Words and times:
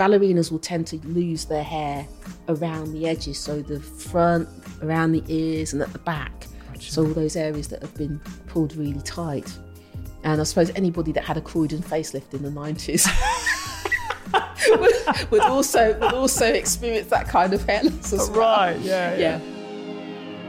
Ballerinas 0.00 0.50
will 0.50 0.58
tend 0.58 0.86
to 0.86 0.96
lose 1.06 1.44
their 1.44 1.62
hair 1.62 2.08
around 2.48 2.94
the 2.94 3.06
edges, 3.06 3.38
so 3.38 3.60
the 3.60 3.78
front, 3.80 4.48
around 4.80 5.12
the 5.12 5.22
ears, 5.28 5.74
and 5.74 5.82
at 5.82 5.92
the 5.92 5.98
back. 5.98 6.46
So 6.78 7.04
all 7.04 7.12
those 7.12 7.36
areas 7.36 7.68
that 7.68 7.82
have 7.82 7.94
been 7.96 8.18
pulled 8.46 8.74
really 8.76 9.02
tight. 9.02 9.54
And 10.24 10.40
I 10.40 10.44
suppose 10.44 10.70
anybody 10.74 11.12
that 11.12 11.24
had 11.24 11.36
a 11.36 11.42
Croydon 11.42 11.82
facelift 11.82 12.32
in 12.32 12.42
the 12.42 12.48
90s 12.48 13.06
would, 14.80 15.30
would 15.32 15.42
also 15.42 15.92
would 15.98 16.14
also 16.14 16.46
experience 16.46 17.08
that 17.08 17.28
kind 17.28 17.52
of 17.52 17.62
hair 17.66 17.84
loss 17.84 18.14
as 18.14 18.30
well. 18.30 18.40
Right, 18.40 18.80
yeah, 18.80 19.18
yeah. 19.18 19.38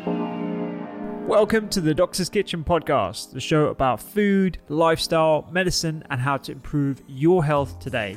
yeah. 0.05 1.27
Welcome 1.27 1.67
to 1.71 1.81
the 1.81 1.93
Doctor's 1.93 2.29
Kitchen 2.29 2.63
podcast, 2.63 3.33
the 3.33 3.41
show 3.41 3.65
about 3.65 3.99
food, 4.01 4.59
lifestyle, 4.69 5.49
medicine, 5.51 6.05
and 6.09 6.21
how 6.21 6.37
to 6.37 6.53
improve 6.53 7.01
your 7.05 7.43
health 7.43 7.79
today. 7.79 8.15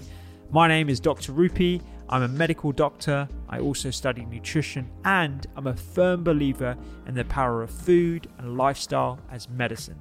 My 0.51 0.69
name 0.69 0.89
is 0.89 1.01
Dr. 1.01 1.33
Rupy. 1.33 1.81
I'm 2.09 2.23
a 2.23 2.29
medical 2.29 2.71
doctor. 2.71 3.29
I 3.49 3.59
also 3.59 3.91
study 3.91 4.25
nutrition, 4.25 4.89
and 5.05 5.47
I'm 5.57 5.67
a 5.67 5.75
firm 5.75 6.23
believer 6.23 6.77
in 7.07 7.15
the 7.15 7.25
power 7.25 7.63
of 7.63 7.71
food 7.71 8.29
and 8.39 8.57
lifestyle 8.57 9.19
as 9.33 9.49
medicine. 9.49 9.99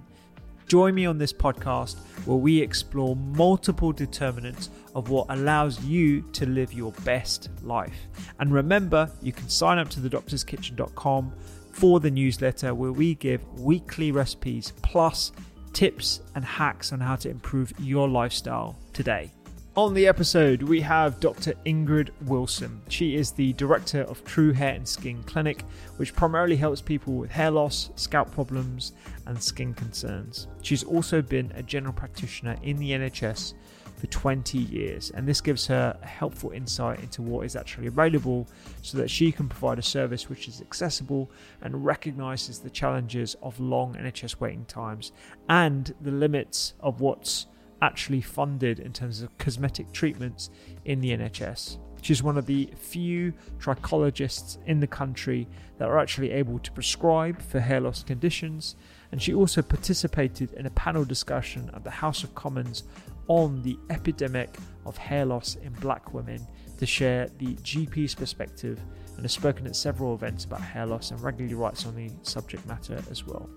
Join 0.67 0.95
me 0.95 1.05
on 1.05 1.17
this 1.17 1.33
podcast 1.33 1.97
where 2.25 2.37
we 2.37 2.61
explore 2.61 3.15
multiple 3.15 3.91
determinants 3.91 4.69
of 4.95 5.09
what 5.09 5.27
allows 5.29 5.83
you 5.83 6.21
to 6.33 6.45
live 6.45 6.73
your 6.73 6.91
best 7.03 7.49
life. 7.61 8.07
And 8.39 8.53
remember, 8.53 9.09
you 9.21 9.31
can 9.31 9.49
sign 9.49 9.77
up 9.77 9.89
to 9.89 9.99
thedoctorskitchen.com 9.99 11.33
for 11.71 11.99
the 11.99 12.11
newsletter 12.11 12.73
where 12.75 12.91
we 12.91 13.15
give 13.15 13.41
weekly 13.59 14.11
recipes 14.11 14.73
plus 14.81 15.31
tips 15.73 16.21
and 16.35 16.45
hacks 16.45 16.93
on 16.93 16.99
how 16.99 17.15
to 17.17 17.29
improve 17.29 17.73
your 17.79 18.07
lifestyle 18.07 18.77
today. 18.93 19.31
On 19.75 19.95
the 19.95 20.05
episode, 20.05 20.61
we 20.61 20.81
have 20.81 21.19
Dr. 21.19 21.55
Ingrid 21.65 22.11
Wilson. 22.25 22.79
She 22.89 23.15
is 23.15 23.31
the 23.31 23.53
director 23.53 24.01
of 24.01 24.23
Crewe 24.23 24.53
Hair 24.53 24.75
and 24.75 24.87
Skin 24.87 25.23
Clinic, 25.23 25.63
which 25.97 26.13
primarily 26.13 26.55
helps 26.55 26.79
people 26.79 27.15
with 27.15 27.31
hair 27.31 27.49
loss, 27.49 27.89
scalp 27.95 28.31
problems, 28.31 28.93
and 29.25 29.41
skin 29.41 29.73
concerns. 29.73 30.45
She's 30.61 30.83
also 30.83 31.23
been 31.23 31.51
a 31.55 31.63
general 31.63 31.91
practitioner 31.91 32.55
in 32.61 32.77
the 32.77 32.91
NHS 32.91 33.55
for 33.95 34.05
20 34.05 34.59
years, 34.59 35.09
and 35.09 35.27
this 35.27 35.41
gives 35.41 35.65
her 35.65 35.97
a 35.99 36.05
helpful 36.05 36.51
insight 36.51 36.99
into 36.99 37.23
what 37.23 37.43
is 37.43 37.55
actually 37.55 37.87
available 37.87 38.47
so 38.83 38.99
that 38.99 39.09
she 39.09 39.31
can 39.31 39.49
provide 39.49 39.79
a 39.79 39.81
service 39.81 40.29
which 40.29 40.47
is 40.47 40.61
accessible 40.61 41.31
and 41.63 41.83
recognizes 41.83 42.59
the 42.59 42.69
challenges 42.69 43.35
of 43.41 43.59
long 43.59 43.95
NHS 43.95 44.39
waiting 44.39 44.65
times 44.65 45.13
and 45.49 45.95
the 45.99 46.11
limits 46.11 46.75
of 46.79 47.01
what's 47.01 47.47
actually 47.83 48.21
funded 48.21 48.79
in 48.79 48.93
terms 48.93 49.21
of 49.21 49.37
cosmetic 49.37 49.91
treatments 49.91 50.49
in 50.85 51.01
the 51.01 51.09
NHS. 51.09 51.77
She's 52.01 52.23
one 52.23 52.37
of 52.37 52.45
the 52.45 52.69
few 52.77 53.33
trichologists 53.59 54.57
in 54.65 54.79
the 54.79 54.87
country 54.87 55.47
that 55.77 55.89
are 55.89 55.99
actually 55.99 56.31
able 56.31 56.59
to 56.59 56.71
prescribe 56.71 57.41
for 57.41 57.59
hair 57.59 57.81
loss 57.81 58.01
conditions, 58.01 58.77
and 59.11 59.21
she 59.21 59.33
also 59.33 59.61
participated 59.61 60.53
in 60.53 60.65
a 60.65 60.69
panel 60.71 61.03
discussion 61.03 61.69
at 61.73 61.83
the 61.83 61.91
House 61.91 62.23
of 62.23 62.33
Commons 62.35 62.83
on 63.27 63.61
the 63.63 63.77
epidemic 63.89 64.55
of 64.85 64.97
hair 64.97 65.25
loss 65.25 65.55
in 65.55 65.73
black 65.73 66.13
women 66.13 66.45
to 66.77 66.85
share 66.85 67.29
the 67.37 67.55
GP's 67.55 68.15
perspective 68.15 68.79
and 69.15 69.23
has 69.23 69.31
spoken 69.31 69.65
at 69.67 69.75
several 69.75 70.13
events 70.13 70.45
about 70.45 70.61
hair 70.61 70.85
loss 70.85 71.11
and 71.11 71.21
regularly 71.21 71.55
writes 71.55 71.85
on 71.85 71.95
the 71.95 72.09
subject 72.23 72.65
matter 72.65 73.01
as 73.09 73.25
well. 73.25 73.49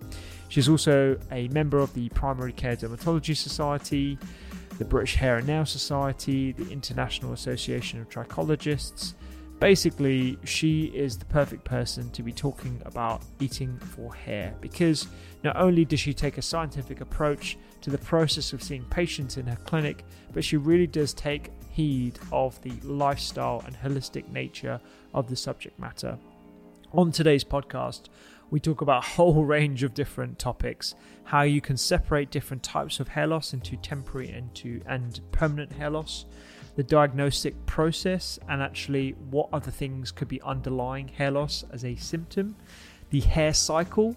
She's 0.48 0.68
also 0.68 1.18
a 1.30 1.48
member 1.48 1.78
of 1.78 1.92
the 1.94 2.08
Primary 2.10 2.52
Care 2.52 2.76
Dermatology 2.76 3.36
Society, 3.36 4.18
the 4.78 4.84
British 4.84 5.14
Hair 5.16 5.38
and 5.38 5.46
Nail 5.46 5.66
Society, 5.66 6.52
the 6.52 6.70
International 6.70 7.32
Association 7.32 8.00
of 8.00 8.08
Trichologists. 8.08 9.14
Basically, 9.58 10.38
she 10.44 10.86
is 10.94 11.16
the 11.16 11.24
perfect 11.24 11.64
person 11.64 12.10
to 12.10 12.22
be 12.22 12.32
talking 12.32 12.80
about 12.84 13.22
eating 13.40 13.78
for 13.78 14.14
hair 14.14 14.54
because 14.60 15.06
not 15.42 15.56
only 15.56 15.86
does 15.86 15.98
she 15.98 16.12
take 16.12 16.36
a 16.36 16.42
scientific 16.42 17.00
approach 17.00 17.56
to 17.80 17.88
the 17.88 17.96
process 17.98 18.52
of 18.52 18.62
seeing 18.62 18.84
patients 18.84 19.38
in 19.38 19.46
her 19.46 19.56
clinic, 19.64 20.04
but 20.34 20.44
she 20.44 20.58
really 20.58 20.86
does 20.86 21.14
take 21.14 21.50
heed 21.70 22.18
of 22.32 22.60
the 22.62 22.72
lifestyle 22.82 23.62
and 23.66 23.74
holistic 23.76 24.28
nature 24.30 24.80
of 25.16 25.28
the 25.28 25.34
subject 25.34 25.78
matter. 25.80 26.18
On 26.92 27.10
today's 27.10 27.42
podcast, 27.42 28.02
we 28.50 28.60
talk 28.60 28.80
about 28.80 29.04
a 29.04 29.08
whole 29.08 29.44
range 29.56 29.82
of 29.82 29.94
different 29.94 30.38
topics 30.38 30.94
how 31.24 31.42
you 31.42 31.60
can 31.60 31.76
separate 31.76 32.30
different 32.30 32.62
types 32.62 33.00
of 33.00 33.08
hair 33.08 33.26
loss 33.26 33.52
into 33.52 33.76
temporary 33.78 34.30
and, 34.30 34.54
to, 34.54 34.80
and 34.86 35.20
permanent 35.32 35.72
hair 35.72 35.90
loss 35.90 36.26
the 36.76 36.82
diagnostic 36.82 37.54
process 37.66 38.38
and 38.48 38.62
actually 38.62 39.12
what 39.30 39.48
other 39.52 39.70
things 39.70 40.12
could 40.12 40.28
be 40.28 40.40
underlying 40.42 41.08
hair 41.08 41.30
loss 41.30 41.64
as 41.72 41.84
a 41.84 41.96
symptom 41.96 42.54
the 43.10 43.20
hair 43.20 43.52
cycle 43.52 44.14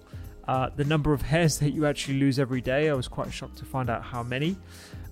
uh, 0.48 0.70
the 0.76 0.84
number 0.84 1.14
of 1.14 1.22
hairs 1.34 1.58
that 1.60 1.72
you 1.72 1.86
actually 1.86 2.20
lose 2.20 2.38
every 2.38 2.62
day 2.62 2.90
i 2.90 2.94
was 2.94 3.08
quite 3.08 3.34
shocked 3.34 3.58
to 3.58 3.66
find 3.66 3.90
out 3.90 4.04
how 4.04 4.22
many 4.22 4.56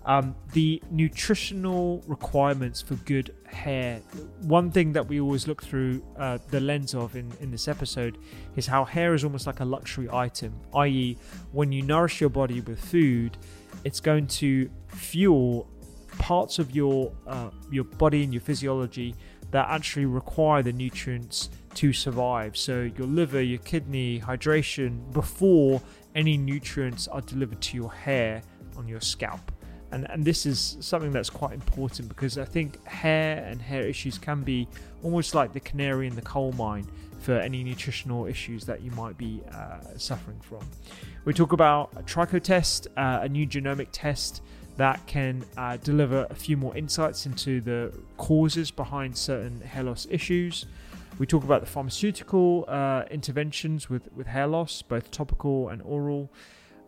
um, 0.07 0.35
the 0.53 0.81
nutritional 0.89 2.01
requirements 2.07 2.81
for 2.81 2.95
good 2.95 3.35
hair. 3.45 3.99
One 4.41 4.71
thing 4.71 4.93
that 4.93 5.05
we 5.05 5.19
always 5.19 5.47
look 5.47 5.61
through 5.61 6.01
uh, 6.17 6.37
the 6.49 6.61
lens 6.61 6.95
of 6.95 7.17
in, 7.17 7.29
in 7.41 7.51
this 7.51 7.67
episode 7.67 8.17
is 8.55 8.65
how 8.65 8.85
hair 8.85 9.13
is 9.13 9.25
almost 9.25 9.45
like 9.45 9.59
a 9.59 9.65
luxury 9.65 10.07
item, 10.09 10.53
i.e., 10.75 11.17
when 11.51 11.73
you 11.73 11.81
nourish 11.81 12.21
your 12.21 12.29
body 12.29 12.61
with 12.61 12.79
food, 12.79 13.37
it's 13.83 13.99
going 13.99 14.27
to 14.27 14.69
fuel 14.87 15.69
parts 16.17 16.57
of 16.57 16.71
your 16.71 17.11
uh, 17.27 17.49
your 17.69 17.83
body 17.83 18.23
and 18.23 18.33
your 18.33 18.41
physiology 18.41 19.13
that 19.51 19.67
actually 19.69 20.05
require 20.05 20.63
the 20.63 20.71
nutrients 20.71 21.49
to 21.73 21.91
survive. 21.91 22.55
So 22.55 22.89
your 22.97 23.07
liver, 23.07 23.41
your 23.41 23.59
kidney, 23.59 24.21
hydration 24.21 25.11
before 25.11 25.81
any 26.15 26.37
nutrients 26.37 27.07
are 27.09 27.21
delivered 27.21 27.61
to 27.61 27.77
your 27.77 27.91
hair 27.91 28.41
on 28.77 28.87
your 28.87 29.01
scalp 29.01 29.51
and 29.91 30.09
and 30.09 30.25
this 30.25 30.45
is 30.45 30.77
something 30.79 31.11
that's 31.11 31.29
quite 31.29 31.53
important 31.53 32.09
because 32.09 32.37
I 32.37 32.45
think 32.45 32.83
hair 32.85 33.45
and 33.45 33.61
hair 33.61 33.83
issues 33.83 34.17
can 34.17 34.43
be 34.43 34.67
almost 35.03 35.35
like 35.35 35.53
the 35.53 35.59
canary 35.59 36.07
in 36.07 36.15
the 36.15 36.21
coal 36.21 36.51
mine 36.53 36.87
for 37.19 37.33
any 37.33 37.63
nutritional 37.63 38.25
issues 38.25 38.65
that 38.65 38.81
you 38.81 38.91
might 38.91 39.17
be 39.17 39.41
uh, 39.51 39.79
suffering 39.97 40.39
from. 40.39 40.59
We 41.25 41.33
talk 41.33 41.51
about 41.51 41.91
a 41.95 42.03
tricho 42.03 42.41
test, 42.41 42.87
uh, 42.95 43.19
a 43.21 43.29
new 43.29 43.47
genomic 43.47 43.87
test 43.91 44.41
that 44.77 45.05
can 45.07 45.43
uh, 45.57 45.77
deliver 45.77 46.27
a 46.29 46.35
few 46.35 46.55
more 46.55 46.75
insights 46.77 47.25
into 47.25 47.59
the 47.61 47.91
causes 48.17 48.69
behind 48.69 49.17
certain 49.17 49.59
hair 49.61 49.83
loss 49.83 50.07
issues. 50.09 50.67
We 51.17 51.25
talk 51.25 51.43
about 51.43 51.61
the 51.61 51.67
pharmaceutical 51.67 52.65
uh, 52.67 53.03
interventions 53.09 53.89
with, 53.89 54.11
with 54.13 54.27
hair 54.27 54.45
loss, 54.45 54.83
both 54.83 55.09
topical 55.09 55.69
and 55.69 55.81
oral. 55.81 56.29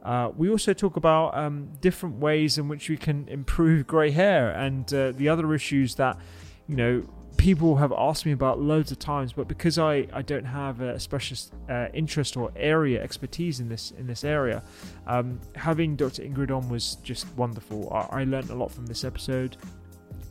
Uh, 0.04 0.32
we 0.36 0.50
also 0.50 0.74
talk 0.74 0.96
about 0.96 1.36
um, 1.38 1.70
different 1.82 2.16
ways 2.16 2.58
in 2.58 2.68
which 2.68 2.90
we 2.90 2.98
can 2.98 3.28
improve 3.28 3.86
grey 3.86 4.12
hair 4.12 4.52
and 4.52 4.94
uh, 4.94 5.12
the 5.12 5.28
other 5.28 5.54
issues 5.54 5.96
that, 5.96 6.18
you 6.68 6.76
know, 6.76 7.04
people 7.38 7.78
have 7.78 7.94
asked 7.98 8.26
me 8.26 8.32
about 8.34 8.60
loads 8.60 8.92
of 8.92 9.00
times. 9.00 9.34
But 9.34 9.48
because 9.48 9.78
I, 9.78 10.08
I 10.14 10.22
don't 10.22 10.46
have 10.46 10.82
a 10.82 11.00
specialist 11.00 11.54
uh, 11.70 11.88
interest 11.94 12.38
or 12.38 12.52
area 12.56 13.02
expertise 13.02 13.60
in 13.60 13.70
this 13.70 13.92
in 13.92 14.08
this 14.08 14.24
area, 14.24 14.62
um, 15.08 15.40
having 15.56 15.96
Dr. 15.96 16.24
Ingrid 16.24 16.56
on 16.56 16.70
was 16.70 16.96
just 17.04 17.28
wonderful. 17.36 17.92
I, 17.92 18.22
I 18.22 18.24
learned 18.26 18.50
a 18.52 18.56
lot 18.56 18.72
from 18.72 18.86
this 18.86 19.04
episode, 19.04 19.58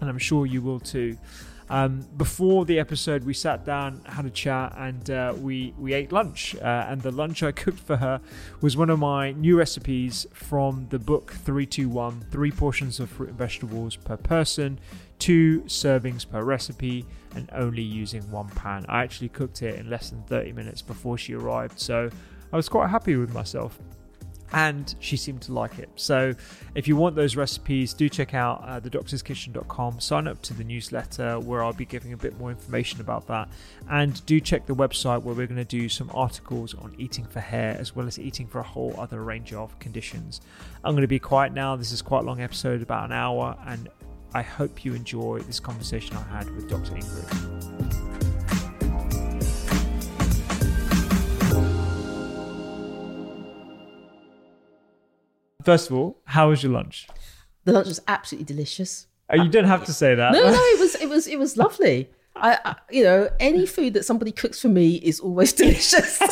and 0.00 0.08
I'm 0.08 0.18
sure 0.18 0.46
you 0.46 0.62
will 0.62 0.80
too. 0.80 1.16
Um, 1.70 2.06
before 2.16 2.64
the 2.64 2.78
episode, 2.78 3.24
we 3.24 3.34
sat 3.34 3.64
down, 3.64 4.00
had 4.06 4.24
a 4.24 4.30
chat, 4.30 4.74
and 4.76 5.10
uh, 5.10 5.34
we 5.38 5.74
we 5.78 5.92
ate 5.92 6.12
lunch. 6.12 6.56
Uh, 6.56 6.86
and 6.88 7.02
the 7.02 7.10
lunch 7.10 7.42
I 7.42 7.52
cooked 7.64 7.80
for 7.80 7.96
her 7.96 8.20
was 8.60 8.76
one 8.76 8.90
of 8.90 8.98
my 8.98 9.32
new 9.32 9.58
recipes 9.58 10.26
from 10.32 10.86
the 10.90 10.98
book 10.98 11.32
321 11.32 12.26
Three 12.30 12.50
portions 12.50 13.00
of 13.00 13.10
fruit 13.10 13.30
and 13.30 13.38
vegetables 13.38 13.96
per 13.96 14.16
person, 14.16 14.78
two 15.18 15.60
servings 15.62 16.28
per 16.28 16.42
recipe, 16.42 17.04
and 17.34 17.48
only 17.52 17.82
using 17.82 18.30
one 18.30 18.48
pan. 18.48 18.86
I 18.88 19.02
actually 19.02 19.28
cooked 19.28 19.62
it 19.62 19.78
in 19.78 19.90
less 19.90 20.10
than 20.10 20.22
30 20.22 20.52
minutes 20.52 20.80
before 20.82 21.18
she 21.18 21.34
arrived, 21.34 21.78
so 21.78 22.10
I 22.52 22.56
was 22.56 22.68
quite 22.68 22.88
happy 22.88 23.16
with 23.16 23.34
myself 23.34 23.78
and 24.52 24.94
she 25.00 25.16
seemed 25.16 25.42
to 25.42 25.52
like 25.52 25.78
it. 25.78 25.88
So, 25.96 26.34
if 26.74 26.88
you 26.88 26.96
want 26.96 27.16
those 27.16 27.36
recipes, 27.36 27.92
do 27.92 28.08
check 28.08 28.34
out 28.34 28.62
uh, 28.64 28.80
thedoctorskitchen.com. 28.80 30.00
Sign 30.00 30.26
up 30.26 30.40
to 30.42 30.54
the 30.54 30.64
newsletter 30.64 31.38
where 31.40 31.62
I'll 31.62 31.72
be 31.72 31.84
giving 31.84 32.12
a 32.12 32.16
bit 32.16 32.38
more 32.38 32.50
information 32.50 33.00
about 33.00 33.26
that. 33.28 33.48
And 33.88 34.24
do 34.26 34.40
check 34.40 34.66
the 34.66 34.74
website 34.74 35.22
where 35.22 35.34
we're 35.34 35.46
going 35.46 35.56
to 35.56 35.64
do 35.64 35.88
some 35.88 36.10
articles 36.14 36.74
on 36.74 36.94
eating 36.98 37.24
for 37.24 37.40
hair 37.40 37.76
as 37.78 37.94
well 37.94 38.06
as 38.06 38.18
eating 38.18 38.46
for 38.46 38.60
a 38.60 38.64
whole 38.64 38.94
other 38.98 39.22
range 39.22 39.52
of 39.52 39.78
conditions. 39.78 40.40
I'm 40.84 40.94
going 40.94 41.02
to 41.02 41.08
be 41.08 41.18
quiet 41.18 41.52
now. 41.52 41.76
This 41.76 41.92
is 41.92 42.02
quite 42.02 42.20
a 42.20 42.26
long 42.26 42.40
episode, 42.40 42.82
about 42.82 43.04
an 43.04 43.12
hour, 43.12 43.56
and 43.66 43.88
I 44.34 44.42
hope 44.42 44.84
you 44.84 44.94
enjoy 44.94 45.40
this 45.40 45.60
conversation 45.60 46.16
I 46.16 46.22
had 46.22 46.50
with 46.54 46.68
Dr. 46.68 46.92
Ingrid. 46.92 48.07
First 55.68 55.90
of 55.90 55.96
all, 55.98 56.16
how 56.24 56.48
was 56.48 56.62
your 56.62 56.72
lunch? 56.72 57.08
The 57.66 57.72
lunch 57.74 57.88
was 57.88 58.00
absolutely 58.08 58.46
delicious. 58.46 59.06
Oh, 59.28 59.36
you 59.36 59.50
don't 59.50 59.66
have 59.66 59.84
to 59.84 59.92
say 59.92 60.14
that. 60.14 60.32
No, 60.32 60.40
no, 60.40 60.50
it 60.54 60.80
was 60.80 60.94
it 60.94 61.10
was 61.10 61.26
it 61.26 61.38
was 61.38 61.58
lovely. 61.58 62.08
I, 62.34 62.58
I 62.64 62.74
you 62.90 63.04
know 63.04 63.28
any 63.38 63.66
food 63.66 63.92
that 63.92 64.06
somebody 64.06 64.32
cooks 64.32 64.62
for 64.62 64.68
me 64.68 64.94
is 64.94 65.20
always 65.20 65.52
delicious. 65.62 66.22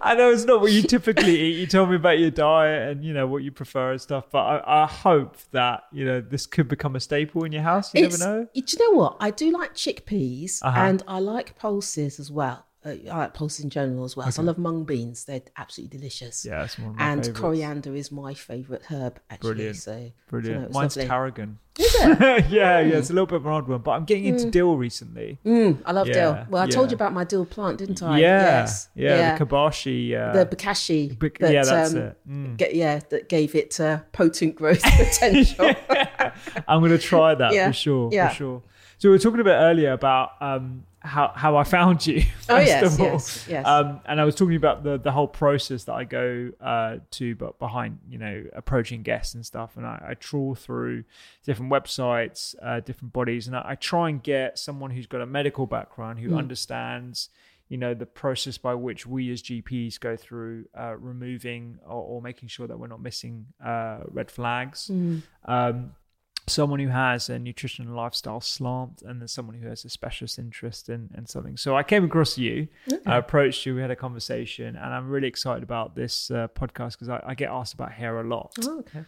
I 0.00 0.14
know 0.16 0.30
it's 0.30 0.44
not 0.46 0.62
what 0.62 0.72
you 0.72 0.80
typically 0.80 1.38
eat. 1.38 1.56
You 1.58 1.66
told 1.66 1.90
me 1.90 1.96
about 1.96 2.18
your 2.18 2.30
diet 2.30 2.90
and 2.90 3.04
you 3.04 3.12
know 3.12 3.26
what 3.26 3.42
you 3.42 3.52
prefer 3.52 3.90
and 3.92 4.00
stuff, 4.00 4.24
but 4.32 4.38
I, 4.38 4.84
I 4.84 4.86
hope 4.86 5.36
that 5.50 5.82
you 5.92 6.06
know 6.06 6.22
this 6.22 6.46
could 6.46 6.68
become 6.68 6.96
a 6.96 7.00
staple 7.00 7.44
in 7.44 7.52
your 7.52 7.60
house. 7.64 7.94
You 7.94 8.04
It's- 8.04 8.18
never 8.18 8.32
know. 8.44 8.48
Do 8.54 8.62
you 8.66 8.78
know 8.92 8.96
what? 8.98 9.18
I 9.20 9.30
do 9.30 9.50
like 9.50 9.74
chickpeas 9.74 10.60
Uh-huh. 10.62 10.80
and 10.80 11.02
I 11.06 11.18
like 11.18 11.58
pulses 11.58 12.18
as 12.18 12.30
well. 12.30 12.64
Uh, 12.86 12.90
I 13.10 13.18
like 13.18 13.34
pulses 13.34 13.64
in 13.64 13.70
general 13.70 14.04
as 14.04 14.16
well. 14.16 14.30
So 14.30 14.40
I 14.40 14.44
love 14.44 14.56
mung 14.56 14.84
beans. 14.84 15.24
They're 15.24 15.42
absolutely 15.56 15.98
delicious. 15.98 16.44
Yeah, 16.46 16.62
it's 16.62 16.78
one 16.78 16.90
of 16.90 16.96
my 16.96 17.10
and 17.10 17.20
favourites. 17.22 17.40
coriander 17.40 17.96
is 17.96 18.12
my 18.12 18.34
favourite 18.34 18.82
herb 18.88 19.18
actually. 19.30 19.54
Brilliant. 19.54 19.76
So 19.76 19.92
so 19.92 19.98
no, 20.04 20.10
Brilliant. 20.28 20.72
Mine's 20.72 20.96
lovely. 20.96 21.08
tarragon. 21.08 21.58
Is 21.76 21.94
it? 21.96 22.18
yeah, 22.50 22.80
yeah, 22.80 22.96
it's 22.98 23.10
a 23.10 23.12
little 23.12 23.26
bit 23.26 23.36
of 23.36 23.46
an 23.46 23.52
odd 23.52 23.66
one, 23.68 23.80
but 23.80 23.90
I'm 23.92 24.04
getting 24.04 24.26
into 24.26 24.48
dill 24.50 24.76
recently. 24.76 25.38
Mm, 25.44 25.82
I 25.86 25.92
love 25.92 26.06
Yeah, 26.06 26.14
dill. 26.14 26.46
Well, 26.50 26.62
I 26.62 26.66
told 26.68 26.90
you 26.90 26.94
about 26.94 27.12
my 27.12 27.24
dill 27.24 27.46
plant, 27.46 27.78
didn't 27.78 28.00
I? 28.02 28.18
yeah, 28.20 28.42
Yes. 28.60 28.88
yeah, 28.94 29.36
the 29.36 29.44
kabashi. 29.44 30.14
Uh, 30.16 30.32
the 30.44 30.46
bokashi. 30.56 31.18
Bic- 31.18 31.38
that, 31.38 31.52
yeah, 31.52 31.64
that's 31.64 31.94
um, 31.94 31.98
it. 32.00 32.16
Mm. 32.28 32.74
yeah, 32.74 33.00
that 33.10 33.28
gave 33.28 33.54
it 33.56 33.78
uh, 33.80 33.98
potent 34.12 34.54
growth 34.56 34.82
potential. 34.96 35.72
I'm 36.68 36.80
going 36.80 36.92
to 36.92 36.98
try 36.98 37.34
that 37.34 37.52
Yeah, 37.54 37.68
for 37.68 37.72
sure. 37.74 38.10
yeah. 38.12 38.28
For 38.28 38.34
sure. 38.34 38.62
So 38.98 39.08
we 39.08 39.12
were 39.14 39.18
talking 39.20 39.40
a 39.40 39.44
bit 39.44 39.50
earlier 39.52 39.92
about 39.92 40.30
um, 40.40 40.84
how 41.00 41.32
how 41.34 41.56
I 41.56 41.64
found 41.64 42.06
you. 42.06 42.22
Oh, 42.50 42.56
yes, 42.56 42.98
yes, 42.98 43.46
yes. 43.46 43.66
Um, 43.66 44.00
and 44.06 44.18
I 44.18 44.24
was 44.24 44.34
talking 44.34 44.56
about 44.56 44.82
the 44.82 44.96
the 44.96 45.12
whole 45.12 45.28
process 45.28 45.84
that 45.84 45.92
I 45.92 46.04
go 46.04 46.50
uh, 46.62 46.96
to, 47.10 47.34
but 47.36 47.58
behind 47.58 47.98
you 48.08 48.16
know 48.16 48.44
approaching 48.54 49.02
guests 49.02 49.34
and 49.34 49.44
stuff, 49.44 49.76
and 49.76 49.84
I, 49.84 50.02
I 50.10 50.14
trawl 50.14 50.54
through 50.54 51.04
different 51.44 51.70
websites, 51.70 52.54
uh, 52.62 52.80
different 52.80 53.12
bodies, 53.12 53.46
and 53.46 53.54
I, 53.54 53.64
I 53.68 53.74
try 53.74 54.08
and 54.08 54.22
get 54.22 54.58
someone 54.58 54.90
who's 54.90 55.06
got 55.06 55.20
a 55.20 55.26
medical 55.26 55.66
background 55.66 56.20
who 56.20 56.30
understands. 56.38 57.28
You 57.68 57.76
know 57.76 57.92
the 57.92 58.06
process 58.06 58.56
by 58.56 58.72
which 58.72 59.06
we 59.06 59.30
as 59.30 59.42
GPs 59.42 60.00
go 60.00 60.16
through 60.16 60.64
uh, 60.74 60.96
removing 60.96 61.78
or, 61.86 62.02
or 62.02 62.22
making 62.22 62.48
sure 62.48 62.66
that 62.66 62.78
we're 62.78 62.86
not 62.86 63.02
missing 63.02 63.44
uh, 63.62 63.98
red 64.10 64.30
flags 64.30 64.88
um, 65.44 65.92
someone 66.48 66.80
who 66.80 66.88
has 66.88 67.28
a 67.28 67.38
nutrition 67.38 67.86
and 67.86 67.96
lifestyle 67.96 68.40
slant, 68.40 69.02
and 69.02 69.20
then 69.20 69.28
someone 69.28 69.56
who 69.56 69.68
has 69.68 69.84
a 69.84 69.88
specialist 69.88 70.38
interest 70.38 70.88
in, 70.88 71.10
in 71.16 71.26
something. 71.26 71.56
So 71.56 71.76
I 71.76 71.82
came 71.82 72.04
across 72.04 72.36
you, 72.38 72.68
I 73.06 73.16
approached 73.16 73.66
you, 73.66 73.74
we 73.74 73.80
had 73.80 73.90
a 73.90 73.96
conversation, 73.96 74.76
and 74.76 74.94
I'm 74.94 75.08
really 75.08 75.28
excited 75.28 75.62
about 75.62 75.94
this 75.94 76.30
uh, 76.30 76.48
podcast 76.48 76.92
because 76.92 77.08
I, 77.08 77.22
I 77.24 77.34
get 77.34 77.50
asked 77.50 77.74
about 77.74 77.92
hair 77.92 78.20
a 78.20 78.24
lot. 78.24 78.52
Oh, 78.62 78.80
okay. 78.80 79.04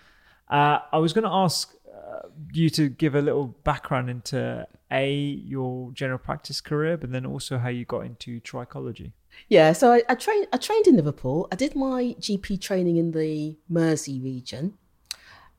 Uh, 0.49 0.81
I 0.93 0.99
was 0.99 1.13
going 1.13 1.25
to 1.25 1.31
ask 1.31 1.73
uh, 1.95 2.29
you 2.53 2.71
to 2.71 2.89
give 2.89 3.15
a 3.15 3.23
little 3.23 3.49
background 3.65 4.11
into 4.11 4.67
a 4.91 5.13
your 5.13 5.93
general 5.93 6.19
practice 6.19 6.61
career, 6.61 6.97
but 6.97 7.13
then 7.13 7.25
also 7.25 7.59
how 7.59 7.69
you 7.69 7.85
got 7.85 8.01
into 8.01 8.41
trichology. 8.41 9.13
Yeah, 9.49 9.73
so 9.73 9.93
I, 9.93 10.03
I 10.09 10.15
trained. 10.17 10.49
I 10.53 10.57
trained 10.57 10.89
in 10.89 10.97
Liverpool. 10.97 11.49
I 11.53 11.57
did 11.57 11.77
my 11.77 12.17
GP 12.19 12.61
training 12.61 12.97
in 12.97 13.13
the 13.13 13.57
Mersey 13.69 14.21
region. 14.21 14.77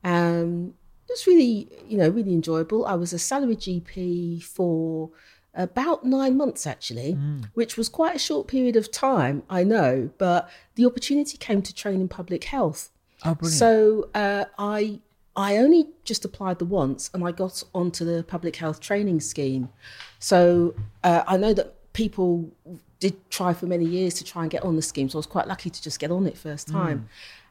Um, 0.03 0.73
was 1.11 1.27
really, 1.27 1.67
you 1.87 1.97
know, 1.97 2.09
really 2.09 2.33
enjoyable. 2.33 2.85
I 2.85 2.95
was 2.95 3.13
a 3.13 3.19
salary 3.19 3.55
GP 3.55 4.43
for 4.43 5.09
about 5.53 6.05
nine 6.05 6.37
months 6.37 6.65
actually, 6.65 7.13
which 7.53 7.75
was 7.77 7.89
quite 7.89 8.15
a 8.15 8.19
short 8.19 8.47
period 8.47 8.75
of 8.75 8.91
time, 8.91 9.43
I 9.49 9.63
know. 9.63 10.09
But 10.17 10.49
the 10.75 10.85
opportunity 10.85 11.37
came 11.37 11.61
to 11.61 11.73
train 11.73 12.01
in 12.01 12.07
public 12.07 12.45
health. 12.45 12.89
Oh, 13.25 13.35
brilliant! 13.35 13.59
So 13.59 14.09
uh, 14.15 14.45
I 14.57 14.99
I 15.35 15.57
only 15.57 15.87
just 16.03 16.25
applied 16.25 16.59
the 16.59 16.65
once, 16.65 17.09
and 17.13 17.23
I 17.23 17.31
got 17.31 17.63
onto 17.73 18.03
the 18.05 18.23
public 18.23 18.55
health 18.55 18.79
training 18.79 19.19
scheme. 19.19 19.69
So 20.19 20.73
uh, 21.03 21.23
I 21.27 21.37
know 21.37 21.53
that 21.53 21.75
people 21.93 22.51
did 22.99 23.15
try 23.29 23.53
for 23.53 23.65
many 23.65 23.85
years 23.85 24.13
to 24.15 24.23
try 24.23 24.43
and 24.43 24.51
get 24.51 24.63
on 24.63 24.75
the 24.75 24.81
scheme. 24.81 25.09
So 25.09 25.17
I 25.17 25.19
was 25.19 25.25
quite 25.25 25.47
lucky 25.47 25.69
to 25.69 25.81
just 25.81 25.99
get 25.99 26.11
on 26.11 26.27
it 26.27 26.37
first 26.37 26.67
time. 26.67 27.09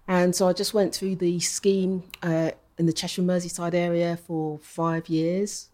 And 0.08 0.34
so 0.34 0.48
I 0.48 0.52
just 0.52 0.74
went 0.74 0.94
through 0.94 1.16
the 1.16 1.38
scheme 1.40 2.04
uh, 2.22 2.52
in 2.80 2.86
the 2.86 2.94
Cheshire 2.94 3.20
Merseyside 3.20 3.74
area 3.74 4.16
for 4.16 4.58
five 4.58 5.10
years. 5.10 5.68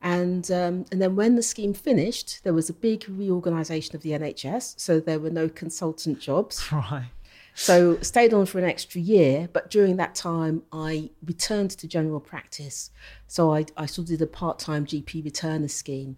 And 0.00 0.48
um, 0.52 0.84
and 0.92 1.02
then 1.02 1.16
when 1.16 1.34
the 1.34 1.42
scheme 1.42 1.74
finished, 1.74 2.44
there 2.44 2.54
was 2.54 2.70
a 2.70 2.72
big 2.72 3.06
reorganisation 3.08 3.96
of 3.96 4.02
the 4.02 4.10
NHS, 4.10 4.78
so 4.78 5.00
there 5.00 5.18
were 5.18 5.30
no 5.30 5.48
consultant 5.48 6.20
jobs. 6.20 6.64
right. 6.72 7.10
So 7.54 7.98
stayed 8.02 8.32
on 8.32 8.46
for 8.46 8.58
an 8.58 8.64
extra 8.64 9.00
year, 9.00 9.48
but 9.52 9.70
during 9.70 9.96
that 9.96 10.14
time 10.14 10.62
I 10.72 11.10
returned 11.24 11.70
to 11.72 11.88
general 11.88 12.20
practice. 12.20 12.90
So 13.26 13.52
I, 13.52 13.64
I 13.76 13.86
sort 13.86 14.06
of 14.06 14.10
did 14.10 14.22
a 14.22 14.26
part-time 14.26 14.86
GP 14.86 15.24
returner 15.24 15.70
scheme. 15.70 16.16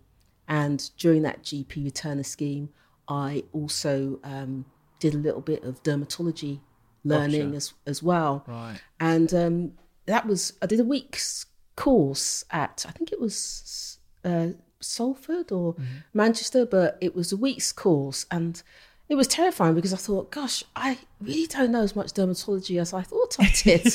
And 0.49 0.91
during 0.97 1.23
that 1.23 1.43
GP 1.43 1.91
returner 1.91 2.25
scheme, 2.25 2.71
I 3.07 3.45
also 3.53 4.19
um, 4.25 4.65
did 4.99 5.15
a 5.15 5.19
little 5.19 5.43
bit 5.43 5.63
of 5.63 5.83
dermatology 5.83 6.61
learning 7.05 7.53
Gotcha. 7.53 7.57
as, 7.57 7.75
as 7.87 8.03
well. 8.03 8.45
Right. 8.47 8.81
And 8.99 9.35
um, 9.35 9.73
that 10.07 10.27
was, 10.27 10.55
I 10.63 10.67
did 10.67 10.81
a 10.81 10.85
week's 10.85 11.47
course 11.77 12.45
at, 12.51 12.85
I 12.89 12.93
think 12.93 13.13
it 13.13 13.21
was 13.21 13.99
uh, 14.25 14.49
Salford 14.81 15.53
or 15.53 15.77
Manchester, 16.15 16.67
but 16.67 16.99
it 17.01 17.15
was 17.15 17.33
a 17.33 17.37
week's 17.37 17.73
course. 17.73 18.27
And 18.31 18.63
it 19.09 19.15
was 19.15 19.29
terrifying 19.29 19.75
because 19.75 19.93
I 19.93 19.99
thought, 19.99 20.31
gosh, 20.31 20.65
I 20.75 20.99
really 21.21 21.47
don't 21.47 21.73
know 21.73 21.83
as 21.83 21.95
much 21.95 22.13
dermatology 22.13 22.81
as 22.81 22.93
I 22.93 23.03
thought 23.03 23.37
I 23.39 23.49
did. 23.63 23.87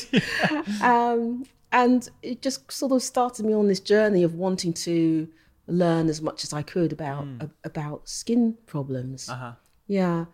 um, 0.82 1.46
and 1.72 2.10
it 2.22 2.42
just 2.42 2.72
sort 2.72 2.92
of 2.92 3.02
started 3.02 3.46
me 3.46 3.54
on 3.54 3.68
this 3.68 3.80
journey 3.80 4.24
of 4.24 4.36
wanting 4.36 4.74
to 4.74 5.28
learn 5.68 6.10
as 6.10 6.22
much 6.22 6.44
as 6.44 6.54
I 6.54 6.62
could 6.62 6.92
about 6.92 7.26
about 7.64 8.10
skin 8.10 8.58
problems. 8.66 9.30
Uh-huh. 9.30 9.54
Yeah, 9.88 10.26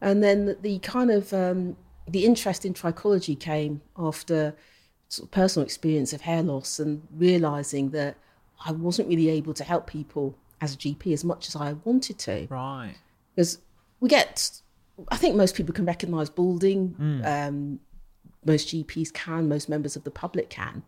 and 0.00 0.22
then 0.22 0.46
the, 0.46 0.54
the 0.54 0.78
kind 0.78 1.10
of 1.10 1.32
um, 1.32 1.76
the 2.08 2.24
interest 2.24 2.64
in 2.64 2.74
trichology 2.74 3.38
came 3.38 3.82
after 3.96 4.54
sort 5.10 5.26
of 5.26 5.30
personal 5.32 5.64
experience 5.64 6.12
of 6.14 6.20
hair 6.22 6.42
loss 6.42 6.78
and 6.78 7.06
realizing 7.16 7.90
that 7.90 8.16
I 8.64 8.72
wasn't 8.72 9.08
really 9.08 9.28
able 9.28 9.52
to 9.54 9.64
help 9.64 9.86
people 9.86 10.36
as 10.60 10.74
a 10.74 10.78
GP 10.78 11.12
as 11.12 11.24
much 11.24 11.48
as 11.48 11.54
I 11.56 11.74
wanted 11.84 12.16
to 12.20 12.46
Right. 12.50 12.94
because 13.34 13.58
we 14.00 14.08
get 14.08 14.32
i 15.08 15.16
think 15.16 15.34
most 15.34 15.54
people 15.54 15.72
can 15.74 15.86
recognize 15.86 16.28
balding 16.28 16.94
um, 17.24 17.80
most 18.44 18.68
gps 18.68 19.10
can 19.14 19.48
most 19.48 19.66
members 19.74 19.96
of 19.96 20.04
the 20.04 20.10
public 20.10 20.50
can 20.50 20.82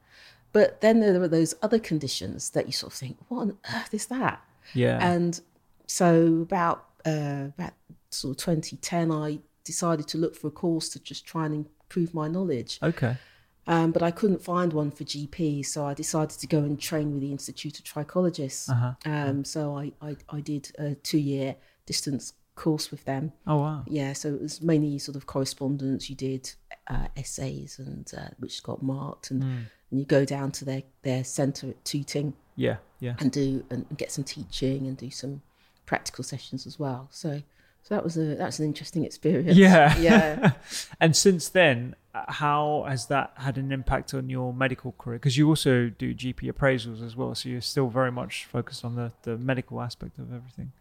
but 0.52 0.82
then 0.82 1.00
there 1.00 1.22
are 1.22 1.28
those 1.28 1.54
other 1.62 1.78
conditions 1.78 2.50
that 2.50 2.66
you 2.66 2.72
sort 2.72 2.92
of 2.92 2.98
think 2.98 3.16
what 3.28 3.40
on 3.40 3.56
earth 3.74 3.94
is 3.94 4.06
that 4.06 4.38
Yeah. 4.74 4.98
and 5.12 5.40
so 5.86 6.40
about 6.42 6.78
uh, 7.06 7.46
about 7.56 7.72
sort 8.10 8.32
of 8.32 8.36
2010, 8.44 9.10
I 9.10 9.38
decided 9.64 10.06
to 10.08 10.18
look 10.18 10.36
for 10.36 10.46
a 10.48 10.50
course 10.50 10.88
to 10.90 10.98
just 11.02 11.26
try 11.26 11.46
and 11.46 11.54
improve 11.54 12.12
my 12.14 12.28
knowledge. 12.28 12.78
Okay. 12.82 13.16
Um, 13.66 13.92
but 13.92 14.02
I 14.02 14.10
couldn't 14.10 14.42
find 14.42 14.72
one 14.72 14.90
for 14.90 15.04
GP, 15.04 15.64
so 15.64 15.86
I 15.86 15.94
decided 15.94 16.38
to 16.40 16.46
go 16.46 16.58
and 16.58 16.80
train 16.80 17.12
with 17.12 17.20
the 17.20 17.30
Institute 17.30 17.78
of 17.78 17.84
Trichologists. 17.84 18.68
Uh-huh. 18.68 18.92
Um, 19.04 19.44
so 19.44 19.76
I, 19.76 19.92
I, 20.02 20.16
I 20.28 20.40
did 20.40 20.72
a 20.78 20.94
two 20.96 21.18
year 21.18 21.54
distance 21.86 22.32
course 22.56 22.90
with 22.90 23.04
them. 23.04 23.32
Oh 23.46 23.58
wow. 23.58 23.84
Yeah, 23.86 24.12
so 24.14 24.34
it 24.34 24.42
was 24.42 24.60
mainly 24.62 24.98
sort 24.98 25.16
of 25.16 25.26
correspondence. 25.26 26.10
You 26.10 26.16
did 26.16 26.52
uh, 26.88 27.06
essays, 27.16 27.78
and 27.78 28.10
uh, 28.16 28.30
which 28.38 28.62
got 28.62 28.82
marked, 28.82 29.30
and, 29.30 29.42
Hmm. 29.44 29.58
and 29.90 30.00
you 30.00 30.06
go 30.06 30.24
down 30.24 30.50
to 30.52 30.64
their, 30.64 30.82
their 31.02 31.22
centre 31.22 31.68
at 31.68 31.84
Tooting 31.84 32.34
Yeah. 32.56 32.76
Yeah. 32.98 33.14
and 33.20 33.30
do 33.30 33.64
and 33.70 33.86
get 33.96 34.10
some 34.10 34.24
teaching 34.24 34.86
and 34.88 34.96
do 34.96 35.10
some 35.10 35.42
practical 35.86 36.24
sessions 36.24 36.66
as 36.66 36.78
well. 36.80 37.08
So 37.10 37.42
so 37.82 37.94
that 37.94 38.04
was 38.04 38.16
a 38.16 38.34
that's 38.36 38.58
an 38.58 38.66
interesting 38.66 39.04
experience. 39.04 39.56
Yeah. 39.56 39.96
yeah. 39.98 40.52
and 41.00 41.14
since 41.16 41.48
then, 41.48 41.94
how 42.14 42.84
has 42.88 43.06
that 43.06 43.32
had 43.36 43.58
an 43.58 43.72
impact 43.72 44.14
on 44.14 44.28
your 44.30 44.52
medical 44.54 44.92
career? 44.92 45.18
Because 45.18 45.36
you 45.36 45.48
also 45.48 45.88
do 45.88 46.14
GP 46.14 46.52
appraisals 46.52 47.04
as 47.04 47.16
well, 47.16 47.34
so 47.34 47.48
you're 47.48 47.60
still 47.60 47.88
very 47.88 48.12
much 48.12 48.44
focused 48.46 48.84
on 48.84 48.94
the, 48.96 49.12
the 49.22 49.36
medical 49.36 49.80
aspect 49.80 50.18
of 50.18 50.32
everything. 50.32 50.72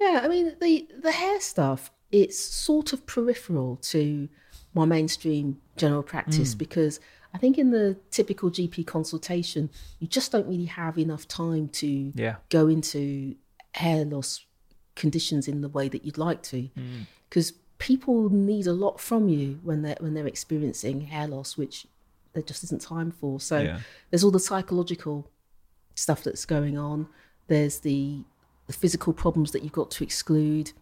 Yeah, 0.00 0.20
I 0.22 0.28
mean 0.28 0.56
the 0.60 0.88
the 1.02 1.12
hair 1.12 1.40
stuff. 1.40 1.90
It's 2.10 2.38
sort 2.38 2.92
of 2.92 3.04
peripheral 3.06 3.76
to 3.92 4.28
my 4.74 4.84
mainstream 4.86 5.58
general 5.76 6.02
practice 6.02 6.54
Mm. 6.54 6.58
because 6.58 7.00
I 7.34 7.38
think 7.38 7.58
in 7.58 7.70
the 7.70 7.96
typical 8.10 8.50
GP 8.50 8.86
consultation, 8.86 9.68
you 9.98 10.06
just 10.08 10.32
don't 10.32 10.46
really 10.46 10.64
have 10.66 10.98
enough 10.98 11.28
time 11.28 11.68
to 11.68 12.12
Yeah. 12.14 12.36
go 12.48 12.66
into 12.68 13.34
hair 13.74 14.04
loss 14.06 14.44
conditions 15.04 15.48
in 15.48 15.60
the 15.62 15.68
way 15.78 15.88
that 15.88 16.04
you'd 16.04 16.18
like 16.18 16.42
to, 16.52 16.60
Mm. 16.76 17.06
because 17.28 17.52
people 17.78 18.28
need 18.30 18.66
a 18.66 18.72
lot 18.84 19.00
from 19.00 19.28
you 19.28 19.46
when 19.62 19.82
they're 19.82 19.96
when 20.00 20.12
they're 20.14 20.26
experiencing 20.36 20.96
hair 21.12 21.26
loss, 21.28 21.56
which 21.56 21.86
there 22.34 22.42
just 22.42 22.62
isn't 22.64 22.82
time 22.82 23.10
for. 23.10 23.40
So 23.40 23.56
Yeah. 23.60 23.80
there's 24.10 24.24
all 24.24 24.30
the 24.38 24.40
psychological 24.50 25.16
stuff 25.94 26.22
that's 26.24 26.44
going 26.44 26.76
on. 26.76 27.08
There's 27.46 27.78
the 27.80 28.24
the 28.66 28.72
physical 28.74 29.12
problems 29.14 29.52
that 29.52 29.62
you've 29.62 29.72
got 29.82 29.90
to 29.92 30.04
exclude. 30.04 30.72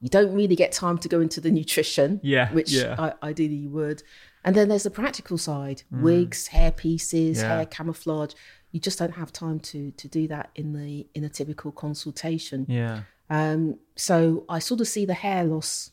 You 0.00 0.08
don't 0.08 0.32
really 0.34 0.56
get 0.56 0.72
time 0.72 0.98
to 0.98 1.08
go 1.14 1.20
into 1.20 1.38
the 1.40 1.50
nutrition, 1.50 2.20
Yeah, 2.22 2.50
which 2.52 2.72
yeah. 2.72 2.94
I, 2.98 3.08
ideally 3.30 3.56
you 3.64 3.70
would. 3.70 4.02
And 4.44 4.54
then 4.56 4.68
there's 4.68 4.84
the 4.84 4.90
practical 5.02 5.36
side: 5.38 5.82
wigs, 5.90 6.46
hair 6.48 6.70
pieces, 6.72 7.38
Mm. 7.38 7.42
Yeah. 7.42 7.56
hair 7.56 7.66
camouflage. 7.66 8.32
You 8.76 8.80
just 8.88 8.98
don't 8.98 9.14
have 9.22 9.32
time 9.32 9.58
to 9.70 9.90
to 10.02 10.06
do 10.18 10.28
that 10.28 10.50
in 10.54 10.74
the 10.74 11.06
in 11.14 11.24
a 11.24 11.30
typical 11.30 11.72
consultation. 11.72 12.66
Yeah. 12.68 12.96
Um, 13.30 13.78
so 13.96 14.44
I 14.50 14.58
sort 14.58 14.82
of 14.82 14.86
see 14.94 15.06
the 15.06 15.14
hair 15.14 15.44
loss 15.44 15.92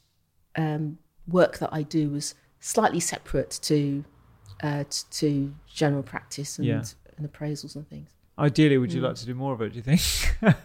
um, 0.58 0.98
work 1.26 1.60
that 1.60 1.70
I 1.72 1.84
do 1.84 2.14
as 2.16 2.36
slightly 2.60 3.00
separate 3.00 3.52
to 3.70 4.04
uh, 4.62 4.84
t- 4.90 5.06
to 5.22 5.56
general 5.74 6.04
practice 6.04 6.58
and, 6.60 6.68
Yeah. 6.68 6.84
and 7.18 7.24
appraisals 7.32 7.78
and 7.78 7.88
things. 7.88 8.10
Ideally, 8.38 8.78
would 8.78 8.92
you 8.92 9.00
Mm. 9.02 9.06
like 9.06 9.16
to 9.16 9.26
do 9.26 9.34
more 9.34 9.54
of 9.54 9.62
it? 9.62 9.70
Do 9.72 9.78
you 9.78 9.82
think? 9.92 10.02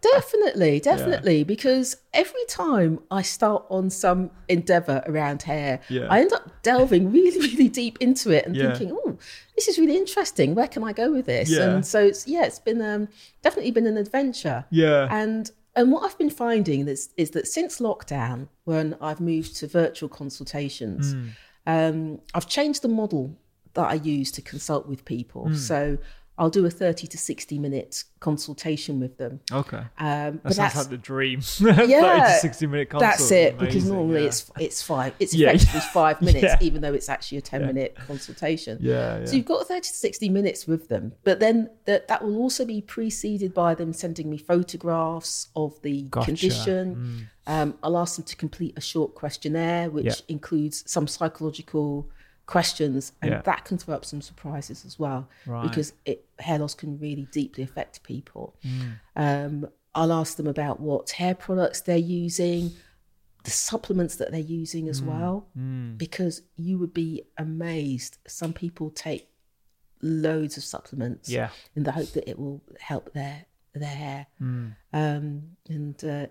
Definitely, 0.00 0.80
definitely, 0.92 1.44
because 1.44 1.96
every 2.14 2.44
time 2.48 3.00
I 3.10 3.22
start 3.22 3.64
on 3.68 3.90
some 3.90 4.30
endeavor 4.48 5.02
around 5.06 5.42
hair, 5.42 5.80
Yeah. 5.88 6.06
I 6.08 6.20
end 6.20 6.32
up 6.32 6.62
delving 6.62 7.10
really, 7.18 7.38
really 7.38 7.68
deep 7.68 7.98
into 8.00 8.30
it 8.30 8.46
and 8.46 8.54
Yeah. 8.56 8.74
thinking, 8.74 8.96
"Oh, 9.04 9.16
this 9.54 9.68
is 9.68 9.78
really 9.78 9.96
interesting. 9.96 10.54
Where 10.54 10.68
can 10.68 10.84
I 10.84 10.92
go 10.92 11.10
with 11.12 11.26
this?" 11.26 11.50
Yeah. 11.50 11.62
And 11.70 11.86
so, 11.86 12.00
it's 12.04 12.26
yeah, 12.26 12.44
it's 12.44 12.58
been 12.58 12.80
um, 12.82 13.08
definitely 13.42 13.70
been 13.72 13.86
an 13.86 13.96
adventure. 13.96 14.64
Yeah. 14.70 15.08
And 15.10 15.50
and 15.74 15.92
what 15.92 16.04
I've 16.04 16.16
been 16.18 16.30
finding 16.30 16.88
is 16.88 17.10
is 17.16 17.30
that 17.30 17.46
since 17.46 17.80
lockdown, 17.80 18.48
when 18.64 18.96
I've 19.00 19.20
moved 19.20 19.56
to 19.56 19.66
virtual 19.66 20.08
consultations, 20.08 21.12
Hmm. 21.12 21.28
um, 21.66 22.20
I've 22.34 22.48
changed 22.48 22.82
the 22.82 22.88
model 22.88 23.36
that 23.74 23.86
I 23.90 23.94
use 23.94 24.30
to 24.32 24.42
consult 24.42 24.86
with 24.88 25.04
people. 25.04 25.48
Hmm. 25.48 25.54
So 25.54 25.98
I'll 26.38 26.50
do 26.50 26.66
a 26.66 26.70
thirty 26.70 27.06
to 27.06 27.16
sixty 27.16 27.58
minute 27.58 28.04
consultation 28.20 29.00
with 29.00 29.16
them. 29.18 29.40
okay. 29.52 29.78
Um, 29.98 30.40
That 30.42 30.42
sounds 30.44 30.56
that's 30.56 30.76
like 30.76 30.88
the 30.88 30.96
dream. 30.98 31.40
yeah, 31.60 31.76
30 31.76 32.32
to 32.32 32.38
60 32.40 32.66
minute 32.66 32.90
consult. 32.90 33.10
That's 33.10 33.30
it 33.30 33.58
because 33.58 33.84
normally 33.88 34.22
yeah. 34.22 34.26
it's 34.28 34.50
it's 34.58 34.82
five. 34.82 35.14
It's 35.18 35.34
Yeah. 35.34 35.50
effectively 35.52 35.80
five 35.92 36.20
minutes, 36.20 36.42
Yeah. 36.42 36.58
even 36.60 36.82
though 36.82 36.92
it's 36.92 37.08
actually 37.08 37.38
a 37.38 37.42
ten 37.42 37.66
minute 37.66 37.96
consultation. 38.06 38.78
Yeah. 38.80 39.24
So 39.24 39.36
you've 39.36 39.46
got 39.46 39.66
thirty 39.66 39.88
to 39.88 39.94
sixty 39.94 40.28
minutes 40.28 40.66
with 40.66 40.88
them, 40.88 41.12
but 41.24 41.40
then 41.40 41.70
that 41.86 42.08
that 42.08 42.22
will 42.22 42.36
also 42.36 42.64
be 42.64 42.80
preceded 42.82 43.54
by 43.54 43.74
them 43.74 43.92
sending 43.92 44.28
me 44.28 44.36
photographs 44.36 45.48
of 45.56 45.80
the 45.82 46.02
Gotcha. 46.02 46.26
condition. 46.26 47.28
Um, 47.46 47.78
I'll 47.82 47.96
ask 47.96 48.16
them 48.16 48.24
to 48.24 48.36
complete 48.36 48.74
a 48.76 48.80
short 48.80 49.14
questionnaire, 49.14 49.88
which 49.88 50.22
includes 50.28 50.82
some 50.90 51.06
psychological 51.06 52.10
questions, 52.46 53.12
and 53.22 53.30
Yeah. 53.32 53.42
that 53.42 53.64
can 53.64 53.76
throw 53.78 53.94
up 53.94 54.04
some 54.04 54.22
surprises 54.22 54.84
as 54.84 54.98
well, 54.98 55.28
Right. 55.46 55.68
because 55.68 55.92
it, 56.04 56.26
hair 56.38 56.58
loss 56.58 56.74
can 56.74 56.98
really 56.98 57.26
deeply 57.32 57.64
affect 57.64 58.02
people. 58.02 58.54
Mm. 58.64 58.92
Um, 59.16 59.68
I'll 59.94 60.12
ask 60.12 60.36
them 60.36 60.46
about 60.46 60.78
what 60.80 61.10
hair 61.10 61.34
products 61.34 61.80
they're 61.80 61.96
using, 61.96 62.72
the 63.44 63.50
supplements 63.50 64.16
that 64.16 64.30
they're 64.30 64.40
using 64.40 64.86
Mm. 64.86 64.90
as 64.90 65.02
well, 65.02 65.48
because 65.96 66.42
you 66.56 66.78
would 66.78 66.92
be 66.94 67.22
amazed. 67.38 68.18
Some 68.26 68.52
people 68.52 68.90
take 68.90 69.28
loads 70.02 70.56
of 70.56 70.62
supplements 70.64 71.28
Yeah. 71.28 71.50
in 71.74 71.82
the 71.84 71.92
hope 71.92 72.10
that 72.12 72.28
it 72.28 72.38
will 72.38 72.62
help 72.80 73.12
their 73.12 73.46
their 73.74 73.88
hair. 73.88 74.26
Mm. 74.40 74.74
Um, 74.94 75.56
and 75.68 76.02
uh, 76.04 76.26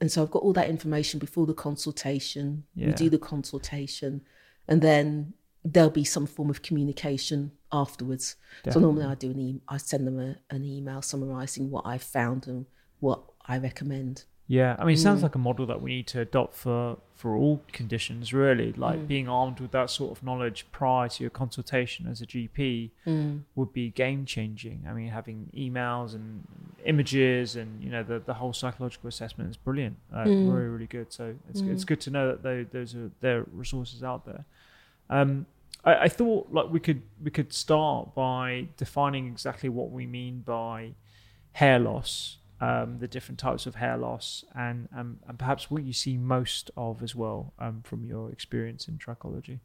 and 0.00 0.12
so 0.12 0.22
I've 0.22 0.30
got 0.30 0.42
all 0.44 0.52
that 0.52 0.68
information 0.68 1.18
before 1.18 1.44
the 1.46 1.54
consultation. 1.54 2.64
Yeah. 2.76 2.88
We 2.88 2.92
do 2.92 3.10
the 3.10 3.18
consultation, 3.18 4.22
and 4.68 4.80
then 4.80 5.34
there'll 5.64 5.90
be 5.90 6.04
some 6.04 6.26
form 6.26 6.50
of 6.50 6.62
communication 6.62 7.52
afterwards. 7.72 8.36
So 8.70 8.78
normally 8.80 9.06
I 9.06 9.14
do 9.14 9.30
an 9.30 9.40
e- 9.40 9.60
I 9.68 9.78
send 9.78 10.06
them 10.06 10.18
a, 10.20 10.36
an 10.54 10.64
email 10.64 11.00
summarising 11.02 11.70
what 11.70 11.86
I've 11.86 12.02
found 12.02 12.46
and 12.46 12.66
what 13.00 13.22
I 13.46 13.58
recommend. 13.58 14.24
Yeah, 14.46 14.76
I 14.78 14.84
mean, 14.84 14.94
it 14.96 14.98
sounds 15.00 15.20
Mm. 15.20 15.22
like 15.22 15.34
a 15.36 15.38
model 15.38 15.64
that 15.66 15.80
we 15.80 15.90
need 15.96 16.06
to 16.08 16.20
adopt 16.20 16.52
for 16.54 16.98
for 17.14 17.34
all 17.34 17.62
conditions, 17.72 18.34
really. 18.34 18.72
Like 18.74 18.98
Mm. 18.98 19.06
being 19.08 19.28
armed 19.28 19.58
with 19.60 19.70
that 19.70 19.88
sort 19.88 20.12
of 20.14 20.22
knowledge 20.22 20.66
prior 20.70 21.08
to 21.08 21.22
your 21.24 21.30
consultation 21.30 22.06
as 22.06 22.20
a 22.20 22.26
GP 22.26 22.90
Mm. 23.06 23.44
would 23.54 23.72
be 23.72 23.88
game 23.88 24.26
changing. 24.26 24.84
I 24.86 24.92
mean, 24.92 25.08
having 25.08 25.48
emails 25.56 26.14
and 26.14 26.46
images 26.84 27.56
and 27.56 27.82
you 27.82 27.88
know 27.88 28.02
the 28.02 28.18
the 28.18 28.34
whole 28.34 28.52
psychological 28.52 29.08
assessment 29.08 29.48
is 29.48 29.56
brilliant, 29.56 29.96
uh, 30.12 30.24
Mm. 30.24 30.52
really 30.52 30.68
really 30.68 30.86
good. 30.86 31.10
So 31.10 31.34
it's 31.48 31.62
it's 31.62 31.84
good 31.84 32.02
to 32.02 32.10
know 32.10 32.28
that 32.28 32.42
tho- 32.42 32.64
those 32.70 32.94
are 32.94 33.10
there 33.20 33.38
are 33.40 33.46
resources 33.50 34.02
out 34.02 34.26
there. 34.26 34.44
Um, 35.08 35.46
I, 35.84 36.04
I 36.04 36.08
thought 36.08 36.48
like 36.50 36.70
we 36.70 36.80
could 36.80 37.02
we 37.22 37.30
could 37.30 37.52
start 37.52 38.14
by 38.14 38.68
defining 38.76 39.26
exactly 39.26 39.68
what 39.68 39.90
we 39.90 40.06
mean 40.06 40.40
by 40.40 40.94
hair 41.52 41.78
loss, 41.78 42.38
um, 42.60 42.98
the 42.98 43.08
different 43.08 43.38
types 43.38 43.66
of 43.66 43.76
hair 43.76 43.96
loss, 43.96 44.44
and 44.54 44.88
um, 44.96 45.18
and 45.28 45.38
perhaps 45.38 45.70
what 45.70 45.84
you 45.84 45.92
see 45.92 46.16
most 46.16 46.70
of 46.76 47.02
as 47.02 47.14
well 47.14 47.52
um, 47.58 47.82
from 47.84 48.04
your 48.04 48.30
experience 48.30 48.88
in 48.88 48.98
trichology. 48.98 49.60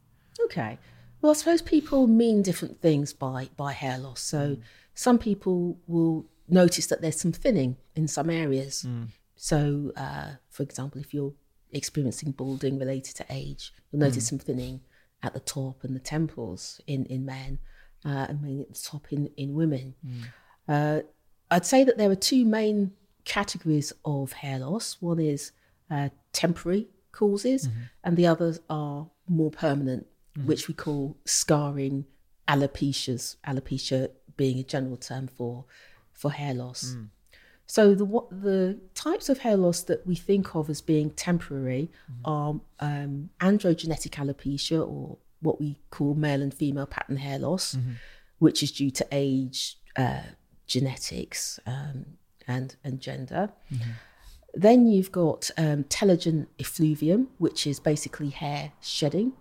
Okay. 0.46 0.78
Well, 1.22 1.32
I 1.32 1.36
suppose 1.36 1.62
people 1.62 2.08
mean 2.08 2.42
different 2.42 2.82
things 2.82 3.14
by 3.14 3.50
by 3.58 3.74
hair 3.74 3.98
loss. 3.98 4.22
So 4.22 4.58
some 4.94 5.18
people 5.18 5.78
will 5.88 6.26
notice 6.48 6.88
that 6.88 7.02
there's 7.02 7.20
some 7.20 7.32
thinning 7.32 7.78
in 7.96 8.08
some 8.08 8.30
areas. 8.30 8.86
So, 9.36 9.94
uh, 9.96 10.32
for 10.50 10.64
example, 10.64 11.00
if 11.00 11.14
you're 11.14 11.34
experiencing 11.72 12.32
balding 12.32 12.80
related 12.80 13.16
to 13.18 13.26
age, 13.30 13.74
you'll 13.92 14.02
notice 14.02 14.28
some 14.28 14.40
thinning 14.40 14.82
at 15.24 15.34
the 15.34 15.40
top 15.40 15.84
and 15.84 15.96
the 15.96 16.00
temples 16.00 16.82
in 16.88 17.06
in 17.06 17.26
men, 17.26 17.60
uh, 18.06 18.26
and 18.30 18.42
mainly 18.42 18.62
at 18.62 18.74
the 18.74 18.80
top 18.92 19.12
in 19.12 19.30
in 19.38 19.54
women. 19.54 19.96
Uh, 20.68 21.02
I'd 21.52 21.66
say 21.66 21.84
that 21.84 21.98
there 21.98 22.10
are 22.12 22.16
two 22.16 22.46
main 22.46 22.92
categories 23.26 23.92
of 24.06 24.34
hair 24.34 24.60
loss. 24.60 24.98
One 25.02 25.20
is 25.20 25.52
uh, 25.92 26.10
temporary 26.32 26.88
causes, 27.12 27.68
and 28.04 28.16
the 28.18 28.28
others 28.28 28.60
are 28.70 29.08
more 29.28 29.52
permanent, 29.52 30.06
which 30.46 30.68
we 30.68 30.74
call 30.74 31.18
scarring 31.26 32.06
alopecias. 32.48 33.36
Alopecia 33.46 34.10
being 34.38 34.58
a 34.60 34.64
general 34.64 34.98
term 34.98 35.28
for 35.28 35.66
for 36.14 36.32
hair 36.32 36.54
loss. 36.54 36.96
So 37.76 37.94
the 37.94 38.04
what 38.04 38.28
the 38.32 38.80
types 38.96 39.30
of 39.30 39.38
hair 39.46 39.56
loss 39.56 39.84
that 39.84 40.02
we 40.08 40.16
think 40.16 40.56
of 40.56 40.72
as 40.72 40.82
being 40.82 41.12
temporary 41.12 41.92
are 42.26 42.56
um, 42.80 43.30
androgenetic 43.42 44.14
alopecia, 44.22 44.80
or 44.82 45.18
what 45.42 45.60
we 45.60 45.78
call 45.92 46.16
male 46.16 46.42
and 46.42 46.52
female 46.52 46.88
pattern 46.88 47.18
hair 47.18 47.38
loss, 47.38 47.78
which 48.40 48.64
is 48.64 48.72
due 48.72 48.90
to 48.90 49.06
age, 49.12 49.78
uh, 49.96 50.24
genetics, 50.66 51.60
um, 51.68 52.06
and 52.48 52.76
and 52.84 53.00
gender. 53.00 53.52
Then 54.56 54.88
you've 54.88 55.12
got 55.12 55.52
um, 55.56 55.84
telogen 55.84 56.48
effluvium, 56.60 57.28
which 57.38 57.68
is 57.68 57.80
basically 57.80 58.32
hair 58.32 58.72
shedding. 58.82 59.34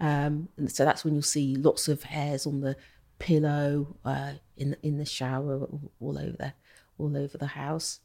Um, 0.00 0.48
and 0.56 0.72
so 0.72 0.84
that's 0.84 1.04
when 1.04 1.14
you'll 1.14 1.22
see 1.22 1.54
lots 1.54 1.86
of 1.86 2.02
hairs 2.02 2.48
on 2.48 2.62
the 2.62 2.74
pillow, 3.20 3.96
uh, 4.04 4.32
in 4.56 4.76
in 4.82 4.98
the 4.98 5.04
shower, 5.04 5.60
all, 5.60 5.92
all 6.00 6.18
over 6.18 6.36
the 6.36 6.52
all 6.98 7.16
over 7.16 7.38
the 7.38 7.48
house. 7.48 8.00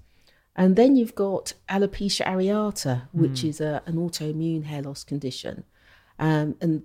And 0.56 0.76
then 0.76 0.96
you've 0.96 1.16
got 1.16 1.54
alopecia 1.70 2.26
areata, 2.26 3.04
which 3.14 3.44
is 3.44 3.62
a, 3.62 3.82
an 3.86 3.96
autoimmune 3.96 4.66
hair 4.66 4.82
loss 4.82 5.04
condition. 5.04 5.64
Um, 6.18 6.56
and 6.60 6.84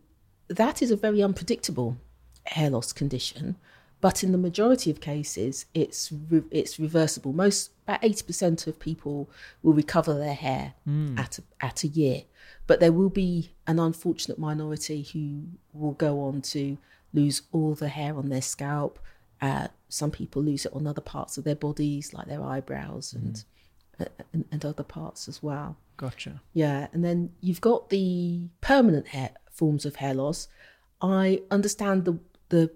that 0.49 0.83
is 0.83 0.91
a 0.91 0.97
very 0.97 1.23
unpredictable 1.23 1.97
hair 2.45 2.71
loss 2.71 2.93
condition. 2.93 3.57
But 4.01 4.23
in 4.23 4.33
the 4.33 4.39
majority 4.39 4.91
of 4.91 5.01
cases, 5.01 5.65
it's 5.73 6.13
re- 6.31 6.43
it's 6.51 6.79
reversible. 6.79 7.33
Most 7.33 7.71
about 7.89 8.05
eighty 8.05 8.23
percent 8.23 8.67
of 8.67 8.79
people 8.79 9.31
will 9.63 9.73
recover 9.73 10.13
their 10.13 10.35
hair 10.35 10.75
at 11.19 11.39
a, 11.39 11.43
at 11.61 11.85
a 11.85 11.89
year, 11.89 12.25
but 12.67 12.81
there 12.81 12.93
will 12.93 13.09
be 13.09 13.55
an 13.67 13.79
unfortunate 13.79 14.39
minority 14.39 15.03
who 15.13 15.45
will 15.73 15.93
go 15.93 16.21
on 16.21 16.43
to 16.43 16.77
lose 17.15 17.43
all 17.51 17.75
the 17.75 17.89
hair 17.89 18.15
on 18.17 18.29
their 18.29 18.43
scalp. 18.43 18.99
Uh, 19.41 19.69
some 19.95 20.11
people 20.11 20.43
lose 20.43 20.67
it 20.67 20.73
on 20.75 20.87
other 20.87 21.01
parts 21.01 21.39
of 21.39 21.45
their 21.45 21.55
bodies, 21.55 22.13
like 22.13 22.27
their 22.27 22.43
eyebrows 22.43 23.13
and, 23.13 23.45
and 24.33 24.45
and 24.51 24.65
other 24.65 24.83
parts 24.83 25.29
as 25.29 25.43
well. 25.43 25.77
Gotcha. 25.97 26.43
Yeah, 26.53 26.89
and 26.93 27.05
then 27.05 27.31
you've 27.41 27.61
got 27.61 27.91
the 27.91 28.49
permanent 28.61 29.09
hair 29.09 29.31
forms 29.51 29.87
of 29.87 29.97
hair 29.97 30.15
loss. 30.15 30.49
I 31.01 31.43
understand 31.51 32.05
the 32.05 32.19
the 32.49 32.71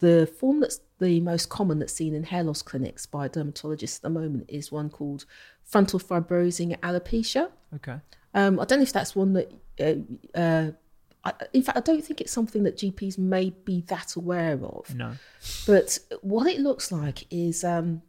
the 0.00 0.26
form 0.26 0.60
that's 0.60 0.80
the 0.98 1.20
most 1.20 1.48
common 1.48 1.78
that's 1.78 1.92
seen 1.92 2.14
in 2.14 2.24
hair 2.24 2.42
loss 2.44 2.62
clinics 2.62 3.06
by 3.06 3.28
dermatologists 3.28 3.96
at 3.96 4.02
the 4.02 4.10
moment 4.10 4.44
is 4.48 4.70
one 4.70 4.90
called 4.90 5.24
frontal 5.62 5.98
fibrosing 5.98 6.78
alopecia. 6.80 7.50
Okay. 7.74 7.96
Um, 8.34 8.58
I 8.60 8.64
don't 8.64 8.80
know 8.80 8.84
if 8.84 8.92
that's 8.92 9.14
one 9.14 9.32
that, 9.34 9.52
uh, 9.80 10.38
uh, 10.38 10.70
I, 11.24 11.32
in 11.52 11.62
fact, 11.62 11.78
I 11.78 11.80
don't 11.80 12.04
think 12.04 12.20
it's 12.20 12.32
something 12.32 12.62
that 12.64 12.76
GPs 12.76 13.16
may 13.18 13.50
be 13.50 13.82
that 13.88 14.14
aware 14.16 14.58
of. 14.62 14.94
No. 14.94 15.12
But 15.66 15.98
what 16.20 16.46
it 16.46 16.60
looks 16.60 16.92
like 16.92 17.26
is 17.30 17.64
um, 17.64 18.02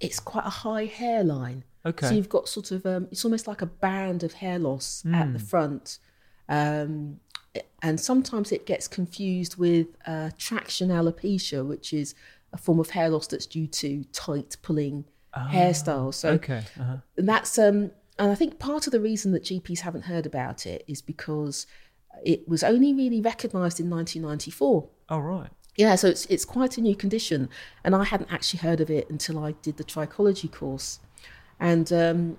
it's 0.00 0.18
quite 0.20 0.44
a 0.46 0.50
high 0.50 0.86
hairline. 0.86 1.64
Okay. 1.86 2.08
So 2.08 2.14
you've 2.14 2.28
got 2.28 2.48
sort 2.48 2.70
of 2.72 2.84
um, 2.84 3.08
it's 3.12 3.24
almost 3.24 3.46
like 3.46 3.62
a 3.62 3.66
band 3.66 4.22
of 4.24 4.32
hair 4.34 4.58
loss 4.58 5.04
at 5.06 5.26
Hmm. 5.26 5.32
the 5.32 5.38
front, 5.38 5.98
um, 6.48 7.20
and 7.82 8.00
sometimes 8.00 8.50
it 8.52 8.66
gets 8.66 8.88
confused 8.88 9.56
with 9.56 9.86
uh, 10.06 10.30
traction 10.36 10.88
alopecia, 10.90 11.64
which 11.66 11.92
is 11.92 12.14
a 12.52 12.58
form 12.58 12.80
of 12.80 12.90
hair 12.90 13.08
loss 13.08 13.26
that's 13.28 13.46
due 13.46 13.66
to 13.68 14.04
tight 14.12 14.56
pulling 14.62 15.04
hairstyles. 15.36 16.14
So 16.14 16.30
Ah, 16.30 16.34
Okay. 16.34 16.62
Uh-huh. 16.80 16.96
and 17.16 17.28
that's 17.28 17.58
um 17.58 17.90
and 18.18 18.32
I 18.32 18.34
think 18.34 18.58
part 18.58 18.86
of 18.88 18.92
the 18.92 18.98
reason 19.00 19.30
that 19.32 19.44
GPs 19.44 19.80
haven't 19.80 20.02
heard 20.02 20.26
about 20.26 20.66
it 20.66 20.82
is 20.88 21.00
because 21.00 21.66
it 22.24 22.48
was 22.48 22.62
only 22.62 22.92
really 22.94 23.20
recognised 23.20 23.80
in 23.80 23.88
1994. 23.90 24.88
Oh 25.10 25.18
right. 25.18 25.50
Yeah, 25.76 25.94
so 25.94 26.08
it's 26.08 26.26
it's 26.26 26.44
quite 26.44 26.76
a 26.76 26.80
new 26.80 26.96
condition, 26.96 27.48
and 27.84 27.94
I 27.94 28.04
hadn't 28.04 28.32
actually 28.32 28.60
heard 28.60 28.80
of 28.80 28.90
it 28.90 29.08
until 29.08 29.38
I 29.38 29.52
did 29.62 29.76
the 29.76 29.84
trichology 29.84 30.50
course. 30.50 30.98
And 31.60 31.92
um, 31.92 32.38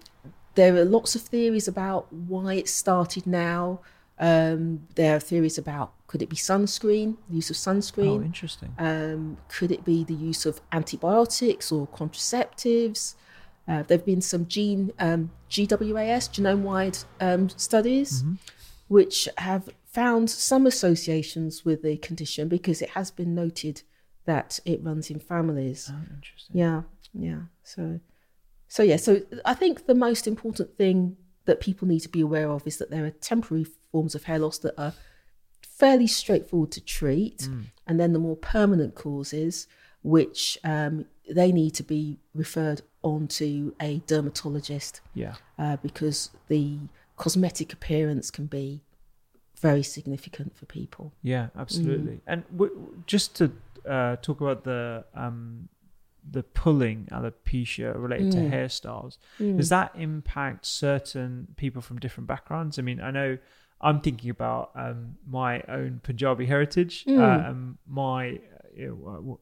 there 0.56 0.76
are 0.76 0.86
lots 0.86 1.16
of 1.16 1.22
theories 1.22 1.68
about 1.68 2.12
why 2.12 2.56
it 2.56 2.68
started 2.68 3.26
now. 3.26 3.80
Um, 4.20 4.88
there 4.96 5.16
are 5.16 5.20
theories 5.22 5.58
about 5.58 5.94
could 6.08 6.22
it 6.22 6.30
be 6.30 6.36
sunscreen, 6.36 7.16
the 7.30 7.36
use 7.38 7.50
of 7.50 7.56
Oh, 7.56 7.72
sunscreen? 7.72 8.26
interesting. 8.26 8.74
Um, 8.78 9.38
could 9.48 9.72
it 9.72 9.86
be 9.86 10.04
the 10.04 10.14
use 10.16 10.46
of 10.46 10.60
antibiotics 10.72 11.72
or 11.72 11.88
contraceptives? 11.88 13.16
Uh, 13.68 13.84
there 13.84 13.98
have 14.00 14.06
been 14.06 14.22
some 14.22 14.48
gene 14.48 14.92
um, 15.00 15.30
GWAS, 15.50 16.30
genome-wide 16.30 16.98
um, 17.22 17.50
studies, 17.50 18.24
which 18.90 19.28
have 19.38 19.70
found 19.86 20.30
some 20.30 20.66
associations 20.68 21.64
with 21.64 21.82
the 21.82 21.96
condition 21.98 22.48
because 22.50 22.82
it 22.82 22.90
has 22.90 23.10
been 23.10 23.34
noted 23.34 23.82
that 24.26 24.60
it 24.66 24.84
runs 24.84 25.10
in 25.10 25.20
families. 25.20 25.90
Oh, 25.92 26.02
interesting. 26.16 26.58
Yeah, 26.58 26.82
yeah. 27.14 27.40
So, 27.64 28.00
so 28.68 28.84
yeah. 28.84 28.98
So 28.98 29.22
I 29.46 29.54
think 29.54 29.86
the 29.88 29.96
most 29.96 30.28
important 30.28 30.76
thing 30.78 31.18
that 31.46 31.62
people 31.62 31.88
need 31.88 32.02
to 32.02 32.10
be 32.10 32.22
aware 32.22 32.50
of 32.52 32.68
is 32.68 32.78
that 32.78 32.92
there 32.92 33.06
are 33.06 33.10
temporary 33.12 33.66
forms 33.92 34.14
of 34.14 34.26
hair 34.26 34.38
loss 34.40 34.60
that 34.60 34.76
are 34.78 34.94
fairly 35.64 36.08
straightforward 36.08 36.72
to 36.74 36.82
treat, 36.82 37.48
and 37.88 38.00
then 38.00 38.14
the 38.14 38.20
more 38.20 38.36
permanent 38.36 38.94
causes, 38.96 39.66
which 40.04 40.58
um, 40.64 41.06
they 41.30 41.52
need 41.52 41.74
to 41.76 41.84
be 41.84 42.20
referred 42.36 42.82
on 43.02 43.28
to 43.28 43.74
a 43.82 44.02
dermatologist 44.08 45.00
Yeah. 45.14 45.36
uh, 45.58 45.78
because 45.78 46.32
the 46.50 46.78
cosmetic 47.16 47.72
appearance 47.74 48.30
can 48.30 48.46
be 48.46 48.82
very 49.62 49.84
significant 49.84 50.56
for 50.56 50.66
people. 50.66 51.14
Yeah, 51.22 51.48
absolutely. 51.58 52.22
And 52.28 52.44
w- 52.52 53.04
just 53.06 53.36
to 53.38 53.52
uh, 53.88 54.16
talk 54.18 54.42
about 54.42 54.64
the 54.64 55.06
um, 55.14 55.70
the 56.30 56.44
pulling 56.44 57.08
alopecia 57.12 57.94
related 57.96 58.32
to 58.32 58.40
hairstyles, 58.40 59.18
does 59.58 59.70
that 59.70 59.92
impact 59.96 60.66
certain 60.66 61.48
people 61.58 61.82
from 61.82 62.00
different 62.00 62.28
backgrounds? 62.28 62.78
I 62.78 62.82
mean, 62.84 63.00
I 63.02 63.12
know 63.12 63.38
I'm 63.82 64.02
thinking 64.02 64.30
about 64.30 64.72
um, 64.76 65.16
my 65.26 65.62
own 65.68 66.02
Punjabi 66.04 66.46
heritage. 66.46 67.06
Uh, 67.08 67.22
um, 67.50 67.78
my 67.88 68.40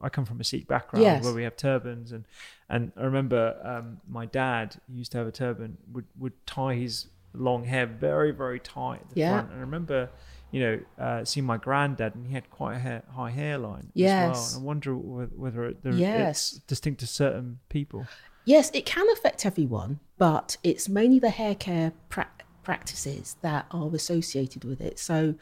I 0.00 0.08
come 0.08 0.24
from 0.24 0.40
a 0.40 0.44
Sikh 0.44 0.66
background 0.66 1.04
Yes. 1.04 1.22
where 1.22 1.32
we 1.34 1.44
have 1.44 1.56
turbans, 1.56 2.12
and 2.12 2.24
and 2.68 2.92
I 2.96 3.04
remember 3.04 3.56
um, 3.62 4.00
my 4.08 4.26
dad 4.26 4.76
used 4.88 5.12
to 5.12 5.18
have 5.18 5.26
a 5.28 5.32
turban 5.32 5.78
would 5.92 6.06
would 6.18 6.32
tie 6.46 6.74
his 6.74 7.06
long 7.34 7.64
hair 7.64 7.86
very 7.86 8.32
very 8.32 8.60
tight 8.60 9.00
at 9.02 9.10
the 9.10 9.20
Yeah. 9.20 9.32
front. 9.32 9.50
And 9.50 9.58
I 9.58 9.60
remember, 9.60 10.10
you 10.50 10.60
know, 10.60 10.80
uh, 10.98 11.24
seeing 11.24 11.46
my 11.46 11.56
granddad, 11.56 12.14
and 12.14 12.26
he 12.26 12.32
had 12.34 12.50
quite 12.50 12.76
a 12.76 12.78
hair, 12.78 13.02
high 13.14 13.30
hairline 13.30 13.90
yes. 13.94 14.36
as 14.36 14.54
well. 14.54 14.58
And 14.60 14.62
I 14.62 14.66
wonder 14.66 14.96
whether, 14.96 15.30
whether 15.36 15.64
it, 15.66 15.82
there, 15.82 15.92
Yes. 15.92 16.52
it's 16.54 16.64
distinct 16.66 17.00
to 17.00 17.06
certain 17.06 17.58
people. 17.68 18.06
Yes, 18.44 18.70
it 18.72 18.86
can 18.86 19.06
affect 19.12 19.44
everyone, 19.44 20.00
but 20.16 20.56
it's 20.62 20.88
mainly 20.88 21.18
the 21.18 21.28
hair 21.30 21.54
care 21.54 21.92
pra- 22.08 22.30
practices 22.62 23.36
that 23.42 23.66
are 23.70 23.94
associated 23.94 24.64
with 24.64 24.80
it. 24.80 24.98
So, 24.98 25.34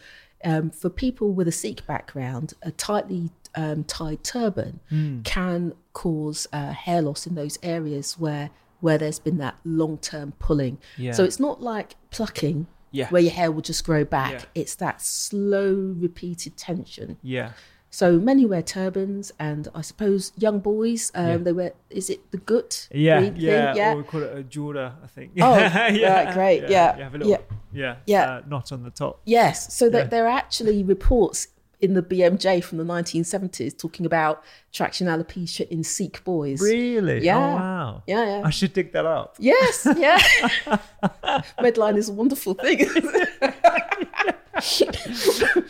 um, 0.45 0.71
for 0.71 0.91
people 0.91 1.33
with 1.33 1.47
a 1.49 1.53
Sikh 1.53 1.87
background, 1.87 2.55
a 2.63 2.71
tightly 2.73 3.31
um, 3.55 3.85
tied 3.85 4.23
turban 4.23 4.81
can 5.25 5.73
cause 5.93 6.47
uh, 6.53 6.73
hair 6.73 7.01
loss 7.01 7.27
in 7.27 7.35
those 7.37 7.59
areas 7.63 8.19
where 8.19 8.51
where 8.81 8.99
there's 8.99 9.19
been 9.19 9.39
that 9.39 9.57
long 9.65 9.99
term 9.99 10.33
pulling. 10.39 10.79
Yeah. 10.97 11.13
So 11.13 11.25
it's 11.25 11.41
not 11.41 11.63
like 11.63 11.97
plucking. 12.11 12.67
Yeah. 12.93 13.09
Where 13.11 13.21
your 13.21 13.33
hair 13.33 13.53
will 13.53 13.63
just 13.63 13.85
grow 13.85 14.05
back. 14.05 14.33
Yeah. 14.33 14.45
It's 14.55 14.75
that 14.77 15.03
slow, 15.03 15.75
repeated 15.75 16.57
tension. 16.57 17.19
Yeah, 17.23 17.51
So 17.91 18.19
many 18.19 18.47
wear 18.47 18.63
turbans, 18.63 19.33
and 19.39 19.69
I 19.75 19.81
suppose 19.83 20.33
young 20.39 20.61
boys, 20.61 21.11
um, 21.15 21.27
Yeah. 21.29 21.37
they 21.39 21.53
wear. 21.53 21.73
Is 21.91 22.09
it 22.11 22.31
the 22.31 22.39
gut? 22.39 22.89
yeah, 22.93 23.21
yeah. 23.37 23.75
yeah. 23.75 23.93
Or 23.93 23.97
we 23.99 24.03
call 24.03 24.23
it 24.23 24.39
a 24.39 24.43
jorda, 24.43 24.93
I 25.03 25.07
think. 25.09 25.33
Oh, 25.41 25.51
right, 25.57 26.33
great, 26.33 26.69
yeah, 26.71 26.97
You 26.97 27.03
have 27.03 27.15
a 27.15 27.19
little, 27.19 27.31
yeah. 27.33 27.39
yeah, 27.73 27.97
Yeah. 28.07 28.31
Uh, 28.37 28.43
knot 28.49 28.73
on 28.73 28.83
the 28.83 28.91
top. 28.91 29.21
Yes, 29.25 29.75
so 29.75 29.91
that 29.91 29.99
Yeah. 30.05 30.09
there 30.09 30.25
are 30.27 30.37
actually 30.39 30.83
reports 30.83 31.49
in 31.81 31.95
the 31.95 32.03
BMJ 32.03 32.63
from 32.65 32.79
the 32.79 32.85
1970s 32.85 33.77
talking 33.77 34.07
about 34.07 34.43
traction 34.73 35.07
alopecia 35.07 35.69
in 35.69 35.85
Sikh 35.85 36.25
boys. 36.25 36.61
Really? 36.61 37.25
Yeah. 37.25 37.37
Oh, 37.37 37.41
wow. 37.41 38.03
Yeah, 38.07 38.39
yeah. 38.39 38.43
I 38.45 38.51
should 38.51 38.73
dig 38.73 38.93
that 38.93 39.07
up. 39.07 39.37
Yes, 39.39 39.87
yeah. 39.97 40.19
Medline 41.61 41.97
is 41.97 42.09
a 42.09 42.13
wonderful 42.13 42.55
thing. 42.55 42.87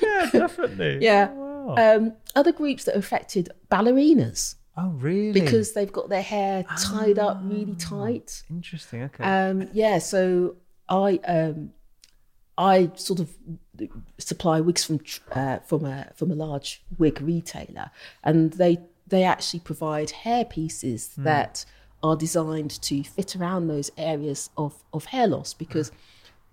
Yeah, 0.00 0.30
definitely. 0.32 0.98
yeah. 1.02 1.28
Oh, 1.32 1.74
wow. 1.76 1.96
Um, 1.96 2.12
other 2.34 2.52
groups 2.52 2.84
that 2.84 2.96
affected, 2.96 3.50
ballerinas, 3.70 4.54
oh, 4.76 4.90
really? 4.90 5.32
because 5.32 5.72
they've 5.72 5.92
got 5.92 6.08
their 6.08 6.22
hair 6.22 6.64
tied 6.78 7.18
up 7.18 7.40
really 7.42 7.74
tight. 7.74 8.42
interesting. 8.50 9.02
Okay. 9.04 9.24
Um, 9.24 9.68
yeah, 9.72 9.98
so 9.98 10.56
I 10.88 11.16
um, 11.26 11.72
I 12.56 12.90
sort 12.94 13.20
of 13.20 13.30
supply 14.18 14.60
wigs 14.60 14.84
from 14.84 15.00
uh, 15.32 15.58
from 15.60 15.84
a 15.84 16.10
from 16.14 16.30
a 16.30 16.34
large 16.34 16.82
wig 16.98 17.20
retailer, 17.20 17.90
and 18.22 18.52
they 18.54 18.78
they 19.06 19.24
actually 19.24 19.60
provide 19.60 20.10
hair 20.10 20.44
pieces 20.44 21.10
that 21.16 21.64
are 22.02 22.16
designed 22.16 22.82
to 22.82 23.02
fit 23.02 23.36
around 23.36 23.68
those 23.68 23.90
areas 23.96 24.50
of 24.56 24.82
of 24.92 25.06
hair 25.06 25.26
loss 25.26 25.54
because 25.54 25.90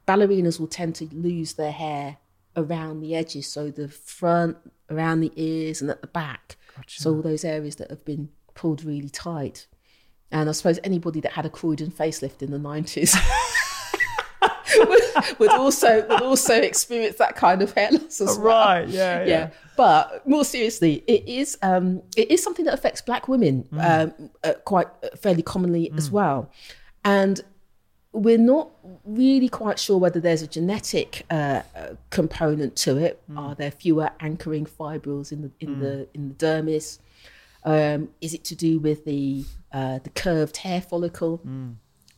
ballerinas 0.08 0.60
will 0.60 0.68
tend 0.68 0.96
to 0.96 1.06
lose 1.14 1.54
their 1.54 1.72
hair 1.72 2.18
around 2.56 3.02
the 3.02 3.16
edges, 3.16 3.48
so 3.48 3.72
the 3.72 3.88
front, 3.88 4.58
around 4.90 5.22
the 5.22 5.32
ears, 5.36 5.82
and 5.82 5.90
at 5.90 6.02
the 6.02 6.08
back. 6.08 6.58
So 6.88 7.16
all 7.16 7.22
those 7.22 7.46
areas 7.46 7.76
that 7.78 7.90
have 7.90 8.06
been 8.06 8.30
pulled 8.56 8.84
really 8.84 9.10
tight. 9.10 9.68
And 10.32 10.50
I 10.50 10.52
suppose 10.52 10.80
anybody 10.84 11.20
that 11.22 11.34
had 11.34 11.46
a 11.46 11.50
Croydon 11.50 11.92
facelift 11.92 12.42
in 12.42 12.52
the 12.52 12.60
nineties 12.60 13.16
would, 14.78 15.40
would 15.40 15.52
also 15.52 16.08
would 16.08 16.22
also 16.22 16.56
experience 16.56 17.18
that 17.18 17.36
kind 17.36 17.62
of 17.62 17.72
hair 17.74 17.92
loss 17.92 18.22
as 18.22 18.38
well. 18.38 18.46
right. 18.46 18.88
Yeah. 18.88 19.20
Yeah. 19.20 19.26
Yeah, 19.26 19.50
but 19.76 20.28
more 20.28 20.46
seriously, 20.46 21.04
it 21.08 21.28
is 21.28 21.58
um, 21.62 22.02
it 22.16 22.30
is 22.32 22.44
something 22.44 22.66
that 22.66 22.74
affects 22.74 23.02
Black 23.02 23.28
women 23.28 23.68
um, 23.80 24.14
uh, 24.44 24.54
quite 24.66 24.88
uh, 25.04 25.10
fairly 25.16 25.42
commonly 25.42 25.92
as 25.98 26.12
well, 26.12 26.52
and 27.04 27.42
we're 28.12 28.38
not 28.38 28.70
really 29.06 29.50
quite 29.50 29.80
sure 29.80 29.98
whether 29.98 30.20
there's 30.20 30.44
a 30.44 30.48
genetic 30.48 31.26
uh, 31.32 31.64
uh, 31.76 31.96
component 32.12 32.76
to 32.76 32.98
it. 32.98 33.22
Are 33.36 33.56
there 33.56 33.72
fewer 33.72 34.12
anchoring 34.20 34.66
fibrils 34.68 35.32
in 35.32 35.42
the 35.42 35.52
in 35.60 35.80
the 35.80 36.08
in 36.14 36.30
the 36.30 36.36
dermis? 36.36 37.00
Um, 37.66 38.10
is 38.22 38.34
it 38.34 38.44
to 38.46 38.56
do 38.56 38.78
with 38.80 39.06
the 39.06 39.46
uh, 39.72 40.00
the 40.04 40.10
curved 40.12 40.58
hair 40.58 40.82
follicle? 40.82 41.42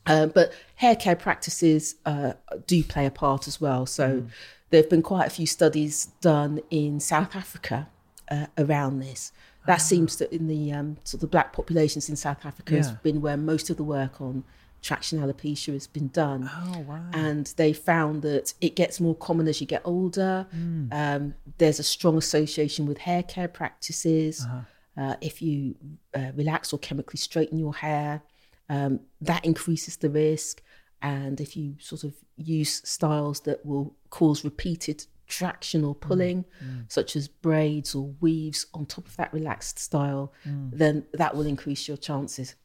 Um, 0.08 0.30
but 0.30 0.54
hair 0.76 0.96
care 0.96 1.16
practices 1.16 1.96
uh, 2.06 2.34
do 2.68 2.84
play 2.84 3.06
a 3.06 3.12
part 3.12 3.48
as 3.48 3.60
well. 3.60 3.86
So 3.86 4.26
there 4.70 4.82
have 4.82 4.90
been 4.90 5.02
quite 5.02 5.28
a 5.28 5.30
few 5.30 5.48
studies 5.48 6.08
done 6.22 6.60
in 6.70 7.00
South 7.00 7.36
Africa 7.36 7.88
uh, 8.30 8.48
around 8.58 9.00
this. 9.00 9.32
That 9.68 9.78
seems 9.82 10.18
that 10.18 10.32
in 10.32 10.48
the 10.48 10.72
um, 10.72 10.98
sort 11.04 11.16
of 11.16 11.22
the 11.22 11.28
black 11.28 11.52
populations 11.52 12.08
in 12.08 12.16
South 12.16 12.46
Africa 12.46 12.76
has 12.76 12.92
been 12.92 13.20
where 13.20 13.36
most 13.36 13.72
of 13.72 13.78
the 13.78 13.84
work 13.84 14.22
on 14.22 14.44
traction 14.84 15.20
alopecia 15.20 15.74
has 15.74 15.88
been 15.88 16.10
done. 16.10 16.48
Oh 16.54 16.80
wow. 16.82 17.02
And 17.14 17.52
they 17.58 17.74
found 17.74 18.22
that 18.22 18.54
it 18.62 18.76
gets 18.76 19.02
more 19.02 19.16
common 19.16 19.48
as 19.48 19.60
you 19.60 19.66
get 19.66 19.82
older. 19.84 20.46
Um, 20.92 21.34
there's 21.58 21.80
a 21.80 21.84
strong 21.84 22.18
association 22.18 22.86
with 22.86 23.00
hair 23.00 23.24
care 23.24 23.48
practices. 23.48 24.46
Uh, 24.96 25.16
if 25.20 25.42
you 25.42 25.76
uh, 26.14 26.32
relax 26.36 26.72
or 26.72 26.78
chemically 26.78 27.18
straighten 27.18 27.58
your 27.58 27.74
hair, 27.74 28.22
um, 28.70 29.00
that 29.22 29.44
increases 29.46 29.98
the 29.98 30.10
risk. 30.10 30.62
And 31.02 31.40
if 31.40 31.56
you 31.56 31.76
sort 31.80 32.04
of 32.04 32.14
use 32.38 32.82
styles 32.84 33.42
that 33.42 33.66
will 33.66 33.96
cause 34.10 34.44
repeated 34.44 35.06
traction 35.28 35.84
or 35.84 35.94
pulling, 35.96 36.46
such 36.88 37.16
as 37.16 37.28
braids 37.28 37.96
or 37.96 38.14
weaves 38.22 38.66
on 38.74 38.86
top 38.86 39.08
of 39.08 39.16
that 39.18 39.34
relaxed 39.34 39.80
style, 39.80 40.34
then 40.46 41.06
that 41.14 41.36
will 41.36 41.46
increase 41.46 41.88
your 41.88 41.98
chances. 41.98 42.56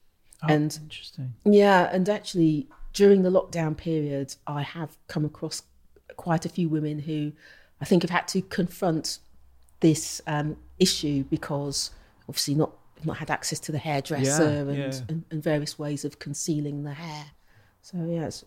and 0.48 0.78
Interesting. 0.82 1.34
yeah, 1.44 1.90
and 1.92 2.08
actually 2.08 2.68
during 2.92 3.22
the 3.22 3.30
lockdown 3.30 3.76
period, 3.76 4.34
I 4.46 4.62
have 4.62 4.96
come 5.06 5.24
across 5.24 5.62
quite 6.16 6.44
a 6.44 6.48
few 6.48 6.68
women 6.68 7.00
who 7.00 7.32
I 7.80 7.84
think 7.84 8.02
have 8.02 8.10
had 8.10 8.28
to 8.28 8.42
confront 8.42 9.18
this 9.80 10.20
um, 10.26 10.56
issue 10.78 11.24
because 11.24 11.90
obviously 12.28 12.54
not 12.54 12.72
not 13.06 13.16
had 13.18 13.30
access 13.30 13.58
to 13.60 13.72
the 13.72 13.78
hairdresser 13.78 14.42
Yeah, 14.44 14.58
and, 14.60 14.76
yeah. 14.76 15.00
And, 15.08 15.24
and 15.30 15.42
various 15.42 15.78
ways 15.78 16.04
of 16.04 16.18
concealing 16.18 16.84
the 16.84 16.92
hair. 16.94 17.26
So 17.82 17.96
yeah, 18.08 18.26
it's, 18.26 18.44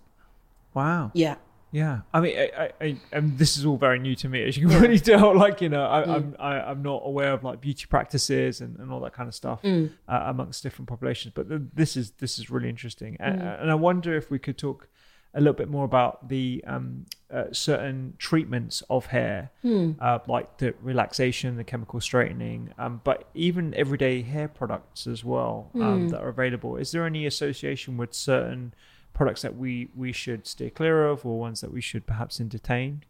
Wow. 0.74 1.12
yeah, 1.14 1.36
Yeah, 1.72 2.02
I 2.14 2.20
mean, 2.22 2.38
I, 2.38 2.50
I, 2.58 2.72
I, 2.86 2.98
and 3.12 3.38
this 3.38 3.58
is 3.58 3.66
all 3.66 3.78
very 3.78 3.98
new 4.00 4.16
to 4.18 4.30
me, 4.30 4.44
as 4.44 4.58
you 4.58 4.68
can 4.68 4.80
really 4.80 5.00
tell. 5.00 5.36
Like, 5.36 5.62
you 5.62 5.70
know, 5.70 5.86
I, 5.86 6.04
Mm. 6.04 6.14
I'm, 6.16 6.36
I, 6.40 6.60
I'm 6.62 6.82
not 6.84 7.02
aware 7.06 7.32
of 7.34 7.44
like 7.44 7.62
beauty 7.62 7.86
practices 7.88 8.62
and, 8.62 8.78
and 8.80 8.92
all 8.92 9.00
that 9.02 9.14
kind 9.14 9.28
of 9.28 9.36
stuff 9.36 9.62
Mm. 9.64 9.92
uh, 10.08 10.24
amongst 10.28 10.62
different 10.64 10.88
populations. 10.90 11.34
But 11.36 11.50
th- 11.50 11.62
this 11.74 11.98
is 11.98 12.12
this 12.20 12.38
is 12.40 12.50
really 12.52 12.70
interesting, 12.70 13.18
and, 13.20 13.42
Mm. 13.42 13.62
and 13.62 13.72
I 13.72 13.76
wonder 13.76 14.16
if 14.16 14.30
we 14.32 14.38
could 14.40 14.58
talk 14.58 14.88
a 15.34 15.40
little 15.40 15.54
bit 15.54 15.70
more 15.70 15.84
about 15.86 16.30
the 16.30 16.64
um, 16.68 17.06
uh, 17.32 17.46
certain 17.52 18.14
treatments 18.20 18.84
of 18.90 19.08
hair, 19.08 19.50
Hmm. 19.64 19.94
uh, 20.00 20.20
like 20.28 20.58
the 20.60 20.76
relaxation, 20.82 21.58
the 21.58 21.64
chemical 21.64 22.00
straightening, 22.00 22.72
um, 22.78 23.02
but 23.04 23.28
even 23.34 23.74
everyday 23.74 24.22
hair 24.22 24.48
products 24.48 25.08
as 25.08 25.24
well 25.26 25.70
Hmm. 25.74 25.82
um, 25.82 26.10
that 26.10 26.22
are 26.22 26.30
available. 26.30 26.78
Is 26.78 26.92
there 26.92 27.06
any 27.06 27.26
association 27.26 27.98
with 27.98 28.14
certain 28.14 28.74
products 29.14 29.42
that 29.42 29.56
we 29.58 29.90
we 29.96 30.12
should 30.12 30.46
steer 30.48 30.70
clear 30.70 31.08
of, 31.08 31.26
or 31.26 31.40
ones 31.40 31.62
that 31.62 31.72
we 31.72 31.82
should 31.82 32.06
perhaps 32.06 32.40
entertain? 32.40 33.04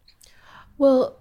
Well, 0.78 1.18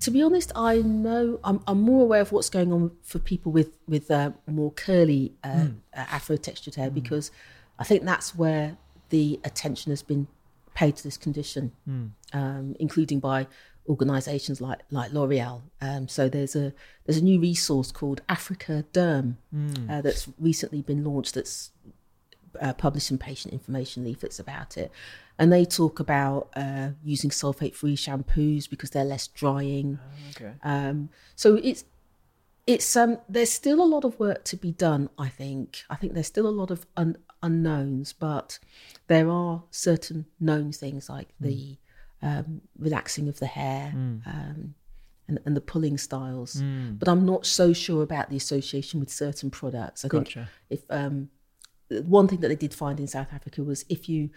to 0.00 0.10
be 0.10 0.22
honest, 0.22 0.50
I 0.56 0.78
know 0.78 1.38
I'm, 1.44 1.60
I'm 1.66 1.80
more 1.80 2.02
aware 2.04 2.22
of 2.22 2.32
what's 2.32 2.48
going 2.50 2.72
on 2.72 2.90
for 3.02 3.18
people 3.18 3.52
with 3.52 3.70
with 3.86 4.10
uh, 4.10 4.32
more 4.46 4.72
curly 4.72 5.34
uh, 5.44 5.66
uh, 5.94 6.06
Afro 6.16 6.36
textured 6.36 6.74
hair 6.74 6.90
because 6.90 7.30
I 7.78 7.84
think 7.84 8.04
that's 8.04 8.34
where 8.34 8.78
the 9.10 9.40
attention 9.44 9.90
has 9.90 10.02
been 10.02 10.26
paid 10.74 10.96
to 10.96 11.02
this 11.02 11.16
condition, 11.16 11.72
um, 12.32 12.76
including 12.78 13.20
by 13.20 13.46
organisations 13.88 14.60
like 14.60 14.80
like 14.90 15.12
L'Oreal. 15.12 15.62
Um, 15.80 16.08
so 16.08 16.28
there's 16.28 16.54
a 16.56 16.72
there's 17.04 17.18
a 17.18 17.24
new 17.24 17.40
resource 17.40 17.90
called 17.92 18.20
Africa 18.28 18.84
Derm 18.92 19.36
uh, 19.90 20.00
that's 20.00 20.28
recently 20.38 20.82
been 20.82 21.04
launched. 21.04 21.34
That's 21.34 21.70
uh, 22.60 22.72
publishing 22.74 23.18
patient 23.18 23.52
information 23.54 24.04
leaflets 24.04 24.38
about 24.38 24.76
it. 24.76 24.90
And 25.38 25.52
they 25.52 25.64
talk 25.64 26.00
about 26.00 26.50
uh, 26.54 26.90
using 27.02 27.30
sulfate 27.30 27.74
free 27.74 27.96
shampoos 27.96 28.68
because 28.68 28.90
they're 28.90 29.04
less 29.04 29.26
drying. 29.28 29.98
Okay. 30.30 30.52
Um, 30.62 31.08
so 31.34 31.54
it's 31.56 31.84
it's 32.66 32.94
um 32.96 33.18
there's 33.28 33.50
still 33.50 33.82
a 33.82 33.84
lot 33.84 34.04
of 34.04 34.18
work 34.20 34.44
to 34.44 34.56
be 34.56 34.70
done 34.70 35.08
i 35.18 35.28
think 35.28 35.82
i 35.88 35.96
think 35.96 36.12
there's 36.12 36.26
still 36.26 36.46
a 36.46 36.50
lot 36.50 36.70
of 36.70 36.86
un- 36.96 37.16
unknowns 37.42 38.12
but 38.12 38.58
there 39.06 39.28
are 39.30 39.62
certain 39.70 40.26
known 40.38 40.72
things 40.72 41.08
like 41.08 41.28
the 41.40 41.76
um, 42.22 42.60
relaxing 42.78 43.28
of 43.28 43.38
the 43.38 43.46
hair 43.46 43.92
um, 44.26 44.74
and, 45.26 45.38
and 45.46 45.56
the 45.56 45.60
pulling 45.60 45.96
styles. 45.96 46.60
But 46.98 47.08
i'm 47.08 47.24
not 47.24 47.46
so 47.46 47.72
sure 47.72 48.02
about 48.02 48.28
the 48.30 48.36
association 48.36 49.00
with 49.00 49.10
certain 49.10 49.50
products. 49.50 50.04
I 50.04 50.08
think 50.24 50.28
if 50.68 50.82
um, 50.90 51.30
one 51.88 52.28
thing 52.28 52.40
that 52.40 52.48
they 52.48 52.56
did 52.56 52.74
find 52.74 53.00
in 53.00 53.06
south 53.06 53.32
africa 53.32 53.62
was 53.64 53.84
if 53.88 54.08
you 54.08 54.30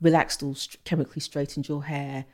relaxed 0.00 0.42
or 0.42 0.54
st- 0.54 0.82
chemically 0.84 1.20
straightened 1.20 1.68
your 1.68 1.84
hair 1.84 2.26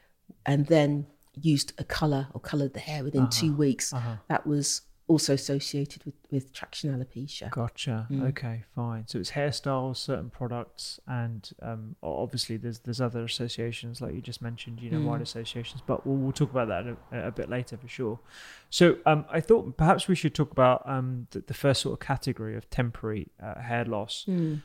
and 0.46 0.66
then 0.66 1.06
used 1.40 1.72
a 1.78 1.84
color 1.84 2.28
or 2.34 2.40
colored 2.40 2.74
the 2.74 2.80
hair 2.80 3.02
within 3.04 3.22
two 3.30 3.52
weeks 3.54 3.92
that 4.28 4.46
was 4.46 4.82
also 5.12 5.34
associated 5.34 6.04
with, 6.04 6.14
with 6.30 6.52
traction 6.52 6.90
alopecia 6.94 7.50
Gotcha. 7.50 8.06
Mm. 8.10 8.28
Okay, 8.30 8.64
fine. 8.74 9.04
So 9.06 9.18
it's 9.18 9.32
hairstyles, 9.32 9.96
certain 9.96 10.30
products, 10.30 10.98
and 11.06 11.48
um, 11.60 11.96
obviously 12.02 12.56
there's 12.56 12.78
there's 12.80 13.00
other 13.00 13.22
associations 13.24 14.00
like 14.00 14.14
you 14.14 14.20
just 14.20 14.42
mentioned. 14.42 14.80
You 14.80 14.90
know, 14.90 14.98
Mm. 14.98 15.04
wide 15.10 15.22
associations, 15.22 15.82
but 15.86 16.06
we'll, 16.06 16.16
we'll 16.16 16.32
talk 16.32 16.50
about 16.50 16.68
that 16.68 16.84
a, 17.12 17.28
a 17.28 17.30
bit 17.30 17.48
later 17.50 17.76
for 17.76 17.88
sure. 17.88 18.18
So 18.70 18.96
um, 19.06 19.24
I 19.30 19.40
thought 19.40 19.76
perhaps 19.76 20.08
we 20.08 20.14
should 20.14 20.34
talk 20.34 20.50
about 20.52 20.82
um, 20.88 21.26
the, 21.30 21.40
the 21.40 21.54
first 21.54 21.80
sort 21.82 21.92
of 21.94 22.00
category 22.06 22.56
of 22.56 22.68
temporary 22.70 23.28
uh, 23.42 23.60
hair 23.60 23.84
loss. 23.84 24.24
Mm. 24.28 24.62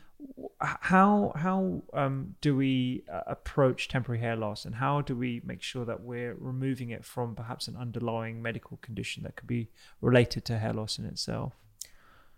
How 0.59 1.33
how 1.35 1.81
um, 1.93 2.35
do 2.41 2.55
we 2.55 3.03
uh, 3.11 3.21
approach 3.27 3.87
temporary 3.87 4.19
hair 4.19 4.35
loss, 4.35 4.65
and 4.65 4.75
how 4.75 5.01
do 5.01 5.15
we 5.15 5.41
make 5.45 5.61
sure 5.61 5.85
that 5.85 6.01
we're 6.01 6.35
removing 6.35 6.89
it 6.89 7.05
from 7.05 7.35
perhaps 7.35 7.67
an 7.67 7.75
underlying 7.75 8.41
medical 8.41 8.77
condition 8.77 9.23
that 9.23 9.35
could 9.35 9.47
be 9.47 9.69
related 10.01 10.45
to 10.45 10.57
hair 10.57 10.73
loss 10.73 10.97
in 10.97 11.05
itself? 11.05 11.53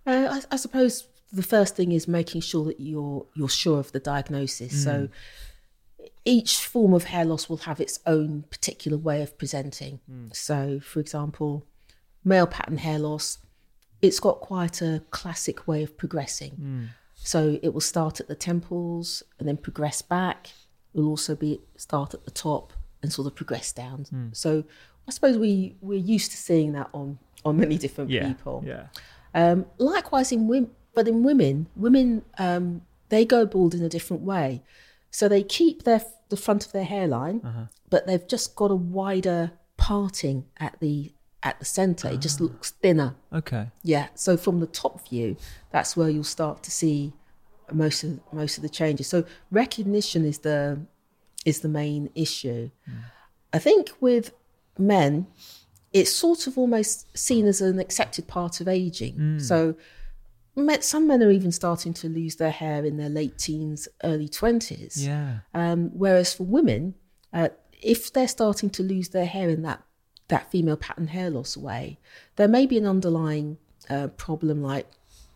Uh, 0.06 0.41
I, 0.49 0.54
I 0.54 0.56
suppose 0.58 1.08
the 1.32 1.43
first 1.43 1.75
thing 1.75 1.91
is 1.91 2.08
making 2.08 2.41
sure 2.41 2.65
that 2.65 2.80
you're 2.80 3.25
you're 3.36 3.49
sure 3.49 3.80
of 3.80 3.91
the 3.91 3.99
diagnosis. 3.99 4.84
So 4.84 5.10
each 6.25 6.58
form 6.58 6.93
of 6.93 7.06
hair 7.06 7.25
loss 7.25 7.49
will 7.49 7.58
have 7.58 7.80
its 7.80 7.99
own 8.06 8.43
particular 8.49 8.97
way 8.97 9.21
of 9.21 9.38
presenting. 9.38 9.99
So, 10.34 10.80
for 10.80 10.99
example, 10.99 11.65
male 12.23 12.47
pattern 12.47 12.78
hair 12.78 12.99
loss, 12.99 13.39
it's 14.02 14.19
got 14.19 14.39
quite 14.39 14.82
a 14.82 15.04
classic 15.12 15.67
way 15.67 15.84
of 15.84 15.97
progressing. 15.97 16.89
So 17.24 17.60
it 17.62 17.74
will 17.74 17.82
start 17.82 18.20
at 18.20 18.28
the 18.28 18.36
temples 18.36 19.24
and 19.38 19.48
then 19.48 19.58
progress 19.58 20.02
back. 20.02 20.50
It 20.94 21.00
will 21.00 21.10
also 21.10 21.36
be 21.36 21.60
start 21.78 22.14
at 22.14 22.26
the 22.26 22.32
top 22.32 22.74
and 23.04 23.12
sort 23.14 23.28
of 23.28 23.36
progress 23.36 23.72
down. 23.72 24.32
So 24.34 24.64
I 25.08 25.12
suppose 25.12 25.38
we 25.38 25.76
we're 25.82 26.00
used 26.00 26.32
to 26.32 26.38
seeing 26.38 26.74
that 26.74 26.90
on 26.94 27.20
on 27.46 27.58
many 27.58 27.78
different 27.78 28.10
Yeah, 28.10 28.28
people. 28.28 28.64
yeah. 28.66 28.88
Um, 29.34 29.66
likewise, 29.78 30.32
in 30.32 30.48
women, 30.48 30.72
but 30.96 31.08
in 31.08 31.24
women, 31.24 31.68
women 31.76 32.24
um, 32.38 32.82
they 33.10 33.26
go 33.26 33.46
bald 33.46 33.74
in 33.74 33.84
a 33.84 33.90
different 33.90 34.24
way. 34.24 34.64
So 35.12 35.28
they 35.28 35.44
keep 35.44 35.84
their 35.84 36.02
the 36.30 36.38
front 36.38 36.66
of 36.66 36.72
their 36.72 36.84
hairline, 36.86 37.70
but 37.90 38.06
they've 38.08 38.28
just 38.28 38.56
got 38.56 38.72
a 38.72 38.76
wider 38.76 39.52
parting 39.78 40.46
at 40.58 40.80
the 40.80 41.12
at 41.43 41.58
the 41.60 41.65
center. 41.65 42.10
It 42.10 42.21
just 42.21 42.41
looks 42.41 42.71
thinner. 42.71 43.15
Okay. 43.32 43.69
Yeah. 43.84 44.08
So 44.15 44.38
from 44.38 44.60
the 44.60 44.67
top 44.67 45.08
view, 45.08 45.38
that's 45.71 45.95
where 45.95 46.10
you'll 46.10 46.23
start 46.23 46.63
to 46.63 46.71
see 46.71 47.13
most 47.71 48.04
of 48.04 48.19
most 48.34 48.58
of 48.58 48.63
the 48.63 48.69
changes. 48.69 49.08
So 49.08 49.23
recognition 49.52 50.25
is 50.25 50.39
the 50.39 50.80
is 51.45 51.62
the 51.62 51.69
main 51.69 52.10
issue. 52.15 52.71
I 53.54 53.60
think 53.60 53.91
with 53.99 54.34
men, 54.78 55.28
it's 55.93 56.12
sort 56.12 56.47
of 56.47 56.58
almost 56.58 57.17
seen 57.17 57.45
as 57.47 57.62
an 57.62 57.80
accepted 57.80 58.28
part 58.28 58.60
of 58.62 58.67
aging. 58.67 59.39
So 59.39 59.75
some 60.82 61.08
men 61.08 61.23
are 61.23 61.32
even 61.32 61.54
starting 61.54 61.93
to 61.93 62.10
lose 62.10 62.36
their 62.36 62.52
hair 62.52 62.84
in 62.84 62.97
their 62.97 63.08
late 63.08 63.38
teens, 63.38 63.88
early 64.04 64.28
twenties. 64.28 65.06
Yeah. 65.06 65.39
Um, 65.54 65.91
whereas 65.93 66.34
for 66.34 66.43
women, 66.43 66.95
uh, 67.32 67.49
if 67.82 68.12
they're 68.12 68.28
starting 68.28 68.69
to 68.71 68.84
lose 68.84 69.10
their 69.10 69.25
hair 69.25 69.47
in 69.49 69.62
that 69.62 69.82
that 70.30 70.50
female 70.50 70.78
pattern 70.78 71.08
hair 71.08 71.30
loss 71.30 71.56
way, 71.56 72.00
there 72.38 72.48
may 72.48 72.65
be 72.65 72.78
an 72.78 72.86
underlying 72.86 73.58
uh, 73.89 74.08
problem 74.08 74.63
like 74.63 74.88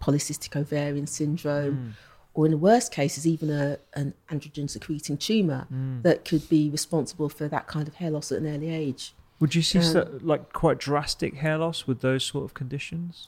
polycystic 0.01 0.55
ovarian 0.55 1.07
syndrome, 1.07 1.95
or 2.33 2.45
in 2.45 2.51
the 2.51 2.57
worst 2.57 2.91
cases, 2.91 3.27
even 3.27 3.49
a, 3.49 3.77
an 3.93 4.13
androgen 4.29 4.69
secreting 4.69 5.17
tumor 5.17 5.67
that 6.01 6.25
could 6.25 6.47
be 6.49 6.69
responsible 6.69 7.29
for 7.29 7.47
that 7.47 7.67
kind 7.67 7.87
of 7.87 7.95
hair 7.95 8.09
loss 8.09 8.31
at 8.31 8.39
an 8.39 8.47
early 8.47 8.69
age. 8.69 9.13
Would 9.39 9.55
you 9.55 9.61
see 9.61 9.79
Um, 9.79 10.19
like 10.21 10.53
quite 10.53 10.77
drastic 10.79 11.35
hair 11.35 11.57
loss 11.57 11.85
with 11.85 12.01
those 12.01 12.23
sort 12.23 12.45
of 12.45 12.53
conditions? 12.53 13.27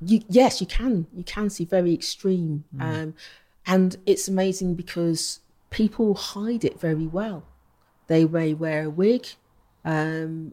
you, 0.00 0.20
yes, 0.28 0.60
you 0.60 0.66
can. 0.66 1.06
You 1.14 1.24
can 1.24 1.48
see 1.50 1.64
very 1.64 1.92
extreme, 1.94 2.64
um, 2.78 3.14
and 3.66 3.96
it's 4.04 4.28
amazing 4.28 4.74
because 4.74 5.40
people 5.70 6.14
hide 6.14 6.64
it 6.64 6.78
very 6.78 7.06
well. 7.06 7.44
They 8.06 8.24
may 8.24 8.54
wear 8.54 8.84
a 8.84 8.90
wig, 8.90 9.26
um, 9.84 10.52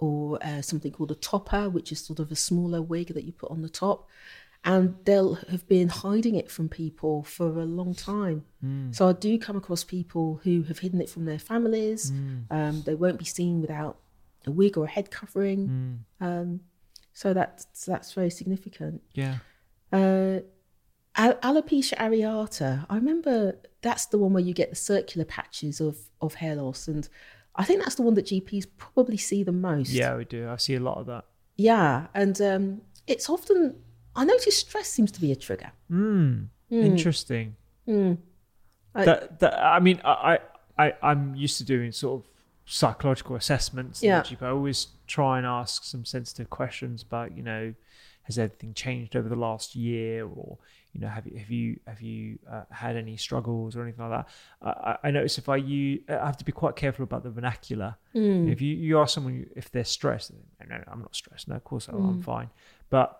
or 0.00 0.38
uh, 0.48 0.60
something 0.62 0.92
called 0.92 1.12
a 1.12 1.20
topper, 1.30 1.64
which 1.76 1.92
is 1.92 1.98
sort 2.00 2.18
of 2.18 2.28
a 2.32 2.36
smaller 2.48 2.80
wig 2.92 3.08
that 3.14 3.24
you 3.24 3.32
put 3.32 3.50
on 3.50 3.60
the 3.62 3.68
top, 3.68 3.98
and 4.64 4.96
they'll 5.06 5.36
have 5.52 5.64
been 5.68 5.88
hiding 5.88 6.34
it 6.34 6.50
from 6.50 6.68
people 6.68 7.22
for 7.22 7.48
a 7.60 7.64
long 7.64 7.94
time. 7.94 8.38
So 8.92 9.08
I 9.08 9.12
do 9.12 9.38
come 9.38 9.56
across 9.56 9.82
people 9.84 10.40
who 10.44 10.54
have 10.64 10.78
hidden 10.80 11.00
it 11.00 11.08
from 11.08 11.24
their 11.30 11.38
families. 11.38 12.10
Um, 12.50 12.82
they 12.86 12.94
won't 12.94 13.18
be 13.18 13.24
seen 13.24 13.60
without 13.60 13.96
a 14.46 14.50
wig 14.50 14.76
or 14.78 14.84
a 14.84 14.88
head 14.88 15.10
covering. 15.10 16.04
Um, 16.20 16.60
so 17.12 17.32
that's 17.34 17.64
that's 17.86 18.12
very 18.14 18.30
significant. 18.30 19.02
Yeah. 19.12 19.36
Uh, 19.92 20.40
al- 21.16 21.40
alopecia 21.48 21.96
areata. 21.98 22.86
I 22.88 22.94
remember 22.96 23.58
that's 23.82 24.06
the 24.06 24.18
one 24.18 24.32
where 24.34 24.42
you 24.42 24.54
get 24.54 24.70
the 24.70 24.76
circular 24.76 25.24
patches 25.26 25.80
of 25.80 25.96
of 26.20 26.34
hair 26.34 26.56
loss, 26.56 26.86
and 26.88 27.08
I 27.56 27.64
think 27.64 27.82
that's 27.82 27.96
the 27.96 28.02
one 28.02 28.14
that 28.14 28.26
GPs 28.26 28.66
probably 28.78 29.16
see 29.16 29.42
the 29.42 29.52
most. 29.52 29.90
Yeah, 29.90 30.16
we 30.16 30.24
do. 30.24 30.48
I 30.48 30.56
see 30.56 30.74
a 30.76 30.80
lot 30.80 30.98
of 30.98 31.06
that. 31.06 31.24
yeah, 31.56 32.06
and 32.14 32.40
um, 32.40 32.80
it's 33.06 33.28
often 33.28 33.76
I 34.16 34.24
notice 34.24 34.56
stress 34.58 34.88
seems 34.88 35.10
to 35.12 35.20
be 35.20 35.32
a 35.32 35.36
trigger. 35.36 35.72
Mm. 35.90 36.48
Interesting. 36.70 37.56
I- 38.94 39.04
that, 39.04 39.38
that 39.40 39.58
I 39.58 39.78
mean, 39.80 40.00
I, 40.04 40.38
I 40.78 40.94
I'm 41.02 41.34
used 41.34 41.58
to 41.58 41.64
doing 41.64 41.92
sort 41.92 42.22
of 42.22 42.30
psychological 42.64 43.36
assessments. 43.36 44.02
Yeah. 44.02 44.22
GP. 44.22 44.42
I 44.42 44.50
always 44.50 44.88
try 45.06 45.38
and 45.38 45.46
ask 45.46 45.84
some 45.84 46.04
sensitive 46.04 46.50
questions 46.50 47.02
about, 47.02 47.36
you 47.36 47.42
know, 47.42 47.74
has 48.22 48.38
anything 48.38 48.74
changed 48.74 49.16
over 49.16 49.28
the 49.28 49.36
last 49.36 49.74
year, 49.74 50.24
or 50.26 50.58
you 50.92 51.00
know, 51.00 51.08
have 51.08 51.26
you 51.26 51.38
have 51.38 51.50
you 51.50 51.80
have 51.86 52.00
you 52.02 52.38
uh, 52.50 52.62
had 52.70 52.96
any 52.96 53.16
struggles 53.16 53.76
or 53.76 53.82
anything 53.82 54.08
like 54.08 54.24
that? 54.24 54.28
I, 54.60 54.70
I- 54.90 54.98
I 55.08 55.10
notice 55.10 55.38
if 55.38 55.48
I 55.48 55.56
use, 55.56 56.00
I 56.08 56.26
have 56.26 56.36
to 56.38 56.44
be 56.44 56.52
quite 56.52 56.74
careful 56.76 57.04
about 57.04 57.22
the 57.22 57.30
vernacular. 57.30 57.96
If 58.48 58.60
you 58.60 58.74
you 58.74 58.98
ask 59.00 59.14
someone 59.14 59.46
if 59.54 59.70
they're 59.70 59.84
stressed, 59.84 60.32
no, 60.32 60.66
no, 60.76 60.82
I'm 60.88 61.00
not 61.00 61.14
stressed. 61.14 61.46
No, 61.48 61.54
of 61.56 61.64
course 61.64 61.88
I'm, 61.88 61.96
I'm 62.04 62.18
fine. 62.22 62.50
But 62.90 63.16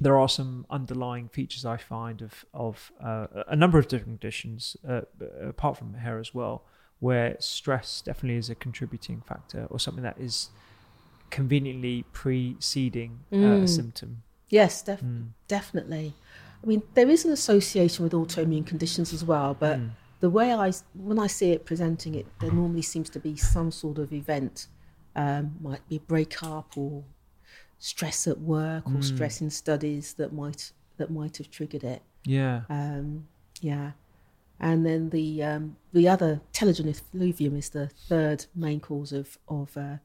there 0.00 0.18
are 0.18 0.28
some 0.28 0.64
underlying 0.70 1.28
features 1.28 1.64
I 1.64 1.76
find 1.76 2.22
of 2.22 2.44
of 2.54 2.92
uh, 3.02 3.26
a 3.48 3.56
number 3.56 3.78
of 3.78 3.88
different 3.88 4.20
conditions, 4.20 4.76
uh, 4.88 5.02
apart 5.40 5.76
from 5.78 5.94
hair 5.94 6.18
as 6.18 6.32
well, 6.34 6.64
where 7.00 7.36
stress 7.40 8.00
definitely 8.00 8.38
is 8.38 8.48
a 8.50 8.54
contributing 8.54 9.22
factor 9.26 9.66
or 9.70 9.78
something 9.80 10.04
that 10.04 10.18
is 10.18 10.50
conveniently 11.30 12.04
preceding 12.12 13.20
uh, 13.32 13.36
a 13.62 13.66
symptom. 13.66 14.22
Yes, 14.48 14.82
def- 14.82 15.02
definitely. 15.48 16.12
I 16.62 16.66
mean, 16.66 16.82
there 16.94 17.08
is 17.10 17.24
an 17.24 17.32
association 17.32 18.04
with 18.04 18.12
autoimmune 18.12 18.66
conditions 18.66 19.12
as 19.12 19.24
well, 19.24 19.54
but 19.58 19.78
the 20.20 20.30
way 20.30 20.52
I, 20.52 20.72
when 20.94 21.18
I 21.18 21.26
see 21.26 21.50
it 21.50 21.64
presenting 21.64 22.14
it, 22.14 22.26
there 22.40 22.52
normally 22.52 22.82
seems 22.82 23.10
to 23.10 23.18
be 23.18 23.36
some 23.36 23.70
sort 23.72 23.98
of 23.98 24.12
event, 24.12 24.68
um, 25.16 25.56
might 25.60 25.86
be 25.88 25.98
breakup 25.98 26.76
or 26.76 27.04
stress 27.78 28.28
at 28.28 28.38
work 28.38 28.84
or 28.86 29.02
stress 29.02 29.40
in 29.40 29.50
studies 29.50 30.14
that 30.14 30.32
might 30.32 30.72
that 30.98 31.10
might 31.10 31.38
have 31.38 31.50
triggered 31.50 31.82
it. 31.82 32.02
Yeah, 32.24 32.60
Um, 32.68 33.26
yeah, 33.60 33.92
and 34.60 34.86
then 34.86 35.10
the 35.10 35.42
um, 35.42 35.76
the 35.92 36.06
other 36.08 36.40
telogen 36.52 36.88
effluvium 36.88 37.56
is 37.56 37.70
the 37.70 37.88
third 37.88 38.46
main 38.54 38.78
cause 38.78 39.12
of 39.12 39.36
of 39.48 39.76
uh, 39.76 39.96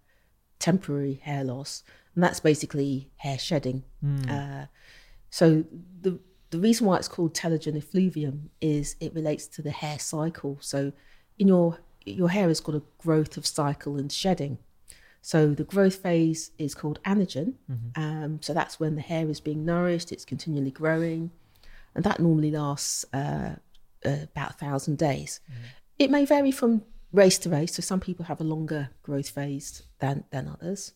temporary 0.58 1.20
hair 1.22 1.44
loss, 1.44 1.84
and 2.16 2.24
that's 2.24 2.40
basically 2.40 3.12
hair 3.18 3.38
shedding. 3.38 3.84
Uh, 4.28 4.66
so 5.30 5.64
the 6.02 6.20
the 6.50 6.60
reason 6.60 6.88
why 6.88 6.98
it's 6.98 7.08
called 7.08 7.34
telogen 7.34 7.76
effluvium 7.78 8.50
is 8.62 8.96
it 9.00 9.14
relates 9.14 9.48
to 9.48 9.62
the 9.62 9.72
hair 9.72 10.00
cycle. 10.00 10.58
So 10.62 10.94
in 11.38 11.48
your 11.48 11.80
your 12.06 12.30
hair 12.30 12.48
has 12.48 12.62
got 12.62 12.76
a 12.76 12.84
growth 12.98 13.36
of 13.36 13.46
cycle 13.46 13.98
and 13.98 14.12
shedding. 14.12 14.60
So 15.22 15.54
the 15.54 15.66
growth 15.66 15.96
phase 15.96 16.52
is 16.58 16.74
called 16.74 17.00
anagen. 17.04 17.56
Um, 17.98 18.40
so 18.42 18.54
that's 18.54 18.80
when 18.80 18.96
the 18.96 19.02
hair 19.02 19.30
is 19.30 19.42
being 19.42 19.66
nourished, 19.66 20.12
it's 20.14 20.24
continually 20.24 20.72
growing, 20.72 21.32
and 21.94 22.04
that 22.06 22.20
normally 22.22 22.52
lasts 22.52 23.04
uh, 23.14 23.56
uh, 24.06 24.18
about 24.24 24.52
a 24.52 24.54
thousand 24.54 24.98
days. 24.98 25.42
It 26.00 26.10
may 26.12 26.24
vary 26.26 26.52
from 26.52 26.84
race 27.12 27.38
to 27.40 27.50
race. 27.50 27.74
So 27.76 27.82
some 27.82 28.00
people 28.00 28.26
have 28.26 28.40
a 28.40 28.46
longer 28.46 28.92
growth 29.04 29.30
phase 29.30 29.84
than 30.00 30.24
than 30.30 30.48
others. 30.48 30.94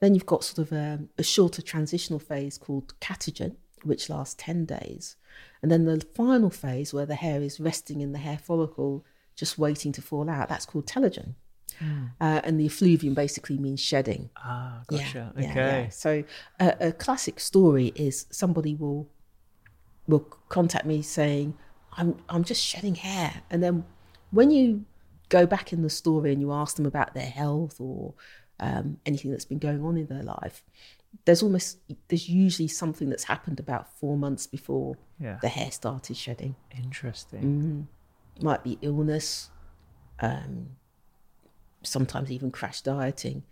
Then 0.00 0.14
you've 0.14 0.26
got 0.26 0.42
sort 0.44 0.66
of 0.66 0.72
a, 0.72 1.00
a 1.18 1.22
shorter 1.22 1.62
transitional 1.62 2.18
phase 2.18 2.58
called 2.58 2.98
catagen, 3.00 3.56
which 3.84 4.08
lasts 4.08 4.34
10 4.38 4.64
days. 4.64 5.16
And 5.62 5.70
then 5.70 5.84
the 5.84 6.04
final 6.14 6.50
phase 6.50 6.92
where 6.92 7.06
the 7.06 7.14
hair 7.14 7.42
is 7.42 7.60
resting 7.60 8.00
in 8.00 8.12
the 8.12 8.18
hair 8.18 8.38
follicle, 8.38 9.04
just 9.36 9.58
waiting 9.58 9.92
to 9.92 10.02
fall 10.02 10.28
out, 10.28 10.48
that's 10.48 10.66
called 10.66 10.86
telogen. 10.86 11.34
Uh, 12.20 12.40
and 12.44 12.60
the 12.60 12.66
effluvium 12.66 13.14
basically 13.14 13.56
means 13.56 13.80
shedding. 13.80 14.28
ah, 14.36 14.82
gotcha. 14.86 15.32
yeah, 15.36 15.50
okay, 15.50 15.82
yeah. 15.84 15.88
So 15.88 16.24
uh, 16.58 16.72
a 16.80 16.92
classic 16.92 17.40
story 17.40 17.92
is 17.94 18.26
somebody 18.30 18.74
will 18.74 19.08
will 20.06 20.26
contact 20.50 20.84
me 20.84 21.00
saying, 21.00 21.56
"I'm 21.92 22.16
I'm 22.28 22.44
just 22.44 22.62
shedding 22.62 22.96
hair," 22.96 23.42
and 23.50 23.62
then 23.62 23.84
when 24.30 24.50
you 24.50 24.84
go 25.30 25.46
back 25.46 25.72
in 25.72 25.82
the 25.82 25.90
story 25.90 26.32
and 26.32 26.40
you 26.42 26.52
ask 26.52 26.76
them 26.76 26.86
about 26.86 27.14
their 27.14 27.30
health 27.30 27.80
or 27.80 28.14
um, 28.58 28.98
anything 29.06 29.30
that's 29.30 29.44
been 29.44 29.58
going 29.58 29.82
on 29.82 29.96
in 29.96 30.06
their 30.06 30.22
life, 30.22 30.62
there's 31.24 31.42
almost 31.42 31.78
there's 32.08 32.28
usually 32.28 32.68
something 32.68 33.08
that's 33.10 33.24
happened 33.24 33.58
about 33.60 33.92
four 33.98 34.16
months 34.16 34.46
before 34.46 34.96
Yeah. 35.18 35.38
the 35.42 35.48
hair 35.48 35.70
started 35.70 36.16
shedding. 36.16 36.54
interesting. 36.76 37.88
Might 38.42 38.64
be 38.64 38.78
illness, 38.80 39.50
um, 40.20 40.70
sometimes 41.82 42.30
even 42.30 42.50
crash 42.50 42.80
dieting, 42.82 43.42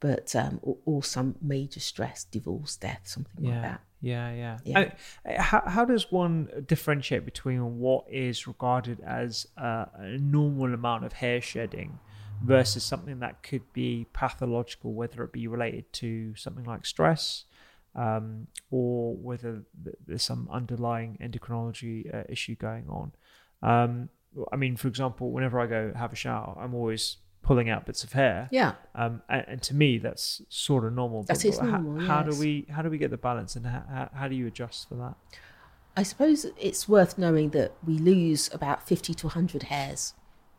but 0.00 0.34
um, 0.36 0.60
or, 0.62 0.76
or 0.86 1.02
some 1.02 1.34
major 1.42 1.80
stress, 1.80 2.24
divorce, 2.24 2.76
death, 2.76 3.00
something 3.04 3.44
like 3.44 3.54
Yeah, 3.54 3.62
that. 3.62 3.80
yeah, 4.00 4.32
yeah. 4.32 4.58
Yeah. 4.64 4.78
And, 5.24 5.38
uh, 5.38 5.42
how, 5.42 5.62
how 5.66 5.84
does 5.84 6.10
one 6.12 6.48
differentiate 6.66 7.24
between 7.24 7.78
what 7.78 8.04
is 8.08 8.46
regarded 8.46 9.00
as 9.00 9.46
uh, 9.56 9.86
a 9.94 10.18
normal 10.18 10.72
amount 10.72 11.04
of 11.04 11.12
hair 11.14 11.40
shedding 11.40 11.98
versus 12.42 12.84
something 12.84 13.20
that 13.20 13.42
could 13.42 13.72
be 13.72 14.06
pathological, 14.12 14.92
whether 14.92 15.22
it 15.24 15.32
be 15.32 15.46
related 15.46 15.92
to 15.94 16.34
something 16.36 16.64
like 16.64 16.86
stress 16.86 17.44
um, 17.94 18.46
or 18.70 19.14
whether 19.16 19.62
there's 20.06 20.22
some 20.22 20.48
underlying 20.50 21.18
endocrinology 21.20 22.14
uh, 22.14 22.24
issue 22.28 22.54
going 22.54 22.86
on? 22.88 23.12
Um, 23.62 24.08
I 24.52 24.56
mean, 24.56 24.76
for 24.76 24.88
example, 24.88 25.30
whenever 25.30 25.58
I 25.58 25.66
go 25.66 25.92
have 25.96 26.12
a 26.12 26.16
shower, 26.16 26.56
I'm 26.60 26.74
always 26.74 27.16
pulling 27.42 27.70
out 27.70 27.86
bits 27.86 28.04
of 28.04 28.12
hair. 28.12 28.48
Yeah. 28.52 28.72
Um, 28.94 29.22
and, 29.28 29.44
and 29.48 29.62
to 29.62 29.74
me, 29.74 29.98
that's 29.98 30.42
sort 30.48 30.84
of 30.84 30.92
normal. 30.92 31.22
That 31.24 31.44
is 31.44 31.58
but 31.58 31.68
how- 31.68 31.78
normal, 31.78 32.06
How 32.06 32.22
do 32.22 32.38
we 32.38 32.66
how 32.70 32.82
do 32.82 32.90
we 32.90 32.98
get 32.98 33.10
the 33.10 33.16
balance, 33.16 33.56
and 33.56 33.66
how, 33.66 33.82
how, 33.88 34.10
how 34.12 34.28
do 34.28 34.34
you 34.34 34.46
adjust 34.46 34.88
for 34.88 34.96
that? 34.96 35.14
I 35.96 36.04
suppose 36.04 36.46
it's 36.60 36.88
worth 36.88 37.18
knowing 37.18 37.50
that 37.50 37.72
we 37.84 37.98
lose 37.98 38.48
about 38.52 38.86
50 38.86 39.14
to 39.14 39.26
100 39.26 39.64
hairs 39.64 40.14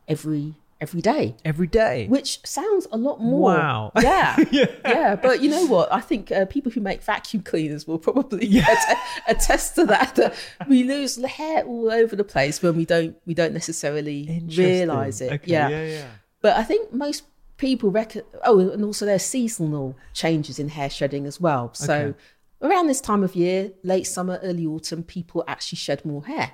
every 0.06 0.56
every 0.80 1.00
day, 1.00 1.34
Every 1.44 1.66
day. 1.66 2.06
which 2.08 2.40
sounds 2.46 2.86
a 2.90 2.96
lot 2.96 3.20
more. 3.20 3.50
Wow. 3.54 3.92
Yeah. 4.00 4.36
yeah. 4.50 4.66
yeah. 4.84 5.16
But 5.16 5.42
you 5.42 5.50
know 5.50 5.66
what? 5.66 5.92
I 5.92 6.00
think 6.00 6.32
uh, 6.32 6.46
people 6.46 6.72
who 6.72 6.80
make 6.80 7.02
vacuum 7.02 7.42
cleaners 7.42 7.86
will 7.86 7.98
probably 7.98 8.58
att- 8.60 8.98
attest 9.28 9.74
to 9.76 9.84
that, 9.86 10.14
that 10.16 10.34
we 10.68 10.84
lose 10.84 11.22
hair 11.22 11.64
all 11.64 11.90
over 11.90 12.16
the 12.16 12.24
place 12.24 12.62
when 12.62 12.76
we 12.76 12.84
don't 12.86 13.16
we 13.26 13.34
don't 13.34 13.52
necessarily 13.52 14.42
realize 14.56 15.20
it. 15.20 15.32
Okay, 15.32 15.52
yeah. 15.52 15.68
yeah, 15.68 15.84
yeah. 15.86 16.06
But 16.40 16.56
I 16.56 16.64
think 16.64 16.92
most 16.92 17.24
people 17.58 17.90
reckon. 17.90 18.22
Oh, 18.44 18.58
and 18.58 18.82
also 18.84 19.04
there's 19.04 19.22
seasonal 19.24 19.96
changes 20.14 20.58
in 20.58 20.68
hair 20.70 20.88
shedding 20.88 21.26
as 21.26 21.38
well. 21.40 21.74
So 21.74 21.94
Okay. 21.94 22.18
around 22.62 22.86
this 22.86 23.00
time 23.02 23.22
of 23.22 23.34
year, 23.36 23.72
late 23.82 24.06
summer, 24.06 24.40
early 24.42 24.64
autumn, 24.66 25.02
people 25.02 25.44
actually 25.46 25.76
shed 25.76 26.04
more 26.06 26.24
hair. 26.24 26.52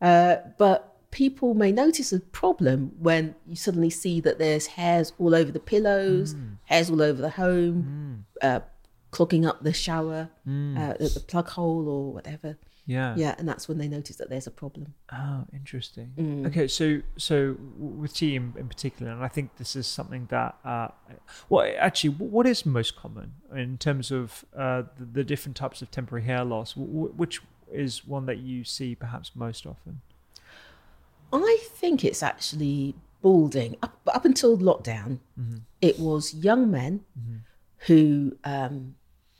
Uh, 0.00 0.36
but 0.58 0.91
people 1.12 1.54
may 1.54 1.70
notice 1.70 2.12
a 2.12 2.18
problem 2.18 2.92
when 2.98 3.36
you 3.46 3.54
suddenly 3.54 3.90
see 3.90 4.20
that 4.20 4.38
there's 4.38 4.66
hairs 4.66 5.12
all 5.18 5.34
over 5.34 5.52
the 5.52 5.60
pillows, 5.60 6.34
hairs 6.64 6.90
all 6.90 7.00
over 7.00 7.22
the 7.22 7.30
home, 7.30 8.26
uh, 8.42 8.60
clogging 9.12 9.46
up 9.46 9.62
the 9.62 9.72
shower, 9.72 10.30
uh, 10.48 10.94
the, 10.94 11.10
the 11.14 11.20
plug 11.20 11.48
hole 11.50 11.88
or 11.88 12.12
whatever. 12.12 12.56
Yeah. 12.84 13.14
Yeah, 13.16 13.36
and 13.38 13.48
that's 13.48 13.68
when 13.68 13.78
they 13.78 13.86
notice 13.86 14.16
that 14.16 14.28
there's 14.28 14.48
a 14.48 14.50
problem. 14.50 14.94
Oh, 15.12 15.44
interesting. 15.52 16.12
Mm. 16.18 16.46
Okay, 16.48 16.66
so 16.66 17.00
so 17.16 17.56
with 17.78 18.14
tea 18.14 18.34
in, 18.34 18.54
in 18.58 18.66
particular, 18.66 19.12
and 19.12 19.22
I 19.22 19.28
think 19.28 19.56
this 19.56 19.76
is 19.76 19.86
something 19.86 20.26
that, 20.30 20.56
uh, 20.64 20.88
well, 21.48 21.72
actually, 21.78 22.10
what 22.10 22.44
is 22.44 22.66
most 22.66 22.96
common 22.96 23.34
in 23.54 23.78
terms 23.78 24.10
of 24.10 24.44
uh, 24.56 24.82
the, 24.98 25.04
the 25.04 25.24
different 25.24 25.56
types 25.56 25.80
of 25.80 25.92
temporary 25.92 26.24
hair 26.24 26.44
loss? 26.44 26.74
Which 26.76 27.40
is 27.70 28.04
one 28.04 28.26
that 28.26 28.38
you 28.38 28.64
see 28.64 28.96
perhaps 28.96 29.30
most 29.36 29.64
often? 29.64 30.00
I 31.32 31.58
think 31.62 32.04
it's 32.04 32.22
actually 32.22 32.94
balding. 33.22 33.76
Up, 33.82 33.98
up 34.06 34.24
until 34.24 34.58
lockdown, 34.58 35.18
it 35.80 35.98
was 35.98 36.34
young 36.34 36.70
men 36.70 37.04
who 37.86 38.36
um, 38.44 38.94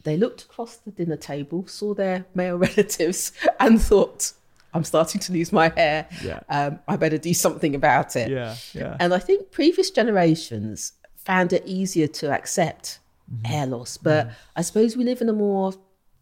they 0.05 0.16
looked 0.16 0.42
across 0.42 0.76
the 0.76 0.90
dinner 0.90 1.16
table, 1.16 1.66
saw 1.66 1.94
their 1.94 2.24
male 2.35 2.57
relatives, 2.68 3.33
and 3.61 3.81
thought, 3.81 4.33
"I'm 4.74 4.85
starting 4.85 5.20
to 5.22 5.33
lose 5.33 5.52
my 5.52 5.68
hair. 5.68 6.09
Yeah. 6.22 6.40
Um, 6.48 6.81
I 6.88 6.96
better 6.96 7.18
do 7.18 7.35
something 7.35 7.74
about 7.74 8.16
it." 8.16 8.31
Yeah, 8.31 8.57
yeah. 8.72 8.96
And 8.98 9.12
I 9.14 9.18
think 9.18 9.50
previous 9.50 9.90
generations 9.90 10.92
found 11.16 11.52
it 11.52 11.62
easier 11.66 12.09
to 12.09 12.33
accept 12.33 12.98
hair 13.44 13.66
loss, 13.66 13.96
but 13.96 14.31
I 14.57 14.62
suppose 14.62 14.96
we 14.96 15.05
live 15.05 15.20
in 15.20 15.28
a 15.28 15.33
more 15.33 15.72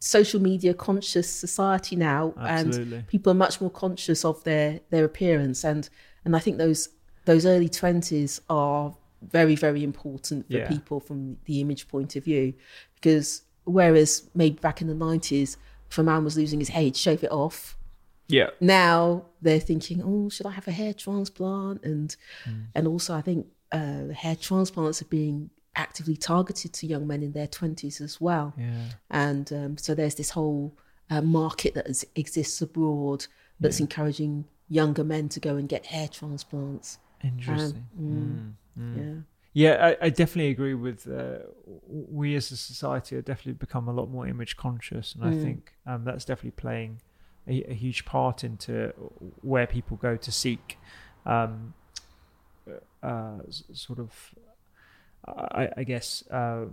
social 0.03 0.41
media 0.41 0.73
conscious 0.73 1.29
society 1.29 1.95
now, 1.95 2.33
Absolutely. 2.37 2.97
and 2.97 3.07
people 3.07 3.31
are 3.31 3.35
much 3.35 3.61
more 3.61 3.69
conscious 3.69 4.25
of 4.25 4.43
their 4.43 4.79
their 4.89 5.05
appearance, 5.05 5.63
and 5.63 5.87
and 6.25 6.35
I 6.35 6.39
think 6.39 6.57
those 6.57 6.89
those 7.25 7.45
early 7.45 7.69
twenties 7.69 8.41
are 8.49 8.95
very 9.21 9.55
very 9.55 9.83
important 9.83 10.47
for 10.47 10.57
Yeah. 10.57 10.67
people 10.67 10.99
from 10.99 11.37
the 11.45 11.61
image 11.61 11.87
point 11.87 12.15
of 12.15 12.23
view, 12.23 12.53
because 12.95 13.43
whereas 13.65 14.27
maybe 14.33 14.57
back 14.59 14.81
in 14.81 14.87
the 14.87 14.95
nineties, 14.95 15.57
if 15.89 15.97
a 15.99 16.03
man 16.03 16.23
was 16.23 16.35
losing 16.35 16.59
his 16.59 16.69
hair, 16.69 16.83
he'd 16.83 16.97
shave 16.97 17.23
it 17.23 17.31
off. 17.31 17.77
Yeah. 18.27 18.49
Now 18.59 19.25
they're 19.41 19.59
thinking, 19.59 20.01
oh, 20.03 20.29
should 20.29 20.47
I 20.47 20.51
have 20.51 20.67
a 20.67 20.71
hair 20.71 20.93
transplant? 20.95 21.83
And 21.83 22.15
and 22.73 22.87
also, 22.87 23.13
I 23.13 23.21
think 23.21 23.45
uh, 23.71 24.07
hair 24.23 24.35
transplants 24.35 25.01
are 25.03 25.05
being 25.19 25.51
actively 25.75 26.17
targeted 26.17 26.73
to 26.73 26.87
young 26.87 27.07
men 27.07 27.23
in 27.23 27.31
their 27.31 27.47
twenties 27.47 28.01
as 28.01 28.19
well. 28.19 28.53
Yeah. 28.57 28.85
And 29.09 29.51
um, 29.53 29.77
so 29.77 29.95
there's 29.95 30.15
this 30.15 30.31
whole 30.31 30.75
uh, 31.09 31.21
market 31.21 31.73
that 31.75 31.87
is, 31.87 32.05
exists 32.15 32.61
abroad 32.61 33.27
that's 33.59 33.79
encouraging 33.79 34.45
younger 34.69 35.03
men 35.03 35.29
to 35.29 35.39
go 35.39 35.55
and 35.55 35.69
get 35.69 35.85
hair 35.87 36.07
transplants. 36.07 36.97
Interesting. 37.23 37.87
mm, 37.99 38.53
Mm, 38.77 38.81
mm. 38.81 38.97
Yeah. 38.97 39.21
Yeah, 39.53 39.85
I, 40.01 40.05
I 40.05 40.09
definitely 40.09 40.49
agree 40.49 40.73
with. 40.73 41.07
Uh, 41.07 41.39
we 41.87 42.35
as 42.35 42.51
a 42.51 42.57
society 42.57 43.15
have 43.17 43.25
definitely 43.25 43.53
become 43.53 43.87
a 43.89 43.91
lot 43.93 44.09
more 44.09 44.25
image 44.25 44.55
conscious, 44.55 45.13
and 45.13 45.23
I 45.25 45.31
Mm. 45.31 45.41
think 45.41 45.73
um, 45.85 46.05
that's 46.05 46.23
definitely 46.25 46.51
playing 46.51 47.01
a, 47.47 47.63
a 47.69 47.73
huge 47.73 48.05
part 48.05 48.43
into 48.43 48.93
where 49.41 49.67
people 49.67 49.97
go 49.97 50.15
to 50.15 50.31
seek 50.31 50.79
um, 51.25 51.73
uh, 53.03 53.39
sort 53.73 53.99
of, 53.99 54.33
I, 55.27 55.69
I 55.77 55.83
guess, 55.83 56.23
uh, 56.31 56.65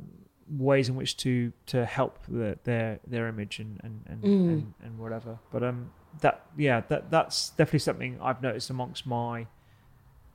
ways 0.50 0.88
in 0.88 0.96
which 0.96 1.16
to 1.18 1.52
to 1.66 1.84
help 1.84 2.18
the, 2.28 2.58
their 2.64 3.00
their 3.06 3.28
image 3.28 3.58
and 3.58 3.80
and 3.82 4.02
and, 4.08 4.22
Mm. 4.22 4.48
and 4.48 4.74
and 4.82 4.98
whatever. 4.98 5.38
But 5.52 5.62
um, 5.62 5.90
that 6.20 6.46
yeah, 6.56 6.80
that 6.88 7.10
that's 7.10 7.50
definitely 7.50 7.80
something 7.80 8.18
I've 8.22 8.42
noticed 8.42 8.70
amongst 8.70 9.06
my 9.06 9.46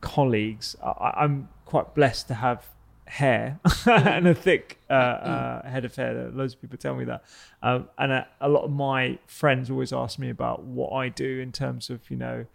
colleagues. 0.01 0.75
I, 0.83 1.13
I'm 1.17 1.49
quite 1.65 1.95
blessed 1.95 2.27
to 2.27 2.35
have 2.35 2.67
hair 3.05 3.59
and 3.85 4.27
a 4.27 4.33
thick 4.35 4.79
uh, 4.89 4.93
uh, 4.93 5.69
head 5.69 5.85
of 5.85 5.95
hair. 5.95 6.29
Loads 6.33 6.53
of 6.53 6.61
people 6.61 6.77
tell 6.77 6.95
me 6.95 7.05
that, 7.05 7.23
um, 7.61 7.89
and 7.97 8.11
a, 8.11 8.27
a 8.41 8.49
lot 8.49 8.63
of 8.63 8.71
my 8.71 9.17
friends 9.27 9.69
always 9.69 9.91
ask 9.93 10.19
me 10.19 10.29
about 10.29 10.63
what 10.63 10.91
I 10.93 11.09
do 11.09 11.39
in 11.39 11.51
terms 11.51 11.89
of 11.89 12.09
you 12.09 12.17
know 12.17 12.45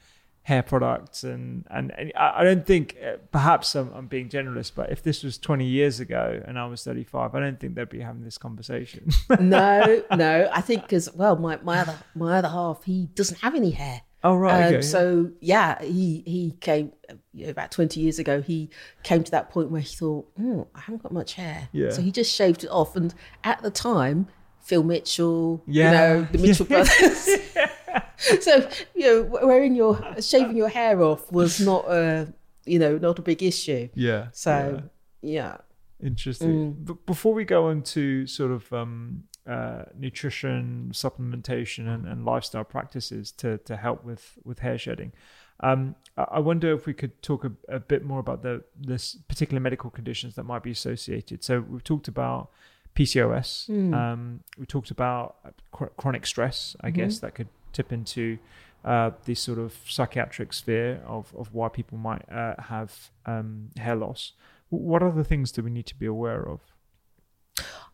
hair 0.48 0.62
products 0.62 1.24
and 1.24 1.66
and, 1.70 1.92
and 1.98 2.10
I 2.16 2.42
don't 2.42 2.64
think 2.66 2.96
uh, 3.06 3.18
perhaps 3.30 3.74
I'm, 3.74 3.92
I'm 3.92 4.06
being 4.06 4.28
generalist, 4.30 4.72
but 4.74 4.90
if 4.90 5.02
this 5.02 5.22
was 5.22 5.36
20 5.38 5.66
years 5.66 6.00
ago 6.00 6.42
and 6.46 6.58
I 6.58 6.66
was 6.66 6.82
35, 6.84 7.34
I 7.34 7.40
don't 7.40 7.60
think 7.60 7.74
they'd 7.74 7.88
be 7.88 8.00
having 8.00 8.24
this 8.24 8.38
conversation. 8.38 9.10
no, 9.38 10.02
no. 10.16 10.50
I 10.52 10.60
think 10.62 10.82
because 10.82 11.12
well, 11.14 11.36
my 11.36 11.58
my 11.62 11.80
other 11.80 11.96
my 12.14 12.38
other 12.38 12.48
half 12.48 12.84
he 12.84 13.08
doesn't 13.14 13.40
have 13.40 13.54
any 13.54 13.72
hair. 13.72 14.00
oh 14.24 14.36
right, 14.36 14.62
Um, 14.68 14.74
okay. 14.74 14.82
So 14.82 15.30
yeah, 15.40 15.80
he 15.82 16.22
he 16.26 16.56
came 16.60 16.92
you 17.34 17.44
know, 17.44 17.50
about 17.50 17.70
twenty 17.70 18.00
years 18.00 18.18
ago. 18.18 18.40
He 18.40 18.70
came 19.02 19.22
to 19.24 19.30
that 19.32 19.50
point 19.50 19.70
where 19.70 19.82
he 19.82 19.94
thought, 19.94 20.24
oh, 20.40 20.66
I 20.74 20.80
haven't 20.80 21.02
got 21.02 21.12
much 21.12 21.34
hair. 21.34 21.68
Yeah. 21.72 21.90
So 21.90 22.00
he 22.02 22.10
just 22.10 22.34
shaved 22.34 22.64
it 22.64 22.70
off. 22.70 22.96
And 22.96 23.12
at 23.44 23.60
the 23.62 23.70
time, 23.70 24.28
Phil 24.60 24.82
Mitchell, 24.82 25.62
Yeah. 25.66 25.84
you 25.90 25.96
know, 25.98 26.28
the 26.32 26.38
Mitchell 26.38 26.66
brothers. 26.72 27.28
so 28.40 28.68
you 28.94 29.02
know, 29.06 29.22
wearing 29.46 29.74
your 29.74 29.98
shaving 30.20 30.56
your 30.56 30.68
hair 30.68 31.00
off 31.02 31.30
was 31.32 31.60
not 31.70 31.84
a 31.90 32.32
you 32.66 32.78
know 32.78 32.98
not 32.98 33.18
a 33.18 33.22
big 33.22 33.42
issue. 33.42 33.88
yeah. 33.94 34.28
So 34.32 34.82
yeah, 35.22 35.56
Interesting. 36.02 36.74
Mm. 36.74 36.84
But 36.86 37.06
before 37.06 37.34
we 37.34 37.44
go 37.44 37.68
on 37.68 37.82
to 37.82 38.26
sort 38.26 38.52
of 38.52 38.72
um, 38.72 39.24
uh, 39.48 39.82
nutrition, 39.98 40.90
supplementation, 40.92 41.88
and, 41.92 42.06
and 42.06 42.24
lifestyle 42.24 42.62
practices 42.64 43.32
to, 43.32 43.58
to 43.58 43.76
help 43.76 44.04
with, 44.04 44.38
with 44.44 44.60
hair 44.60 44.78
shedding, 44.78 45.12
um, 45.60 45.96
I 46.16 46.38
wonder 46.38 46.72
if 46.72 46.86
we 46.86 46.94
could 46.94 47.20
talk 47.20 47.44
a, 47.44 47.50
a 47.68 47.80
bit 47.80 48.04
more 48.04 48.20
about 48.20 48.42
the 48.42 48.62
this 48.78 49.16
particular 49.26 49.58
medical 49.60 49.90
conditions 49.90 50.36
that 50.36 50.44
might 50.44 50.62
be 50.62 50.70
associated. 50.70 51.42
So 51.42 51.64
we've 51.68 51.82
talked 51.82 52.06
about 52.06 52.50
PCOS. 52.94 53.68
Mm. 53.68 53.94
Um, 53.94 54.40
we 54.56 54.66
talked 54.66 54.90
about 54.92 55.36
chr- 55.72 55.86
chronic 55.96 56.26
stress. 56.26 56.76
I 56.80 56.88
Mm-hmm. 56.88 56.96
guess 56.96 57.18
that 57.20 57.34
could 57.34 57.48
tip 57.72 57.92
into 57.92 58.38
uh, 58.84 59.10
this 59.24 59.40
sort 59.40 59.58
of 59.58 59.76
psychiatric 59.86 60.52
sphere 60.52 61.02
of, 61.06 61.34
of 61.36 61.52
why 61.52 61.68
people 61.68 61.98
might 61.98 62.24
uh, 62.30 62.54
have 62.64 63.10
um, 63.26 63.70
hair 63.76 63.96
loss. 63.96 64.32
What 64.70 65.02
other 65.02 65.24
things 65.24 65.50
do 65.52 65.62
we 65.62 65.70
need 65.70 65.86
to 65.86 65.94
be 65.96 66.06
aware 66.06 66.46
of? 66.46 66.60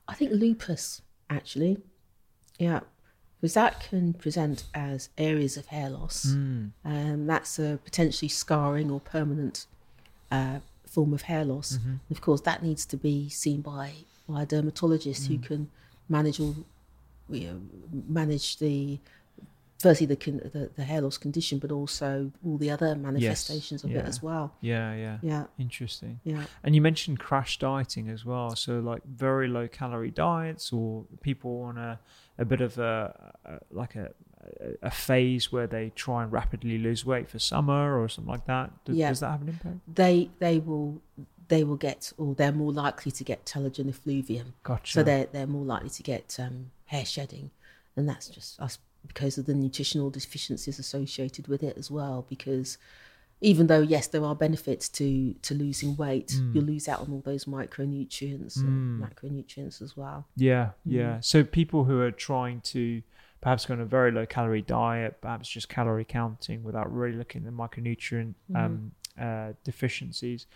I 0.06 0.14
think 0.14 0.32
lupus 0.32 1.00
actually, 1.30 1.78
yeah, 2.58 2.80
because 3.40 3.54
that 3.54 3.80
can 3.88 4.12
present 4.12 4.64
as 4.74 5.08
areas 5.16 5.56
of 5.56 5.66
hair 5.66 5.88
loss. 5.88 6.32
Hmm. 6.32 6.66
Um, 6.84 7.26
that's 7.26 7.58
a 7.58 7.78
potentially 7.84 8.28
scarring 8.28 8.90
or 8.90 9.00
permanent 9.00 9.66
uh, 10.30 10.58
form 10.86 11.14
of 11.14 11.22
hair 11.22 11.44
loss. 11.44 11.78
Mm-hmm. 11.78 11.94
Of 12.10 12.20
course, 12.20 12.42
that 12.42 12.62
needs 12.62 12.84
to 12.86 12.96
be 12.96 13.28
seen 13.28 13.60
by 13.62 13.92
by 14.28 14.42
a 14.42 14.46
dermatologist 14.46 15.24
Mm. 15.24 15.28
who 15.28 15.38
can 15.38 15.70
manage 16.08 16.40
all, 16.40 16.56
you 17.28 17.46
know, 17.46 17.60
manage 18.08 18.56
the 18.58 18.98
firstly 19.84 20.06
the, 20.06 20.16
con- 20.16 20.50
the 20.54 20.70
the 20.76 20.84
hair 20.90 21.02
loss 21.02 21.18
condition, 21.18 21.58
but 21.58 21.70
also 21.70 22.32
all 22.44 22.56
the 22.56 22.70
other 22.70 22.94
manifestations 22.94 23.84
of 23.84 23.90
yeah. 23.90 23.98
it 23.98 24.06
as 24.06 24.22
well. 24.22 24.54
Yeah, 24.62 24.94
yeah. 24.94 25.18
Yeah, 25.20 25.44
Interesting. 25.58 26.20
yeah. 26.24 26.44
And 26.62 26.74
you 26.74 26.80
mentioned 26.80 27.18
crash 27.20 27.58
dieting 27.58 28.08
as 28.08 28.24
well. 28.24 28.56
So 28.56 28.80
like 28.80 29.02
very 29.04 29.46
low 29.46 29.68
calorie 29.68 30.10
diets 30.10 30.72
or 30.72 31.04
people 31.20 31.52
on 31.68 31.76
a, 31.76 32.00
a 32.38 32.46
bit 32.46 32.62
of 32.62 32.78
a, 32.78 33.32
a 33.44 33.58
like 33.70 33.94
a, 33.94 34.06
a 34.80 34.90
phase 34.90 35.52
where 35.52 35.66
they 35.66 35.92
try 35.94 36.22
and 36.22 36.32
rapidly 36.32 36.78
lose 36.78 37.04
weight 37.04 37.28
for 37.28 37.38
summer 37.38 38.00
or 38.00 38.08
something 38.08 38.32
like 38.32 38.46
that. 38.46 38.70
Does, 38.86 38.96
Yeah. 38.96 39.10
does 39.10 39.20
that 39.20 39.32
have 39.32 39.42
an 39.42 39.50
impact? 39.50 39.76
They 40.02 40.30
they 40.38 40.60
will 40.60 41.02
they 41.48 41.62
will 41.62 41.76
get 41.76 42.10
or 42.16 42.34
they're 42.34 42.52
more 42.52 42.72
likely 42.72 43.12
to 43.12 43.22
get 43.22 43.44
telogen 43.44 43.88
effluvium. 43.90 44.54
Gotcha. 44.62 44.92
So 44.94 45.02
they're 45.02 45.26
they're 45.30 45.46
more 45.58 45.66
likely 45.66 45.90
to 45.90 46.02
get 46.02 46.38
um, 46.40 46.70
hair 46.86 47.04
shedding, 47.04 47.50
and 47.96 48.08
that's 48.08 48.28
just 48.28 48.58
us 48.60 48.78
because 49.06 49.38
of 49.38 49.46
the 49.46 49.54
nutritional 49.54 50.10
deficiencies 50.10 50.78
associated 50.78 51.48
with 51.48 51.62
it 51.62 51.76
as 51.76 51.90
well. 51.90 52.24
Because 52.28 52.78
even 53.40 53.66
though 53.66 53.80
yes, 53.80 54.06
there 54.06 54.24
are 54.24 54.34
benefits 54.34 54.88
to 54.88 55.34
to 55.42 55.54
losing 55.54 55.96
weight, 55.96 56.28
Mm. 56.28 56.54
you'll 56.54 56.64
lose 56.64 56.88
out 56.88 57.00
on 57.00 57.10
all 57.12 57.20
those 57.20 57.44
micronutrients 57.44 58.56
and 58.56 59.02
macronutrients 59.02 59.82
as 59.82 59.96
well. 59.96 60.26
Yeah, 60.36 60.66
Mm. 60.86 60.92
yeah. 60.92 61.20
So 61.20 61.44
people 61.44 61.84
who 61.84 62.00
are 62.00 62.10
trying 62.12 62.60
to 62.72 63.02
perhaps 63.40 63.66
go 63.66 63.74
on 63.74 63.80
a 63.80 63.84
very 63.84 64.10
low 64.10 64.24
calorie 64.24 64.62
diet, 64.62 65.20
perhaps 65.20 65.48
just 65.48 65.68
calorie 65.68 66.06
counting 66.06 66.62
without 66.62 66.90
really 66.90 67.16
looking 67.16 67.42
at 67.42 67.44
the 67.44 67.52
micronutrient 67.52 68.34
Mm-hmm. 68.50 68.56
um, 68.56 68.92
uh, 69.20 69.52
deficiencies, 69.64 70.46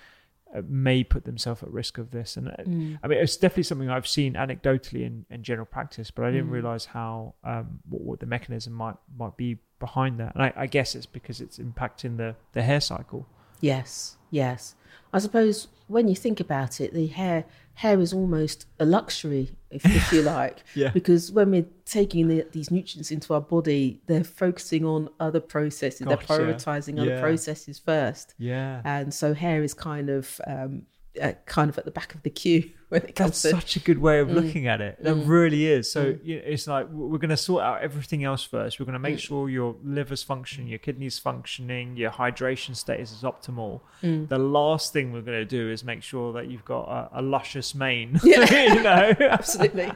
may 0.68 1.04
put 1.04 1.24
themselves 1.24 1.62
at 1.62 1.70
risk 1.70 1.98
of 1.98 2.10
this. 2.10 2.36
And 2.36 2.48
uh, 2.48 2.52
Mm. 2.66 2.98
I 3.02 3.06
mean, 3.08 3.18
it's 3.18 3.36
definitely 3.36 3.62
something 3.64 3.90
I've 3.90 4.06
seen 4.08 4.34
anecdotally 4.34 5.02
in, 5.04 5.24
in 5.30 5.42
general 5.42 5.66
practice, 5.66 6.10
but 6.10 6.24
I 6.24 6.28
Mm. 6.28 6.32
didn't 6.32 6.50
realize 6.50 6.84
how 6.86 7.34
um, 7.44 7.80
what, 7.88 8.02
what 8.02 8.20
the 8.20 8.26
mechanism 8.26 8.72
might 8.72 8.96
might 9.16 9.36
be 9.36 9.58
behind 9.78 10.18
that. 10.20 10.34
And 10.34 10.42
I, 10.44 10.52
I 10.56 10.66
guess 10.66 10.94
it's 10.94 11.06
because 11.06 11.40
it's 11.40 11.58
impacting 11.58 12.16
the 12.16 12.34
the 12.52 12.62
hair 12.62 12.80
cycle. 12.80 13.26
Yes, 13.60 14.16
yes. 14.30 14.74
I 15.12 15.18
suppose 15.18 15.68
when 15.86 16.08
you 16.08 16.14
think 16.14 16.38
about 16.40 16.80
it, 16.80 16.92
the 16.92 17.06
hair 17.06 17.44
hair 17.74 18.00
is 18.00 18.12
almost 18.12 18.66
a 18.80 18.84
luxury, 18.84 19.50
if, 19.70 19.84
if 19.86 20.12
you 20.12 20.20
like. 20.36 20.64
Yeah. 20.74 20.90
Because 20.90 21.30
when 21.30 21.52
we're 21.52 21.66
taking 21.84 22.26
the, 22.26 22.44
these 22.50 22.72
nutrients 22.72 23.12
into 23.12 23.32
our 23.34 23.40
body, 23.40 24.00
they're 24.06 24.24
focusing 24.24 24.84
on 24.84 25.08
other 25.20 25.38
processes. 25.38 26.00
Gotcha. 26.00 26.26
They're 26.26 26.38
prioritizing 26.38 27.00
other 27.00 27.20
processes 27.20 27.78
first, 27.78 28.34
Yeah. 28.36 28.82
and 28.84 29.14
so 29.14 29.32
hair 29.32 29.62
is 29.62 29.74
kind 29.74 30.10
of 30.10 30.40
um, 30.46 30.86
uh, 31.20 31.32
kind 31.46 31.68
of 31.70 31.78
at 31.78 31.84
the 31.84 31.90
back 31.90 32.14
of 32.14 32.22
the 32.22 32.30
queue 32.30 32.70
when 32.88 33.02
it 33.02 33.14
comes 33.14 33.42
That's 33.42 33.42
to. 33.42 33.50
such 33.50 33.76
a 33.76 33.80
good 33.80 33.98
way 33.98 34.18
Mm. 34.18 34.22
of 34.22 34.30
looking 34.30 34.66
at 34.66 34.80
it. 34.80 35.02
That 35.02 35.14
really 35.14 35.66
is. 35.66 35.90
So 35.92 36.16
you 36.22 36.36
know, 36.36 36.42
it's 36.46 36.66
like 36.66 36.88
we're 36.90 37.18
going 37.18 37.28
to 37.30 37.36
sort 37.36 37.62
out 37.62 37.82
everything 37.82 38.24
else 38.24 38.42
first. 38.44 38.78
We're 38.80 38.86
going 38.86 38.94
to 38.94 38.98
Mm. 38.98 39.10
make 39.10 39.18
sure 39.18 39.48
your 39.50 39.76
liver's 39.84 40.22
functioning, 40.22 40.68
your 40.68 40.78
kidneys 40.78 41.18
functioning, 41.18 41.96
your 41.96 42.10
hydration 42.10 42.74
status 42.76 43.12
is 43.12 43.22
optimal. 43.22 43.80
Mm. 44.02 44.28
The 44.28 44.38
last 44.38 44.92
thing 44.92 45.12
we're 45.12 45.20
going 45.22 45.38
to 45.38 45.44
do 45.44 45.70
is 45.70 45.84
make 45.84 46.02
sure 46.02 46.32
that 46.32 46.48
you've 46.50 46.64
got 46.64 46.84
a, 46.88 47.20
a 47.20 47.22
luscious 47.22 47.74
mane. 47.74 48.18
Yeah. 48.24 48.74
you 48.74 48.82
know, 48.82 49.12
Absolutely. 49.30 49.90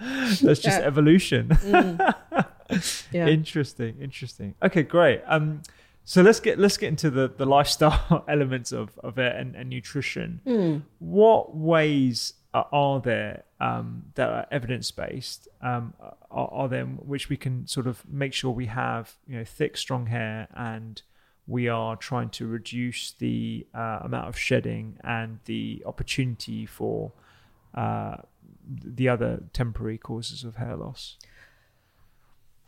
that's 0.00 0.60
just 0.60 0.64
Yeah. 0.78 0.80
evolution. 0.80 1.50
Yeah. 3.12 3.26
Interesting, 3.28 3.96
interesting. 4.00 4.54
Okay, 4.62 4.82
great. 4.82 5.22
Um, 5.26 5.62
so 6.08 6.22
let's 6.22 6.40
get 6.40 6.58
let's 6.58 6.78
get 6.78 6.88
into 6.88 7.10
the 7.10 7.28
the 7.28 7.44
lifestyle 7.44 8.24
elements 8.28 8.72
of 8.72 8.98
of 9.00 9.18
it 9.18 9.36
and, 9.36 9.54
and 9.54 9.68
nutrition. 9.68 10.40
Hmm. 10.42 10.78
What 11.00 11.54
ways 11.54 12.32
are, 12.54 12.66
are 12.72 12.98
there 12.98 13.44
um, 13.60 14.04
that 14.14 14.30
are 14.30 14.46
evidence 14.50 14.90
based? 14.90 15.48
Um, 15.60 15.92
are, 16.30 16.48
are 16.50 16.66
there 16.66 16.86
which 16.86 17.28
we 17.28 17.36
can 17.36 17.66
sort 17.66 17.86
of 17.86 18.08
make 18.08 18.32
sure 18.32 18.50
we 18.50 18.64
have 18.66 19.16
you 19.26 19.36
know 19.36 19.44
thick, 19.44 19.76
strong 19.76 20.06
hair 20.06 20.48
and 20.56 21.02
we 21.46 21.68
are 21.68 21.94
trying 21.94 22.30
to 22.30 22.46
reduce 22.46 23.12
the 23.18 23.66
uh, 23.74 23.98
amount 24.00 24.28
of 24.28 24.38
shedding 24.38 24.96
and 25.04 25.40
the 25.44 25.82
opportunity 25.84 26.64
for 26.64 27.12
uh, 27.74 28.16
the 28.66 29.10
other 29.10 29.42
temporary 29.52 29.98
causes 29.98 30.42
of 30.42 30.56
hair 30.56 30.74
loss? 30.74 31.18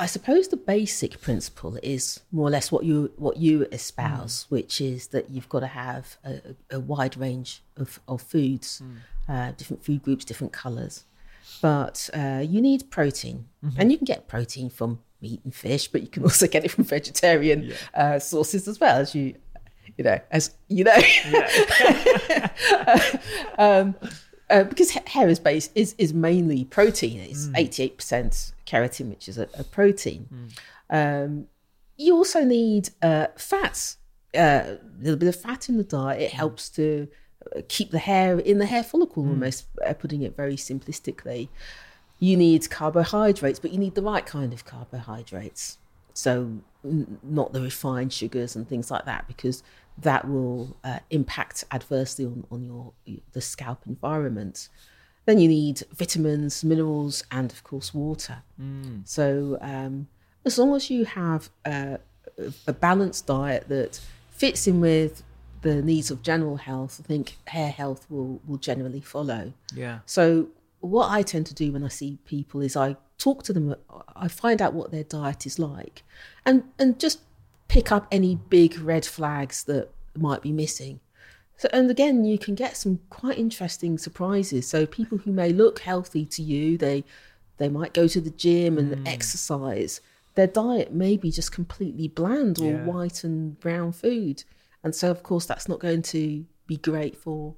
I 0.00 0.06
suppose 0.06 0.48
the 0.48 0.56
basic 0.56 1.20
principle 1.20 1.78
is 1.82 2.20
more 2.32 2.48
or 2.48 2.50
less 2.50 2.72
what 2.72 2.84
you 2.84 3.12
what 3.16 3.36
you 3.36 3.66
espouse, 3.70 4.44
mm. 4.44 4.50
which 4.50 4.80
is 4.80 5.08
that 5.08 5.28
you've 5.28 5.50
got 5.50 5.60
to 5.60 5.66
have 5.66 6.16
a, 6.24 6.40
a 6.70 6.80
wide 6.80 7.18
range 7.18 7.62
of, 7.76 8.00
of 8.08 8.22
foods, 8.22 8.82
mm. 8.82 8.96
uh, 9.28 9.52
different 9.58 9.84
food 9.84 10.02
groups, 10.02 10.24
different 10.24 10.54
colours. 10.54 11.04
But 11.60 12.08
uh, 12.14 12.42
you 12.48 12.62
need 12.62 12.90
protein, 12.90 13.44
mm-hmm. 13.62 13.78
and 13.78 13.92
you 13.92 13.98
can 13.98 14.06
get 14.06 14.26
protein 14.26 14.70
from 14.70 15.00
meat 15.20 15.42
and 15.44 15.54
fish, 15.54 15.88
but 15.88 16.00
you 16.00 16.08
can 16.08 16.22
also 16.28 16.46
get 16.46 16.64
it 16.64 16.70
from 16.70 16.84
vegetarian 16.84 17.64
yeah. 17.64 17.74
uh, 17.92 18.18
sources 18.18 18.66
as 18.68 18.80
well, 18.80 18.96
as 18.96 19.14
you 19.14 19.34
you 19.98 20.04
know, 20.04 20.18
as 20.30 20.54
you 20.68 20.84
know. 20.84 20.98
Yeah. 21.26 22.48
um, 23.58 23.94
uh, 24.48 24.64
because 24.64 24.90
hair 24.90 25.28
is 25.28 25.38
based 25.38 25.72
is 25.74 25.94
is 25.98 26.14
mainly 26.14 26.64
protein. 26.64 27.20
It's 27.20 27.48
mm. 27.48 27.58
eighty 27.58 27.82
eight 27.82 27.98
percent 27.98 28.52
keratin, 28.70 29.08
which 29.08 29.26
is 29.28 29.36
a, 29.38 29.46
a 29.62 29.64
protein. 29.76 30.22
Mm. 30.32 30.48
Um, 30.98 31.46
you 31.96 32.16
also 32.16 32.40
need 32.44 32.84
uh, 33.02 33.28
fats, 33.36 33.98
uh, 34.34 34.40
a 34.40 34.78
little 35.04 35.20
bit 35.22 35.28
of 35.28 35.36
fat 35.36 35.68
in 35.68 35.76
the 35.76 35.84
diet. 35.84 36.20
It 36.22 36.32
mm. 36.32 36.40
helps 36.42 36.68
to 36.70 37.08
uh, 37.56 37.60
keep 37.68 37.90
the 37.90 37.98
hair 38.10 38.38
in 38.38 38.58
the 38.58 38.66
hair 38.66 38.84
follicle. 38.84 39.22
Mm. 39.24 39.30
Almost 39.30 39.66
uh, 39.86 39.94
putting 40.02 40.22
it 40.22 40.36
very 40.36 40.56
simplistically, 40.56 41.48
you 42.18 42.36
need 42.36 42.62
carbohydrates, 42.70 43.60
but 43.62 43.72
you 43.72 43.78
need 43.78 43.94
the 43.94 44.02
right 44.12 44.26
kind 44.26 44.52
of 44.52 44.64
carbohydrates. 44.64 45.78
So 46.12 46.30
n- 46.84 47.18
not 47.22 47.52
the 47.52 47.62
refined 47.70 48.12
sugars 48.12 48.56
and 48.56 48.68
things 48.68 48.90
like 48.90 49.06
that, 49.06 49.26
because 49.26 49.62
that 49.98 50.28
will 50.28 50.76
uh, 50.82 51.00
impact 51.10 51.64
adversely 51.70 52.24
on, 52.24 52.46
on 52.50 52.64
your 52.64 52.92
the 53.32 53.40
scalp 53.40 53.80
environment. 53.86 54.68
Then 55.30 55.38
you 55.38 55.46
need 55.46 55.84
vitamins, 55.92 56.64
minerals, 56.64 57.22
and 57.30 57.52
of 57.52 57.62
course 57.62 57.94
water. 57.94 58.38
Mm. 58.60 59.06
So 59.06 59.58
um, 59.60 60.08
as 60.44 60.58
long 60.58 60.74
as 60.74 60.90
you 60.90 61.04
have 61.04 61.50
a, 61.64 62.00
a 62.66 62.72
balanced 62.72 63.28
diet 63.28 63.68
that 63.68 64.00
fits 64.30 64.66
in 64.66 64.80
with 64.80 65.22
the 65.62 65.82
needs 65.82 66.10
of 66.10 66.24
general 66.24 66.56
health, 66.56 67.00
I 67.04 67.06
think 67.06 67.36
hair 67.46 67.70
health 67.70 68.06
will 68.10 68.40
will 68.44 68.56
generally 68.56 69.00
follow. 69.00 69.52
Yeah. 69.72 70.00
So 70.04 70.48
what 70.80 71.12
I 71.12 71.22
tend 71.22 71.46
to 71.46 71.54
do 71.54 71.70
when 71.70 71.84
I 71.84 71.88
see 72.00 72.18
people 72.24 72.60
is 72.60 72.76
I 72.76 72.96
talk 73.16 73.44
to 73.44 73.52
them. 73.52 73.76
I 74.16 74.26
find 74.26 74.60
out 74.60 74.74
what 74.74 74.90
their 74.90 75.04
diet 75.04 75.46
is 75.46 75.60
like, 75.60 76.02
and 76.44 76.64
and 76.76 76.98
just 76.98 77.20
pick 77.68 77.92
up 77.92 78.08
any 78.10 78.34
big 78.34 78.80
red 78.80 79.06
flags 79.06 79.62
that 79.70 79.90
might 80.16 80.42
be 80.42 80.50
missing. 80.50 80.98
So, 81.60 81.68
and 81.74 81.90
again, 81.90 82.24
you 82.24 82.38
can 82.38 82.54
get 82.54 82.74
some 82.74 83.00
quite 83.10 83.36
interesting 83.36 83.98
surprises. 83.98 84.66
So 84.66 84.86
people 84.86 85.18
who 85.18 85.30
may 85.30 85.50
look 85.50 85.80
healthy 85.80 86.24
to 86.24 86.42
you, 86.42 86.78
they 86.78 87.04
they 87.58 87.68
might 87.68 87.92
go 87.92 88.08
to 88.08 88.18
the 88.18 88.30
gym 88.30 88.78
and 88.78 88.90
mm. 88.90 89.06
exercise. 89.06 90.00
Their 90.36 90.46
diet 90.46 90.94
may 90.94 91.18
be 91.18 91.30
just 91.30 91.52
completely 91.52 92.08
bland 92.08 92.58
or 92.60 92.70
yeah. 92.70 92.84
white 92.84 93.24
and 93.24 93.60
brown 93.60 93.92
food, 93.92 94.42
and 94.82 94.94
so 94.94 95.10
of 95.10 95.22
course 95.22 95.44
that's 95.44 95.68
not 95.68 95.80
going 95.80 96.00
to 96.16 96.46
be 96.66 96.78
great 96.78 97.14
for 97.14 97.56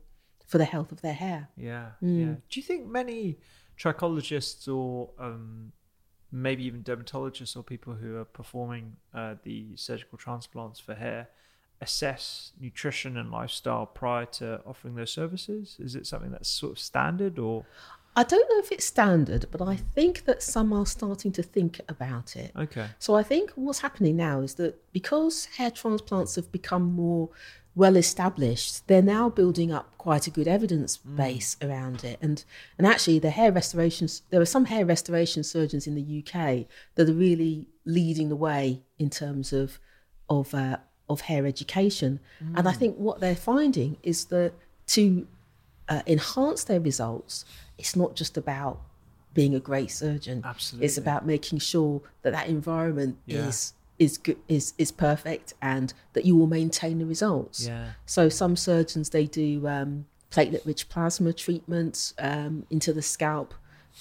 for 0.48 0.58
the 0.58 0.64
health 0.64 0.90
of 0.90 1.00
their 1.00 1.14
hair. 1.14 1.50
Yeah, 1.56 1.90
mm. 2.02 2.18
yeah. 2.18 2.34
Do 2.50 2.58
you 2.58 2.62
think 2.64 2.88
many 2.88 3.38
trichologists 3.78 4.66
or 4.66 5.10
um, 5.16 5.70
maybe 6.32 6.64
even 6.64 6.82
dermatologists 6.82 7.56
or 7.56 7.62
people 7.62 7.94
who 7.94 8.16
are 8.16 8.24
performing 8.24 8.96
uh, 9.14 9.36
the 9.44 9.76
surgical 9.76 10.18
transplants 10.18 10.80
for 10.80 10.94
hair 10.94 11.28
assess 11.82 12.52
nutrition 12.60 13.16
and 13.16 13.30
lifestyle 13.30 13.86
prior 13.86 14.26
to 14.26 14.60
offering 14.64 14.94
those 14.94 15.10
services? 15.10 15.76
Is 15.78 15.94
it 15.94 16.06
something 16.06 16.30
that's 16.30 16.48
sort 16.48 16.72
of 16.72 16.78
standard 16.78 17.38
or? 17.38 17.66
I 18.14 18.24
don't 18.24 18.48
know 18.50 18.58
if 18.58 18.70
it's 18.70 18.84
standard, 18.84 19.46
but 19.50 19.62
I 19.62 19.76
think 19.76 20.24
that 20.26 20.42
some 20.42 20.72
are 20.72 20.84
starting 20.84 21.32
to 21.32 21.42
think 21.42 21.80
about 21.88 22.36
it. 22.36 22.52
Okay. 22.56 22.88
So 22.98 23.14
I 23.14 23.22
think 23.22 23.52
what's 23.54 23.80
happening 23.80 24.16
now 24.16 24.40
is 24.40 24.54
that 24.54 24.78
because 24.92 25.46
hair 25.56 25.70
transplants 25.70 26.36
have 26.36 26.52
become 26.52 26.92
more 26.92 27.30
well 27.74 27.96
established, 27.96 28.86
they're 28.86 29.00
now 29.00 29.30
building 29.30 29.72
up 29.72 29.96
quite 29.96 30.26
a 30.26 30.30
good 30.30 30.46
evidence 30.46 30.98
mm. 30.98 31.16
base 31.16 31.56
mm. 31.56 31.68
around 31.68 32.04
it. 32.04 32.18
And 32.20 32.44
and 32.76 32.86
actually, 32.86 33.18
the 33.18 33.30
hair 33.30 33.50
restorations, 33.50 34.22
there 34.30 34.42
are 34.42 34.46
some 34.46 34.66
hair 34.66 34.84
restoration 34.84 35.42
surgeons 35.42 35.86
in 35.86 35.94
the 35.94 36.18
UK 36.22 36.66
that 36.96 37.08
are 37.08 37.14
really 37.14 37.66
leading 37.84 38.28
the 38.28 38.36
way 38.36 38.82
in 38.98 39.08
terms 39.08 39.54
of 39.54 39.78
of 40.28 40.54
uh, 40.54 40.76
of 41.12 41.22
hair 41.22 41.46
education. 41.46 42.20
Mm. 42.42 42.58
And 42.58 42.68
I 42.68 42.72
mm. 42.72 42.76
think 42.76 42.96
what 42.96 43.20
they're 43.20 43.36
finding 43.36 43.96
is 44.02 44.26
that 44.26 44.52
to 44.88 45.26
uh, 45.88 46.02
enhance 46.06 46.64
their 46.64 46.80
results, 46.80 47.44
it's 47.78 47.96
not 47.96 48.16
just 48.16 48.36
about 48.36 48.80
being 49.34 49.54
a 49.54 49.60
great 49.60 49.90
surgeon. 49.90 50.42
Absolutely, 50.44 50.86
it's 50.86 50.98
about 50.98 51.26
making 51.26 51.58
sure 51.58 52.02
that 52.22 52.32
that 52.32 52.48
environment 52.48 53.18
yeah. 53.26 53.46
is 53.46 53.74
is 53.98 54.18
good 54.18 54.38
is 54.48 54.74
is 54.78 54.90
perfect 54.90 55.54
and 55.62 55.94
that 56.12 56.24
you 56.24 56.36
will 56.36 56.46
maintain 56.46 56.98
the 56.98 57.06
results. 57.06 57.66
Yeah. 57.66 57.92
So 58.06 58.28
some 58.28 58.56
surgeons 58.56 59.10
they 59.10 59.26
do 59.26 59.66
um, 59.68 60.06
platelet 60.30 60.64
rich 60.66 60.88
plasma 60.88 61.32
treatments 61.32 62.14
um, 62.18 62.66
into 62.70 62.92
the 62.92 63.02
scalp 63.02 63.54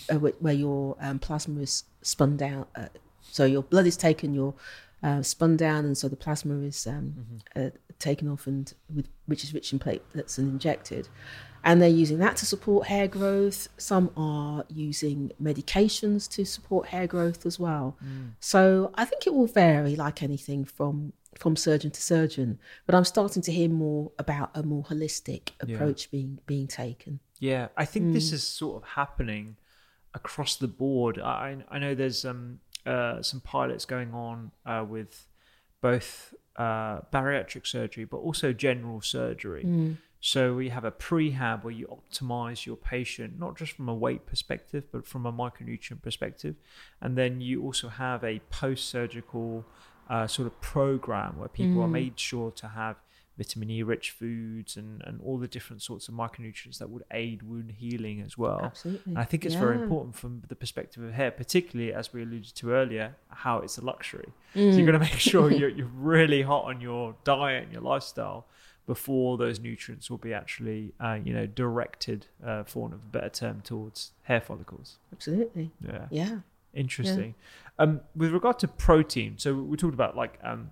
uh, 0.09 0.15
where 0.15 0.53
your 0.53 0.95
um, 0.99 1.19
plasma 1.19 1.61
is 1.61 1.83
spun 2.01 2.37
down. 2.37 2.65
Uh, 2.75 2.87
so 3.21 3.45
your 3.45 3.63
blood 3.63 3.85
is 3.85 3.97
taken, 3.97 4.33
your 4.33 4.53
uh, 5.03 5.21
spun 5.21 5.57
down, 5.57 5.85
and 5.85 5.97
so 5.97 6.07
the 6.07 6.15
plasma 6.15 6.59
is 6.59 6.85
um, 6.87 7.15
mm-hmm. 7.17 7.67
uh, 7.67 7.69
taken 7.99 8.27
off 8.27 8.47
and 8.47 8.73
with 8.93 9.07
which 9.25 9.43
is 9.43 9.53
rich 9.53 9.73
in 9.73 9.79
platelets 9.79 10.37
and 10.37 10.49
injected. 10.49 11.07
And 11.63 11.79
they're 11.79 11.89
using 11.89 12.17
that 12.19 12.37
to 12.37 12.45
support 12.45 12.87
hair 12.87 13.07
growth. 13.07 13.67
Some 13.77 14.09
are 14.17 14.65
using 14.67 15.31
medications 15.41 16.27
to 16.31 16.43
support 16.43 16.87
hair 16.87 17.05
growth 17.05 17.45
as 17.45 17.59
well. 17.59 17.97
Mm. 18.03 18.31
So 18.39 18.91
I 18.95 19.05
think 19.05 19.27
it 19.27 19.33
will 19.33 19.45
vary, 19.45 19.95
like 19.95 20.23
anything, 20.23 20.65
from 20.65 21.13
from 21.37 21.55
surgeon 21.55 21.91
to 21.91 22.01
surgeon. 22.01 22.59
But 22.85 22.95
I'm 22.95 23.05
starting 23.05 23.41
to 23.43 23.51
hear 23.51 23.69
more 23.69 24.11
about 24.17 24.51
a 24.55 24.63
more 24.63 24.83
holistic 24.83 25.51
approach 25.59 26.05
yeah. 26.05 26.09
being 26.11 26.39
being 26.45 26.67
taken. 26.67 27.19
Yeah, 27.39 27.67
I 27.77 27.85
think 27.85 28.07
mm. 28.07 28.13
this 28.13 28.31
is 28.31 28.43
sort 28.43 28.81
of 28.81 28.89
happening 28.89 29.57
across 30.13 30.55
the 30.55 30.67
board. 30.67 31.19
I 31.19 31.57
I 31.69 31.79
know 31.79 31.95
there's 31.95 32.25
um 32.25 32.59
uh, 32.85 33.21
some 33.21 33.41
pilots 33.41 33.85
going 33.85 34.13
on 34.13 34.51
uh, 34.65 34.85
with 34.87 35.27
both 35.81 36.33
uh, 36.55 37.01
bariatric 37.13 37.65
surgery 37.65 38.05
but 38.05 38.17
also 38.17 38.53
general 38.53 39.01
surgery. 39.01 39.63
Mm. 39.63 39.97
So 40.23 40.53
we 40.53 40.69
have 40.69 40.85
a 40.85 40.91
prehab 40.91 41.63
where 41.63 41.73
you 41.73 41.87
optimize 41.87 42.67
your 42.67 42.75
patient, 42.75 43.39
not 43.39 43.57
just 43.57 43.71
from 43.71 43.89
a 43.89 43.95
weight 43.95 44.27
perspective, 44.27 44.83
but 44.91 45.07
from 45.07 45.25
a 45.25 45.33
micronutrient 45.33 46.03
perspective. 46.03 46.55
And 47.01 47.17
then 47.17 47.41
you 47.41 47.63
also 47.63 47.89
have 47.89 48.23
a 48.23 48.39
post 48.51 48.87
surgical 48.89 49.65
uh, 50.11 50.27
sort 50.27 50.45
of 50.45 50.61
program 50.61 51.39
where 51.39 51.47
people 51.47 51.81
mm. 51.81 51.85
are 51.85 51.87
made 51.87 52.19
sure 52.19 52.51
to 52.51 52.67
have 52.67 52.97
vitamin 53.37 53.69
E 53.69 53.83
rich 53.83 54.11
foods 54.11 54.77
and, 54.77 55.01
and 55.05 55.19
all 55.21 55.37
the 55.37 55.47
different 55.47 55.81
sorts 55.81 56.07
of 56.07 56.13
micronutrients 56.13 56.77
that 56.77 56.89
would 56.89 57.03
aid 57.11 57.43
wound 57.43 57.71
healing 57.77 58.21
as 58.21 58.37
well. 58.37 58.61
Absolutely. 58.63 59.11
And 59.11 59.17
I 59.17 59.23
think 59.23 59.45
it's 59.45 59.55
yeah. 59.55 59.61
very 59.61 59.81
important 59.81 60.15
from 60.15 60.43
the 60.47 60.55
perspective 60.55 61.03
of 61.03 61.13
hair, 61.13 61.31
particularly 61.31 61.93
as 61.93 62.13
we 62.13 62.21
alluded 62.21 62.53
to 62.55 62.71
earlier, 62.71 63.15
how 63.29 63.59
it's 63.59 63.77
a 63.77 63.85
luxury. 63.85 64.29
Mm. 64.55 64.71
So 64.71 64.77
you've 64.77 64.85
got 64.85 64.93
to 64.93 64.99
make 64.99 65.19
sure 65.19 65.51
you're, 65.59 65.69
you're 65.69 65.87
really 65.87 66.41
hot 66.41 66.65
on 66.65 66.81
your 66.81 67.15
diet 67.23 67.63
and 67.63 67.73
your 67.73 67.81
lifestyle 67.81 68.45
before 68.85 69.37
those 69.37 69.59
nutrients 69.59 70.09
will 70.09 70.17
be 70.17 70.33
actually, 70.33 70.93
uh, 70.99 71.17
you 71.23 71.33
know, 71.33 71.45
directed, 71.45 72.27
uh, 72.45 72.63
for 72.63 72.81
want 72.81 72.93
of 72.93 73.03
a 73.03 73.07
better 73.07 73.29
term, 73.29 73.61
towards 73.61 74.11
hair 74.23 74.41
follicles. 74.41 74.97
Absolutely. 75.13 75.71
Yeah. 75.85 76.07
Yeah. 76.09 76.37
Interesting. 76.73 77.35
Yeah. 77.79 77.83
Um, 77.83 78.01
with 78.15 78.31
regard 78.31 78.59
to 78.59 78.67
protein, 78.67 79.35
so 79.37 79.55
we 79.55 79.77
talked 79.77 79.93
about 79.93 80.15
like 80.15 80.37
um, 80.43 80.71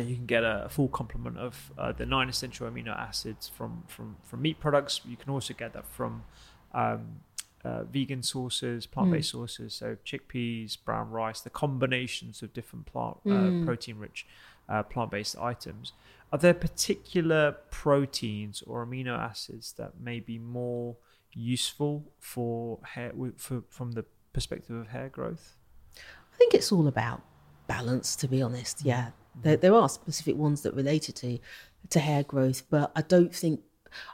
you 0.00 0.16
can 0.16 0.26
get 0.26 0.42
a 0.42 0.68
full 0.70 0.88
complement 0.88 1.38
of 1.38 1.72
uh, 1.76 1.92
the 1.92 2.06
nine 2.06 2.28
essential 2.28 2.68
amino 2.68 2.96
acids 2.96 3.48
from, 3.48 3.84
from, 3.86 4.16
from 4.22 4.42
meat 4.42 4.58
products. 4.60 5.00
You 5.06 5.16
can 5.16 5.30
also 5.30 5.54
get 5.54 5.72
that 5.74 5.86
from 5.86 6.24
um, 6.72 7.20
uh, 7.64 7.84
vegan 7.84 8.22
sources, 8.22 8.86
plant-based 8.86 9.28
mm. 9.28 9.32
sources, 9.32 9.74
so 9.74 9.96
chickpeas, 10.04 10.76
brown 10.84 11.10
rice, 11.10 11.40
the 11.40 11.50
combinations 11.50 12.42
of 12.42 12.52
different 12.52 12.86
plant 12.86 13.18
uh, 13.26 13.30
mm. 13.30 13.64
protein-rich 13.64 14.26
uh, 14.68 14.82
plant-based 14.82 15.36
items. 15.38 15.92
Are 16.32 16.38
there 16.38 16.54
particular 16.54 17.52
proteins 17.70 18.62
or 18.62 18.84
amino 18.86 19.18
acids 19.18 19.72
that 19.74 20.00
may 20.00 20.18
be 20.18 20.38
more 20.38 20.96
useful 21.32 22.04
for 22.18 22.78
hair 22.82 23.12
for, 23.36 23.62
from 23.68 23.92
the 23.92 24.04
perspective 24.32 24.74
of 24.74 24.88
hair 24.88 25.08
growth? 25.08 25.56
I 25.96 26.36
think 26.38 26.54
it's 26.54 26.72
all 26.72 26.88
about 26.88 27.22
balance, 27.66 28.16
to 28.16 28.28
be 28.28 28.40
honest. 28.40 28.84
Yeah, 28.84 29.10
there, 29.40 29.56
there 29.56 29.74
are 29.74 29.88
specific 29.88 30.36
ones 30.36 30.62
that 30.62 30.74
related 30.74 31.16
to 31.16 31.38
to 31.90 32.00
hair 32.00 32.22
growth, 32.22 32.62
but 32.70 32.92
I 32.94 33.02
don't 33.02 33.34
think 33.34 33.60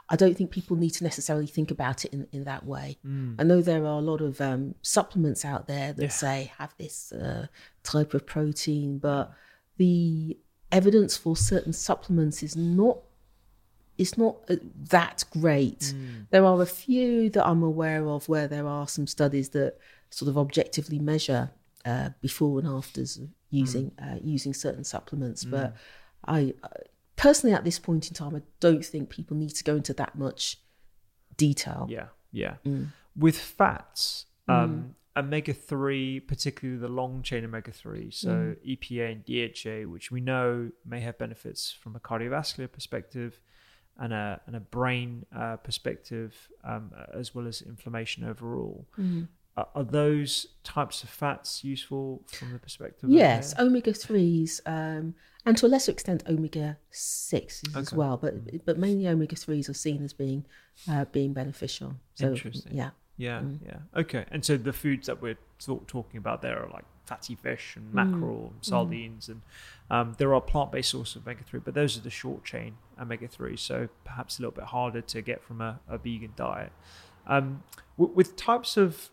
I 0.09 0.15
don't 0.15 0.35
think 0.35 0.51
people 0.51 0.75
need 0.75 0.91
to 0.91 1.03
necessarily 1.03 1.47
think 1.47 1.71
about 1.71 2.05
it 2.05 2.13
in, 2.13 2.27
in 2.31 2.43
that 2.43 2.65
way. 2.65 2.97
Mm. 3.05 3.35
I 3.39 3.43
know 3.43 3.61
there 3.61 3.83
are 3.83 3.99
a 3.99 4.01
lot 4.01 4.21
of 4.21 4.41
um, 4.41 4.75
supplements 4.81 5.45
out 5.45 5.67
there 5.67 5.93
that 5.93 6.01
yeah. 6.01 6.09
say 6.09 6.51
have 6.57 6.73
this 6.77 7.11
uh, 7.11 7.47
type 7.83 8.13
of 8.13 8.25
protein, 8.25 8.97
but 8.97 9.31
the 9.77 10.37
evidence 10.71 11.17
for 11.17 11.35
certain 11.35 11.73
supplements 11.73 12.43
is 12.43 12.55
not 12.55 12.99
it's 13.97 14.17
not 14.17 14.37
uh, 14.49 14.55
that 14.89 15.25
great. 15.31 15.93
There 16.29 16.45
are 16.45 16.61
a 16.61 16.65
few 16.65 17.29
that 17.31 17.45
I'm 17.45 17.63
aware 17.63 18.07
of 18.07 18.29
where 18.29 18.47
there 18.47 18.65
are 18.65 18.87
some 18.87 19.07
studies 19.07 19.49
that 19.49 19.77
sort 20.09 20.29
of 20.29 20.37
objectively 20.37 20.99
measure 20.99 21.51
uh, 21.85 22.09
before 22.21 22.59
and 22.59 22.67
afters 22.67 23.19
using 23.49 23.91
uh, 24.01 24.17
using 24.23 24.53
certain 24.53 24.83
supplements, 24.83 25.43
but 25.43 25.75
I 26.25 26.53
uh, 26.63 26.67
personally 27.15 27.55
at 27.55 27.63
this 27.63 27.79
point 27.79 28.07
in 28.07 28.13
time 28.13 28.35
I 28.35 28.41
don't 28.59 28.85
think 28.85 29.09
people 29.09 29.35
need 29.37 29.55
to 29.55 29.63
go 29.63 29.75
into 29.75 29.93
that 29.93 30.17
much 30.17 30.57
detail. 31.37 31.87
Yeah, 31.89 32.07
yeah. 32.31 32.55
Mm. 32.65 32.87
With 33.15 33.37
fats, 33.37 34.25
um, 34.47 34.95
omega 35.17 35.53
three, 35.53 36.19
particularly 36.19 36.79
the 36.79 36.87
long 36.87 37.23
chain 37.23 37.43
omega 37.43 37.71
three, 37.71 38.11
so 38.11 38.29
Mm. 38.29 38.57
EPA 38.65 39.11
and 39.11 39.25
DHA, 39.25 39.89
which 39.89 40.11
we 40.11 40.21
know 40.21 40.71
may 40.85 41.01
have 41.01 41.17
benefits 41.17 41.71
from 41.71 41.95
a 41.95 41.99
cardiovascular 41.99 42.71
perspective 42.71 43.41
and 43.97 44.13
a 44.13 44.39
and 44.45 44.55
a 44.55 44.59
brain 44.59 45.25
uh, 45.35 45.57
perspective, 45.57 46.49
um, 46.63 46.91
as 47.13 47.35
well 47.35 47.47
as 47.47 47.61
inflammation 47.61 48.23
overall. 48.23 48.87
Mm. 49.57 49.67
Are, 49.75 49.83
those 49.83 50.47
types 50.63 51.03
of 51.03 51.09
fats 51.09 51.63
useful 51.63 52.21
from 52.27 52.53
the 52.53 52.59
perspective? 52.59 53.09
Yes, 53.09 53.53
omega 53.59 53.93
threes, 53.93 54.61
um, 54.65 55.15
and 55.45 55.57
to 55.57 55.65
a 55.65 55.67
lesser 55.69 55.91
extent 55.91 56.23
omega 56.27 56.77
sixes 56.91 57.75
as 57.75 57.91
well, 57.93 58.17
but 58.17 58.65
but 58.65 58.77
mainly 58.77 59.07
omega 59.07 59.35
threes 59.35 59.69
are 59.69 59.73
seen 59.73 60.03
as 60.03 60.13
being 60.13 60.45
uh, 60.89 61.05
being 61.11 61.33
beneficial. 61.33 61.95
So, 62.15 62.27
Interesting. 62.31 62.75
Yeah. 62.75 62.91
Yeah, 63.17 63.41
Mm. 63.41 63.59
yeah. 63.65 63.77
Okay. 63.97 64.25
And 64.31 64.45
so 64.45 64.55
the 64.55 64.71
foods 64.71 65.07
that 65.07 65.21
we're 65.21 65.37
talk- 65.59 65.87
talking 65.87 66.17
about 66.19 66.41
there 66.41 66.57
are 66.63 66.69
like 66.69 66.85
fatty 67.05 67.35
fish 67.35 67.73
Mm. 67.73 67.77
and 67.81 67.93
mackerel, 67.93 68.53
and 68.53 68.63
sardines, 68.65 69.27
and 69.27 69.41
um, 69.89 70.15
there 70.19 70.33
are 70.33 70.39
plant-based 70.39 70.89
sources 70.91 71.17
of 71.17 71.23
omega 71.23 71.43
three, 71.43 71.59
but 71.59 71.73
those 71.73 71.97
are 71.97 72.01
the 72.01 72.09
short 72.09 72.45
chain 72.45 72.77
omega 72.97 73.27
three, 73.27 73.57
so 73.57 73.89
perhaps 74.05 74.39
a 74.39 74.41
little 74.41 74.55
bit 74.55 74.65
harder 74.65 75.01
to 75.01 75.21
get 75.21 75.43
from 75.43 75.59
a, 75.59 75.81
a 75.89 75.97
vegan 75.97 76.31
diet. 76.37 76.71
Um, 77.27 77.63
w- 77.97 78.13
with 78.15 78.37
types 78.37 78.77
of 78.77 79.09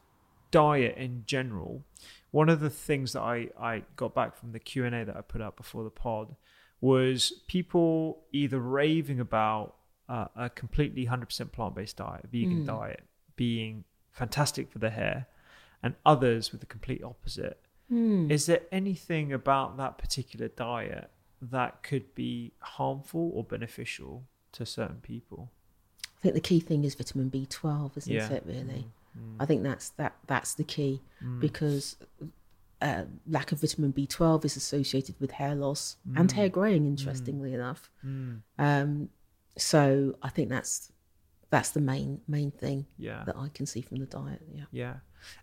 diet 0.56 0.96
in 0.96 1.22
general, 1.26 1.84
one 2.30 2.48
of 2.48 2.60
the 2.60 2.70
things 2.70 3.12
that 3.12 3.20
I, 3.20 3.48
I 3.60 3.82
got 3.94 4.14
back 4.14 4.38
from 4.38 4.52
the 4.52 4.58
Q 4.58 4.86
and 4.86 4.94
A 4.94 5.04
that 5.04 5.14
I 5.14 5.20
put 5.20 5.42
out 5.42 5.54
before 5.54 5.84
the 5.84 5.90
pod 5.90 6.34
was 6.80 7.42
people 7.46 8.22
either 8.32 8.58
raving 8.58 9.20
about 9.20 9.74
uh, 10.08 10.28
a 10.34 10.48
completely 10.48 11.06
100% 11.06 11.52
plant-based 11.52 11.98
diet, 11.98 12.22
a 12.24 12.26
vegan 12.28 12.60
hmm. 12.60 12.64
diet, 12.64 13.02
being 13.36 13.84
fantastic 14.12 14.70
for 14.72 14.78
the 14.78 14.88
hair, 14.88 15.26
and 15.82 15.94
others 16.06 16.52
with 16.52 16.60
the 16.60 16.66
complete 16.66 17.04
opposite. 17.04 17.60
Hmm. 17.90 18.30
Is 18.30 18.46
there 18.46 18.62
anything 18.72 19.34
about 19.34 19.76
that 19.76 19.98
particular 19.98 20.48
diet 20.48 21.10
that 21.42 21.82
could 21.82 22.14
be 22.14 22.52
harmful 22.60 23.30
or 23.34 23.44
beneficial 23.44 24.24
to 24.52 24.64
certain 24.64 25.00
people? 25.02 25.50
I 26.02 26.20
think 26.22 26.34
the 26.34 26.40
key 26.40 26.60
thing 26.60 26.84
is 26.84 26.94
vitamin 26.94 27.30
B12, 27.30 27.98
isn't 27.98 28.12
Yeah. 28.12 28.32
it? 28.32 28.44
Really, 28.46 28.86
mm. 28.86 28.90
I 29.40 29.46
think 29.46 29.62
that's 29.62 29.90
that 29.90 30.16
that's 30.26 30.54
the 30.54 30.64
key 30.64 31.02
because 31.40 31.96
uh, 32.82 33.04
lack 33.26 33.52
of 33.52 33.60
vitamin 33.60 33.92
B12 33.92 34.44
is 34.44 34.56
associated 34.56 35.14
with 35.20 35.30
hair 35.32 35.54
loss 35.54 35.96
and 36.14 36.30
hair 36.32 36.48
growing. 36.48 36.86
Interestingly 36.86 37.52
enough, 37.54 37.90
um, 38.58 39.08
so 39.56 40.14
I 40.22 40.28
think 40.28 40.48
that's 40.50 40.92
that's 41.50 41.70
the 41.70 41.80
main 41.80 42.20
main 42.28 42.50
thing 42.50 42.86
Yeah. 42.98 43.22
that 43.24 43.36
I 43.36 43.48
can 43.48 43.66
see 43.66 43.80
from 43.80 43.98
the 43.98 44.06
diet. 44.06 44.42
Yeah. 44.52 44.64
Yeah. 44.72 44.94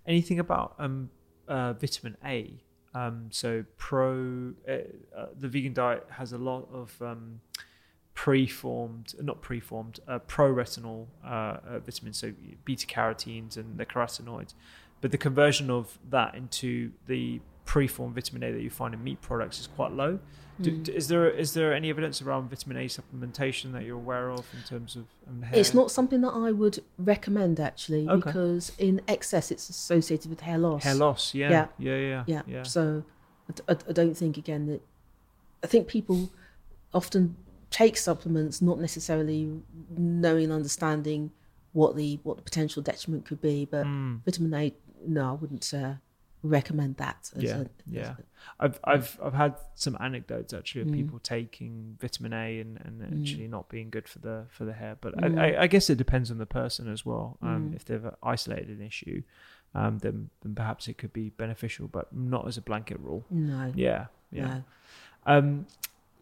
Anything 0.05 0.39
about 0.39 0.75
um, 0.79 1.09
uh, 1.47 1.73
vitamin 1.73 2.17
A? 2.25 2.61
Um, 2.95 3.29
so 3.31 3.63
pro, 3.77 4.53
uh, 4.69 4.71
uh, 5.17 5.27
the 5.39 5.47
vegan 5.47 5.73
diet 5.73 6.05
has 6.11 6.31
a 6.33 6.37
lot 6.37 6.67
of 6.71 6.95
um, 7.01 7.39
preformed, 8.13 9.13
not 9.21 9.41
preformed, 9.41 9.99
uh, 10.07 10.19
pro-retinol 10.19 11.07
uh, 11.25 11.27
uh, 11.27 11.79
vitamins, 11.79 12.17
so 12.17 12.31
beta 12.65 12.85
carotenes 12.85 13.57
and 13.57 13.77
the 13.77 13.85
carotenoids. 13.85 14.53
But 15.01 15.11
the 15.11 15.17
conversion 15.17 15.69
of 15.69 15.97
that 16.09 16.35
into 16.35 16.91
the 17.07 17.41
preformed 17.65 18.15
vitamin 18.15 18.43
A 18.43 18.51
that 18.53 18.61
you 18.61 18.69
find 18.69 18.93
in 18.93 19.03
meat 19.03 19.21
products 19.21 19.59
is 19.59 19.67
quite 19.67 19.91
low. 19.91 20.19
Do, 20.61 20.69
d- 20.69 20.91
Is 20.91 21.07
there 21.07 21.27
is 21.29 21.53
there 21.55 21.73
any 21.73 21.89
evidence 21.89 22.21
around 22.21 22.49
vitamin 22.49 22.77
A 22.77 22.85
supplementation 22.85 23.71
that 23.73 23.83
you're 23.85 23.95
aware 23.97 24.29
of 24.29 24.45
in 24.53 24.61
terms 24.63 24.95
of 24.95 25.05
um, 25.27 25.41
hair? 25.41 25.59
It's 25.59 25.73
not 25.73 25.89
something 25.89 26.21
that 26.21 26.29
I 26.29 26.51
would 26.51 26.83
recommend 26.99 27.59
actually 27.59 28.07
Okay. 28.07 28.17
because 28.29 28.71
in 28.77 29.01
excess 29.07 29.49
it's 29.49 29.67
associated 29.69 30.29
with 30.29 30.41
hair 30.41 30.59
loss. 30.59 30.83
hair 30.83 30.93
loss. 30.93 31.33
Yeah, 31.33 31.49
Yeah. 31.49 31.67
yeah, 31.79 31.95
yeah, 31.97 32.23
Yeah. 32.27 32.41
yeah. 32.47 32.63
So 32.63 33.03
I 33.67 33.73
don't 33.93 34.15
think 34.15 34.37
again 34.37 34.67
that 34.67 34.81
I 35.63 35.67
think 35.67 35.87
people 35.87 36.29
often 36.93 37.35
take 37.81 37.97
supplements 37.97 38.61
not 38.61 38.77
necessarily 38.79 39.39
knowing 39.97 40.43
and 40.45 40.53
understanding 40.53 41.31
what 41.73 41.95
the 41.95 42.19
what 42.23 42.35
the 42.37 42.43
potential 42.43 42.81
detriment 42.83 43.25
could 43.25 43.41
be. 43.41 43.65
But 43.65 43.83
Hmm. 43.85 44.17
vitamin 44.25 44.53
A, 44.53 44.73
no, 45.17 45.23
I 45.31 45.35
wouldn't 45.41 45.73
uh, 45.73 45.93
recommend 46.43 46.97
that. 46.97 47.31
As 47.35 47.41
yeah, 47.43 47.61
a, 47.61 47.65
yeah. 47.89 48.15
I've 48.59 48.79
I've 48.83 49.09
I've 49.25 49.33
had 49.33 49.55
some 49.75 49.97
anecdotes 49.99 50.53
actually 50.53 50.81
of 50.81 50.87
Mm. 50.89 50.93
people 50.99 51.19
taking 51.19 51.97
vitamin 51.99 52.33
A 52.33 52.59
and, 52.59 52.77
and 52.85 52.95
actually 53.21 53.47
not 53.47 53.69
being 53.69 53.89
good 53.89 54.07
for 54.07 54.19
the 54.19 54.45
for 54.55 54.65
the 54.65 54.73
hair. 54.73 54.95
But 55.01 55.11
I, 55.23 55.27
I, 55.45 55.61
I 55.63 55.67
guess 55.67 55.89
it 55.89 55.97
depends 55.97 56.29
on 56.29 56.37
the 56.37 56.45
person 56.45 56.91
as 56.91 57.05
well. 57.05 57.37
Um, 57.41 57.71
Mm. 57.71 57.75
If 57.75 57.85
they've 57.85 58.07
isolated 58.21 58.69
an 58.77 58.81
issue, 58.85 59.23
um, 59.73 59.97
then 59.99 60.29
then 60.43 60.53
perhaps 60.53 60.87
it 60.87 60.97
could 60.99 61.13
be 61.13 61.29
beneficial, 61.29 61.87
but 61.87 62.13
not 62.15 62.47
as 62.47 62.55
a 62.57 62.61
blanket 62.61 62.99
rule. 62.99 63.23
no, 63.31 63.71
Yeah, 63.75 64.05
yeah. 64.31 64.47
no. 64.47 64.63
Um, 65.25 65.65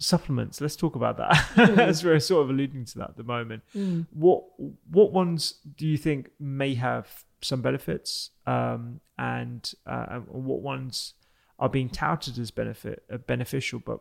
supplements. 0.02 0.60
Let's 0.60 0.76
talk 0.76 0.95
about 0.95 1.18
that, 1.18 1.34
Mm. 1.56 1.78
as 1.91 2.04
we're 2.04 2.20
sort 2.20 2.43
of 2.43 2.49
alluding 2.49 2.86
to 2.86 2.97
that 2.99 3.10
at 3.12 3.18
the 3.18 3.24
moment. 3.24 3.64
What 4.12 4.43
what 4.89 5.14
ones 5.14 5.56
do 5.78 5.88
you 5.88 5.97
think 5.97 6.32
may 6.39 6.74
have 6.76 7.24
some 7.41 7.62
benefits, 7.62 8.32
um, 8.45 8.99
and 9.18 9.72
uh, 9.86 10.20
what 10.20 10.62
ones 10.62 11.14
are 11.60 11.70
being 11.70 11.89
touted 11.89 12.38
as 12.39 12.52
benefit 12.52 13.04
uh, 13.12 13.18
beneficial 13.18 13.80
but 13.86 13.99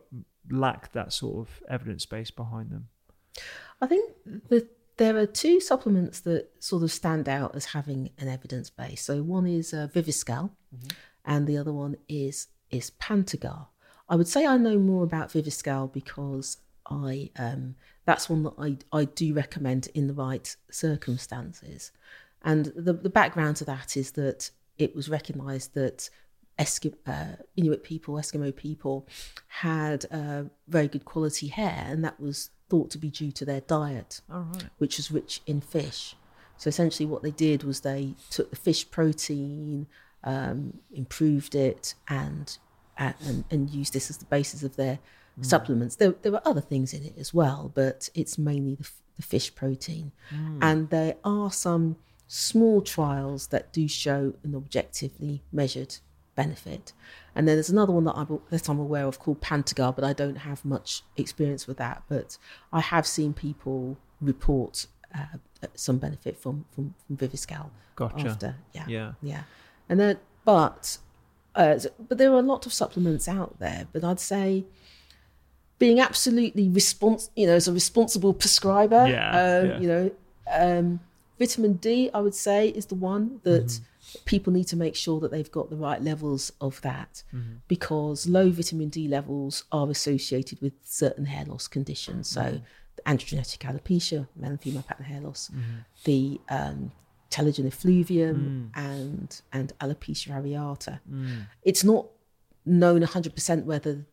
lack 0.49 0.91
that 0.93 1.13
sort 1.13 1.47
of 1.47 1.61
evidence 1.69 2.05
base 2.05 2.31
behind 2.31 2.71
them? 2.71 2.87
I 3.81 3.87
think 3.87 4.11
that 4.49 4.67
there 4.97 5.17
are 5.17 5.25
two 5.25 5.59
supplements 5.59 6.19
that 6.21 6.49
sort 6.59 6.83
of 6.83 6.91
stand 6.91 7.27
out 7.29 7.55
as 7.55 7.65
having 7.65 8.09
an 8.19 8.27
evidence 8.27 8.69
base. 8.69 9.01
So 9.03 9.23
one 9.23 9.47
is 9.47 9.73
uh, 9.73 9.87
Viviscal, 9.93 10.51
and 11.25 11.47
the 11.47 11.57
other 11.57 11.73
one 11.73 11.97
is 12.07 12.47
is 12.69 12.91
Pantogar. 12.91 13.67
I 14.11 14.15
would 14.15 14.27
say 14.27 14.45
I 14.45 14.57
know 14.57 14.77
more 14.77 15.03
about 15.03 15.29
Viviscal 15.29 15.91
because 15.91 16.57
I 16.85 17.31
um, 17.37 17.75
that's 18.05 18.29
one 18.29 18.43
that 18.43 18.53
I 18.59 18.77
I 18.91 19.05
do 19.05 19.33
recommend 19.33 19.87
in 19.95 20.07
the 20.07 20.13
right 20.13 20.53
circumstances, 20.69 21.91
and 22.43 22.65
the 22.75 22.93
the 22.93 23.09
background 23.09 23.55
to 23.57 23.65
that 23.65 23.95
is 23.95 24.11
that 24.11 24.51
it 24.77 24.95
was 24.95 25.09
recognised 25.09 25.73
that 25.75 26.09
Eskimo, 26.59 26.95
uh, 27.07 27.37
Inuit 27.55 27.83
people, 27.83 28.15
Eskimo 28.15 28.53
people, 28.55 29.07
had 29.47 30.05
uh, 30.11 30.43
very 30.67 30.89
good 30.89 31.05
quality 31.05 31.47
hair, 31.47 31.85
and 31.87 32.03
that 32.03 32.19
was 32.19 32.49
thought 32.69 32.89
to 32.91 32.97
be 32.97 33.09
due 33.09 33.31
to 33.31 33.45
their 33.45 33.61
diet, 33.61 34.21
All 34.31 34.41
right. 34.53 34.65
which 34.77 34.97
was 34.97 35.09
rich 35.09 35.41
in 35.45 35.61
fish. 35.61 36.15
So 36.57 36.67
essentially, 36.67 37.05
what 37.07 37.23
they 37.23 37.31
did 37.31 37.63
was 37.63 37.79
they 37.79 38.15
took 38.29 38.49
the 38.49 38.55
fish 38.55 38.91
protein, 38.91 39.87
um, 40.23 40.79
improved 40.91 41.55
it, 41.55 41.95
and, 42.07 42.57
and 43.27 43.43
and 43.51 43.69
used 43.69 43.93
this 43.93 44.09
as 44.09 44.17
the 44.17 44.25
basis 44.25 44.63
of 44.63 44.75
their 44.75 44.99
supplements. 45.41 45.95
There, 45.95 46.13
there 46.21 46.31
were 46.31 46.41
other 46.45 46.61
things 46.61 46.93
in 46.93 47.03
it 47.03 47.15
as 47.17 47.33
well, 47.33 47.71
but 47.73 48.09
it's 48.13 48.37
mainly 48.37 48.75
the, 48.75 48.87
the 49.15 49.21
fish 49.23 49.53
protein. 49.55 50.11
And 50.61 50.89
there 50.89 51.15
are 51.23 51.51
some 51.51 51.95
small 52.27 52.81
trials 52.81 53.47
that 53.47 53.73
do 53.73 53.87
show 53.87 54.33
an 54.43 54.55
objectively 54.55 55.41
measured 55.51 55.93
benefit. 56.35 56.93
And 57.35 57.47
then 57.47 57.55
there's 57.55 57.69
another 57.69 57.93
one 57.93 58.03
that 58.05 58.15
I'm, 58.15 58.39
that 58.49 58.69
I'm 58.69 58.79
aware 58.79 59.05
of 59.05 59.19
called 59.19 59.41
Pantogar, 59.41 59.95
but 59.95 60.03
I 60.03 60.13
don't 60.13 60.37
have 60.49 60.63
much 60.65 61.03
experience 61.17 61.65
with 61.67 61.77
that. 61.77 62.03
But 62.07 62.37
I 62.71 62.81
have 62.81 63.05
seen 63.07 63.33
people 63.33 63.97
report 64.19 64.87
uh, 65.15 65.37
some 65.75 65.97
benefit 65.97 66.37
from 66.37 66.65
from, 66.73 66.93
from 67.07 67.17
Viviscal 67.17 67.69
Gotcha. 67.95 68.27
after. 68.27 68.55
Yeah, 68.73 68.85
Yeah. 68.87 69.11
yeah. 69.21 69.43
And 69.89 69.99
then, 69.99 70.19
but 70.45 70.97
uh, 71.55 71.77
but 72.07 72.17
there 72.17 72.31
are 72.31 72.39
a 72.39 72.41
lot 72.53 72.65
of 72.65 72.73
supplements 72.73 73.27
out 73.27 73.59
there. 73.59 73.87
But 73.93 74.03
I'd 74.03 74.19
say 74.19 74.65
being 75.79 75.99
absolutely 75.99 76.69
respons 76.69 77.29
you 77.35 77.47
know, 77.47 77.53
as 77.55 77.67
a 77.67 77.73
responsible 77.73 78.33
prescriber, 78.33 79.07
Yeah, 79.07 79.29
um, 79.29 79.69
yeah. 79.69 79.79
you 79.79 79.87
know, 79.87 80.11
um, 80.51 80.99
vitamin 81.39 81.73
D, 81.73 82.09
I 82.13 82.19
would 82.19 82.35
say, 82.35 82.69
is 82.69 82.85
the 82.87 82.95
one 82.95 83.39
that 83.43 83.65
Mm-hmm. 83.65 84.25
people 84.25 84.51
need 84.53 84.67
to 84.67 84.75
make 84.75 84.95
sure 84.95 85.19
that 85.21 85.31
they've 85.31 85.51
got 85.51 85.69
the 85.69 85.75
right 85.75 86.01
levels 86.01 86.51
of 86.61 86.79
that, 86.81 87.23
Mm-hmm. 87.33 87.55
because 87.67 88.27
low 88.27 88.49
vitamin 88.51 88.89
D 88.89 89.07
levels 89.07 89.63
are 89.71 89.89
associated 89.89 90.61
with 90.61 90.73
certain 90.83 91.25
hair 91.25 91.45
loss 91.45 91.67
conditions. 91.67 92.27
So, 92.27 92.41
Mm-hmm. 92.41 92.57
the 92.97 93.01
androgenetic 93.03 93.59
alopecia, 93.59 94.27
male 94.35 94.51
and 94.51 94.61
female 94.61 94.83
pattern 94.83 95.05
hair 95.05 95.21
loss, 95.21 95.49
the 96.03 96.39
um, 96.49 96.91
telogen 97.31 97.65
effluvium, 97.65 98.71
mm. 98.75 98.79
and 98.79 99.41
and 99.51 99.73
alopecia 99.79 100.29
areata. 100.29 100.99
Mm. 101.11 101.47
It's 101.63 101.83
not 101.83 102.07
known 102.65 103.01
100% 103.01 103.63
whether 103.65 104.05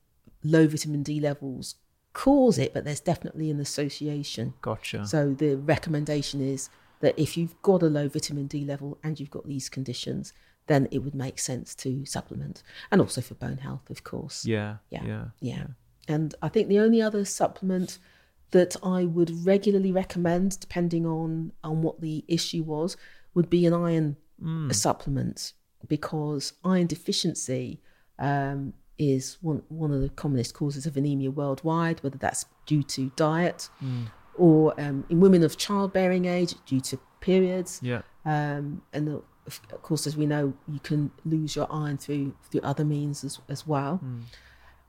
low 0.42 0.66
vitamin 0.66 1.02
D 1.02 1.20
levels 1.20 1.74
cause 2.14 2.58
it, 2.58 2.72
but 2.72 2.84
there's 2.84 3.00
definitely 3.00 3.50
an 3.50 3.60
association. 3.60 4.54
Gotcha. 4.62 5.06
So 5.06 5.34
the 5.34 5.56
recommendation 5.56 6.40
is 6.40 6.70
that 7.00 7.18
if 7.18 7.36
you've 7.36 7.60
got 7.62 7.82
a 7.82 7.86
low 7.86 8.08
vitamin 8.08 8.46
D 8.46 8.64
level 8.64 8.98
and 9.04 9.20
you've 9.20 9.30
got 9.30 9.46
these 9.46 9.68
conditions, 9.68 10.32
then 10.66 10.88
it 10.90 10.98
would 10.98 11.14
make 11.14 11.38
sense 11.38 11.74
to 11.76 12.04
supplement, 12.04 12.62
and 12.90 13.00
also 13.00 13.20
for 13.20 13.34
bone 13.34 13.58
health, 13.58 13.88
of 13.90 14.04
course. 14.04 14.44
yeah, 14.44 14.76
Yeah. 14.90 15.04
yeah, 15.04 15.24
Yeah. 15.40 15.66
And 16.06 16.34
I 16.40 16.48
think 16.48 16.68
the 16.68 16.78
only 16.78 17.02
other 17.02 17.24
supplement 17.24 17.98
that 18.50 18.76
I 18.82 19.04
would 19.04 19.46
regularly 19.46 19.92
recommend, 19.92 20.58
depending 20.60 21.06
on 21.06 21.52
on 21.62 21.82
what 21.82 22.00
the 22.00 22.24
issue 22.28 22.62
was, 22.62 22.96
would 23.34 23.50
be 23.50 23.66
an 23.66 23.74
iron 23.74 24.16
supplement 24.72 25.52
because 25.86 26.52
iron 26.64 26.86
deficiency 26.86 27.80
um, 28.18 28.72
is 28.98 29.38
one 29.40 29.62
one 29.68 29.92
of 29.92 30.00
the 30.00 30.08
commonest 30.08 30.54
causes 30.54 30.86
of 30.86 30.96
anemia 30.96 31.30
worldwide, 31.30 32.02
whether 32.02 32.18
that's 32.18 32.46
due 32.66 32.82
to 32.82 33.10
diet 33.16 33.68
or 34.34 34.78
um, 34.80 35.04
in 35.08 35.20
women 35.20 35.42
of 35.42 35.56
childbearing 35.56 36.24
age 36.24 36.54
due 36.66 36.80
to 36.80 36.98
periods. 37.20 37.80
yeah. 37.82 38.02
Um, 38.24 38.82
and 38.92 39.08
of 39.08 39.60
of 39.72 39.82
course, 39.82 40.06
as 40.06 40.16
we 40.16 40.26
know, 40.26 40.52
you 40.68 40.80
can 40.80 41.10
lose 41.24 41.56
your 41.56 41.66
iron 41.70 41.96
through 41.96 42.34
through 42.50 42.60
other 42.62 42.84
means 42.84 43.24
as 43.24 43.40
as 43.48 43.66
well. 43.66 44.00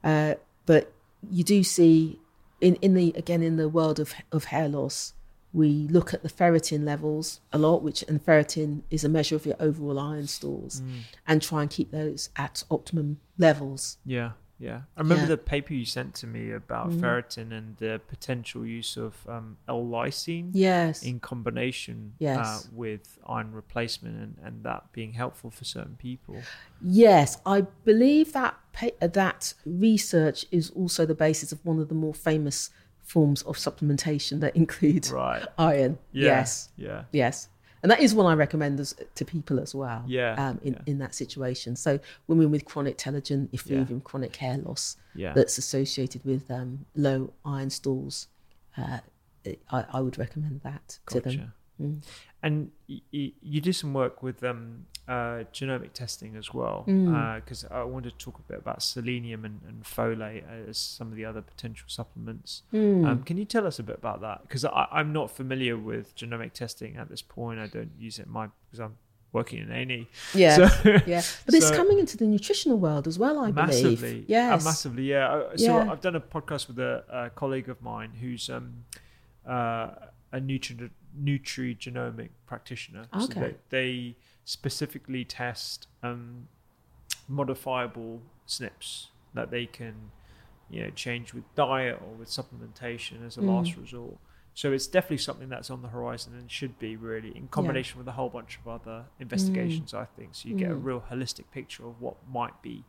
Uh, 0.04 0.36
but 0.66 0.94
you 1.30 1.44
do 1.44 1.64
see 1.64 2.20
in 2.62 2.76
in 2.76 2.94
the 2.94 3.14
again 3.16 3.42
in 3.42 3.58
the 3.58 3.70
world 3.70 4.00
of 4.00 4.14
of 4.32 4.46
hair 4.46 4.68
loss, 4.68 5.14
we 5.54 5.88
look 5.90 6.14
at 6.14 6.24
the 6.24 6.30
ferritin 6.30 6.86
levels 6.86 7.40
a 7.52 7.58
lot, 7.58 7.82
which 7.82 8.04
and 8.08 8.24
ferritin 8.24 8.82
is 8.90 9.04
a 9.04 9.10
measure 9.10 9.36
of 9.36 9.46
your 9.46 9.56
overall 9.60 10.00
iron 10.00 10.28
stores, 10.28 10.82
mm. 10.82 11.02
and 11.28 11.42
try 11.42 11.62
and 11.62 11.70
keep 11.70 11.92
those 11.92 12.30
at 12.36 12.64
optimum 12.70 13.20
levels. 13.38 13.98
Yeah, 14.06 14.32
yeah. 14.60 14.82
I 14.98 15.02
remember 15.02 15.24
Yeah. 15.24 15.30
The 15.30 15.38
paper 15.38 15.74
you 15.74 15.86
sent 15.86 16.14
to 16.16 16.28
me 16.28 16.52
about 16.52 16.92
ferritin 16.92 17.52
and 17.52 17.78
the 17.78 18.02
potential 18.08 18.66
use 18.66 18.98
of 18.98 19.16
um, 19.28 19.58
L-lysine 19.68 20.52
Yes. 20.54 21.02
in 21.04 21.20
combination 21.20 22.14
uh, 22.26 22.60
with 22.72 23.18
iron 23.28 23.52
replacement 23.54 24.16
and, 24.18 24.36
and 24.44 24.64
that 24.64 24.92
being 24.92 25.14
helpful 25.14 25.50
for 25.50 25.64
certain 25.66 25.96
people. 25.96 26.36
Yes, 26.82 27.38
I 27.46 27.62
believe 27.86 28.34
that 28.34 28.56
pa- 28.74 28.98
uh, 29.02 29.08
that 29.08 29.54
research 29.66 30.46
is 30.52 30.70
also 30.72 31.06
the 31.06 31.16
basis 31.16 31.52
of 31.52 31.66
one 31.66 31.80
of 31.80 31.88
the 31.90 31.96
more 31.96 32.14
famous 32.14 32.70
forms 33.02 33.42
of 33.44 33.56
supplementation 33.58 34.40
that 34.42 34.56
include 34.56 35.10
Right. 35.10 35.44
iron. 35.58 35.98
Yeah. 36.12 36.26
Yes, 36.26 36.70
Yeah. 36.78 37.04
yes, 37.12 37.50
and 37.82 37.92
that 37.92 38.00
is 38.00 38.14
one 38.14 38.26
I 38.26 38.34
recommend 38.36 38.80
as, 38.80 38.96
to 39.16 39.26
people 39.26 39.60
as 39.60 39.74
well. 39.74 40.04
Yeah, 40.08 40.34
um, 40.36 40.60
in 40.64 40.74
yeah. 40.74 40.80
in 40.86 40.98
that 41.00 41.16
situation. 41.16 41.76
So 41.76 42.00
women 42.28 42.52
with 42.52 42.66
chronic 42.66 42.98
telogen 42.98 43.54
effluvium, 43.54 44.02
chronic 44.02 44.36
hair 44.36 44.58
loss, 44.58 44.98
Yeah. 45.16 45.34
that's 45.34 45.58
associated 45.58 46.24
with 46.26 46.50
um, 46.52 46.86
low 46.96 47.34
iron 47.46 47.70
stores, 47.70 48.28
uh, 48.78 49.00
I, 49.72 49.86
I 49.94 50.02
would 50.02 50.18
recommend 50.18 50.62
that 50.64 51.00
to 51.08 51.20
them. 51.22 51.54
Mm. 51.82 52.02
And 52.42 52.72
y- 52.88 53.02
y- 53.14 53.34
you 53.42 53.60
do 53.62 53.74
some 53.74 53.94
work 53.94 54.24
with 54.24 54.44
um, 54.44 54.86
uh, 55.08 55.44
genomic 55.54 55.92
testing 55.94 56.36
as 56.38 56.54
well, 56.54 56.86
Mm. 56.88 57.36
because 57.44 57.66
I 57.66 57.84
wanted 57.84 58.12
to 58.18 58.26
talk 58.26 58.40
a 58.40 58.42
bit 58.52 58.60
about 58.60 58.82
selenium 58.82 59.44
and, 59.44 59.60
and 59.68 59.84
folate 59.84 60.44
as 60.70 60.78
some 60.78 61.08
of 61.12 61.16
the 61.16 61.26
other 61.26 61.42
potential 61.42 61.86
supplements. 61.88 62.64
Mm. 62.74 63.06
Um, 63.08 63.24
can 63.24 63.38
you 63.38 63.46
tell 63.46 63.66
us 63.68 63.80
a 63.80 63.84
bit 63.84 63.98
about 63.98 64.22
that? 64.22 64.42
Because 64.44 64.64
I'm 64.66 65.12
not 65.12 65.32
familiar 65.32 65.76
with 65.78 66.16
genomic 66.16 66.54
testing 66.54 66.96
at 66.98 67.10
this 67.10 67.22
point. 67.22 67.60
I 67.60 67.68
don't 67.68 67.92
use 68.00 68.20
it 68.20 68.28
in 68.28 68.32
my 68.32 68.48
because 68.66 68.80
I'm 68.80 68.96
working 69.34 69.60
in 69.60 69.72
A&E. 69.72 70.08
Yeah, 70.34 70.56
So- 70.56 70.92
yeah, 71.06 71.22
but 71.46 71.54
it's 71.56 71.72
coming 71.72 72.00
into 72.00 72.16
the 72.18 72.26
nutritional 72.26 72.78
world 72.80 73.06
as 73.08 73.20
well. 73.20 73.40
I 73.40 73.52
massively 73.52 73.96
believe. 73.96 74.26
yeah 74.30 74.52
Yes, 74.52 74.64
massively 74.64 75.04
yeah 75.04 75.44
I- 75.52 75.56
so 75.56 75.66
Yeah. 75.78 75.92
i've 75.92 76.02
done 76.02 76.16
a 76.16 76.20
podcast 76.22 76.68
with 76.68 76.80
a, 76.80 77.04
a 77.10 77.30
colleague 77.32 77.70
of 77.70 77.80
mine 77.82 78.12
who's 78.22 78.50
um 78.50 78.86
uh 79.48 79.90
a 80.32 80.40
nutri 80.40 80.90
nutri 81.22 81.78
genomic 81.78 82.30
practitioner. 82.48 83.06
So 83.18 83.26
Okay. 83.26 83.40
they, 83.40 83.56
they 83.70 84.16
specifically 84.46 85.24
test 85.26 85.88
um 86.04 86.48
modifiable 87.28 88.22
SNPs 88.48 89.08
that 89.34 89.52
they 89.52 89.66
can 89.66 90.12
you 90.70 90.84
know 90.84 90.90
change 90.92 91.34
with 91.34 91.44
diet 91.56 92.00
or 92.02 92.14
with 92.16 92.30
supplementation 92.30 93.26
as 93.26 93.38
a 93.38 93.42
last 93.42 93.76
resort. 93.76 94.18
So 94.56 94.72
it's 94.74 94.88
definitely 94.88 95.18
something 95.20 95.48
that's 95.50 95.70
on 95.70 95.82
the 95.82 95.88
horizon 95.88 96.34
and 96.38 96.52
should 96.52 96.78
be 96.80 96.96
really 96.96 97.30
in 97.36 97.48
combination 97.48 97.98
with 97.98 98.08
a 98.08 98.12
whole 98.14 98.30
bunch 98.30 98.60
of 98.62 98.68
other 98.68 99.06
investigations 99.20 99.94
i 99.94 100.06
think. 100.06 100.30
So 100.34 100.50
you 100.50 100.56
get 100.56 100.72
a 100.72 100.76
real 100.76 101.04
holistic 101.10 101.46
picture 101.52 101.88
of 101.88 102.02
what 102.02 102.16
might 102.32 102.62
be 102.62 102.84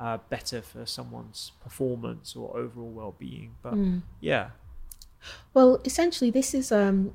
uh, 0.00 0.18
better 0.30 0.62
for 0.62 0.84
someone's 0.86 1.52
performance 1.62 2.34
or 2.34 2.56
overall 2.56 2.90
well-being. 2.90 3.54
But 3.62 3.74
yeah. 4.20 4.50
Well, 5.54 5.80
essentially, 5.84 6.30
this 6.30 6.54
is 6.54 6.72
um, 6.72 7.14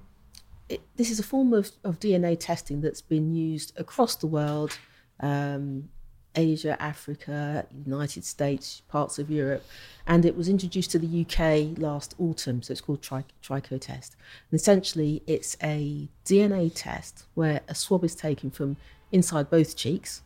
it, 0.70 0.82
this 0.96 1.10
is 1.10 1.20
a 1.20 1.24
form 1.24 1.54
of, 1.54 1.72
of 1.84 2.00
DNA 2.00 2.38
testing 2.40 2.82
that's 2.82 3.02
been 3.02 3.34
used 3.34 3.78
across 3.80 4.16
the 4.16 4.28
world, 4.28 4.78
um, 5.20 5.90
Asia, 6.36 6.80
Africa, 6.82 7.66
United 7.86 8.24
States, 8.24 8.82
parts 8.88 9.18
of 9.18 9.32
Europe, 9.32 9.66
and 10.06 10.24
it 10.26 10.38
was 10.38 10.48
introduced 10.48 10.92
to 10.92 11.00
the 11.00 11.22
UK 11.22 11.80
last 11.80 12.14
autumn. 12.20 12.62
So 12.62 12.72
it's 12.72 12.82
called 12.82 13.02
tri- 13.02 13.24
TrichoTest. 13.44 14.16
And 14.52 14.60
essentially, 14.60 15.24
it's 15.26 15.58
a 15.64 16.08
DNA 16.26 16.72
test 16.74 17.26
where 17.34 17.62
a 17.68 17.74
swab 17.74 18.04
is 18.04 18.14
taken 18.14 18.52
from 18.52 18.78
inside 19.12 19.50
both 19.50 19.76
cheeks. 19.76 20.22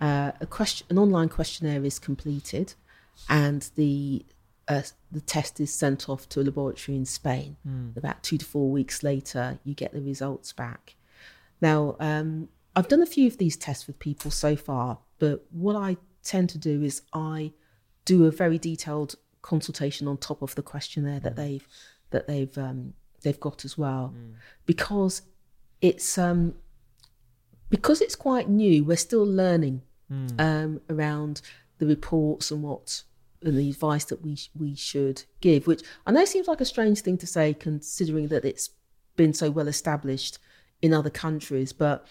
Uh, 0.00 0.32
a 0.40 0.46
question, 0.46 0.86
an 0.90 0.98
online 0.98 1.28
questionnaire 1.28 1.84
is 1.84 1.98
completed, 1.98 2.74
and 3.28 3.70
the 3.74 4.24
uh, 4.68 4.82
the 5.10 5.20
test 5.20 5.60
is 5.60 5.72
sent 5.72 6.08
off 6.08 6.28
to 6.28 6.40
a 6.40 6.42
laboratory 6.42 6.96
in 6.96 7.04
Spain. 7.04 7.56
About 7.96 8.22
two 8.22 8.38
to 8.38 8.44
four 8.44 8.70
weeks 8.70 9.02
later, 9.02 9.58
you 9.64 9.74
get 9.74 9.92
the 9.92 10.00
results 10.02 10.52
back. 10.52 10.94
Now, 11.60 11.96
um, 11.98 12.48
I've 12.76 12.88
done 12.88 13.02
a 13.02 13.06
few 13.06 13.26
of 13.26 13.38
these 13.38 13.56
tests 13.56 13.86
with 13.86 13.98
people 13.98 14.30
so 14.30 14.54
far, 14.56 14.98
but 15.18 15.44
what 15.50 15.74
I 15.74 15.96
tend 16.22 16.50
to 16.50 16.58
do 16.58 16.82
is 16.82 17.02
I 17.12 17.52
do 18.04 18.26
a 18.26 18.30
very 18.30 18.58
detailed 18.58 19.16
consultation 19.42 20.06
on 20.06 20.16
top 20.18 20.42
of 20.42 20.54
the 20.54 20.62
questionnaire 20.62 21.20
that 21.20 21.36
they've 21.36 21.66
that 22.10 22.26
they've 22.26 22.56
um, 22.58 22.94
they've 23.22 23.40
got 23.40 23.64
as 23.64 23.76
well, 23.78 24.14
because 24.66 25.22
it's 25.80 26.18
um, 26.18 26.54
because 27.70 28.00
it's 28.00 28.14
quite 28.16 28.48
new. 28.48 28.84
We're 28.84 28.96
still 28.96 29.26
learning 29.26 29.82
um, 30.38 30.80
around 30.88 31.40
the 31.78 31.86
reports 31.86 32.50
and 32.50 32.62
what 32.62 33.02
the 33.42 33.70
advice 33.70 34.04
that 34.06 34.22
we 34.22 34.38
we 34.58 34.74
should 34.74 35.24
give. 35.40 35.66
Which 35.66 35.82
I 36.06 36.12
know 36.12 36.24
seems 36.24 36.48
like 36.48 36.60
a 36.60 36.64
strange 36.64 37.00
thing 37.00 37.18
to 37.18 37.26
say, 37.26 37.54
considering 37.54 38.28
that 38.28 38.44
it's 38.44 38.70
been 39.16 39.32
so 39.32 39.50
well 39.50 39.68
established 39.68 40.38
in 40.80 40.94
other 40.94 41.10
countries, 41.10 41.72
but 41.72 42.06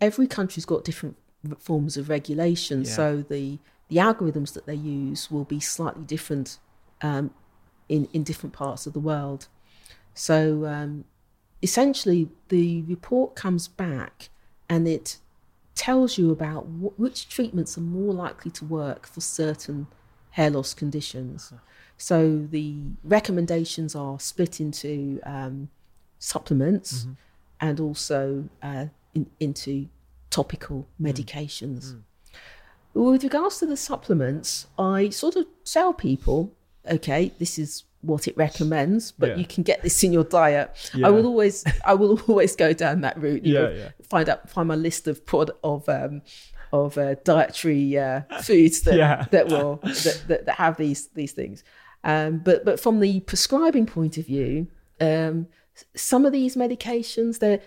every 0.00 0.26
country's 0.26 0.64
got 0.64 0.84
different 0.84 1.16
forms 1.58 1.96
of 1.96 2.08
regulation. 2.08 2.82
Yeah. 2.82 2.90
So 2.90 3.24
the 3.28 3.58
the 3.88 3.96
algorithms 3.96 4.52
that 4.54 4.66
they 4.66 4.74
use 4.74 5.30
will 5.30 5.44
be 5.44 5.60
slightly 5.60 6.04
different 6.04 6.58
um, 7.02 7.30
in 7.88 8.08
in 8.12 8.22
different 8.22 8.52
parts 8.52 8.86
of 8.86 8.92
the 8.92 9.00
world. 9.00 9.48
So 10.14 10.66
um, 10.66 11.04
essentially, 11.62 12.28
the 12.48 12.82
report 12.82 13.36
comes 13.36 13.68
back 13.68 14.30
and 14.68 14.88
it 14.88 15.18
tells 15.74 16.18
you 16.18 16.30
about 16.30 16.62
wh- 16.64 16.98
which 16.98 17.28
treatments 17.28 17.78
are 17.78 17.82
more 17.82 18.12
likely 18.12 18.50
to 18.50 18.64
work 18.64 19.06
for 19.06 19.20
certain 19.20 19.86
hair 20.38 20.50
loss 20.50 20.70
conditions. 20.82 21.52
So 21.96 22.16
the 22.56 22.66
recommendations 23.16 23.90
are 23.96 24.18
split 24.20 24.54
into 24.60 25.20
um, 25.24 25.68
supplements 26.20 27.06
and 27.60 27.80
also 27.80 28.44
uh, 28.62 28.86
in, 29.16 29.26
into 29.40 29.88
topical 30.30 30.86
medications. 31.00 31.82
With 32.94 33.22
regards 33.24 33.58
to 33.58 33.66
the 33.66 33.76
supplements, 33.76 34.66
I 34.78 35.10
sort 35.10 35.34
of 35.36 35.46
tell 35.64 35.92
people, 35.92 36.52
okay, 36.88 37.32
this 37.38 37.58
is 37.58 37.84
what 38.02 38.28
it 38.28 38.36
recommends, 38.36 39.10
but 39.20 39.30
Yeah. 39.30 39.36
you 39.36 39.46
can 39.54 39.62
get 39.64 39.82
this 39.82 40.04
in 40.04 40.12
your 40.12 40.24
diet. 40.24 40.70
Yeah. 40.94 41.08
I 41.08 41.10
will 41.10 41.26
always, 41.26 41.64
I 41.84 41.94
will 41.94 42.20
always 42.28 42.54
go 42.54 42.72
down 42.72 43.00
that 43.02 43.16
route. 43.20 43.44
you 43.44 43.54
Yeah, 43.54 43.60
know, 43.62 43.70
yeah. 43.72 43.88
Find 44.08 44.28
out, 44.28 44.48
find 44.48 44.68
my 44.68 44.76
list 44.76 45.08
of 45.08 45.26
prod 45.26 45.50
of 45.64 45.88
um, 45.88 46.22
of 46.72 46.98
uh, 46.98 47.14
dietary 47.24 47.98
uh, 47.98 48.20
foods 48.42 48.82
that 48.82 48.94
Yeah. 48.96 49.26
that 49.30 49.48
will 49.48 49.76
that, 49.82 50.24
that, 50.28 50.46
that 50.46 50.54
have 50.56 50.76
these 50.76 51.08
these 51.08 51.32
things. 51.32 51.64
Um, 52.04 52.38
but 52.38 52.64
but 52.64 52.78
from 52.80 53.00
the 53.00 53.20
prescribing 53.20 53.86
point 53.86 54.18
of 54.18 54.26
view, 54.26 54.68
um, 55.00 55.46
some 55.94 56.24
of 56.26 56.32
these 56.32 56.56
medications 56.56 57.38
they're 57.38 57.60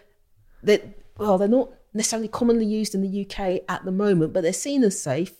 that 0.64 0.82
well 1.18 1.38
they're 1.38 1.47
not 1.47 1.70
necessarily 1.93 2.28
commonly 2.30 2.66
used 2.66 2.95
in 2.95 3.02
the 3.02 3.26
UK 3.26 3.64
at 3.68 3.84
the 3.86 3.91
moment, 3.91 4.32
but 4.34 4.41
they're 4.43 4.54
seen 4.54 4.84
as 4.84 4.99
safe. 5.02 5.34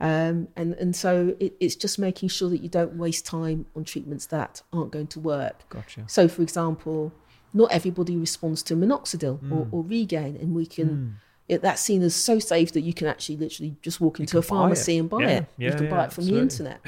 Um, 0.00 0.48
and 0.56 0.72
and 0.74 0.96
so 0.96 1.36
it, 1.38 1.52
it's 1.60 1.76
just 1.76 1.98
making 1.98 2.30
sure 2.30 2.48
that 2.48 2.62
you 2.62 2.68
don't 2.70 2.94
waste 2.94 3.26
time 3.26 3.66
on 3.76 3.84
treatments 3.84 4.26
that 4.26 4.62
aren't 4.72 4.92
going 4.92 5.08
to 5.08 5.20
work. 5.20 5.68
Gotcha. 5.68 6.04
So, 6.06 6.26
for 6.26 6.40
example, 6.40 7.12
not 7.52 7.70
everybody 7.70 8.16
responds 8.16 8.62
to 8.64 8.74
minoxidil 8.74 9.38
Mm. 9.40 9.68
or 9.72 9.82
Regaine, 9.84 10.36
and 10.36 10.54
we 10.54 10.64
can. 10.66 11.18
It, 11.50 11.62
that's 11.62 11.82
seen 11.82 12.02
as 12.02 12.14
so 12.14 12.38
safe 12.38 12.72
that 12.72 12.82
you 12.82 12.94
can 12.94 13.06
actually 13.06 13.36
literally 13.38 13.76
just 13.82 14.00
walk 14.00 14.20
into 14.20 14.38
a 14.38 14.42
pharmacy 14.42 14.96
and 14.98 15.08
buy 15.10 15.20
Yeah, 15.22 15.28
it. 15.28 15.46
yeah, 15.58 15.70
you 15.70 15.74
can 15.76 15.84
yeah, 15.84 15.90
buy 15.90 16.04
it 16.04 16.12
from 16.12 16.22
absolutely. 16.24 16.36
the 16.36 16.42
internet. 16.42 16.80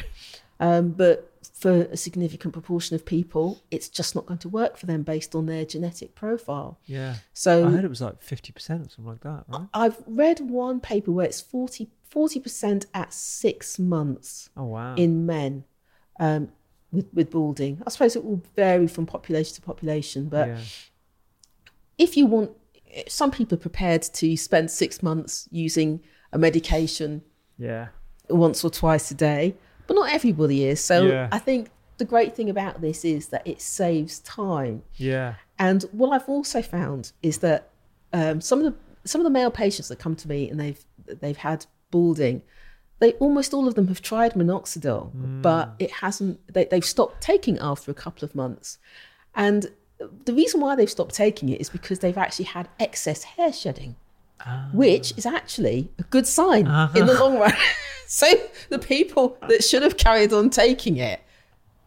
Um, 0.61 0.91
but 0.91 1.29
for 1.55 1.73
a 1.91 1.97
significant 1.97 2.53
proportion 2.53 2.95
of 2.95 3.05
people, 3.05 3.61
it's 3.73 3.89
just 3.89 4.15
not 4.15 4.27
going 4.27 4.39
to 4.39 4.49
work 4.49 4.77
for 4.77 4.87
them 4.87 5.03
based 5.03 5.35
on 5.35 5.47
their 5.47 5.65
genetic 5.65 6.15
profile. 6.15 6.79
Yeah. 6.87 7.17
So 7.33 7.67
I 7.67 7.71
heard 7.71 7.85
it 7.85 7.89
was 7.91 8.01
like 8.01 8.21
50% 8.23 8.55
or 8.55 8.89
something 8.89 9.05
like 9.05 9.21
that, 9.23 9.45
right? 9.49 9.67
I've 9.75 9.97
read 10.07 10.39
one 10.41 10.79
paper 10.81 11.11
where 11.11 11.27
it's 11.27 11.41
40 11.41 11.89
percent 12.41 12.87
at 12.95 13.13
six 13.13 13.79
months 13.79 14.51
Oh, 14.57 14.65
wow. 14.67 14.95
in 14.97 15.27
men 15.27 15.65
um, 16.21 16.51
with 16.93 17.09
with 17.13 17.31
balding. 17.31 17.83
I 17.87 17.91
suppose 17.91 18.15
it 18.15 18.25
will 18.25 18.43
vary 18.55 18.87
from 18.87 19.07
population 19.07 19.55
to 19.57 19.63
population, 19.63 20.29
but 20.29 20.47
yeah. 20.49 20.61
if 21.99 22.17
you 22.17 22.27
want, 22.27 22.51
some 23.09 23.31
people 23.31 23.57
are 23.57 23.61
prepared 23.61 24.03
to 24.03 24.37
spend 24.37 24.71
six 24.71 25.03
months 25.03 25.49
using 25.51 26.01
a 26.33 26.39
medication 26.39 27.23
Yeah. 27.59 27.89
once 28.29 28.65
or 28.65 28.71
twice 28.71 29.11
a 29.11 29.15
day, 29.15 29.55
but 29.87 29.95
not 29.95 30.13
everybody 30.13 30.65
is. 30.65 30.81
So 30.81 31.03
Yeah. 31.07 31.29
I 31.33 31.39
think 31.39 31.71
the 31.99 32.05
great 32.05 32.35
thing 32.35 32.49
about 32.51 32.81
this 32.81 33.05
is 33.05 33.29
that 33.29 33.47
it 33.47 33.61
saves 33.61 34.19
time. 34.21 34.83
Yeah. 34.97 35.35
And 35.59 35.83
what 35.93 36.11
I've 36.13 36.29
also 36.29 36.63
found 36.63 37.13
is 37.23 37.39
that 37.39 37.69
um, 38.13 38.41
some 38.41 38.59
of 38.61 38.65
the 38.67 38.75
some 39.05 39.21
of 39.21 39.25
the 39.25 39.31
male 39.31 39.51
patients 39.51 39.89
that 39.89 39.99
come 39.99 40.15
to 40.17 40.29
me 40.29 40.49
and 40.49 40.61
they've 40.61 40.85
they've 41.07 41.37
had 41.37 41.67
balding, 41.91 42.43
they 43.01 43.13
almost 43.15 43.53
all 43.53 43.67
of 43.67 43.75
them 43.75 43.89
have 43.89 44.01
tried 44.03 44.35
minoxidil, 44.35 45.43
but 45.43 45.75
it 45.79 45.91
hasn't. 45.91 46.39
They, 46.53 46.65
they've 46.67 46.85
stopped 46.85 47.21
taking 47.21 47.59
after 47.59 47.91
a 47.91 47.95
couple 47.95 48.25
of 48.25 48.35
months, 48.35 48.79
and 49.35 49.71
the 50.25 50.33
reason 50.33 50.61
why 50.61 50.75
they've 50.77 50.91
stopped 50.91 51.15
taking 51.15 51.49
it 51.49 51.61
is 51.61 51.69
because 51.69 51.99
they've 52.01 52.19
actually 52.19 52.47
had 52.47 52.69
excess 52.79 53.25
hair 53.25 53.53
shedding, 53.53 53.97
which 54.73 55.13
is 55.17 55.27
actually 55.27 55.91
a 55.99 56.03
good 56.05 56.27
sign 56.27 56.67
in 56.95 57.07
the 57.07 57.15
long 57.19 57.39
run. 57.39 57.53
so 58.07 58.27
the 58.69 58.79
people 58.79 59.37
that 59.49 59.65
should 59.65 59.83
have 59.83 59.97
carried 59.97 60.33
on 60.33 60.51
taking 60.51 60.97
it 60.97 61.21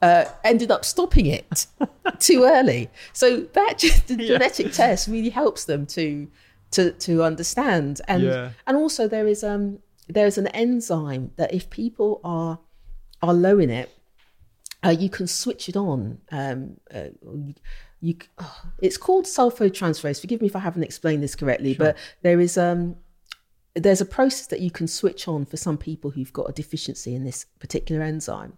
uh, 0.01 0.25
ended 0.43 0.71
up 0.71 0.85
stopping 0.85 1.25
it 1.25 1.67
too 2.19 2.43
early. 2.43 2.89
So 3.13 3.41
that 3.41 3.77
just, 3.77 4.07
the 4.07 4.15
genetic 4.17 4.71
test 4.71 5.07
really 5.07 5.29
helps 5.29 5.65
them 5.65 5.85
to 5.87 6.27
to 6.71 6.91
to 6.91 7.23
understand. 7.23 8.01
And 8.07 8.23
Yeah. 8.23 8.49
and 8.67 8.77
also 8.77 9.07
there 9.07 9.27
is 9.27 9.43
um 9.43 9.79
there 10.07 10.27
is 10.27 10.37
an 10.37 10.47
enzyme 10.47 11.31
that 11.37 11.53
if 11.53 11.69
people 11.69 12.21
are 12.23 12.59
are 13.21 13.33
low 13.33 13.57
in 13.59 13.69
it, 13.69 13.89
uh, 14.83 14.89
you 14.89 15.09
can 15.09 15.27
switch 15.27 15.67
it 15.69 15.75
on. 15.75 16.19
Um, 16.31 16.77
uh, 16.93 17.09
you, 18.05 18.15
oh, 18.37 18.61
it's 18.81 18.97
called 18.97 19.25
sulfotransferase. 19.25 20.19
Forgive 20.21 20.41
me 20.41 20.47
if 20.47 20.55
I 20.55 20.59
haven't 20.59 20.83
explained 20.83 21.23
this 21.23 21.35
correctly, 21.35 21.73
but 21.73 21.97
there 22.21 22.39
is 22.39 22.57
um 22.57 22.95
there's 23.73 23.99
a 24.01 24.05
process 24.05 24.47
that 24.47 24.61
you 24.61 24.71
can 24.71 24.87
switch 24.87 25.27
on 25.27 25.45
for 25.45 25.57
some 25.57 25.77
people 25.77 26.09
who've 26.11 26.31
got 26.31 26.49
a 26.49 26.53
deficiency 26.53 27.13
in 27.15 27.23
this 27.25 27.45
particular 27.59 28.01
enzyme, 28.01 28.53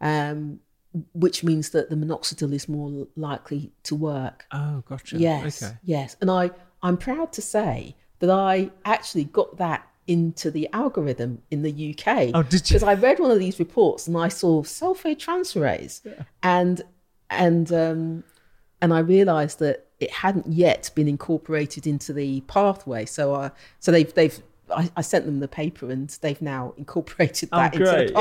um, 0.00 0.58
which 1.14 1.44
means 1.44 1.70
that 1.70 1.90
the 1.90 1.96
minoxidil 1.96 2.52
is 2.52 2.68
more 2.68 3.06
likely 3.14 3.70
to 3.84 3.94
work. 3.94 4.46
Oh, 4.50 4.82
gotcha. 4.88 5.16
Yes, 5.18 5.62
Okay. 5.62 5.74
yes, 5.84 6.16
and 6.20 6.30
I 6.30 6.50
I'm 6.82 6.96
proud 6.96 7.32
to 7.34 7.42
say 7.42 7.94
that 8.20 8.30
I 8.30 8.70
actually 8.84 9.24
got 9.24 9.58
that 9.58 9.86
into 10.08 10.50
the 10.50 10.68
algorithm 10.72 11.42
in 11.50 11.60
the 11.62 11.74
UK. 11.94 12.30
Oh, 12.34 12.42
did 12.42 12.68
you? 12.70 12.74
Because 12.74 12.82
I 12.82 12.94
read 12.94 13.18
one 13.20 13.30
of 13.30 13.38
these 13.38 13.58
reports 13.58 14.08
and 14.08 14.16
I 14.16 14.28
saw 14.28 14.62
sulfotransferase, 14.62 16.00
and 16.42 16.82
and 17.30 17.70
um, 17.72 18.24
and 18.80 18.92
I 18.92 19.00
realised 19.00 19.58
that 19.58 19.86
it 20.00 20.10
hadn't 20.10 20.46
yet 20.46 20.90
been 20.94 21.08
incorporated 21.08 21.86
into 21.86 22.12
the 22.12 22.40
pathway. 22.42 23.04
So 23.04 23.34
I 23.34 23.50
so 23.80 23.90
they've 23.90 24.12
they've 24.14 24.40
I, 24.74 24.90
I 24.96 25.00
sent 25.00 25.26
them 25.26 25.40
the 25.40 25.48
paper 25.48 25.90
and 25.90 26.08
they've 26.20 26.40
now 26.40 26.74
incorporated 26.78 27.48
oh, 27.52 27.58
that 27.58 27.74
into 27.74 27.88
Oh, 27.88 27.94
great. 27.94 28.14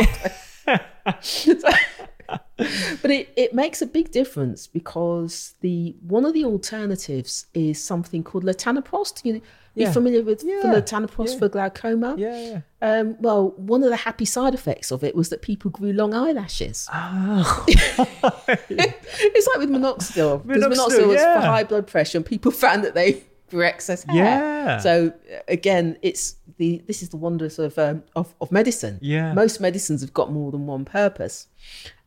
the 0.66 0.82
pathway. 1.06 1.74
but 2.58 3.12
it, 3.12 3.30
it 3.38 3.54
makes 3.54 3.82
a 3.82 3.86
big 3.86 4.12
difference 4.12 4.68
because 4.68 5.54
the 5.62 5.96
one 6.06 6.26
of 6.26 6.34
the 6.34 6.44
alternatives 6.44 7.46
is 7.54 7.82
something 7.82 8.24
called 8.24 8.44
latanoprost. 8.44 9.24
You, 9.24 9.42
Yeah. 9.78 9.86
You're 9.86 9.94
familiar 9.94 10.24
with 10.24 10.44
Yeah. 10.44 10.62
Yeah. 10.74 11.40
for 11.40 11.50
glaucoma? 11.50 12.16
Yeah. 12.18 12.62
Um, 12.82 13.16
well, 13.20 13.52
one 13.58 13.84
of 13.84 13.90
the 13.90 13.96
happy 13.96 14.26
side 14.26 14.54
effects 14.54 14.92
of 14.92 15.04
it 15.04 15.16
was 15.16 15.30
that 15.30 15.42
people 15.42 15.72
grew 15.72 15.94
long 15.94 16.14
eyelashes. 16.14 16.88
Oh. 16.94 17.66
it's 17.68 19.48
like 19.48 19.58
with 19.60 19.70
minoxidil. 19.70 20.44
Because 20.48 20.64
Minoxidil, 20.64 21.08
was 21.08 21.22
for 21.22 21.40
high 21.42 21.64
blood 21.64 21.88
pressure, 21.88 22.18
and 22.18 22.26
people 22.26 22.52
found 22.66 22.84
that 22.84 22.96
they 22.96 23.24
grew 23.50 23.64
excess 23.64 24.04
hair. 24.04 24.16
Yeah. 24.16 24.78
So 24.80 25.08
uh, 25.34 25.40
again, 25.48 25.98
it's 26.02 26.36
the 26.58 26.82
this 26.88 27.02
is 27.02 27.10
the 27.10 27.18
wonders 27.18 27.60
of 27.60 27.78
um, 27.78 28.04
of, 28.16 28.34
of 28.42 28.52
medicine. 28.52 29.00
Yeah. 29.02 29.34
Most 29.34 29.60
medicines 29.62 30.02
have 30.02 30.14
got 30.14 30.32
more 30.32 30.52
than 30.52 30.66
one 30.66 30.86
purpose. 30.86 31.48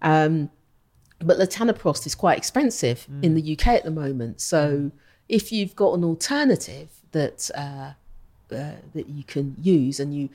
Um, 0.03 0.51
but 1.21 1.39
latanoprost 1.39 2.07
is 2.07 2.14
quite 2.14 2.39
expensive 2.39 3.07
Mm. 3.11 3.25
in 3.25 3.35
the 3.35 3.53
UK 3.53 3.68
at 3.68 3.85
the 3.85 3.91
moment. 3.91 4.41
So 4.41 4.91
if 5.29 5.53
you've 5.53 5.77
got 5.77 5.93
an 5.95 6.03
alternative 6.05 6.89
that 7.13 7.51
uh, 7.55 7.93
uh, 8.55 8.73
that 8.95 9.09
you 9.09 9.25
can 9.25 9.57
use, 9.61 10.01
and 10.01 10.15
you 10.15 10.29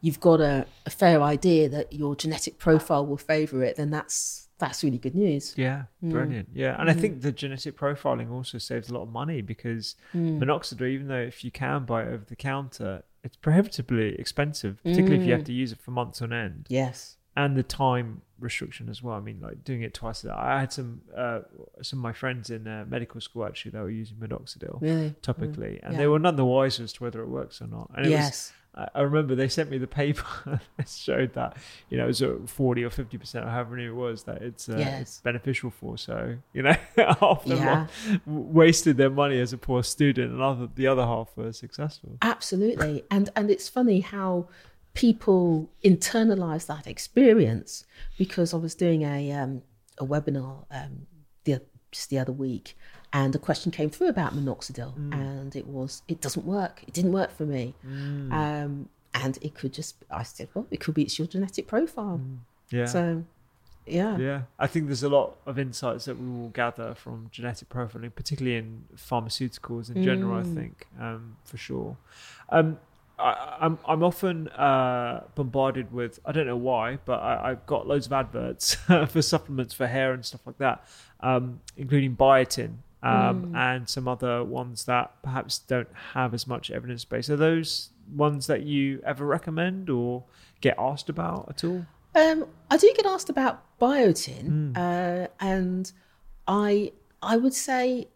you've 0.00 0.20
got 0.20 0.40
a, 0.40 0.66
a 0.84 0.90
fair 0.90 1.22
idea 1.22 1.68
that 1.68 1.92
your 1.92 2.16
genetic 2.16 2.58
profile 2.58 3.06
will 3.06 3.16
favour 3.16 3.62
it, 3.62 3.76
then 3.76 3.90
that's 3.90 4.48
that's 4.58 4.82
really 4.84 4.98
good 4.98 5.14
news. 5.14 5.54
Yeah, 5.56 5.84
Mm. 6.04 6.10
brilliant. 6.10 6.48
Yeah, 6.54 6.76
and 6.80 6.88
I 6.90 6.92
think 6.92 7.20
the 7.22 7.32
genetic 7.32 7.76
profiling 7.76 8.30
also 8.30 8.58
saves 8.58 8.88
a 8.90 8.94
lot 8.94 9.02
of 9.02 9.08
money 9.10 9.40
because 9.42 9.96
Mm. 10.14 10.38
minoxidil, 10.40 10.88
even 10.88 11.08
though 11.08 11.20
if 11.32 11.44
you 11.44 11.50
can 11.50 11.84
buy 11.84 12.02
it 12.02 12.08
over 12.08 12.24
the 12.24 12.36
counter, 12.36 13.02
it's 13.24 13.36
prohibitively 13.46 14.14
expensive, 14.18 14.82
particularly 14.82 15.20
if 15.20 15.26
you 15.26 15.32
Mm. 15.32 15.38
have 15.38 15.44
to 15.46 15.52
use 15.52 15.72
it 15.72 15.80
for 15.80 15.90
months 15.92 16.20
on 16.22 16.32
end, 16.32 16.66
Yes. 16.68 17.16
And 17.36 17.56
the 17.56 17.62
time 17.62 18.22
restriction 18.40 18.88
as 18.88 19.02
well. 19.02 19.14
I 19.16 19.20
mean, 19.20 19.38
like 19.40 19.62
doing 19.64 19.82
it 19.82 19.94
twice 19.94 20.24
a 20.24 20.28
day. 20.28 20.32
I 20.34 20.60
had 20.60 20.72
some 20.72 21.00
uh, 21.16 21.40
some 21.80 21.98
of 22.00 22.02
my 22.02 22.12
friends 22.12 22.50
in 22.50 22.66
uh, 22.66 22.84
medical 22.88 23.20
school 23.20 23.44
actually 23.46 23.70
that 23.72 23.82
were 23.82 23.90
using 23.90 24.16
minoxidil 24.18 24.80
Really? 24.80 25.14
topically, 25.22 25.80
and 25.82 25.92
Yeah. 25.92 25.98
they 25.98 26.06
were 26.08 26.18
none 26.18 26.36
the 26.36 26.44
wiser 26.44 26.82
as 26.84 26.92
to 26.94 27.04
whether 27.04 27.20
it 27.22 27.28
works 27.28 27.62
or 27.62 27.66
not. 27.68 27.90
And 27.96 28.06
it 28.06 28.10
was 28.10 28.18
Yes. 28.18 28.52
I 28.74 29.02
remember 29.02 29.34
they 29.34 29.48
sent 29.48 29.70
me 29.70 29.76
the 29.76 29.86
paper 29.86 30.24
that 30.78 30.88
showed 30.88 31.34
that 31.34 31.58
you 31.90 31.98
know 31.98 32.04
it 32.04 32.18
was 32.18 32.22
forty 32.50 32.82
or 32.84 32.88
fifty 32.88 33.18
percent 33.18 33.44
or 33.44 33.50
however 33.50 33.76
many 33.76 33.86
it 33.88 33.94
was 33.94 34.22
that 34.22 34.40
it's, 34.40 34.66
uh, 34.66 34.76
Yes. 34.78 35.00
it's 35.02 35.20
beneficial 35.20 35.68
for. 35.70 35.98
So 35.98 36.36
you 36.54 36.62
know 36.62 36.74
half 36.96 37.20
of 37.22 37.44
them 37.44 37.58
Yeah. 37.58 37.86
wasted 38.26 38.96
their 38.96 39.10
money 39.10 39.38
as 39.40 39.52
a 39.52 39.58
poor 39.58 39.82
student, 39.82 40.32
and 40.32 40.40
other 40.42 40.68
the 40.74 40.86
other 40.86 41.04
half 41.04 41.36
were 41.36 41.52
successful. 41.52 42.16
Absolutely. 42.22 43.04
And 43.10 43.28
and 43.36 43.50
it's 43.50 43.68
funny 43.68 44.00
how 44.00 44.48
people 44.94 45.70
internalize 45.84 46.66
that 46.66 46.86
experience 46.86 47.84
because 48.18 48.52
I 48.52 48.58
was 48.58 48.74
doing 48.74 49.02
a 49.02 49.32
um, 49.32 49.62
a 49.98 50.04
webinar 50.04 50.64
um, 50.70 51.06
the, 51.44 51.62
just 51.90 52.10
the 52.10 52.18
other 52.18 52.32
week 52.32 52.76
and 53.12 53.34
a 53.34 53.38
question 53.38 53.70
came 53.70 53.90
through 53.90 54.08
about 54.08 54.34
minoxidil 54.34 54.96
and 55.12 55.54
it 55.54 55.66
was 55.66 56.02
it 56.08 56.20
doesn't 56.20 56.46
work. 56.46 56.82
It 56.86 56.94
didn't 56.94 57.12
work 57.12 57.30
for 57.36 57.44
me. 57.44 57.74
Um, 57.84 58.88
and 59.14 59.38
it 59.42 59.54
could 59.54 59.72
just 59.74 59.96
I 60.10 60.22
said, 60.22 60.48
well, 60.54 60.66
it 60.70 60.80
could 60.80 60.94
be 60.94 61.02
it's 61.02 61.18
your 61.18 61.28
genetic 61.28 61.66
profile. 61.66 62.20
Yeah. 62.70 62.86
So 62.86 63.24
yeah. 63.86 64.16
yeah, 64.16 64.42
I 64.58 64.66
think 64.66 64.86
there's 64.86 65.02
a 65.02 65.08
lot 65.08 65.36
of 65.44 65.58
insights 65.58 66.04
that 66.04 66.18
we 66.18 66.26
will 66.26 66.50
gather 66.50 66.94
from 66.94 67.28
genetic 67.32 67.68
profiling, 67.68 68.14
particularly 68.14 68.56
in 68.56 68.84
pharmaceuticals 68.96 69.94
in 69.94 70.04
general. 70.04 70.38
I 70.38 70.44
think, 70.44 70.86
um, 71.00 71.36
for 71.44 71.56
sure. 71.56 71.96
I, 73.18 73.58
I'm 73.60 73.78
I'm 73.86 74.02
often 74.02 74.48
uh, 74.48 75.24
bombarded 75.34 75.92
with 75.92 76.18
I 76.24 76.32
don't 76.32 76.46
know 76.46 76.56
why, 76.56 76.98
but 77.04 77.20
I, 77.20 77.50
I've 77.50 77.66
got 77.66 77.86
loads 77.86 78.06
of 78.06 78.12
adverts 78.12 78.74
for 79.08 79.22
supplements 79.22 79.74
for 79.74 79.86
hair 79.86 80.12
and 80.12 80.24
stuff 80.24 80.40
like 80.46 80.58
that, 80.58 80.84
um, 81.20 81.60
including 81.76 82.16
biotin. 82.16 82.76
Um, 83.04 83.52
And 83.56 83.88
some 83.88 84.06
other 84.06 84.44
ones 84.44 84.84
that 84.84 85.10
perhaps 85.22 85.58
don't 85.58 85.88
have 86.14 86.34
as 86.34 86.46
much 86.46 86.70
evidence 86.70 87.04
base. 87.04 87.28
Are 87.30 87.36
those 87.36 87.90
ones 88.14 88.46
that 88.46 88.62
you 88.62 89.02
ever 89.04 89.26
recommend 89.26 89.90
or 89.90 90.22
get 90.60 90.76
asked 90.78 91.08
about 91.08 91.46
at 91.48 91.64
all? 91.64 91.84
Um, 92.14 92.46
I 92.70 92.76
do 92.76 92.92
get 92.96 93.06
asked 93.06 93.28
about 93.28 93.64
biotin, 93.80 94.76
uh, 94.76 95.28
and 95.40 95.90
I 96.46 96.92
I 97.22 97.36
would 97.38 97.54
say 97.54 98.08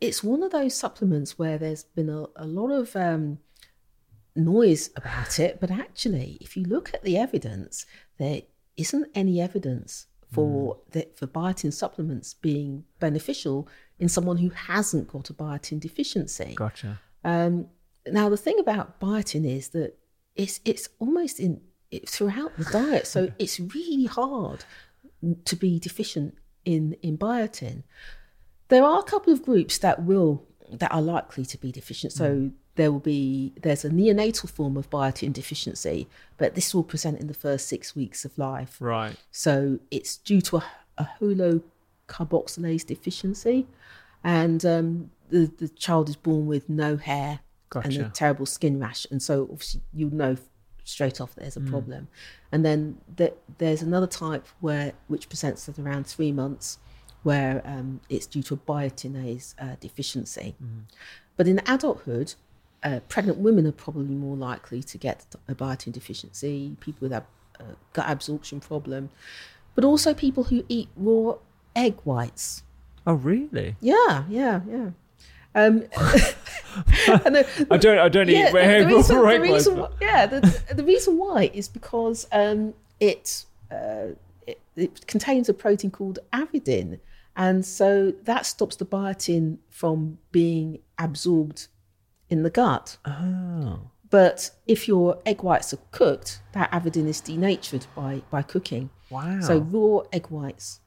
it's 0.00 0.24
one 0.24 0.42
of 0.42 0.50
those 0.50 0.74
supplements 0.74 1.38
where 1.38 1.56
there's 1.58 1.84
been 1.84 2.08
a, 2.08 2.26
a 2.34 2.46
lot 2.46 2.70
of 2.72 2.96
um, 2.96 3.38
noise 4.34 4.90
about 4.96 5.38
it, 5.38 5.58
but 5.60 5.70
actually, 5.70 6.38
if 6.40 6.56
you 6.56 6.64
look 6.64 6.92
at 6.94 7.02
the 7.02 7.16
evidence, 7.16 7.86
there 8.18 8.42
isn't 8.76 9.08
any 9.14 9.40
evidence 9.40 10.06
for 10.32 10.78
the, 10.92 11.06
for 11.14 11.26
biotin 11.26 11.72
supplements 11.72 12.32
being 12.32 12.84
beneficial 13.00 13.68
in 13.98 14.08
someone 14.08 14.38
who 14.38 14.48
hasn't 14.48 15.08
got 15.08 15.28
a 15.28 15.34
biotin 15.34 15.78
deficiency. 15.78 16.54
Gotcha. 16.54 16.98
Um, 17.22 17.66
now, 18.06 18.30
the 18.30 18.36
thing 18.36 18.58
about 18.58 18.98
biotin 18.98 19.46
is 19.46 19.68
that 19.70 19.98
it's 20.34 20.60
it's 20.64 20.88
almost 20.98 21.38
in 21.38 21.60
it, 21.90 22.08
throughout 22.08 22.56
the 22.56 22.64
diet, 22.64 23.06
so 23.06 23.30
it's 23.38 23.60
really 23.60 24.06
hard 24.06 24.64
to 25.44 25.56
be 25.56 25.78
deficient 25.78 26.34
in 26.64 26.96
in 27.02 27.18
biotin. 27.18 27.82
There 28.68 28.82
are 28.82 29.00
a 29.00 29.04
couple 29.04 29.32
of 29.32 29.42
groups 29.42 29.78
that 29.78 30.02
will 30.02 30.46
that 30.70 30.90
are 30.90 31.02
likely 31.02 31.44
to 31.44 31.58
be 31.58 31.70
deficient. 31.70 32.14
So 32.14 32.50
there 32.76 32.90
will 32.90 33.00
be 33.00 33.52
there's 33.60 33.84
a 33.84 33.90
neonatal 33.90 34.48
form 34.50 34.76
of 34.76 34.88
biotin 34.90 35.32
deficiency, 35.32 36.08
but 36.38 36.54
this 36.54 36.74
will 36.74 36.82
present 36.84 37.20
in 37.20 37.26
the 37.26 37.34
first 37.34 37.68
six 37.68 37.94
weeks 37.94 38.24
of 38.24 38.36
life. 38.38 38.76
Right. 38.80 39.16
So 39.30 39.78
it's 39.90 40.16
due 40.16 40.40
to 40.42 40.56
a, 40.58 40.64
a 40.98 41.08
holocarboxylase 42.08 42.86
deficiency, 42.86 43.66
and 44.24 44.64
um, 44.64 45.10
the 45.30 45.50
the 45.58 45.68
child 45.68 46.08
is 46.08 46.16
born 46.16 46.46
with 46.46 46.68
no 46.68 46.96
hair 46.96 47.40
and 47.74 47.96
a 48.06 48.08
terrible 48.10 48.46
skin 48.46 48.78
rash, 48.78 49.06
and 49.10 49.22
so 49.22 49.44
obviously 49.50 49.80
you 49.94 50.10
know 50.10 50.36
straight 50.84 51.20
off 51.20 51.34
there's 51.36 51.56
a 51.56 51.60
Mm. 51.60 51.70
problem. 51.70 52.08
And 52.50 52.64
then 52.64 52.98
th- 53.16 53.34
there's 53.58 53.82
another 53.82 54.06
type 54.08 54.46
where 54.60 54.92
which 55.08 55.28
presents 55.28 55.68
at 55.68 55.78
around 55.78 56.06
three 56.06 56.32
months, 56.32 56.78
where 57.22 57.62
um, 57.64 58.00
it's 58.08 58.26
due 58.26 58.42
to 58.42 58.54
a 58.54 58.56
biotinase 58.56 59.54
uh, 59.58 59.76
deficiency. 59.80 60.54
Mm. 60.62 60.82
But 61.36 61.46
in 61.48 61.60
adulthood, 61.66 62.34
uh, 62.82 63.00
pregnant 63.08 63.38
women 63.38 63.66
are 63.66 63.72
probably 63.72 64.14
more 64.14 64.36
likely 64.36 64.82
to 64.82 64.98
get 64.98 65.24
a 65.48 65.54
biotin 65.54 65.92
deficiency, 65.92 66.76
people 66.80 66.98
with 67.08 67.12
a 67.12 67.24
uh, 67.60 67.74
gut 67.92 68.06
absorption 68.08 68.60
problem, 68.60 69.10
but 69.74 69.84
also 69.84 70.14
people 70.14 70.44
who 70.44 70.64
eat 70.68 70.88
raw 70.96 71.34
egg 71.76 71.96
whites. 72.04 72.62
Oh, 73.06 73.14
really? 73.14 73.76
Yeah, 73.80 74.24
yeah, 74.28 74.60
yeah. 74.68 74.90
Um, 75.54 75.78
the- 75.90 77.66
I 77.70 77.76
don't. 77.76 77.98
I 77.98 78.08
don't 78.08 78.28
yeah, 78.28 78.48
eat 78.48 78.52
the, 78.52 78.62
egg 78.62 78.88
the 78.88 78.94
reason, 78.94 79.16
or 79.16 79.32
the 79.32 79.38
whites, 79.38 79.52
reason, 79.52 79.76
but- 79.76 79.94
yeah, 80.00 80.26
the, 80.26 80.64
the 80.74 80.84
reason 80.84 81.18
why 81.18 81.50
is 81.52 81.68
because 81.68 82.26
um, 82.32 82.74
it, 83.00 83.44
uh, 83.70 84.08
it 84.46 84.60
it 84.76 85.06
contains 85.06 85.48
a 85.48 85.54
protein 85.54 85.90
called 85.90 86.18
avidin, 86.32 86.98
and 87.36 87.64
so 87.64 88.12
that 88.24 88.46
stops 88.46 88.76
the 88.76 88.86
biotin 88.86 89.58
from 89.68 90.18
being 90.30 90.78
absorbed 90.98 91.68
in 92.32 92.42
the 92.42 92.50
gut. 92.50 92.96
Oh. 93.04 93.80
But 94.10 94.50
if 94.66 94.88
your 94.88 95.18
egg 95.24 95.42
whites 95.42 95.72
are 95.72 95.78
cooked, 95.90 96.40
that 96.52 96.70
avidin 96.72 97.06
is 97.06 97.20
denatured 97.20 97.86
by 97.94 98.22
by 98.30 98.42
cooking. 98.42 98.90
Wow. 99.10 99.40
So 99.40 99.58
raw 99.58 100.02
egg 100.12 100.26
whites. 100.28 100.80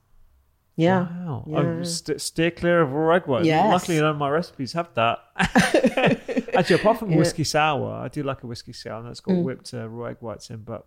Yeah. 0.78 1.08
Wow. 1.26 1.46
Yeah. 1.48 1.58
Oh, 1.58 1.84
st- 1.84 2.20
steer 2.20 2.52
clear 2.52 2.82
of 2.82 2.92
raw 2.92 3.16
egg 3.16 3.28
whites. 3.28 3.46
Yes. 3.46 3.72
Luckily, 3.72 3.98
none 4.00 4.12
of 4.12 4.18
my 4.18 4.30
recipes 4.30 4.74
have 4.74 4.90
that. 4.96 5.20
Actually, 6.54 6.76
apart 6.78 7.00
from 7.00 7.10
Yeah. 7.12 7.16
Mm. 7.16 7.20
whiskey 7.20 7.44
sour, 7.46 7.94
I 7.94 8.08
do 8.10 8.24
like 8.24 8.44
a 8.44 8.48
whiskey 8.48 8.74
sour 8.74 9.02
that's 9.04 9.20
got 9.22 9.36
whipped 9.38 9.74
uh, 9.74 9.88
raw 9.88 10.08
egg 10.10 10.18
whites 10.20 10.50
in, 10.50 10.58
but 10.64 10.86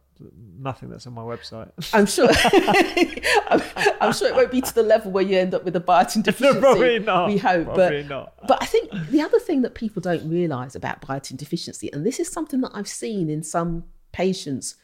nothing 0.59 0.91
that's 0.91 1.07
on 1.07 1.15
my 1.15 1.23
website. 1.23 1.71
I'm 1.95 2.07
sure. 2.07 2.29
I'm, 3.51 3.63
I'm 4.01 4.13
sure 4.13 4.29
it 4.29 4.35
won't 4.35 4.51
be 4.51 4.61
to 4.61 4.75
the 4.75 4.83
level 4.83 5.11
where 5.11 5.25
you 5.25 5.39
end 5.39 5.55
up 5.55 5.65
with 5.65 5.75
a 5.77 5.81
biotin 5.81 6.23
deficiency. 6.23 6.61
probably 6.61 6.99
not. 6.99 7.29
We 7.29 7.39
hope, 7.39 7.65
Probably 7.67 8.03
but 8.03 8.09
not. 8.09 8.35
but 8.47 8.63
I 8.63 8.67
think 8.67 8.91
the 9.11 9.23
other 9.23 9.39
thing 9.39 9.63
that 9.63 9.75
people 9.75 10.01
don't 10.03 10.29
realise 10.29 10.75
about 10.75 11.01
biotin 11.01 11.37
deficiency, 11.37 11.91
and 11.93 12.05
this 12.05 12.21
is 12.21 12.29
something 12.29 12.61
that 12.61 12.73
I've 12.75 12.89
seen 12.89 13.31
in 13.31 13.43
some 13.43 13.85
patients 14.13 14.75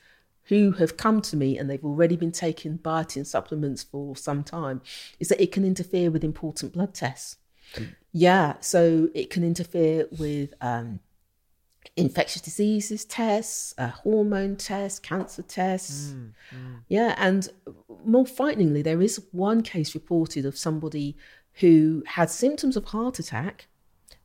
who 0.45 0.73
have 0.73 0.97
come 0.97 1.21
to 1.23 1.37
me 1.37 1.59
and 1.59 1.69
they've 1.71 1.85
already 1.85 2.17
been 2.17 2.33
taking 2.33 2.79
biotin 2.79 3.27
supplements 3.27 3.83
for 3.83 4.17
some 4.17 4.43
time, 4.45 4.83
is 5.19 5.29
that 5.29 5.41
it 5.41 5.53
can 5.53 5.65
interfere 5.65 6.11
with 6.11 6.25
important 6.25 6.73
blood 6.73 6.95
tests. 6.95 7.37
Yeah, 8.13 8.55
so 8.61 9.09
it 9.15 9.31
can 9.31 9.43
interfere 9.43 10.07
with 10.19 10.55
um, 10.61 11.01
infectious 11.97 12.43
diseases 12.43 13.05
tests, 13.05 13.75
uh, 13.79 13.89
hormone 13.89 14.57
tests, 14.57 14.99
cancer 14.99 15.43
tests. 15.43 16.15
Yeah, 16.89 17.15
and 17.19 17.49
more 18.05 18.27
frighteningly, 18.27 18.83
there 18.83 19.03
is 19.03 19.21
one 19.33 19.63
case 19.63 19.95
reported 19.95 20.45
of 20.47 20.57
somebody 20.57 21.17
who 21.55 22.03
had 22.07 22.31
symptoms 22.31 22.77
of 22.77 22.87
heart 22.87 23.19
attack, 23.19 23.67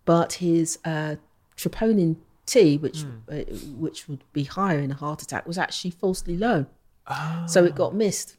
but 0.05 0.33
his 0.33 0.79
uh, 0.83 1.15
troponin 1.55 2.17
T, 2.49 2.77
which 2.77 2.99
uh, 3.31 3.35
which 3.85 3.99
would 4.07 4.23
be 4.33 4.43
higher 4.43 4.79
in 4.79 4.91
a 4.91 4.95
heart 5.03 5.21
attack, 5.21 5.47
was 5.47 5.57
actually 5.57 5.91
falsely 5.91 6.35
low. 6.37 6.65
So 7.47 7.63
it 7.65 7.73
got 7.75 7.95
missed. 7.95 8.37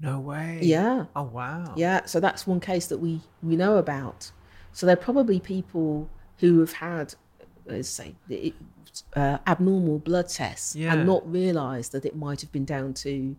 No 0.00 0.18
way. 0.20 0.58
Yeah. 0.62 1.06
Oh, 1.14 1.22
wow. 1.24 1.74
Yeah, 1.76 2.04
so 2.06 2.18
that's 2.20 2.46
one 2.46 2.60
case 2.60 2.86
that 2.88 2.98
we 2.98 3.20
we 3.42 3.54
know 3.56 3.76
about. 3.76 4.32
So 4.72 4.86
they're 4.86 5.04
probably 5.10 5.38
people 5.40 6.08
who 6.40 6.60
have 6.60 6.72
had, 6.72 7.14
let's 7.66 7.88
say, 7.88 8.14
the- 8.28 8.54
uh, 9.16 9.38
abnormal 9.46 9.98
blood 10.00 10.28
tests 10.28 10.76
Yeah. 10.76 10.92
and 10.92 11.06
not 11.06 11.22
realised 11.40 11.92
that 11.92 12.04
it 12.04 12.14
might 12.14 12.40
have 12.42 12.52
been 12.52 12.66
down 12.66 12.92
to 13.04 13.36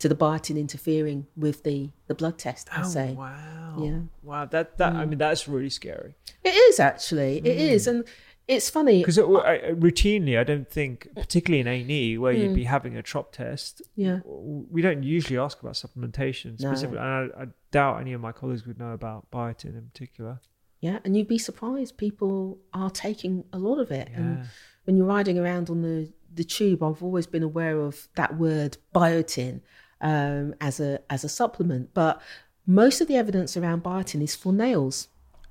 to 0.00 0.08
the 0.08 0.14
biotin 0.14 0.56
interfering 0.58 1.26
with 1.36 1.62
the 1.62 1.90
the 2.08 2.14
blood 2.14 2.36
test. 2.38 2.68
I 2.72 2.80
Oh, 2.82 2.88
say 2.96 3.12
wow. 3.12 3.76
Yeah. 3.78 3.90
Mm. 3.90 4.08
Wow. 4.22 4.44
That, 4.46 4.78
that, 4.78 4.92
I 4.94 5.04
mean, 5.04 5.18
that's 5.18 5.46
really 5.48 5.70
scary. 5.70 6.14
it 6.42 6.54
is 6.68 6.80
actually 6.80 7.38
it 7.38 7.44
Mm. 7.58 7.70
is, 7.74 7.86
and 7.86 8.04
it's 8.46 8.68
funny. 8.70 8.98
Because 9.00 9.18
routinely, 9.18 10.38
I 10.38 10.44
don't 10.44 10.68
think, 10.68 11.08
particularly 11.16 11.60
in 11.60 11.66
A&E, 11.88 12.18
where 12.18 12.32
you'd 12.32 12.54
be 12.54 12.64
having 12.64 12.96
a 12.96 13.02
trop 13.02 13.32
test, 13.32 13.80
Mm. 13.80 13.84
Yeah. 13.96 14.18
we 14.24 14.82
don't 14.82 15.02
usually 15.02 15.38
ask 15.38 15.60
about 15.60 15.74
supplementation 15.74 16.60
No. 16.60 16.68
specifically. 16.68 16.98
And 16.98 17.32
I, 17.36 17.42
I 17.42 17.46
doubt 17.70 18.00
any 18.00 18.12
of 18.12 18.20
my 18.20 18.32
colleagues 18.32 18.66
would 18.66 18.78
know 18.78 18.92
about 18.92 19.30
biotin 19.30 19.76
in 19.76 19.88
particular. 19.92 20.40
Yeah, 20.80 20.98
and 21.04 21.16
you'd 21.16 21.28
be 21.28 21.38
surprised. 21.38 21.96
People 21.96 22.58
are 22.74 22.90
taking 22.90 23.44
a 23.52 23.58
lot 23.58 23.78
of 23.78 23.90
it. 23.90 24.08
And 24.14 24.44
when 24.84 24.96
you're 24.96 25.06
riding 25.06 25.38
around 25.38 25.70
on 25.70 25.80
the, 25.80 26.12
the 26.34 26.44
tube, 26.44 26.82
I've 26.82 27.02
always 27.02 27.26
been 27.26 27.42
aware 27.42 27.80
of 27.80 28.08
that 28.16 28.36
word 28.36 28.76
biotin 28.94 29.62
um, 30.02 30.54
as 30.60 30.80
a 30.80 31.00
as 31.08 31.24
a 31.24 31.28
supplement. 31.30 31.94
But 31.94 32.20
most 32.66 33.00
of 33.00 33.08
the 33.08 33.16
evidence 33.16 33.56
around 33.56 33.82
biotin 33.82 34.20
is 34.22 34.34
for 34.36 34.52
nails. 34.52 35.08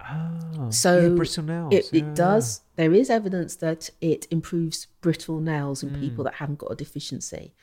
Oh, 0.09 0.69
So 0.69 0.99
yeah, 1.01 1.09
brittle 1.09 1.43
nails. 1.43 1.73
It, 1.73 1.89
yeah, 1.91 1.99
it 2.03 2.15
does. 2.15 2.61
There 2.75 2.93
is 2.93 3.09
evidence 3.09 3.55
that 3.57 3.89
it 4.01 4.27
improves 4.31 4.87
brittle 5.01 5.39
nails 5.39 5.83
in 5.83 5.91
Mm. 5.91 5.99
people 5.99 6.23
that 6.25 6.35
haven't 6.35 6.59
got 6.59 6.71
a 6.71 6.75
deficiency. 6.75 7.53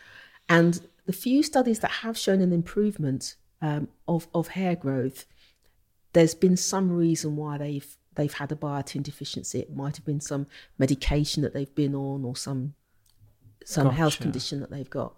And 0.49 0.81
the 1.07 1.13
few 1.13 1.43
studies 1.43 1.81
that 1.81 1.91
have 2.03 2.17
shown 2.19 2.41
an 2.41 2.53
improvement 2.53 3.37
um, 3.63 3.89
of, 4.09 4.27
of 4.35 4.49
hair 4.49 4.75
growth, 4.75 5.27
there's 6.13 6.35
been 6.35 6.57
some 6.57 6.91
reason 6.91 7.37
why 7.37 7.59
they've 7.59 7.97
they've 8.17 8.33
had 8.35 8.51
a 8.51 8.57
biotin 8.57 9.03
deficiency. 9.03 9.61
It 9.61 9.75
might 9.75 9.97
have 9.97 10.05
been 10.05 10.21
some 10.21 10.47
medication 10.79 11.43
that 11.43 11.55
they've 11.55 11.75
been 11.75 11.95
on 11.95 12.25
or 12.25 12.35
some 12.37 12.75
some 13.65 13.91
health 13.91 14.19
condition 14.19 14.61
that 14.61 14.71
they've 14.71 14.91
got. 14.91 15.15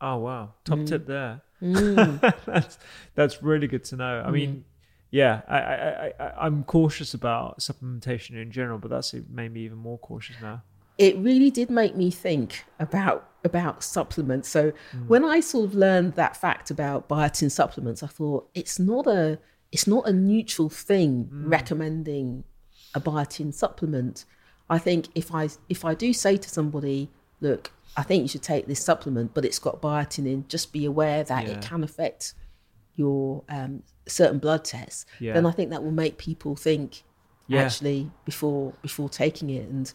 Oh 0.00 0.16
wow, 0.18 0.54
top 0.64 0.84
tip 0.86 1.06
there. 1.06 1.42
Mm. 1.62 2.20
that's 2.46 2.78
that's 3.14 3.42
really 3.42 3.66
good 3.68 3.84
to 3.84 3.96
know. 3.96 4.22
I 4.26 4.30
mean, 4.30 4.64
yeah, 5.10 5.42
I, 5.48 5.58
I, 5.58 6.12
I, 6.18 6.46
I'm 6.46 6.64
cautious 6.64 7.14
about 7.14 7.58
supplementation 7.58 8.40
in 8.40 8.50
general, 8.50 8.78
but 8.78 8.90
that's 8.90 9.14
made 9.30 9.52
me 9.52 9.60
even 9.62 9.78
more 9.78 9.98
cautious 9.98 10.36
now. 10.40 10.62
it 10.98 11.16
really 11.16 11.50
did 11.50 11.70
make 11.70 11.96
me 11.96 12.10
think 12.10 12.64
about 12.78 13.26
about 13.44 13.82
supplements. 13.82 14.48
So 14.48 14.72
hmm. 14.92 15.08
when 15.08 15.24
I 15.24 15.40
sort 15.40 15.64
of 15.64 15.74
learned 15.74 16.14
that 16.14 16.36
fact 16.36 16.70
about 16.70 17.08
biotin 17.08 17.50
supplements, 17.50 18.02
I 18.02 18.06
thought 18.06 18.48
it's 18.54 18.78
not 18.78 19.06
a 19.06 19.38
it's 19.72 19.86
not 19.86 20.06
a 20.06 20.12
neutral 20.12 20.68
thing 20.68 21.24
hmm. 21.24 21.48
recommending 21.48 22.44
a 22.94 23.00
biotin 23.00 23.52
supplement. 23.54 24.24
I 24.68 24.78
think 24.78 25.08
if 25.14 25.34
I 25.34 25.48
if 25.68 25.84
I 25.84 25.94
do 25.94 26.12
say 26.12 26.36
to 26.36 26.48
somebody, 26.48 27.10
look, 27.40 27.72
I 27.96 28.02
think 28.02 28.22
you 28.22 28.28
should 28.28 28.42
take 28.42 28.66
this 28.66 28.82
supplement, 28.84 29.34
but 29.34 29.44
it's 29.44 29.58
got 29.58 29.80
biotin 29.80 30.26
in, 30.26 30.46
just 30.48 30.72
be 30.72 30.84
aware 30.84 31.24
that 31.24 31.46
Yeah. 31.46 31.54
it 31.54 31.62
can 31.62 31.82
affect 31.82 32.34
your 32.96 33.42
um, 33.48 33.82
certain 34.06 34.38
blood 34.38 34.64
tests. 34.64 35.06
Yeah. 35.20 35.34
Then 35.34 35.46
I 35.46 35.50
think 35.52 35.70
that 35.70 35.82
will 35.82 35.90
make 35.92 36.18
people 36.18 36.56
think 36.56 37.02
Yeah. 37.46 37.62
actually 37.62 38.10
before 38.24 38.72
before 38.82 39.08
taking 39.08 39.50
it 39.50 39.68
and 39.68 39.92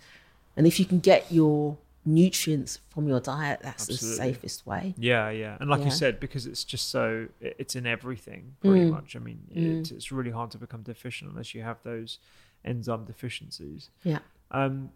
and 0.58 0.66
if 0.68 0.80
you 0.80 0.86
can 0.86 1.00
get 1.00 1.32
your 1.32 1.78
nutrients 2.08 2.80
from 2.90 3.08
your 3.08 3.20
diet 3.20 3.60
that's 3.64 3.90
Absolutely. 3.90 4.08
the 4.10 4.16
safest 4.34 4.66
way 4.68 4.94
Yeah, 4.98 5.30
yeah, 5.32 5.58
and 5.60 5.70
like 5.70 5.80
Yeah. 5.80 5.86
you 5.86 5.92
said, 5.92 6.20
because 6.20 6.46
it's 6.46 6.64
just 6.64 6.90
so 6.90 7.28
it's 7.42 7.76
in 7.76 7.86
everything 7.88 8.56
pretty 8.62 8.86
Mm. 8.86 8.92
much. 8.92 9.16
I 9.16 9.20
mean, 9.20 9.40
it's, 9.52 9.90
it's 9.92 10.12
really 10.12 10.32
hard 10.32 10.52
to 10.52 10.58
become 10.60 10.84
deficient 10.84 11.32
unless 11.32 11.54
you 11.56 11.64
have 11.64 11.82
those 11.84 12.20
enzyme 12.64 13.06
deficiencies. 13.06 13.90
yeah 14.04 14.20
Um, 14.52 14.92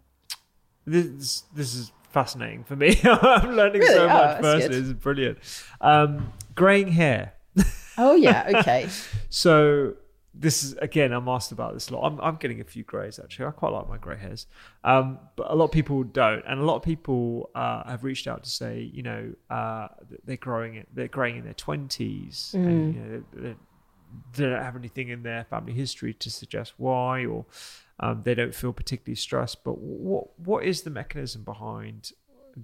this 0.86 1.42
this 1.54 1.74
is 1.74 1.92
fascinating 2.10 2.64
for 2.64 2.76
me. 2.76 2.98
I'm 3.04 3.52
learning 3.56 3.82
Really? 3.82 3.94
so 3.94 4.04
Oh, 4.04 4.08
much. 4.08 4.40
that's 4.40 4.40
Firstly, 4.40 4.76
is 4.76 4.92
brilliant. 4.94 5.38
Um, 5.80 6.32
graying 6.54 6.88
hair. 6.92 7.34
Oh 7.98 8.14
yeah 8.14 8.50
okay 8.54 8.88
So 9.30 9.94
this 10.34 10.62
is 10.62 10.74
again, 10.74 11.12
I'm 11.12 11.28
asked 11.28 11.52
about 11.52 11.74
this 11.74 11.90
a 11.90 11.96
lot. 11.96 12.06
I'm, 12.06 12.20
I'm 12.20 12.36
getting 12.36 12.60
a 12.60 12.64
few 12.64 12.84
greys 12.84 13.18
actually. 13.18 13.46
I 13.46 13.50
quite 13.50 13.72
like 13.72 13.88
my 13.88 13.96
grey 13.98 14.16
hairs, 14.16 14.46
um, 14.84 15.18
but 15.36 15.50
a 15.50 15.54
lot 15.54 15.66
of 15.66 15.72
people 15.72 16.02
don't, 16.04 16.44
and 16.46 16.60
a 16.60 16.64
lot 16.64 16.76
of 16.76 16.82
people 16.82 17.50
uh, 17.54 17.88
have 17.88 18.04
reached 18.04 18.26
out 18.28 18.44
to 18.44 18.50
say, 18.50 18.90
you 18.92 19.02
know, 19.02 19.32
uh, 19.50 19.88
they're 20.24 20.36
growing 20.36 20.76
it, 20.76 20.88
they're 20.94 21.08
growing 21.08 21.36
in 21.36 21.44
their 21.44 21.54
twenties, 21.54 22.52
and 22.54 22.94
you 22.94 23.00
know, 23.00 23.22
they, 23.32 23.54
they 24.34 24.50
don't 24.50 24.62
have 24.62 24.76
anything 24.76 25.08
in 25.08 25.22
their 25.22 25.44
family 25.44 25.72
history 25.72 26.14
to 26.14 26.30
suggest 26.30 26.74
why, 26.76 27.24
or 27.26 27.44
um, 27.98 28.22
they 28.22 28.34
don't 28.34 28.54
feel 28.54 28.72
particularly 28.72 29.16
stressed. 29.16 29.64
But 29.64 29.78
what 29.78 30.38
what 30.38 30.64
is 30.64 30.82
the 30.82 30.90
mechanism 30.90 31.42
behind 31.42 32.12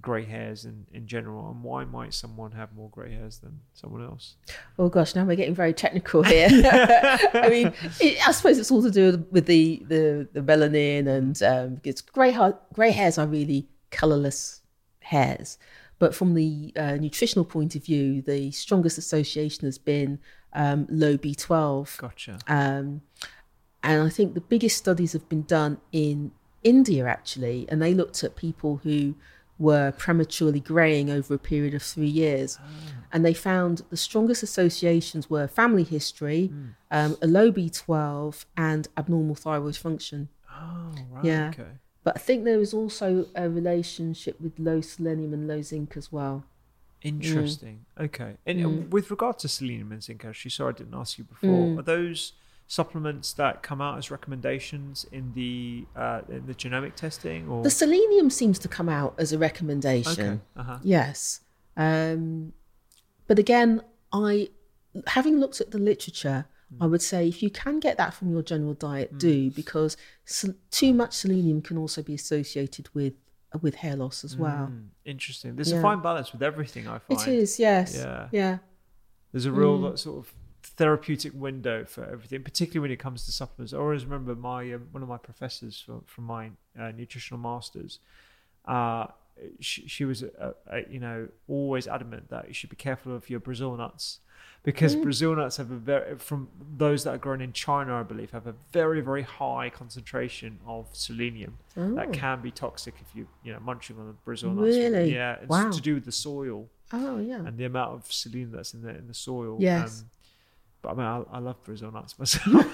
grey 0.01 0.25
hairs 0.25 0.65
in, 0.65 0.85
in 0.93 1.07
general, 1.07 1.49
and 1.49 1.63
why 1.63 1.85
might 1.85 2.13
someone 2.13 2.51
have 2.51 2.73
more 2.73 2.89
grey 2.89 3.13
hairs 3.13 3.39
than 3.39 3.59
someone 3.73 4.03
else? 4.03 4.35
Oh 4.77 4.89
gosh, 4.89 5.15
now 5.15 5.25
we're 5.25 5.35
getting 5.35 5.55
very 5.55 5.73
technical 5.73 6.23
here. 6.33 6.47
I 7.33 7.49
mean, 7.49 7.73
it, 7.99 8.27
I 8.27 8.31
suppose 8.31 8.57
it's 8.57 8.71
all 8.71 8.83
to 8.83 8.91
do 8.91 9.25
with 9.31 9.45
the 9.45 9.83
the, 9.87 10.27
the 10.33 10.41
melanin 10.41 11.07
and 11.07 11.43
um, 11.43 11.75
because 11.75 12.01
grey 12.01 12.31
hair, 12.31 12.57
grey 12.73 12.91
hairs 12.91 13.17
are 13.17 13.27
really 13.27 13.67
colourless 13.91 14.61
hairs. 14.99 15.57
But 15.99 16.13
from 16.13 16.35
the 16.35 16.73
uh, 16.75 16.95
nutritional 16.97 17.45
point 17.45 17.75
of 17.75 17.83
view, 17.83 18.21
the 18.21 18.51
strongest 18.51 18.97
association 18.97 19.65
has 19.65 19.79
been 19.79 20.19
um, 20.53 20.85
low 20.89 21.17
B12. 21.17 21.97
Gotcha. 21.97 22.37
Um, 22.47 23.01
and 23.83 24.03
I 24.03 24.09
think 24.09 24.33
the 24.33 24.41
biggest 24.41 24.77
studies 24.77 25.13
have 25.13 25.27
been 25.29 25.43
done 25.43 25.79
in 25.91 26.31
India 26.63 27.07
actually, 27.07 27.65
and 27.69 27.81
they 27.81 27.93
looked 27.93 28.23
at 28.23 28.35
people 28.35 28.81
who 28.83 29.15
were 29.59 29.91
prematurely 29.91 30.59
greying 30.59 31.09
over 31.09 31.33
a 31.33 31.39
period 31.39 31.73
of 31.73 31.81
three 31.83 32.07
years. 32.07 32.59
And 33.11 33.25
they 33.25 33.33
found 33.33 33.83
the 33.89 33.97
strongest 33.97 34.43
associations 34.43 35.29
were 35.29 35.47
family 35.47 35.83
history, 35.83 36.51
um, 36.91 37.17
a 37.21 37.27
low 37.27 37.51
B12, 37.51 38.45
and 38.55 38.87
abnormal 38.97 39.35
thyroid 39.35 39.75
function. 39.77 40.29
Oh, 40.51 40.91
right. 41.11 41.23
Yeah. 41.25 41.49
Okay. 41.53 41.71
But 42.03 42.15
I 42.17 42.19
think 42.19 42.43
there 42.45 42.59
is 42.59 42.73
also 42.73 43.25
a 43.35 43.49
relationship 43.49 44.39
with 44.39 44.57
low 44.59 44.81
selenium 44.81 45.33
and 45.33 45.47
low 45.47 45.61
zinc 45.61 45.95
as 45.97 46.11
well. 46.11 46.45
Interesting. 47.01 47.85
Okay. 47.99 48.37
And 48.45 48.59
Mm. 48.59 48.89
with 48.89 49.09
regard 49.11 49.39
to 49.39 49.47
selenium 49.47 49.91
and 49.91 50.03
zinc, 50.03 50.25
actually, 50.25 50.51
sorry 50.51 50.73
I 50.73 50.77
didn't 50.77 50.93
ask 50.95 51.17
you 51.17 51.23
before. 51.23 51.67
Mm. 51.67 51.79
Are 51.79 51.83
those 51.83 52.33
supplements 52.67 53.31
that 53.33 53.63
come 53.63 53.81
out 53.81 53.97
as 53.97 54.11
recommendations 54.11 55.05
in 55.11 55.31
the 55.33 55.85
uh, 55.95 56.21
in 56.29 56.45
the 56.47 56.53
genomic 56.53 56.95
testing, 56.95 57.47
or 57.47 57.63
The 57.63 57.69
selenium 57.69 58.29
seems 58.29 58.59
to 58.59 58.67
come 58.67 58.89
out 58.89 59.15
as 59.17 59.31
a 59.33 59.37
recommendation. 59.37 60.11
okay? 60.29 60.39
Uh-huh. 60.57 60.79
Yes. 60.83 61.41
Um, 61.77 62.53
but 63.27 63.39
again, 63.39 63.81
I, 64.11 64.49
having 65.07 65.39
looked 65.39 65.61
at 65.61 65.71
the 65.71 65.77
literature, 65.77 66.45
I 66.81 66.85
would 66.87 67.01
say 67.01 67.27
if 67.27 67.41
you 67.41 67.49
can 67.49 67.79
get 67.79 67.97
that 67.97 68.13
from 68.13 68.29
your 68.31 68.41
general 68.41 68.73
diet, 68.73 69.17
do 69.17 69.49
because 69.51 69.95
too 70.71 70.93
much 70.93 71.13
selenium 71.13 71.61
can 71.61 71.77
also 71.77 72.01
be 72.03 72.13
associated 72.13 72.89
with 72.93 73.13
with 73.61 73.75
hair 73.75 73.95
loss 73.95 74.25
as 74.25 74.35
well. 74.35 74.67
Mm, 74.69 74.87
interesting. 75.05 75.55
There's 75.55 75.71
a 75.71 75.81
fine 75.81 76.01
balance 76.01 76.33
with 76.33 76.43
everything. 76.43 76.85
I 76.87 76.99
find 76.99 77.21
It 77.21 77.27
is, 77.29 77.57
yes, 77.59 77.95
Yeah. 77.95 78.27
yeah, 78.33 78.57
There's 79.31 79.45
a 79.45 79.51
real 79.53 79.77
like, 79.77 79.97
sort 79.97 80.17
of 80.17 80.33
therapeutic 80.63 81.31
window 81.33 81.85
for 81.85 82.03
everything, 82.05 82.43
particularly 82.43 82.81
when 82.81 82.91
it 82.91 82.99
comes 82.99 83.25
to 83.25 83.31
supplements. 83.31 83.73
I 83.73 83.77
always 83.77 84.03
remember 84.05 84.35
my 84.35 84.73
um, 84.73 84.87
one 84.91 85.03
of 85.03 85.09
my 85.09 85.17
professors 85.17 85.79
from, 85.79 86.01
from 86.05 86.25
my 86.25 86.51
uh, 86.79 86.91
nutritional 86.91 87.39
masters. 87.39 87.99
Uh, 88.65 89.07
she, 89.59 89.87
she 89.87 90.03
was, 90.03 90.23
uh, 90.23 90.53
uh, 90.71 90.77
you 90.89 90.99
know, 90.99 91.27
always 91.47 91.87
adamant 91.87 92.29
that 92.29 92.47
you 92.47 92.53
should 92.53 92.69
be 92.71 92.75
careful 92.75 93.15
of 93.15 93.29
your 93.29 93.39
Brazil 93.39 93.75
nuts 93.77 94.19
because 94.63 94.95
Brazil 94.95 95.35
nuts 95.35 95.57
have 95.57 95.69
a 95.71 95.75
very, 95.75 96.17
from 96.17 96.49
those 96.75 97.03
that 97.03 97.11
are 97.13 97.17
grown 97.19 97.39
in 97.39 97.53
China, 97.53 97.93
I 97.99 98.03
believe, 98.03 98.31
have 98.31 98.47
a 98.47 98.55
very, 98.73 98.99
very 98.99 99.21
high 99.21 99.69
concentration 99.69 100.59
of 100.65 100.87
selenium 100.91 101.59
that 101.75 102.07
Oh. 102.07 102.11
can 102.11 102.41
be 102.41 102.49
toxic 102.51 102.95
if 102.99 103.15
you, 103.15 103.27
you 103.43 103.53
know, 103.53 103.59
munching 103.59 103.97
on 103.99 104.07
the 104.07 104.13
Brazil 104.13 104.51
nuts. 104.53 104.75
Really? 104.75 105.13
Yeah, 105.13 105.35
it's 105.35 105.47
Wow. 105.49 105.69
to 105.71 105.81
do 105.81 105.93
with 105.93 106.05
the 106.05 106.11
soil 106.11 106.67
Oh, 106.91 107.19
yeah. 107.19 107.35
and 107.45 107.57
the 107.57 107.65
amount 107.65 107.93
of 107.93 108.11
selenium 108.11 108.51
that's 108.51 108.73
in 108.73 108.81
the 108.81 108.89
in 108.89 109.07
the 109.07 109.13
soil. 109.13 109.55
Um, 109.57 109.61
Yes. 109.61 110.03
But 110.87 110.93
I 110.93 110.95
mean, 110.95 111.25
I, 111.31 111.37
I 111.37 111.39
love 111.39 111.61
Brazil 111.63 111.91
nuts 111.91 112.17
myself. 112.19 112.45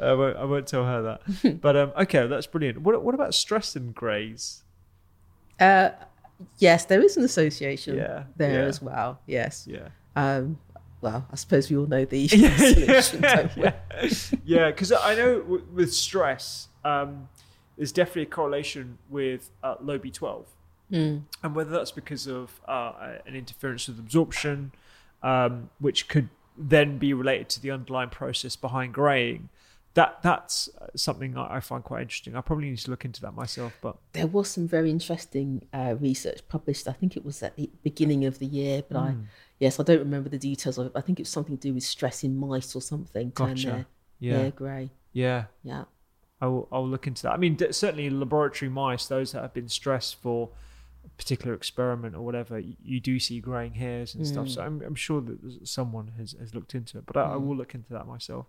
I, 0.00 0.12
won't, 0.12 0.36
I 0.36 0.44
won't 0.44 0.66
tell 0.66 0.84
her 0.84 1.02
that. 1.02 1.60
But 1.60 1.76
um, 1.76 1.92
okay, 1.98 2.26
that's 2.26 2.46
brilliant. 2.46 2.80
What 2.80 3.02
what 3.02 3.14
about 3.14 3.34
stress 3.34 3.76
and 3.76 3.94
greys? 3.94 4.62
Uh, 5.60 5.90
yes, 6.58 6.84
there 6.86 7.02
is 7.02 7.16
an 7.16 7.24
association 7.24 7.96
Yeah, 7.96 8.24
there 8.36 8.62
yeah. 8.62 8.68
as 8.68 8.82
well. 8.82 9.20
Yes. 9.26 9.66
Yeah. 9.70 9.88
Um, 10.16 10.58
well, 11.00 11.26
I 11.30 11.36
suppose 11.36 11.70
we 11.70 11.76
all 11.76 11.86
know 11.86 12.04
the 12.06 12.20
yeah, 12.20 12.56
solution, 12.56 13.22
yeah, 13.22 13.42
don't 13.60 14.32
yeah. 14.44 14.70
because 14.70 14.90
I 14.90 15.14
know 15.14 15.40
w- 15.40 15.66
with 15.74 15.92
stress, 15.92 16.68
um, 16.84 17.28
there's 17.76 17.92
definitely 17.92 18.22
a 18.22 18.26
correlation 18.26 18.96
with 19.10 19.50
uh, 19.62 19.74
low 19.80 19.98
B12, 19.98 20.44
Mm. 20.92 21.22
and 21.42 21.54
whether 21.54 21.70
that's 21.70 21.90
because 21.90 22.26
of 22.26 22.60
uh, 22.68 23.16
an 23.26 23.34
interference 23.34 23.86
with 23.88 23.98
absorption, 23.98 24.72
um, 25.24 25.70
which 25.80 26.06
could 26.08 26.28
then 26.56 26.98
be 26.98 27.12
related 27.12 27.48
to 27.48 27.60
the 27.60 27.70
underlying 27.72 28.10
process 28.10 28.54
behind 28.54 28.94
graying. 28.94 29.48
That 29.94 30.22
that's 30.22 30.68
uh, 30.80 30.86
something 30.96 31.36
I 31.36 31.60
find 31.60 31.82
quite 31.84 32.02
interesting. 32.02 32.34
I 32.36 32.40
probably 32.40 32.68
need 32.70 32.78
to 32.78 32.90
look 32.90 33.04
into 33.04 33.20
that 33.22 33.32
myself, 33.32 33.72
but 33.80 33.96
there 34.12 34.26
was 34.26 34.50
some 34.50 34.66
very 34.66 34.90
interesting 34.90 35.66
uh, 35.72 35.94
research 36.00 36.40
published. 36.48 36.88
I 36.88 36.92
think 36.92 37.16
it 37.16 37.24
was 37.24 37.42
at 37.44 37.54
the 37.56 37.70
beginning 37.84 38.24
of 38.24 38.40
the 38.40 38.46
year, 38.46 38.82
but 38.88 38.98
Hmm. 38.98 39.04
I, 39.06 39.14
yes, 39.60 39.78
I 39.78 39.84
don't 39.84 40.00
remember 40.00 40.28
the 40.28 40.38
details 40.38 40.78
of 40.78 40.86
it. 40.86 40.92
I 40.96 41.00
think 41.00 41.20
it 41.20 41.22
was 41.22 41.28
something 41.30 41.56
to 41.56 41.68
do 41.68 41.74
with 41.74 41.84
stress 41.84 42.24
in 42.24 42.36
mice 42.36 42.74
or 42.74 42.82
something. 42.82 43.30
Gotcha. 43.34 43.86
their 44.20 44.44
yeah, 44.44 44.50
grey. 44.50 44.90
yeah. 45.12 45.44
Yeah. 45.62 45.84
I 46.40 46.46
will, 46.48 46.68
I 46.72 46.78
will 46.78 46.88
look 46.88 47.06
into 47.06 47.22
that. 47.22 47.32
I 47.32 47.36
mean, 47.36 47.54
d- 47.54 47.70
certainly 47.72 48.10
laboratory 48.10 48.68
mice, 48.68 49.06
those 49.06 49.30
that 49.32 49.42
have 49.42 49.54
been 49.54 49.68
stressed 49.68 50.16
for 50.20 50.50
particular 51.16 51.54
experiment 51.54 52.14
or 52.14 52.22
whatever, 52.22 52.58
you, 52.58 52.74
you 52.82 53.00
do 53.00 53.18
see 53.18 53.40
graying 53.40 53.74
hairs 53.74 54.14
and 54.14 54.26
stuff. 54.26 54.48
So 54.48 54.62
I'm, 54.62 54.82
I'm 54.82 54.94
sure 54.94 55.20
that 55.20 55.66
someone 55.66 56.12
has, 56.18 56.34
has 56.40 56.54
looked 56.54 56.74
into 56.74 56.98
it, 56.98 57.06
but 57.06 57.16
I, 57.16 57.34
I 57.34 57.36
will 57.36 57.56
look 57.56 57.74
into 57.74 57.92
that 57.92 58.06
myself. 58.06 58.46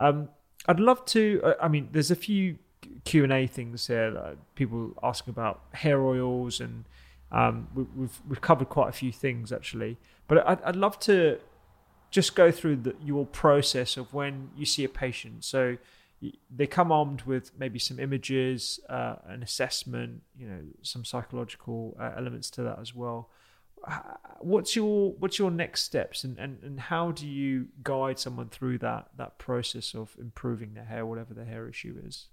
Um, 0.00 0.28
I'd 0.66 0.80
love 0.80 1.04
to. 1.06 1.40
Uh, 1.44 1.54
I 1.60 1.68
mean, 1.68 1.88
there's 1.92 2.10
a 2.10 2.16
few 2.16 2.58
Q 3.04 3.24
and 3.24 3.32
A 3.32 3.46
things 3.46 3.86
here 3.86 4.10
that 4.12 4.36
people 4.54 4.94
asking 5.02 5.32
about 5.32 5.62
hair 5.72 6.00
oils, 6.00 6.60
and 6.60 6.84
um, 7.30 7.68
we, 7.74 7.84
we've 7.96 8.20
we've 8.28 8.40
covered 8.40 8.68
quite 8.68 8.88
a 8.88 8.92
few 8.92 9.12
things 9.12 9.52
actually. 9.52 9.98
But 10.28 10.46
I'd, 10.46 10.62
I'd 10.62 10.76
love 10.76 10.98
to 11.00 11.38
just 12.10 12.34
go 12.34 12.50
through 12.50 12.76
the, 12.76 12.94
your 13.04 13.26
process 13.26 13.96
of 13.96 14.12
when 14.14 14.50
you 14.56 14.64
see 14.66 14.84
a 14.84 14.88
patient. 14.88 15.44
So 15.44 15.78
they 16.54 16.66
come 16.66 16.92
armed 16.92 17.22
with 17.22 17.50
maybe 17.58 17.78
some 17.78 17.98
images, 17.98 18.78
uh, 18.88 19.16
an 19.26 19.42
assessment, 19.42 20.22
you 20.36 20.46
know, 20.46 20.60
some 20.82 21.04
psychological 21.04 21.96
uh, 22.00 22.12
elements 22.16 22.50
to 22.50 22.62
that 22.62 22.78
as 22.80 22.94
well. 22.94 23.30
What's 24.38 24.76
your 24.76 25.12
what's 25.14 25.40
your 25.40 25.50
next 25.50 25.82
steps, 25.82 26.22
and, 26.22 26.38
and, 26.38 26.62
and 26.62 26.78
how 26.78 27.10
do 27.10 27.26
you 27.26 27.66
guide 27.82 28.20
someone 28.20 28.48
through 28.48 28.78
that 28.78 29.08
that 29.16 29.38
process 29.38 29.94
of 29.94 30.14
improving 30.20 30.74
their 30.74 30.84
hair, 30.84 31.04
whatever 31.04 31.34
their 31.34 31.44
hair 31.44 31.68
issue 31.68 32.00
is? 32.06 32.28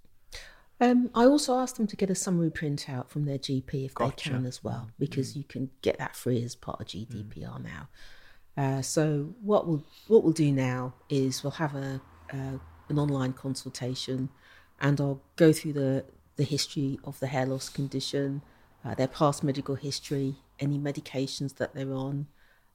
Um, 0.81 1.09
I 1.15 1.25
also 1.25 1.57
asked 1.57 1.77
them 1.77 1.87
to 1.87 1.95
get 1.95 2.09
a 2.09 2.15
summary 2.15 2.51
printout 2.51 3.09
from 3.09 3.25
their 3.25 3.39
GP 3.39 3.85
if 3.85 3.93
Gotcha. 3.95 4.29
they 4.29 4.35
can 4.35 4.45
as 4.45 4.63
well, 4.63 4.91
because 4.99 5.35
you 5.35 5.43
can 5.43 5.71
get 5.81 5.97
that 5.97 6.15
free 6.15 6.43
as 6.43 6.55
part 6.55 6.79
of 6.79 6.87
GDPR 6.87 7.61
now. 7.61 7.89
Uh, 8.55 8.81
so 8.81 9.33
what 9.41 9.67
we'll 9.67 9.83
what 10.07 10.23
we'll 10.23 10.33
do 10.33 10.51
now 10.51 10.93
is 11.09 11.43
we'll 11.43 11.51
have 11.51 11.75
a 11.75 11.99
uh, 12.31 12.57
an 12.89 12.99
online 12.99 13.33
consultation, 13.33 14.29
and 14.79 14.99
I'll 14.99 15.21
go 15.35 15.51
through 15.53 15.73
the 15.73 16.05
the 16.35 16.43
history 16.45 16.99
of 17.03 17.19
the 17.19 17.27
hair 17.27 17.45
loss 17.45 17.67
condition, 17.67 18.41
uh, 18.85 18.95
their 18.95 19.09
past 19.09 19.43
medical 19.43 19.75
history, 19.75 20.35
any 20.57 20.79
medications 20.79 21.57
that 21.57 21.73
they're 21.75 21.93
on, 21.93 22.27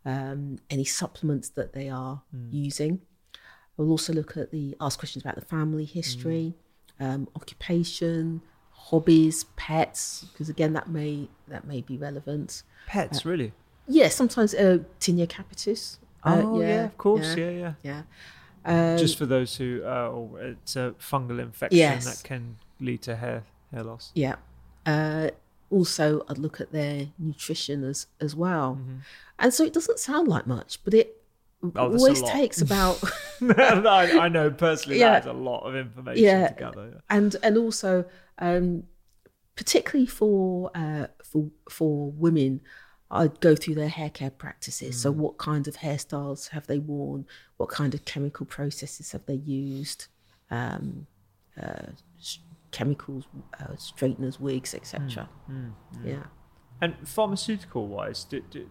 um, 0.04 0.58
any 0.68 0.84
supplements 0.84 1.48
that 1.48 1.72
they 1.72 1.88
are 1.88 2.22
using. 2.50 3.00
We'll 3.76 3.90
also 3.90 4.12
look 4.12 4.36
at 4.36 4.50
the 4.50 4.76
ask 4.80 4.98
questions 4.98 5.24
about 5.24 5.36
the 5.36 5.44
family 5.44 5.84
history, 5.84 6.54
um, 7.00 7.26
occupation, 7.34 8.42
hobbies, 8.70 9.44
pets, 9.56 10.26
because 10.32 10.48
again 10.48 10.74
that 10.74 10.88
may 10.88 11.28
that 11.48 11.66
may 11.66 11.80
be 11.80 11.96
relevant. 11.96 12.62
Pets, 12.86 13.24
really? 13.24 13.52
Yeah, 13.88 14.08
sometimes 14.08 14.54
uh, 14.54 14.78
tinea 15.00 15.26
capitis. 15.26 15.98
Uh, 16.22 16.42
oh 16.44 16.60
yeah, 16.60 16.84
of 16.84 16.98
course, 16.98 17.36
yeah, 17.36 17.50
yeah. 17.50 17.72
yeah. 17.82 18.02
Um, 18.64 18.96
Just 18.98 19.18
for 19.18 19.26
those 19.26 19.56
who, 19.56 19.82
uh, 19.84 20.38
it's 20.40 20.76
a 20.76 20.94
fungal 20.98 21.38
infection 21.40 21.78
Yes. 21.78 22.04
that 22.04 22.26
can 22.26 22.56
lead 22.80 23.02
to 23.02 23.16
hair 23.16 23.44
hair 23.72 23.82
loss. 23.82 24.10
yeah. 24.14 24.36
Uh, 24.86 25.30
also, 25.70 26.24
I'd 26.28 26.38
look 26.38 26.60
at 26.60 26.72
their 26.72 27.08
nutrition 27.18 27.84
as 27.84 28.06
as 28.20 28.34
well, 28.36 28.78
and 29.38 29.52
so 29.52 29.64
it 29.64 29.72
doesn't 29.72 29.98
sound 29.98 30.28
like 30.28 30.46
much, 30.46 30.82
but 30.84 30.94
it 30.94 31.20
Mm-hmm. 31.62 31.78
Oh, 31.78 31.86
always 31.96 32.20
takes 32.22 32.60
about 32.60 33.02
I, 33.40 34.18
I 34.24 34.28
know 34.28 34.50
personally 34.50 34.98
Yeah. 35.00 35.12
that's 35.14 35.26
a 35.26 35.32
lot 35.32 35.60
of 35.62 35.74
information 35.74 36.22
Yeah. 36.24 36.48
to 36.48 36.54
gather. 36.54 37.00
and 37.08 37.34
and 37.42 37.56
also 37.56 38.04
um, 38.38 38.82
particularly 39.56 40.04
for 40.06 40.70
uh, 40.74 41.06
for 41.24 41.50
for 41.70 42.10
women, 42.12 42.60
I'd 43.10 43.40
go 43.40 43.54
through 43.54 43.76
their 43.76 43.88
hair 43.88 44.10
care 44.10 44.30
practices. 44.30 44.96
Mm. 44.96 44.98
So, 44.98 45.10
what 45.10 45.38
kind 45.38 45.68
of 45.68 45.76
hairstyles 45.76 46.50
have 46.50 46.66
they 46.66 46.78
worn? 46.78 47.26
What 47.56 47.68
kind 47.68 47.94
of 47.94 48.04
chemical 48.04 48.46
processes 48.46 49.12
have 49.12 49.26
they 49.26 49.34
used? 49.34 50.06
Um, 50.50 51.06
uh, 51.60 51.92
chemicals, 52.70 53.24
uh, 53.60 53.76
straighteners, 53.76 54.40
wigs, 54.40 54.74
etc. 54.74 55.28
Mm. 55.50 55.72
Yeah. 56.04 56.24
And 56.80 56.96
pharmaceutical 57.06 57.86
wise, 57.86 58.24
do, 58.24 58.42
do, 58.50 58.68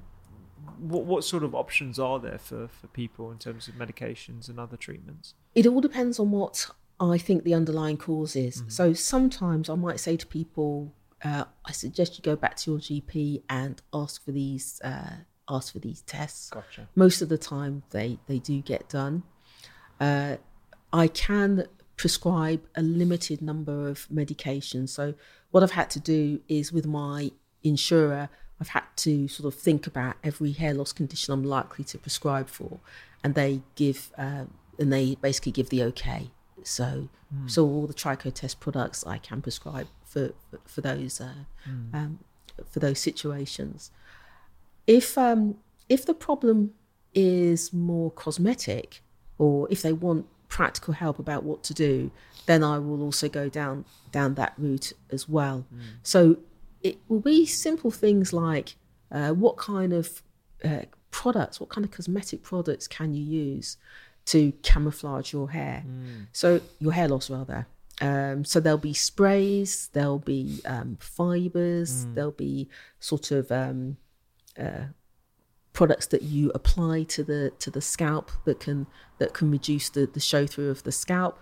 what 0.77 1.05
what 1.05 1.23
sort 1.23 1.43
of 1.43 1.55
options 1.55 1.97
are 1.97 2.19
there 2.19 2.37
for, 2.37 2.67
for 2.67 2.87
people 2.87 3.31
in 3.31 3.37
terms 3.37 3.67
of 3.67 3.75
medications 3.75 4.49
and 4.49 4.59
other 4.59 4.77
treatments? 4.77 5.35
It 5.55 5.65
all 5.65 5.81
depends 5.81 6.19
on 6.19 6.31
what 6.31 6.69
I 6.99 7.17
think 7.17 7.43
the 7.43 7.53
underlying 7.53 7.97
cause 7.97 8.35
is. 8.35 8.57
Mm-hmm. 8.57 8.69
So 8.69 8.93
sometimes 8.93 9.69
I 9.69 9.75
might 9.75 9.99
say 9.99 10.17
to 10.17 10.27
people, 10.27 10.93
uh, 11.23 11.45
I 11.65 11.71
suggest 11.71 12.17
you 12.17 12.21
go 12.21 12.35
back 12.35 12.57
to 12.57 12.71
your 12.71 12.79
GP 12.79 13.43
and 13.49 13.81
ask 13.93 14.23
for 14.23 14.31
these 14.31 14.81
uh, 14.83 15.17
ask 15.49 15.73
for 15.73 15.79
these 15.79 16.01
tests. 16.01 16.49
Gotcha. 16.49 16.87
Most 16.95 17.21
of 17.21 17.29
the 17.29 17.37
time, 17.37 17.83
they 17.91 18.19
they 18.27 18.39
do 18.39 18.61
get 18.61 18.89
done. 18.89 19.23
Uh, 19.99 20.37
I 20.91 21.07
can 21.07 21.67
prescribe 21.95 22.61
a 22.75 22.81
limited 22.81 23.41
number 23.41 23.87
of 23.87 24.07
medications. 24.09 24.89
So 24.89 25.13
what 25.51 25.63
I've 25.63 25.71
had 25.71 25.89
to 25.91 25.99
do 25.99 26.41
is 26.47 26.73
with 26.73 26.85
my 26.85 27.31
insurer, 27.63 28.29
I've 28.59 28.69
had 28.69 28.83
to 28.97 29.27
sort 29.27 29.53
of 29.53 29.59
think 29.59 29.87
about 29.87 30.15
every 30.23 30.51
hair 30.51 30.73
loss 30.73 30.91
condition 30.91 31.33
I'm 31.33 31.43
likely 31.43 31.85
to 31.85 31.97
prescribe 31.97 32.49
for, 32.49 32.79
and 33.23 33.35
they 33.35 33.61
give 33.75 34.11
uh, 34.17 34.45
and 34.79 34.91
they 34.91 35.15
basically 35.15 35.51
give 35.51 35.69
the 35.69 35.83
okay. 35.83 36.31
So 36.67 37.09
so 37.47 37.65
all 37.65 37.87
the 37.87 37.93
TrichoTest 37.93 38.59
products 38.59 39.05
I 39.05 39.17
can 39.17 39.41
prescribe 39.41 39.87
for 40.05 40.33
for, 40.65 40.81
those 40.81 41.19
uh, 41.19 41.33
um, 41.93 42.19
for 42.69 42.79
those 42.79 42.99
situations. 42.99 43.91
If 44.85 45.17
um, 45.17 45.57
if 45.89 46.05
the 46.05 46.13
problem 46.13 46.73
is 47.13 47.73
more 47.73 48.11
cosmetic, 48.11 49.01
or 49.37 49.67
if 49.71 49.81
they 49.81 49.93
want 49.93 50.27
practical 50.47 50.93
help 50.93 51.17
about 51.17 51.43
what 51.43 51.63
to 51.63 51.73
do, 51.73 52.11
then 52.45 52.63
I 52.63 52.77
will 52.77 53.01
also 53.01 53.27
go 53.27 53.49
down 53.49 53.85
down 54.11 54.35
that 54.35 54.53
route 54.57 54.93
as 55.09 55.27
well. 55.27 55.65
So 56.03 56.37
it 56.81 56.97
will 57.07 57.21
be 57.21 57.45
simple 57.45 57.91
things 57.91 58.33
like 58.33 58.75
uh, 59.11 59.31
what 59.31 59.57
kind 59.57 59.93
of 59.93 60.21
uh, 60.63 60.83
products, 61.09 61.59
what 61.59 61.69
kind 61.69 61.85
of 61.85 61.91
cosmetic 61.91 62.43
products 62.43 62.87
can 62.87 63.13
you 63.13 63.23
use 63.23 63.77
to 64.25 64.51
camouflage 64.63 65.33
your 65.33 65.51
hair? 65.51 65.83
So 66.31 66.61
your 66.79 66.93
hair 66.93 67.07
loss 67.07 67.29
rather. 67.29 67.67
Um, 68.01 68.43
so 68.43 68.59
there'll 68.59 68.77
be 68.77 68.93
sprays, 68.93 69.89
there'll 69.93 70.19
be 70.19 70.59
um, 70.65 70.97
fibers, 70.99 72.05
there'll 72.15 72.31
be 72.31 72.67
sort 72.99 73.31
of 73.31 73.51
um, 73.51 73.97
products 75.73 76.07
that 76.07 76.21
you 76.21 76.51
apply 76.53 77.03
to 77.03 77.23
the 77.23 77.51
to 77.59 77.69
the 77.71 77.81
scalp 77.81 78.31
that 78.45 78.59
can 78.59 78.87
that 79.19 79.33
can 79.33 79.51
reduce 79.51 79.89
the, 79.89 80.05
the 80.05 80.19
show 80.19 80.45
through 80.47 80.69
of 80.69 80.83
the 80.83 80.91
scalp. 80.91 81.39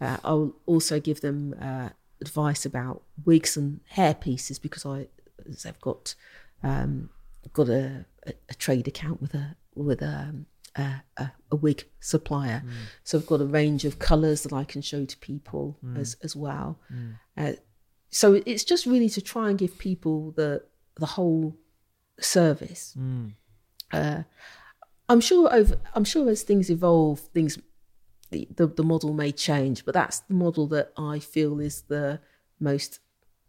Uh, 0.00 0.16
I'll 0.24 0.54
also 0.66 0.98
give 1.00 1.20
them 1.20 1.54
uh, 1.60 1.90
advice 2.20 2.64
about 2.64 3.02
wigs 3.24 3.56
and 3.56 3.80
hair 3.88 4.14
pieces 4.14 4.58
because 4.58 4.84
I 4.86 5.06
as 5.48 5.66
I've 5.66 5.80
got 5.80 6.14
um, 6.62 7.10
got 7.52 7.68
a, 7.68 8.04
a, 8.26 8.32
a 8.48 8.54
trade 8.54 8.88
account 8.88 9.20
with 9.20 9.34
a 9.34 9.56
with 9.74 10.02
a, 10.02 10.34
a, 10.76 11.02
a, 11.16 11.32
a 11.50 11.56
wig 11.56 11.84
supplier, 12.00 12.62
so 13.04 13.18
I've 13.18 13.26
got 13.26 13.40
a 13.40 13.46
range 13.46 13.84
of 13.84 13.98
colours 13.98 14.42
that 14.44 14.52
I 14.52 14.64
can 14.64 14.82
show 14.82 15.04
to 15.04 15.16
people 15.18 15.78
as 15.96 16.16
as 16.22 16.34
well. 16.36 16.78
Uh, 17.36 17.52
so 18.10 18.40
it's 18.46 18.64
just 18.64 18.86
really 18.86 19.08
to 19.10 19.20
try 19.20 19.48
and 19.50 19.58
give 19.58 19.78
people 19.78 20.32
the 20.32 20.62
the 20.96 21.06
whole 21.06 21.56
service. 22.20 22.96
Uh, 23.92 24.22
I'm 25.08 25.20
sure 25.20 25.52
over. 25.52 25.76
I'm 25.94 26.04
sure 26.04 26.28
as 26.30 26.42
things 26.42 26.70
evolve, 26.70 27.20
things 27.34 27.58
the, 28.30 28.46
the 28.56 28.66
the 28.68 28.84
model 28.84 29.12
may 29.12 29.32
change, 29.32 29.84
but 29.84 29.94
that's 29.94 30.20
the 30.20 30.34
model 30.34 30.66
that 30.68 30.92
I 30.96 31.18
feel 31.18 31.58
is 31.60 31.82
the 31.88 32.20
most 32.60 33.00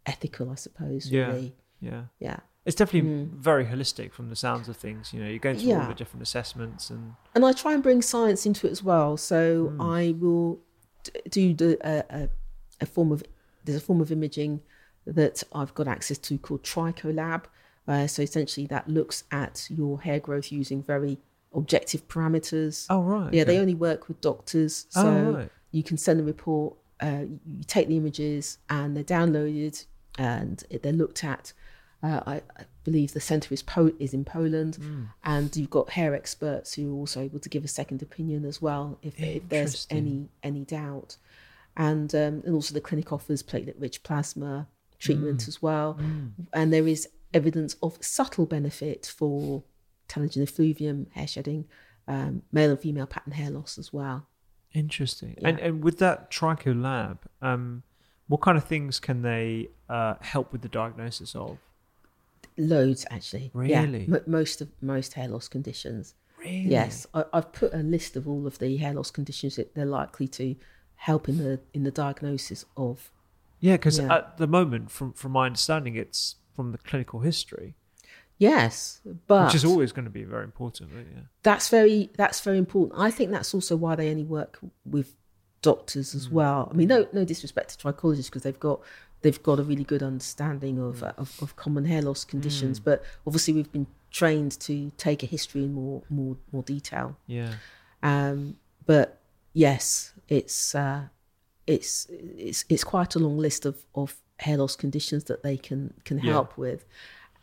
ethical, 0.06 0.50
I 0.50 0.56
suppose. 0.56 1.08
Yeah. 1.10 1.28
Really, 1.28 1.54
Yeah. 1.80 2.04
yeah. 2.18 2.40
It's 2.64 2.76
definitely 2.76 3.28
very 3.34 3.64
holistic 3.64 4.12
from 4.12 4.28
the 4.30 4.36
sounds 4.36 4.68
of 4.68 4.76
things. 4.76 5.12
You 5.12 5.20
know, 5.22 5.28
you're 5.28 5.38
going 5.40 5.58
through 5.58 5.74
all 5.74 5.88
the 5.88 5.94
different 5.94 6.22
assessments 6.22 6.90
and 6.90 7.14
and 7.34 7.44
I 7.44 7.52
try 7.52 7.72
and 7.74 7.82
bring 7.82 8.02
science 8.02 8.46
into 8.46 8.66
it 8.68 8.70
as 8.70 8.82
well. 8.84 9.16
So 9.16 9.74
I 9.80 10.14
will 10.18 10.60
do 11.28 11.54
the 11.54 11.76
a, 11.84 12.04
a, 12.22 12.28
a 12.82 12.86
form 12.86 13.10
of 13.10 13.22
there's 13.64 13.78
a 13.82 13.84
form 13.84 14.00
of 14.00 14.12
imaging 14.12 14.60
that 15.06 15.42
I've 15.52 15.74
got 15.74 15.88
access 15.88 16.18
to 16.18 16.38
called 16.38 16.62
TrichoLAB. 16.62 17.44
Uh, 17.88 18.06
so 18.06 18.22
essentially, 18.22 18.66
that 18.68 18.88
looks 18.88 19.24
at 19.32 19.66
your 19.68 20.00
hair 20.00 20.20
growth 20.20 20.52
using 20.52 20.82
very 20.84 21.18
objective 21.52 22.06
parameters. 22.06 22.86
Oh, 22.88 23.02
right, 23.02 23.34
Yeah, 23.34 23.42
they 23.44 23.58
only 23.58 23.74
work 23.74 24.06
with 24.06 24.20
doctors, 24.20 24.86
Oh, 24.94 25.02
so 25.02 25.30
right. 25.32 25.50
you 25.72 25.82
can 25.82 25.96
send 25.98 26.20
a 26.20 26.22
report. 26.22 26.76
Uh, 27.00 27.24
you 27.44 27.64
take 27.66 27.88
the 27.88 27.96
images 27.96 28.58
and 28.70 28.96
they're 28.96 29.02
downloaded 29.02 29.84
and 30.16 30.62
they're 30.82 30.92
looked 30.92 31.24
at. 31.24 31.52
Uh, 32.02 32.20
I, 32.26 32.34
I 32.58 32.64
believe 32.84 33.12
the 33.12 33.20
centre 33.20 33.54
is 33.54 33.62
po- 33.62 33.92
is 34.00 34.12
in 34.12 34.24
Poland, 34.24 34.76
Hmm. 34.76 35.04
and 35.22 35.56
you've 35.56 35.70
got 35.70 35.90
hair 35.90 36.14
experts 36.14 36.74
who 36.74 36.90
are 36.92 36.98
also 36.98 37.20
able 37.20 37.38
to 37.38 37.48
give 37.48 37.64
a 37.64 37.68
second 37.68 38.02
opinion 38.02 38.44
as 38.44 38.60
well 38.60 38.98
if, 39.02 39.18
if 39.20 39.48
there's 39.48 39.86
any 39.90 40.28
any 40.42 40.64
doubt. 40.64 41.16
And 41.76 42.12
um, 42.14 42.42
and 42.44 42.54
also 42.54 42.74
the 42.74 42.80
clinic 42.80 43.12
offers 43.12 43.42
platelet-rich 43.42 44.02
plasma 44.02 44.66
treatment 44.98 45.42
Hmm. 45.44 45.48
as 45.48 45.62
well, 45.62 45.98
and 46.52 46.72
there 46.72 46.88
is 46.88 47.08
evidence 47.32 47.76
of 47.82 47.96
subtle 48.00 48.46
benefit 48.46 49.06
for 49.06 49.62
telogen 50.08 50.42
effluvium, 50.42 51.06
hair 51.12 51.26
shedding, 51.26 51.64
um, 52.08 52.42
male 52.52 52.70
and 52.70 52.80
female 52.80 53.06
pattern 53.06 53.32
hair 53.32 53.50
loss 53.50 53.78
as 53.78 53.92
well. 53.92 54.26
interesting. 54.74 55.36
And 55.44 55.58
and 55.60 55.84
with 55.84 55.98
that 55.98 56.30
TrichoLAB, 56.30 57.18
um, 57.42 57.82
what 58.26 58.40
kind 58.40 58.56
of 58.58 58.64
things 58.64 58.98
can 58.98 59.22
they 59.22 59.68
uh, 59.88 60.14
help 60.20 60.50
with 60.52 60.62
the 60.62 60.68
diagnosis 60.68 61.34
of? 61.34 61.58
Loads 62.56 63.06
actually. 63.10 63.50
Really? 63.54 63.70
Yeah, 63.70 64.16
m- 64.16 64.22
most 64.26 64.60
of 64.60 64.68
most 64.80 65.14
hair 65.14 65.28
loss 65.28 65.48
conditions. 65.48 66.14
Really? 66.38 66.60
Yes, 66.60 67.06
I, 67.14 67.24
I've 67.32 67.52
put 67.52 67.72
a 67.72 67.78
list 67.78 68.16
of 68.16 68.28
all 68.28 68.46
of 68.46 68.58
the 68.58 68.76
hair 68.76 68.94
loss 68.94 69.10
conditions 69.10 69.56
that 69.56 69.74
they're 69.74 69.84
likely 69.84 70.28
to 70.28 70.56
help 70.96 71.28
in 71.28 71.38
the 71.38 71.60
in 71.72 71.84
the 71.84 71.90
diagnosis 71.90 72.64
of. 72.76 73.10
Yeah, 73.60 73.74
because 73.74 73.98
Yeah. 73.98 74.14
at 74.14 74.38
the 74.38 74.46
moment, 74.46 74.90
from 74.90 75.12
from 75.12 75.32
my 75.32 75.46
understanding, 75.46 75.96
it's 75.96 76.36
from 76.54 76.72
the 76.72 76.78
clinical 76.78 77.20
history, 77.20 77.76
Yes, 78.42 79.00
but 79.28 79.46
which 79.46 79.54
is 79.54 79.64
always 79.64 79.92
going 79.92 80.04
to 80.04 80.10
be 80.10 80.24
very 80.24 80.42
important. 80.42 80.90
Right? 80.92 81.06
Yeah. 81.14 81.22
that's 81.44 81.68
very 81.68 82.10
that's 82.16 82.40
very 82.40 82.58
important. 82.58 83.00
I 83.00 83.12
think 83.12 83.30
that's 83.30 83.54
also 83.54 83.76
why 83.76 83.94
they 83.94 84.10
only 84.10 84.24
work 84.24 84.58
with 84.84 85.14
doctors 85.60 86.12
as 86.12 86.26
hmm. 86.26 86.34
well. 86.34 86.68
I 86.68 86.74
mean, 86.74 86.88
no 86.88 87.06
no 87.12 87.24
disrespect 87.24 87.78
to 87.78 87.86
trichologists 87.86 88.26
because 88.26 88.42
they've 88.42 88.58
got 88.58 88.80
they've 89.22 89.42
got 89.42 89.58
a 89.58 89.62
really 89.62 89.84
good 89.84 90.02
understanding 90.02 90.78
of 90.78 91.02
uh, 91.02 91.12
of, 91.16 91.36
of 91.42 91.56
common 91.56 91.84
hair 91.86 92.02
loss 92.02 92.24
conditions, 92.24 92.80
but 92.80 93.02
obviously 93.26 93.54
we've 93.54 93.72
been 93.72 93.86
trained 94.10 94.52
to 94.60 94.92
take 94.98 95.22
a 95.22 95.26
history 95.26 95.64
in 95.64 95.72
more 95.74 96.02
more 96.10 96.36
more 96.52 96.62
detail. 96.62 97.16
Yeah. 97.26 97.54
Um, 98.02 98.56
but 98.86 99.20
yes, 99.52 100.12
it's 100.28 100.74
uh, 100.74 101.02
it's 101.66 102.06
it's 102.10 102.64
it's 102.68 102.84
quite 102.84 103.14
a 103.14 103.18
long 103.18 103.38
list 103.38 103.64
of 103.64 103.84
of 103.94 104.16
hair 104.40 104.56
loss 104.56 104.74
conditions 104.76 105.24
that 105.24 105.42
they 105.42 105.56
can 105.56 105.94
can 106.04 106.18
Yeah. 106.18 106.32
help 106.32 106.58
with. 106.58 106.84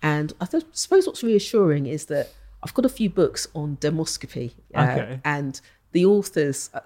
And 0.02 0.32
I 0.40 0.46
th- 0.46 0.66
suppose 0.72 1.08
what's 1.08 1.24
reassuring 1.24 1.86
is 1.86 2.06
that 2.06 2.30
I've 2.64 2.74
got 2.74 2.86
a 2.86 2.90
few 2.90 3.10
books 3.10 3.48
on 3.54 3.78
dermoscopy, 3.78 4.52
uh, 4.76 4.82
Okay. 4.82 5.20
and 5.24 5.60
the 5.92 6.06
authors 6.06 6.70
uh, 6.74 6.80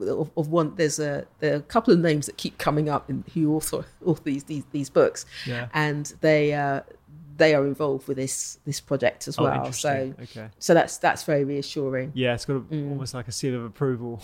of, 0.00 0.30
of 0.36 0.48
one 0.48 0.74
there's 0.76 0.98
a 0.98 1.26
there 1.40 1.54
are 1.54 1.56
a 1.56 1.62
couple 1.62 1.92
of 1.94 2.00
names 2.00 2.26
that 2.26 2.36
keep 2.36 2.58
coming 2.58 2.88
up 2.88 3.08
in 3.08 3.24
who 3.34 3.54
author 3.54 3.84
author 4.04 4.22
these 4.24 4.44
these 4.44 4.64
these 4.72 4.90
books, 4.90 5.24
Yeah. 5.46 5.68
and 5.72 6.12
they 6.20 6.52
uh, 6.54 6.80
they 7.36 7.52
are 7.54 7.66
involved 7.66 8.06
with 8.06 8.16
this 8.16 8.58
this 8.64 8.80
project 8.80 9.26
as 9.26 9.38
Oh, 9.38 9.42
well. 9.44 9.72
So. 9.72 10.14
Okay. 10.22 10.48
so 10.58 10.72
that's 10.74 10.98
that's 10.98 11.24
very 11.24 11.44
reassuring. 11.44 12.12
Yeah, 12.14 12.34
it's 12.34 12.44
got 12.44 12.54
a, 12.56 12.60
Mm. 12.60 12.90
almost 12.90 13.12
like 13.14 13.26
a 13.26 13.32
seal 13.32 13.54
of 13.56 13.64
approval. 13.64 14.22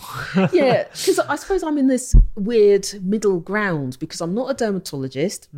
yeah, 0.53 0.83
because 0.91 1.19
I 1.19 1.35
suppose 1.35 1.61
I'm 1.63 1.77
in 1.77 1.87
this 1.87 2.15
weird 2.35 2.87
middle 3.01 3.39
ground 3.39 3.97
because 3.99 4.21
I'm 4.21 4.33
not 4.33 4.49
a 4.51 4.53
dermatologist. 4.53 5.49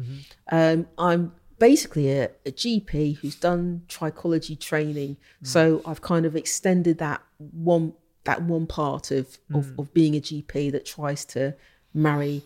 Um, 0.51 0.87
I'm 0.97 1.33
basically 1.59 2.11
a, 2.11 2.25
a 2.45 2.51
GP 2.51 3.17
who's 3.17 3.35
done 3.35 3.83
trichology 3.87 4.59
training, 4.59 5.17
so 5.43 5.81
I've 5.85 6.01
kind 6.01 6.25
of 6.25 6.35
extended 6.35 6.97
that 6.97 7.21
one 7.37 7.93
that 8.25 8.41
one 8.43 8.65
part 8.67 9.11
of, 9.11 9.37
of 9.53 9.77
of 9.77 9.93
being 9.93 10.15
a 10.15 10.21
GP 10.21 10.71
that 10.71 10.85
tries 10.85 11.25
to 11.25 11.55
marry 11.93 12.43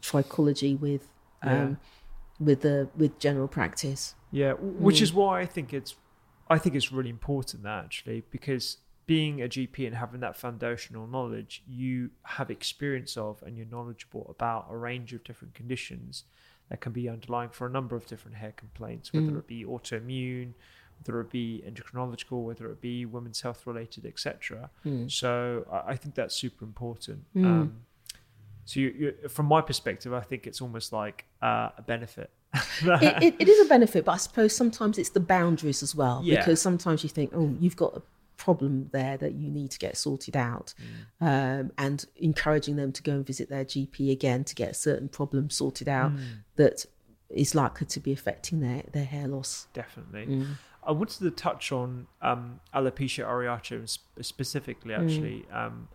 trichology 0.00 0.78
with 0.78 1.08
um, 1.42 1.78
with 2.40 2.62
the 2.62 2.88
with 2.96 3.18
general 3.18 3.48
practice. 3.48 4.14
Yeah, 4.30 4.52
which 4.54 4.98
Mm. 4.98 5.02
is 5.02 5.12
why 5.12 5.40
I 5.40 5.46
think 5.46 5.72
it's 5.72 5.94
I 6.50 6.58
think 6.58 6.74
it's 6.74 6.92
really 6.92 7.10
important 7.10 7.62
that 7.64 7.84
actually 7.84 8.22
because 8.30 8.78
being 9.06 9.40
a 9.40 9.48
GP 9.48 9.86
and 9.86 9.96
having 9.96 10.20
that 10.20 10.36
foundational 10.36 11.06
knowledge, 11.06 11.62
you 11.66 12.10
have 12.24 12.50
experience 12.50 13.16
of 13.16 13.42
and 13.42 13.56
you're 13.56 13.66
knowledgeable 13.66 14.26
about 14.28 14.66
a 14.70 14.76
range 14.76 15.14
of 15.14 15.24
different 15.24 15.54
conditions 15.54 16.24
that 16.68 16.80
can 16.82 16.92
be 16.92 17.08
underlying 17.08 17.48
for 17.48 17.66
a 17.66 17.70
number 17.70 17.96
of 17.96 18.04
different 18.06 18.36
hair 18.36 18.52
complaints, 18.52 19.12
whether 19.14 19.30
Mm. 19.32 19.38
it 19.38 19.46
be 19.46 19.64
autoimmune, 19.64 20.52
whether 20.98 21.20
it 21.20 21.30
be 21.30 21.62
endocrinological, 21.66 22.44
whether 22.44 22.70
it 22.70 22.80
be 22.80 23.06
women's 23.06 23.40
health 23.40 23.66
related, 23.66 24.06
etc. 24.06 24.70
Mm. 24.84 25.10
So 25.10 25.66
I, 25.70 25.92
I 25.92 25.96
think 25.96 26.14
that's 26.14 26.34
super 26.34 26.64
important. 26.64 27.24
Um, 27.36 27.80
so 28.64 28.80
you, 28.80 29.14
you, 29.22 29.28
from 29.28 29.46
my 29.46 29.62
perspective, 29.62 30.12
I 30.12 30.20
think 30.20 30.46
it's 30.46 30.60
almost 30.60 30.92
like 30.92 31.24
uh, 31.40 31.70
a 31.78 31.82
benefit. 31.82 32.30
it, 32.82 33.22
it, 33.22 33.34
it 33.38 33.48
is 33.48 33.64
a 33.64 33.68
benefit, 33.68 34.04
but 34.04 34.12
I 34.12 34.16
suppose 34.16 34.54
sometimes 34.54 34.98
it's 34.98 35.10
the 35.10 35.20
boundaries 35.20 35.82
as 35.82 35.94
well. 35.94 36.20
Yeah. 36.22 36.38
Because 36.38 36.60
sometimes 36.60 37.02
you 37.02 37.08
think, 37.08 37.32
oh, 37.34 37.54
you've 37.60 37.76
got 37.76 37.96
a 37.96 38.02
problem 38.36 38.88
there 38.92 39.16
that 39.16 39.34
you 39.34 39.50
need 39.50 39.70
to 39.70 39.78
get 39.78 39.96
sorted 39.96 40.36
out, 40.36 40.74
um, 41.20 41.72
and 41.78 42.04
encouraging 42.16 42.76
them 42.76 42.92
to 42.92 43.02
go 43.02 43.12
and 43.12 43.26
visit 43.26 43.48
their 43.48 43.64
GP 43.64 44.10
again 44.10 44.44
to 44.44 44.54
get 44.54 44.70
a 44.70 44.74
certain 44.74 45.08
problem 45.08 45.50
sorted 45.50 45.88
out 45.88 46.12
that 46.56 46.84
is 47.30 47.54
likely 47.54 47.86
to 47.86 48.00
be 48.00 48.12
affecting 48.12 48.60
their, 48.60 48.82
their 48.92 49.04
hair 49.04 49.28
loss. 49.28 49.66
Definitely. 49.72 50.26
Mm. 50.26 50.46
I 50.88 50.92
wanted 50.92 51.20
to 51.20 51.30
touch 51.30 51.70
on 51.70 52.06
um, 52.22 52.60
alopecia 52.74 53.24
areata 53.24 53.86
sp- 53.86 54.08
specifically. 54.22 54.94
Mm. 54.94 55.04
Actually, 55.04 55.44
um, 55.52 55.88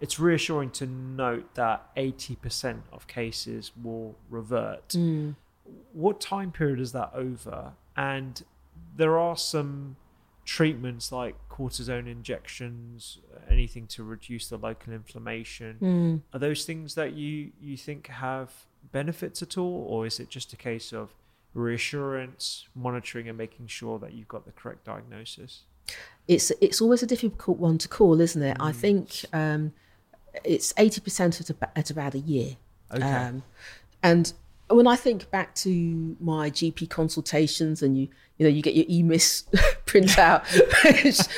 it's 0.00 0.18
reassuring 0.18 0.70
to 0.70 0.86
note 0.86 1.54
that 1.54 1.78
eighty 1.96 2.36
percent 2.36 2.82
of 2.92 3.06
cases 3.06 3.72
will 3.80 4.16
revert. 4.30 4.88
Mm. 4.90 5.36
What 5.92 6.20
time 6.20 6.50
period 6.50 6.80
is 6.80 6.92
that 6.92 7.10
over? 7.14 7.72
And 7.96 8.42
there 8.96 9.18
are 9.18 9.36
some 9.36 9.96
treatments 10.44 11.12
like 11.12 11.36
cortisone 11.48 12.10
injections, 12.10 13.18
anything 13.48 13.86
to 13.86 14.02
reduce 14.02 14.48
the 14.48 14.56
local 14.56 14.92
inflammation. 14.92 15.76
Mm. 15.80 16.34
Are 16.34 16.38
those 16.38 16.64
things 16.64 16.94
that 16.94 17.12
you 17.12 17.52
you 17.60 17.76
think 17.76 18.06
have 18.08 18.50
benefits 18.92 19.42
at 19.42 19.58
all, 19.58 19.86
or 19.88 20.06
is 20.06 20.18
it 20.18 20.28
just 20.30 20.52
a 20.52 20.56
case 20.56 20.92
of 20.92 21.10
reassurance, 21.54 22.66
monitoring, 22.74 23.28
and 23.28 23.36
making 23.36 23.66
sure 23.66 23.98
that 23.98 24.12
you've 24.12 24.28
got 24.28 24.44
the 24.44 24.52
correct 24.52 24.84
diagnosis? 24.84 25.62
It's 26.28 26.50
it's 26.60 26.80
always 26.80 27.02
a 27.02 27.06
difficult 27.06 27.58
one 27.58 27.78
to 27.78 27.88
call, 27.88 28.20
isn't 28.20 28.42
it? 28.42 28.56
I 28.60 28.72
think 28.72 29.24
um, 29.32 29.72
it's 30.44 30.72
eighty 30.78 31.00
percent 31.00 31.40
at, 31.40 31.70
at 31.76 31.90
about 31.90 32.14
a 32.14 32.18
year. 32.18 32.56
Okay. 32.92 33.02
Um, 33.02 33.42
and 34.02 34.32
when 34.76 34.86
I 34.86 34.96
think 34.96 35.30
back 35.30 35.54
to 35.56 36.16
my 36.20 36.50
GP 36.50 36.90
consultations, 36.90 37.82
and 37.82 37.96
you 37.96 38.08
you 38.38 38.46
know 38.46 38.50
you 38.50 38.62
get 38.62 38.74
your 38.74 38.86
EMIS 38.86 39.44
printout, 39.86 40.44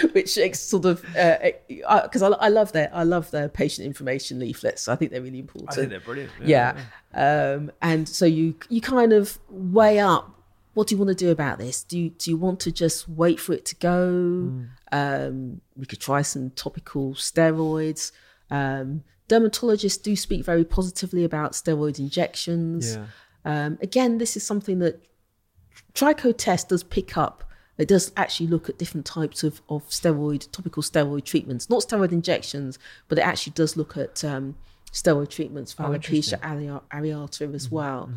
which, 0.12 0.36
which 0.36 0.54
sort 0.56 0.84
of 0.84 1.02
because 1.02 2.22
I, 2.22 2.28
I 2.28 2.48
love 2.48 2.72
their 2.72 2.90
I 2.92 3.04
love 3.04 3.30
their 3.30 3.48
patient 3.48 3.86
information 3.86 4.38
leaflets. 4.38 4.88
I 4.88 4.96
think 4.96 5.10
they're 5.10 5.22
really 5.22 5.40
important. 5.40 5.72
I 5.72 5.74
think 5.74 5.90
they're 5.90 6.00
brilliant. 6.00 6.30
yeah. 6.42 6.76
Um, 7.12 7.70
and 7.80 8.08
so 8.08 8.26
you 8.26 8.54
you 8.68 8.80
kind 8.80 9.12
of 9.12 9.38
weigh 9.48 10.00
up 10.00 10.34
what 10.74 10.88
do 10.88 10.94
you 10.94 10.98
want 10.98 11.16
to 11.16 11.24
do 11.24 11.30
about 11.30 11.58
this? 11.58 11.84
Do 11.84 11.98
you, 11.98 12.10
do 12.10 12.30
you 12.30 12.36
want 12.36 12.60
to 12.60 12.72
just 12.72 13.08
wait 13.08 13.40
for 13.40 13.52
it 13.52 13.64
to 13.66 13.76
go? 13.76 14.66
Um, 14.92 15.60
we 15.76 15.86
could 15.86 16.00
try 16.00 16.22
some 16.22 16.50
topical 16.50 17.14
steroids. 17.14 18.12
Um, 18.50 19.04
dermatologists 19.28 20.02
do 20.02 20.16
speak 20.16 20.44
very 20.44 20.64
positively 20.64 21.24
about 21.24 21.52
steroid 21.52 21.98
injections. 21.98 22.96
Yeah. 22.96 23.06
Um, 23.44 23.78
again, 23.82 24.18
this 24.18 24.36
is 24.36 24.46
something 24.46 24.78
that 24.80 25.04
TrichoTest 25.94 26.68
does 26.68 26.82
pick 26.82 27.16
up. 27.16 27.44
It 27.76 27.88
does 27.88 28.12
actually 28.16 28.46
look 28.46 28.68
at 28.68 28.78
different 28.78 29.04
types 29.04 29.42
of, 29.42 29.60
of 29.68 29.88
steroid, 29.88 30.50
topical 30.52 30.82
steroid 30.82 31.24
treatments, 31.24 31.68
not 31.68 31.82
steroid 31.82 32.12
injections, 32.12 32.78
but 33.08 33.18
it 33.18 33.22
actually 33.22 33.52
does 33.54 33.76
look 33.76 33.96
at 33.96 34.24
um, 34.24 34.56
steroid 34.92 35.28
treatments 35.28 35.72
for 35.72 35.84
Oh, 35.84 35.88
alopecia 35.88 36.38
areata, 36.40 37.54
as 37.54 37.70
well. 37.70 38.10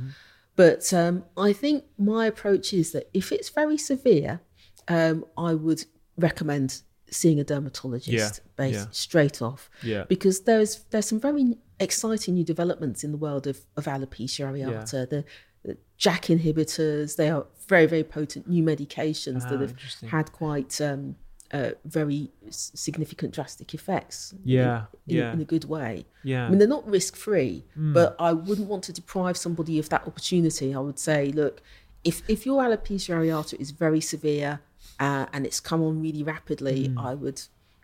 But 0.55 0.93
um, 0.93 1.23
I 1.35 1.53
think 1.53 1.85
my 1.97 2.27
approach 2.27 2.73
is 2.73 2.91
that 2.91 3.09
if 3.13 3.31
it's 3.31 3.49
very 3.49 3.77
severe, 3.77 4.41
um, 4.87 5.25
I 5.37 5.53
would 5.53 5.85
recommend 6.17 6.81
seeing 7.09 7.39
a 7.39 7.43
dermatologist 7.43 8.07
Yeah, 8.07 8.29
based 8.55 8.79
yeah. 8.79 8.85
straight 8.91 9.41
off 9.41 9.69
Yeah. 9.83 10.03
because 10.07 10.41
there's 10.41 10.83
there's 10.89 11.05
some 11.07 11.19
very 11.19 11.57
exciting 11.79 12.33
new 12.35 12.43
developments 12.43 13.03
in 13.03 13.11
the 13.11 13.17
world 13.17 13.47
of, 13.47 13.59
of 13.75 13.85
alopecia 13.85 14.45
areata. 14.49 15.09
The, 15.09 15.23
the 15.63 15.77
JAK 15.97 16.23
inhibitors, 16.37 17.15
they 17.15 17.29
are 17.29 17.45
very, 17.67 17.85
very 17.85 18.03
potent 18.03 18.47
new 18.47 18.63
medications 18.63 19.43
Ah, 19.45 19.49
that 19.49 19.59
have 19.61 19.75
had 20.11 20.31
quite 20.31 20.79
um, 20.81 21.15
uh, 21.51 21.71
very 21.85 22.31
significant 22.49 23.33
drastic 23.33 23.73
effects. 23.73 24.31
in- 24.33 24.39
Yeah, 24.45 24.85
in, 25.07 25.15
yeah. 25.17 25.33
in 25.33 25.41
a 25.41 25.45
good 25.45 25.65
way. 25.65 26.05
Yeah. 26.23 26.45
I 26.45 26.49
mean, 26.49 26.59
they're 26.59 26.67
not 26.67 26.87
risk 26.89 27.15
free, 27.15 27.63
Hmm. 27.75 27.93
but 27.93 28.15
I 28.19 28.33
wouldn't 28.33 28.67
want 28.67 28.83
to 28.85 28.93
deprive 28.93 29.37
somebody 29.37 29.79
of 29.79 29.89
that 29.89 30.05
opportunity. 30.07 30.73
I 30.73 30.79
would 30.79 30.99
say, 30.99 31.31
look, 31.31 31.61
if 32.03 32.21
if 32.29 32.45
your 32.45 32.61
alopecia 32.63 33.15
areata 33.15 33.53
is 33.59 33.71
very 33.71 34.01
severe 34.01 34.59
uh, 34.99 35.25
and 35.33 35.45
it's 35.45 35.59
come 35.59 35.81
on 35.83 36.01
really 36.01 36.23
rapidly, 36.23 36.87
Hmm. 36.87 36.99
I 36.99 37.13
would 37.13 37.41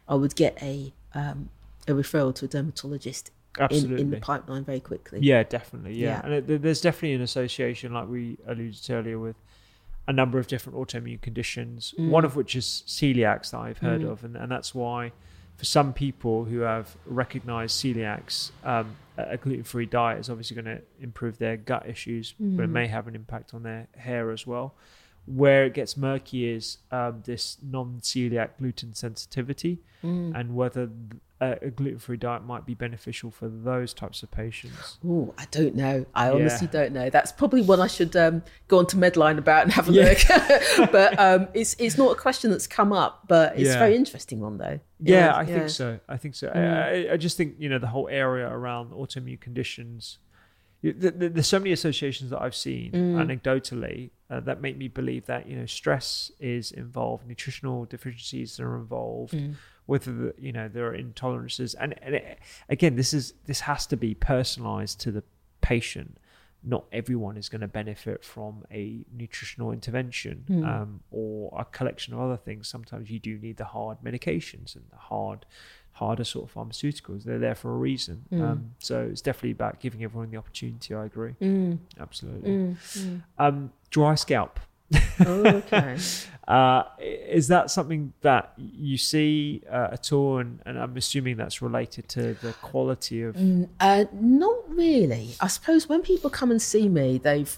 I 0.07 0.15
would 0.15 0.35
get 0.35 0.61
a 0.61 0.93
um, 1.13 1.49
a 1.87 1.91
referral 1.91 2.33
to 2.35 2.45
a 2.45 2.47
dermatologist 2.47 3.31
in, 3.69 3.97
in 3.99 4.09
the 4.09 4.17
pipeline 4.19 4.63
very 4.63 4.79
quickly. 4.79 5.19
Yeah, 5.21 5.43
definitely. 5.43 5.93
Yeah, 5.95 6.07
Yeah. 6.07 6.21
and 6.25 6.33
it, 6.49 6.61
there's 6.61 6.81
definitely 6.81 7.13
an 7.13 7.21
association, 7.21 7.93
like 7.93 8.07
we 8.09 8.37
alluded 8.47 8.81
to 8.83 8.93
earlier, 8.95 9.19
with 9.19 9.35
a 10.07 10.11
number 10.13 10.39
of 10.39 10.47
different 10.47 10.77
autoimmune 10.77 11.21
conditions. 11.21 11.93
Mm. 11.99 12.09
One 12.09 12.25
of 12.25 12.35
which 12.35 12.55
is 12.55 12.83
celiacs 12.87 13.51
that 13.51 13.59
I've 13.59 13.77
heard 13.77 14.03
of, 14.03 14.23
and, 14.23 14.35
and 14.35 14.51
that's 14.51 14.73
why, 14.73 15.11
for 15.55 15.65
some 15.65 15.93
people 15.93 16.45
who 16.45 16.59
have 16.61 16.97
recognised 17.05 17.79
celiacs, 17.79 18.51
um, 18.63 18.95
a 19.17 19.33
a 19.33 19.37
gluten-free 19.37 19.85
diet 19.85 20.19
is 20.19 20.29
obviously 20.29 20.55
going 20.59 20.77
to 20.77 20.81
improve 20.99 21.37
their 21.37 21.55
gut 21.55 21.87
issues, 21.87 22.33
but 22.39 22.63
it 22.63 22.69
Mm. 22.69 22.71
may 22.71 22.87
have 22.87 23.07
an 23.07 23.15
impact 23.15 23.53
on 23.53 23.61
their 23.63 23.87
hair 23.95 24.31
as 24.31 24.47
well. 24.47 24.73
Where 25.25 25.63
it 25.65 25.73
gets 25.73 25.95
murky 25.95 26.49
is 26.49 26.79
um, 26.91 27.21
this 27.25 27.57
non-celiac 27.63 28.57
gluten 28.59 28.93
sensitivity, 28.93 29.79
Mm. 30.03 30.37
and 30.37 30.53
whether 30.53 30.89
a, 31.39 31.57
a 31.61 31.69
gluten-free 31.69 32.17
diet 32.17 32.43
might 32.43 32.65
be 32.65 32.73
beneficial 32.73 33.31
for 33.31 33.47
those 33.47 33.93
types 33.93 34.21
of 34.21 34.29
patients. 34.31 34.97
Oh, 35.07 35.33
I 35.37 35.45
don't 35.49 35.75
know. 35.75 36.05
I 36.13 36.27
Yeah. 36.27 36.33
honestly 36.33 36.67
don't 36.67 36.91
know. 36.91 37.09
That's 37.09 37.31
probably 37.31 37.61
one 37.61 37.79
I 37.79 37.87
should 37.87 38.13
um, 38.17 38.43
go 38.67 38.79
on 38.79 38.87
to 38.87 38.97
Medline 38.97 39.37
about 39.37 39.63
and 39.63 39.71
have 39.71 39.87
a 39.87 39.93
Yeah. 39.93 40.03
look. 40.09 40.91
but 40.91 41.17
um, 41.17 41.47
it's 41.53 41.77
it's 41.79 41.97
not 41.97 42.11
a 42.11 42.15
question 42.19 42.51
that's 42.51 42.67
come 42.67 42.91
up, 42.91 43.29
but 43.29 43.53
it's 43.57 43.69
Yeah. 43.69 43.75
a 43.75 43.79
very 43.79 43.95
interesting 43.95 44.41
one 44.41 44.57
though. 44.57 44.81
Yeah, 44.99 45.33
I 45.33 45.45
think 45.45 45.69
so. 45.69 46.01
I 46.09 46.17
think 46.17 46.35
so. 46.35 46.49
I, 46.53 46.59
I, 46.59 47.13
I 47.13 47.17
just 47.17 47.37
think 47.37 47.55
you 47.57 47.69
know 47.69 47.79
the 47.79 47.87
whole 47.87 48.09
area 48.11 48.45
around 48.49 48.91
autoimmune 48.91 49.39
conditions. 49.39 50.17
y- 50.83 50.91
th- 50.91 51.17
th- 51.17 51.31
There's 51.31 51.47
so 51.47 51.59
many 51.59 51.71
associations 51.71 52.29
that 52.31 52.41
I've 52.41 52.55
seen 52.55 52.91
anecdotally 52.91 54.09
uh, 54.33 54.39
that 54.39 54.61
make 54.61 54.77
me 54.77 54.87
believe 54.87 55.25
that 55.27 55.47
you 55.49 55.55
know 55.55 55.65
stress 55.67 56.31
is 56.39 56.71
involved, 56.71 57.27
nutritional 57.27 57.85
deficiencies 57.85 58.59
are 58.59 58.75
involved, 58.77 59.33
whether 59.85 60.11
the, 60.11 60.33
you 60.39 60.51
know 60.51 60.67
there 60.67 60.87
are 60.87 60.97
intolerances, 60.97 61.75
and, 61.79 61.93
and 62.01 62.15
it, 62.15 62.39
again, 62.69 62.95
this 62.95 63.13
is 63.13 63.33
this 63.45 63.61
has 63.61 63.85
to 63.87 63.97
be 63.97 64.15
personalized 64.15 64.99
to 65.01 65.11
the 65.11 65.23
patient. 65.61 66.17
Not 66.65 66.85
everyone 66.93 67.35
is 67.37 67.49
going 67.49 67.61
to 67.61 67.67
benefit 67.67 68.23
from 68.23 68.63
a 68.71 69.05
nutritional 69.13 69.71
intervention 69.73 70.45
um, 70.63 71.01
or 71.11 71.53
a 71.59 71.65
collection 71.65 72.13
of 72.13 72.19
other 72.21 72.37
things. 72.37 72.69
Sometimes 72.69 73.11
you 73.11 73.19
do 73.19 73.37
need 73.37 73.57
the 73.57 73.65
hard 73.65 73.97
medications 74.01 74.73
and 74.77 74.85
the 74.89 75.01
hard, 75.11 75.45
harder 75.93 76.23
sort 76.23 76.49
of 76.49 76.53
pharmaceuticals. 76.53 77.23
They're 77.23 77.39
there 77.39 77.55
for 77.55 77.71
a 77.73 77.77
reason. 77.77 78.25
Um, 78.31 78.71
so 78.79 79.07
it's 79.09 79.21
definitely 79.21 79.51
about 79.51 79.79
giving 79.79 80.03
everyone 80.03 80.31
the 80.31 80.37
opportunity. 80.37 80.93
I 80.93 81.05
agree. 81.05 81.35
Absolutely. 81.99 82.75
Um, 83.37 83.71
dry 83.89 84.15
scalp. 84.15 84.59
Oh, 85.25 85.45
okay. 85.45 85.97
Uh, 86.45 86.83
is 86.99 87.47
that 87.47 87.71
something 87.71 88.11
that 88.19 88.51
you 88.57 88.97
see 88.97 89.63
uh, 89.71 89.87
at 89.93 90.11
all? 90.11 90.39
And, 90.39 90.59
and 90.65 90.77
I'm 90.77 90.97
assuming 90.97 91.37
that's 91.37 91.61
related 91.61 92.09
to 92.09 92.33
the 92.33 92.51
quality 92.61 93.21
of. 93.21 93.37
Uh, 93.79 94.03
not 94.11 94.57
really. 94.67 95.29
I 95.39 95.47
suppose 95.47 95.87
when 95.87 96.01
people 96.01 96.29
come 96.29 96.51
and 96.51 96.61
see 96.61 96.89
me, 96.89 97.17
they've 97.17 97.57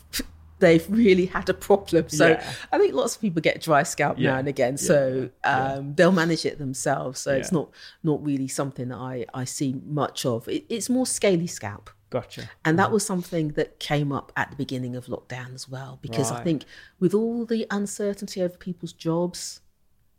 they've 0.59 0.85
really 0.89 1.25
had 1.25 1.49
a 1.49 1.53
problem. 1.53 2.07
So 2.09 2.29
Yeah. 2.29 2.53
I 2.71 2.77
think 2.77 2.93
lots 2.93 3.15
of 3.15 3.21
people 3.21 3.41
get 3.41 3.61
dry 3.61 3.83
scalp 3.83 4.17
Yeah. 4.17 4.31
now 4.31 4.39
and 4.39 4.47
again. 4.47 4.77
So 4.77 5.29
um, 5.43 5.95
they'll 5.95 6.11
manage 6.11 6.45
it 6.45 6.57
themselves. 6.57 7.19
So 7.19 7.31
it's 7.33 7.51
not 7.51 7.69
not 8.03 8.23
really 8.25 8.47
something 8.47 8.87
that 8.89 8.97
I 8.97 9.25
I 9.33 9.43
see 9.43 9.81
much 9.85 10.25
of. 10.25 10.47
It, 10.47 10.65
it's 10.69 10.89
more 10.89 11.05
scaly 11.05 11.47
scalp. 11.47 11.89
Gotcha. 12.11 12.49
And 12.63 12.79
that 12.79 12.91
was 12.91 13.05
something 13.05 13.49
that 13.49 13.79
came 13.79 14.11
up 14.13 14.31
at 14.37 14.49
the 14.49 14.55
beginning 14.55 14.95
of 14.95 15.07
lockdown 15.07 15.53
as 15.53 15.67
well, 15.67 15.99
because 16.01 16.31
I 16.31 16.41
think 16.43 16.63
with 16.99 17.13
all 17.13 17.45
the 17.45 17.67
uncertainty 17.69 18.41
over 18.41 18.57
people's 18.57 18.93
jobs, 18.93 19.59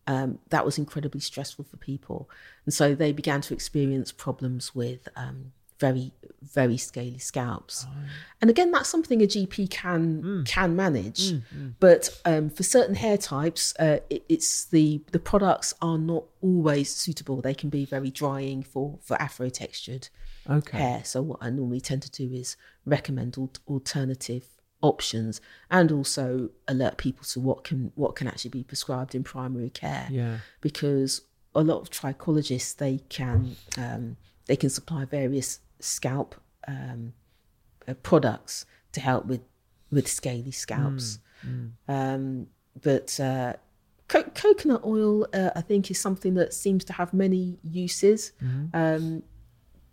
um, 0.06 0.38
that 0.50 0.64
was 0.64 0.76
incredibly 0.78 1.20
stressful 1.20 1.64
for 1.64 1.78
people. 1.78 2.28
And 2.66 2.74
so 2.74 2.94
they 2.94 3.12
began 3.12 3.40
to 3.42 3.54
experience 3.54 4.12
problems 4.12 4.74
with 4.74 5.08
um, 5.16 5.52
very, 5.78 6.12
very 6.42 6.76
scaly 6.76 7.18
scalps. 7.18 7.86
And 8.40 8.48
again, 8.50 8.70
that's 8.70 8.88
something 8.88 9.22
a 9.22 9.26
GP 9.26 9.70
can 9.70 10.44
can 10.46 10.74
manage. 10.76 11.32
But 11.80 12.20
um, 12.24 12.50
for 12.50 12.62
certain 12.62 12.94
hair 12.94 13.18
types, 13.18 13.74
uh, 13.78 13.98
it, 14.10 14.24
it's 14.28 14.64
the 14.66 15.02
the 15.12 15.18
products 15.18 15.74
are 15.82 15.98
not 15.98 16.24
always 16.40 16.94
suitable. 16.94 17.40
They 17.40 17.54
can 17.54 17.68
be 17.70 17.84
very 17.84 18.10
drying 18.10 18.62
for 18.62 18.98
for 19.02 19.20
afro 19.20 19.48
textured 19.48 20.08
Okay. 20.48 20.78
hair. 20.78 21.02
So 21.04 21.22
what 21.22 21.38
I 21.40 21.50
normally 21.50 21.80
tend 21.80 22.02
to 22.02 22.10
do 22.10 22.32
is 22.32 22.56
recommend 22.84 23.36
al- 23.36 23.50
alternative 23.68 24.44
options 24.82 25.40
and 25.70 25.90
also 25.90 26.50
alert 26.68 26.96
people 26.98 27.24
to 27.24 27.40
what 27.40 27.64
can 27.64 27.90
what 27.96 28.14
can 28.14 28.28
actually 28.28 28.50
be 28.50 28.62
prescribed 28.62 29.14
in 29.14 29.24
primary 29.24 29.70
care. 29.70 30.06
Yeah. 30.10 30.38
Because 30.60 31.22
a 31.54 31.62
lot 31.62 31.80
of 31.80 31.90
trichologists 31.90 32.76
they 32.76 32.98
can 33.08 33.56
um, 33.78 34.16
they 34.46 34.56
can 34.56 34.70
supply 34.70 35.04
various 35.04 35.60
scalp 35.80 36.34
um, 36.68 37.12
uh, 37.88 37.94
products 37.94 38.66
to 38.92 39.00
help 39.00 39.26
with 39.26 39.40
with 39.90 40.08
scaly 40.08 40.50
scalps. 40.50 41.18
Um, 41.88 42.48
but 42.82 43.18
uh, 43.20 43.54
co- 44.08 44.24
coconut 44.34 44.82
oil, 44.84 45.26
uh, 45.32 45.50
I 45.54 45.60
think, 45.60 45.90
is 45.90 46.00
something 46.00 46.34
that 46.34 46.52
seems 46.52 46.84
to 46.86 46.92
have 46.94 47.14
many 47.14 47.58
uses. 47.62 48.32
Um, 48.74 49.22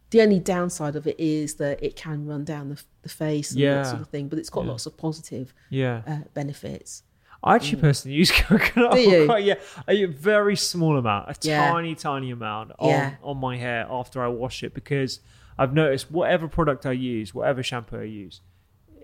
the 0.09 0.21
only 0.21 0.39
downside 0.39 0.95
of 0.95 1.07
it 1.07 1.19
is 1.19 1.55
that 1.55 1.81
it 1.83 1.95
can 1.95 2.25
run 2.25 2.43
down 2.43 2.69
the, 2.69 2.81
the 3.01 3.09
face 3.09 3.51
and 3.51 3.59
Yeah. 3.59 3.75
that 3.75 3.87
sort 3.87 4.01
of 4.01 4.07
thing. 4.09 4.27
But 4.29 4.39
it's 4.39 4.49
got 4.49 4.65
Yeah. 4.65 4.71
lots 4.71 4.85
of 4.85 4.97
positive 4.97 5.53
Yeah. 5.69 6.01
uh, 6.07 6.17
benefits. 6.33 7.03
I 7.43 7.55
actually 7.55 7.81
personally 7.81 8.15
use 8.17 8.31
coconut 8.41 8.91
Mm. 8.93 9.07
Oil 9.21 9.25
quite 9.25 9.43
yeah. 9.43 9.55
A 9.87 10.05
very 10.05 10.55
small 10.55 10.97
amount, 10.97 11.29
a 11.29 11.35
Yeah. 11.47 11.71
tiny, 11.71 11.93
tiny 11.95 12.31
amount 12.31 12.71
on, 12.79 13.17
on 13.21 13.37
my 13.37 13.57
hair 13.57 13.85
after 13.89 14.23
I 14.23 14.27
wash 14.27 14.63
it 14.63 14.73
because 14.73 15.19
I've 15.57 15.73
noticed 15.73 16.11
whatever 16.11 16.47
product 16.47 16.85
I 16.85 16.91
use, 16.93 17.33
whatever 17.33 17.61
shampoo 17.63 17.99
I 17.99 18.03
use, 18.03 18.41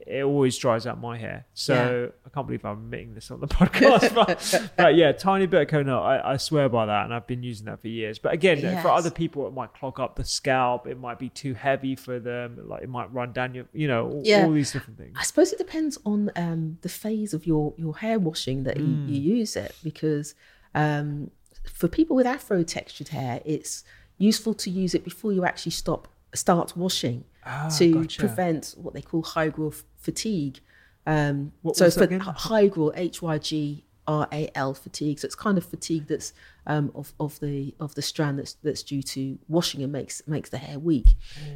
it 0.08 0.24
always 0.24 0.58
dries 0.58 0.88
out 0.88 1.00
my 1.00 1.20
hair. 1.20 1.46
So 1.54 2.12
I 2.26 2.30
can't 2.30 2.48
believe 2.48 2.66
I'm 2.66 2.78
admitting 2.80 3.14
this 3.14 3.30
on 3.30 3.42
the 3.42 3.48
podcast. 3.60 4.16
but, 4.16 4.72
but 4.78 4.96
yeah, 4.96 5.12
tiny 5.12 5.46
bit 5.46 5.62
of 5.62 5.68
coconut, 5.68 6.02
I, 6.02 6.34
I 6.34 6.38
swear 6.38 6.68
by 6.68 6.88
that. 6.88 7.06
And 7.06 7.14
I've 7.14 7.28
been 7.28 7.44
using 7.44 7.68
that 7.68 7.80
for 7.82 7.90
years. 7.90 8.18
But 8.18 8.34
again, 8.34 8.60
for 8.82 8.90
other 8.90 9.12
people, 9.12 9.46
it 9.48 9.54
might 9.54 9.72
clog 9.76 10.00
up 10.00 10.16
the 10.16 10.24
scalp. 10.24 10.88
It 10.88 11.00
might 11.00 11.20
be 11.20 11.30
too 11.30 11.54
heavy 11.54 11.96
for 11.96 12.18
them. 12.20 12.58
Like 12.68 12.82
it 12.82 12.90
might 12.90 13.14
run 13.14 13.34
down 13.34 13.54
your, 13.54 13.66
you 13.72 13.88
know, 13.88 14.08
all, 14.10 14.22
Yeah. 14.26 14.46
all 14.46 14.52
these 14.52 14.72
different 14.72 14.98
things. 14.98 15.16
I 15.16 15.22
suppose 15.24 15.52
it 15.54 15.60
depends 15.60 16.00
on 16.06 16.32
um, 16.36 16.80
the 16.82 16.90
phase 16.90 17.36
of 17.36 17.46
your, 17.46 17.76
your 17.78 17.96
hair 17.98 18.18
washing 18.18 18.64
that 18.64 18.78
Mm. 18.78 19.08
you, 19.10 19.14
you 19.16 19.36
use 19.38 19.56
it 19.56 19.76
because 19.84 20.34
um, 20.74 21.30
for 21.72 21.88
people 21.88 22.16
with 22.16 22.26
afro 22.26 22.64
textured 22.64 23.10
hair, 23.10 23.42
it's 23.46 23.84
useful 24.18 24.56
to 24.56 24.72
use 24.72 24.96
it 24.96 25.04
before 25.04 25.32
you 25.34 25.46
actually 25.46 25.72
stop 25.74 26.08
start 26.34 26.76
washing 26.78 27.22
to 27.22 27.50
Ah, 27.50 27.70
gotcha. 27.70 28.20
prevent 28.20 28.76
what 28.78 28.94
they 28.94 29.02
call 29.02 29.24
hygral 29.24 29.74
f- 29.74 29.84
fatigue. 29.98 30.60
Um, 31.08 31.54
so 31.74 31.86
was 31.86 31.96
for 31.96 32.08
hygral, 32.08 32.92
H 32.96 33.22
Y 33.22 33.38
G 33.40 33.84
R 34.08 34.28
A 34.32 34.50
L 34.56 34.74
fatigue. 34.74 35.20
So 35.20 35.26
it's 35.26 35.36
kind 35.36 35.58
of 35.58 35.66
fatigue 35.66 36.08
that's 36.08 36.34
um, 36.68 36.92
of, 36.94 37.14
of 37.20 37.40
the 37.40 37.74
of 37.80 37.96
the 37.96 38.02
strand 38.02 38.38
that's 38.40 38.54
that's 38.64 38.84
due 38.84 39.02
to 39.04 39.40
washing 39.48 39.82
and 39.84 39.92
makes 39.92 40.22
makes 40.28 40.50
the 40.50 40.58
hair 40.58 40.78
weak. 40.78 41.08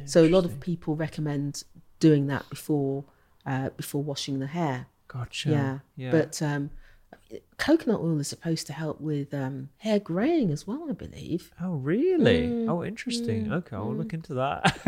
So 0.06 0.24
a 0.24 0.28
lot 0.28 0.44
of 0.44 0.58
people 0.60 0.96
recommend 0.96 1.62
doing 2.00 2.26
that 2.28 2.48
before 2.50 3.04
uh, 3.46 3.70
before 3.70 4.02
washing 4.02 4.38
the 4.40 4.46
hair. 4.48 4.86
Gotcha. 5.06 5.50
Yeah, 5.50 5.78
yeah. 5.96 6.10
but 6.10 6.40
um, 6.42 6.70
coconut 7.58 8.00
oil 8.00 8.18
is 8.20 8.28
supposed 8.28 8.66
to 8.66 8.72
help 8.72 9.00
with 9.00 9.32
um, 9.34 9.68
hair 9.78 9.98
graying 9.98 10.50
as 10.50 10.66
well, 10.66 10.86
I 10.88 10.92
believe. 10.92 11.52
Oh 11.60 11.74
really? 11.74 12.42
Mm, 12.48 12.68
oh, 12.68 12.84
interesting. 12.84 13.52
okay, 13.52 13.76
I'll 13.76 13.94
look 13.94 14.12
into 14.14 14.34
that. 14.34 14.78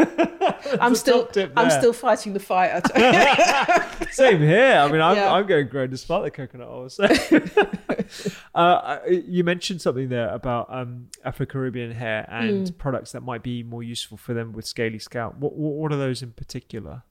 I'm 0.80 0.94
still 0.94 1.28
I'm 1.56 1.70
still 1.70 1.92
fighting 1.92 2.32
the 2.32 2.40
fight. 2.40 2.82
Same 4.12 4.40
here. 4.40 4.74
I 4.78 4.90
mean, 4.90 5.00
I'm, 5.00 5.16
Yeah. 5.16 5.32
I'm 5.32 5.46
going 5.46 5.68
grey 5.68 5.86
despite 5.86 6.24
the 6.24 6.30
coconut 6.30 6.68
oil. 6.68 6.88
So. 6.88 7.04
uh, 8.54 8.98
you 9.08 9.44
mentioned 9.44 9.80
something 9.80 10.08
there 10.08 10.28
about 10.30 10.66
um, 10.70 11.08
Afro 11.24 11.46
Caribbean 11.46 11.92
hair 11.92 12.26
and 12.30 12.66
Mm. 12.68 12.78
products 12.78 13.12
that 13.12 13.22
might 13.22 13.42
be 13.42 13.62
more 13.62 13.82
useful 13.82 14.16
for 14.16 14.32
them 14.34 14.52
with 14.52 14.66
scaly 14.66 14.98
scalp. 14.98 15.36
What, 15.38 15.54
what, 15.56 15.74
what 15.74 15.92
are 15.92 15.96
those 15.96 16.22
in 16.22 16.32
particular? 16.32 17.02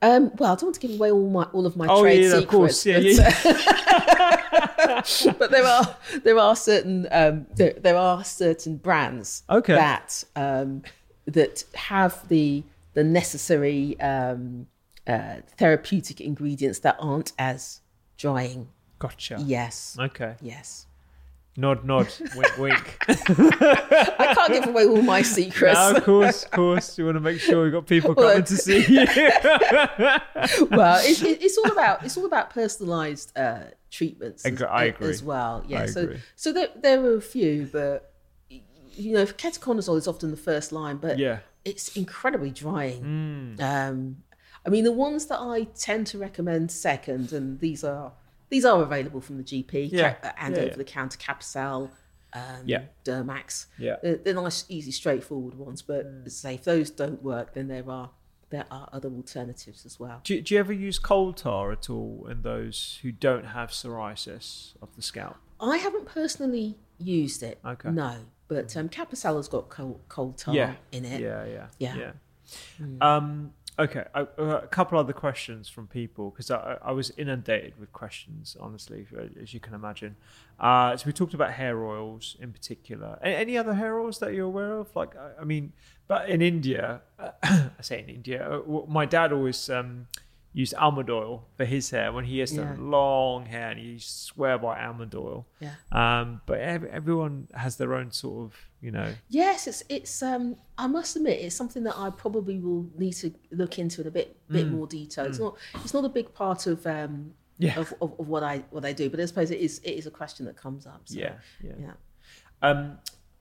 Um, 0.00 0.32
well, 0.36 0.52
I 0.52 0.54
don't 0.56 0.64
want 0.64 0.74
to 0.74 0.80
give 0.80 0.90
away 0.98 1.12
all 1.12 1.28
my 1.30 1.44
all 1.52 1.64
of 1.64 1.76
my 1.76 1.86
Oh, 1.88 2.02
trade 2.02 2.22
yeah, 2.24 2.32
of 2.32 2.40
secrets, 2.40 2.50
course. 2.50 2.86
Yeah, 2.86 2.98
but, 3.44 3.46
uh, 4.20 4.36
but 5.38 5.50
there 5.50 5.64
are 5.64 5.96
there 6.24 6.38
are 6.38 6.56
certain 6.56 7.06
um, 7.10 7.46
there, 7.56 7.72
there 7.80 7.96
are 7.96 8.24
certain 8.24 8.76
brands 8.76 9.42
Okay. 9.48 9.74
that 9.74 10.24
um, 10.36 10.82
that 11.26 11.64
have 11.74 12.26
the 12.28 12.62
the 12.94 13.04
necessary 13.04 13.98
um, 14.00 14.66
uh, 15.06 15.36
therapeutic 15.56 16.20
ingredients 16.20 16.80
that 16.80 16.96
aren't 16.98 17.32
as 17.38 17.80
drying. 18.18 18.68
Gotcha. 18.98 19.36
Yes, 19.44 19.96
Okay. 19.98 20.34
yes. 20.40 20.86
Nod, 21.54 21.84
nod, 21.84 22.08
wink, 22.34 22.56
wink. 22.58 22.96
I 23.08 24.34
can't 24.34 24.52
give 24.54 24.66
away 24.68 24.86
all 24.86 25.02
my 25.02 25.20
secrets. 25.20 25.74
no, 25.74 25.96
of 25.96 26.04
course, 26.04 26.44
of 26.44 26.50
course. 26.50 26.96
You 26.96 27.04
want 27.04 27.16
to 27.16 27.20
make 27.20 27.40
sure 27.40 27.64
you've 27.64 27.74
got 27.74 27.86
people 27.86 28.14
coming 28.14 28.30
Well, 28.30 28.42
to 28.42 28.56
see 28.56 28.78
you. 28.86 29.04
well, 30.70 31.00
it's, 31.04 31.22
it- 31.22 31.42
it's 31.42 31.58
all 31.58 31.70
about 31.70 32.04
it's 32.04 32.16
all 32.16 32.24
about 32.24 32.54
personalised 32.54 33.32
uh, 33.36 33.70
treatments. 33.90 34.46
As, 34.46 34.62
I 34.62 34.84
agree. 34.84 35.10
as 35.10 35.22
well. 35.22 35.62
Yeah. 35.68 35.82
I 35.82 35.86
so 35.86 36.02
agree. 36.02 36.20
so 36.36 36.52
there 36.52 36.68
there 36.76 37.04
are 37.04 37.16
a 37.16 37.20
few, 37.20 37.68
but 37.70 38.12
you 38.48 39.12
know, 39.12 39.24
ketoconazole 39.26 39.98
is 39.98 40.08
often 40.08 40.30
the 40.30 40.36
first 40.36 40.72
line, 40.72 40.96
but 40.96 41.18
yeah. 41.18 41.40
it's 41.64 41.96
incredibly 41.96 42.50
drying. 42.50 43.56
Mm. 43.58 43.60
Um, 43.62 44.16
I 44.64 44.70
mean, 44.70 44.84
the 44.84 44.92
ones 44.92 45.26
that 45.26 45.40
I 45.40 45.64
tend 45.64 46.06
to 46.08 46.18
recommend 46.18 46.70
second, 46.70 47.32
and 47.32 47.58
these 47.60 47.84
are 47.84 48.12
these 48.52 48.66
are 48.66 48.82
available 48.82 49.22
from 49.22 49.38
the 49.38 49.42
GP 49.42 49.88
Yeah. 49.90 50.12
ca- 50.12 50.34
and 50.38 50.54
Yeah, 50.54 50.60
over 50.62 50.70
yeah. 50.72 50.76
the 50.76 50.84
counter 50.84 51.16
Capasal, 51.18 51.90
um, 52.34 52.62
Yeah. 52.66 52.82
Dermax. 53.02 53.66
Yeah. 53.78 53.96
They're, 54.02 54.16
they're 54.16 54.34
nice, 54.34 54.66
easy, 54.68 54.92
straightforward 54.92 55.54
ones. 55.54 55.80
But 55.80 56.04
say 56.30 56.56
if 56.56 56.64
those 56.64 56.90
don't 56.90 57.22
work, 57.22 57.54
then 57.54 57.68
there 57.68 57.88
are 57.88 58.10
there 58.50 58.66
are 58.70 58.86
other 58.92 59.08
alternatives 59.08 59.86
as 59.86 59.98
well. 59.98 60.20
Do, 60.24 60.38
do 60.42 60.52
you 60.52 60.60
ever 60.60 60.74
use 60.74 60.98
coal 60.98 61.32
tar 61.32 61.72
at 61.72 61.88
all 61.88 62.26
in 62.30 62.42
those 62.42 62.98
who 63.00 63.10
don't 63.10 63.46
have 63.46 63.70
psoriasis 63.70 64.74
of 64.82 64.94
the 64.96 65.00
scalp? 65.00 65.36
I 65.58 65.78
haven't 65.78 66.04
personally 66.04 66.76
used 66.98 67.42
it. 67.42 67.58
Okay. 67.64 67.90
No, 67.90 68.16
but 68.48 68.76
um, 68.76 68.90
Capasal 68.90 69.36
has 69.36 69.48
got 69.48 69.70
coal, 69.70 70.02
coal 70.10 70.34
tar 70.34 70.54
yeah. 70.54 70.74
in 70.92 71.06
it. 71.06 71.22
Yeah, 71.22 71.46
yeah, 71.46 71.66
Yeah. 71.96 72.12
Mm. 72.78 73.02
Um, 73.02 73.54
okay, 73.78 74.04
I, 74.14 74.20
uh, 74.22 74.60
a 74.62 74.66
couple 74.66 74.98
other 74.98 75.12
questions 75.12 75.68
from 75.68 75.86
people 75.86 76.30
because 76.30 76.50
I, 76.50 76.78
I 76.82 76.92
was 76.92 77.10
inundated 77.16 77.78
with 77.78 77.92
questions, 77.92 78.56
honestly, 78.60 79.06
as 79.40 79.52
you 79.54 79.60
can 79.60 79.74
imagine. 79.74 80.16
Uh, 80.60 80.96
so 80.96 81.04
we 81.06 81.12
talked 81.12 81.34
about 81.34 81.52
hair 81.52 81.84
oils 81.84 82.36
in 82.40 82.52
particular. 82.52 83.18
A- 83.22 83.26
Any 83.26 83.56
other 83.56 83.74
hair 83.74 83.98
oils 83.98 84.18
that 84.18 84.34
you're 84.34 84.46
aware 84.46 84.78
of? 84.78 84.94
Like, 84.94 85.16
I, 85.16 85.40
I 85.40 85.44
mean, 85.44 85.72
but 86.06 86.28
in 86.28 86.42
India, 86.42 87.00
I 87.18 87.70
say 87.80 88.00
in 88.00 88.08
India, 88.08 88.46
uh, 88.60 88.80
my 88.88 89.06
dad 89.06 89.32
always 89.32 89.68
um, 89.70 90.06
used 90.54 90.74
almond 90.74 91.08
oil 91.08 91.46
for 91.56 91.64
his 91.64 91.88
hair 91.90 92.12
when 92.12 92.24
he 92.26 92.38
has 92.40 92.52
Yeah. 92.54 92.76
long 92.78 93.46
hair, 93.46 93.70
and 93.70 93.80
he 93.80 93.98
swear 93.98 94.58
by 94.58 94.84
almond 94.84 95.14
oil. 95.14 95.46
Yeah. 95.60 95.74
Um, 95.90 96.42
but 96.46 96.58
ev- 96.60 96.84
everyone 96.84 97.48
has 97.54 97.76
their 97.76 97.94
own 97.94 98.10
sort 98.10 98.44
of, 98.52 98.56
you 98.80 98.90
know, 98.90 99.14
Yes, 99.28 99.66
it's 99.66 99.82
it's. 99.88 100.22
Um, 100.22 100.56
I 100.76 100.86
must 100.88 101.16
admit, 101.16 101.40
it's 101.40 101.56
something 101.56 101.84
that 101.84 101.96
I 101.96 102.10
probably 102.10 102.58
will 102.58 102.86
need 102.98 103.14
to 103.14 103.32
look 103.50 103.78
into 103.78 104.02
in 104.02 104.06
a 104.08 104.10
bit 104.10 104.36
bit 104.48 104.66
Mm. 104.66 104.72
more 104.72 104.86
detail. 104.86 105.24
It's 105.24 105.38
not 105.38 105.56
it's 105.76 105.94
not 105.94 106.04
a 106.04 106.08
big 106.10 106.34
part 106.34 106.66
of 106.66 106.86
um 106.86 107.32
Yeah. 107.58 107.78
of, 107.80 107.92
of, 108.02 108.18
of 108.20 108.28
what 108.28 108.42
I 108.42 108.58
what 108.70 108.84
I 108.84 108.92
do, 108.92 109.08
but 109.08 109.20
I 109.20 109.24
suppose 109.26 109.50
it 109.50 109.60
is 109.60 109.78
it 109.84 109.92
is 109.92 110.06
a 110.06 110.10
question 110.10 110.44
that 110.46 110.56
comes 110.56 110.86
up. 110.86 111.02
So, 111.06 111.18
yeah, 111.18 111.34
yeah. 111.62 111.72
yeah. 111.80 111.92
Um, 112.60 112.98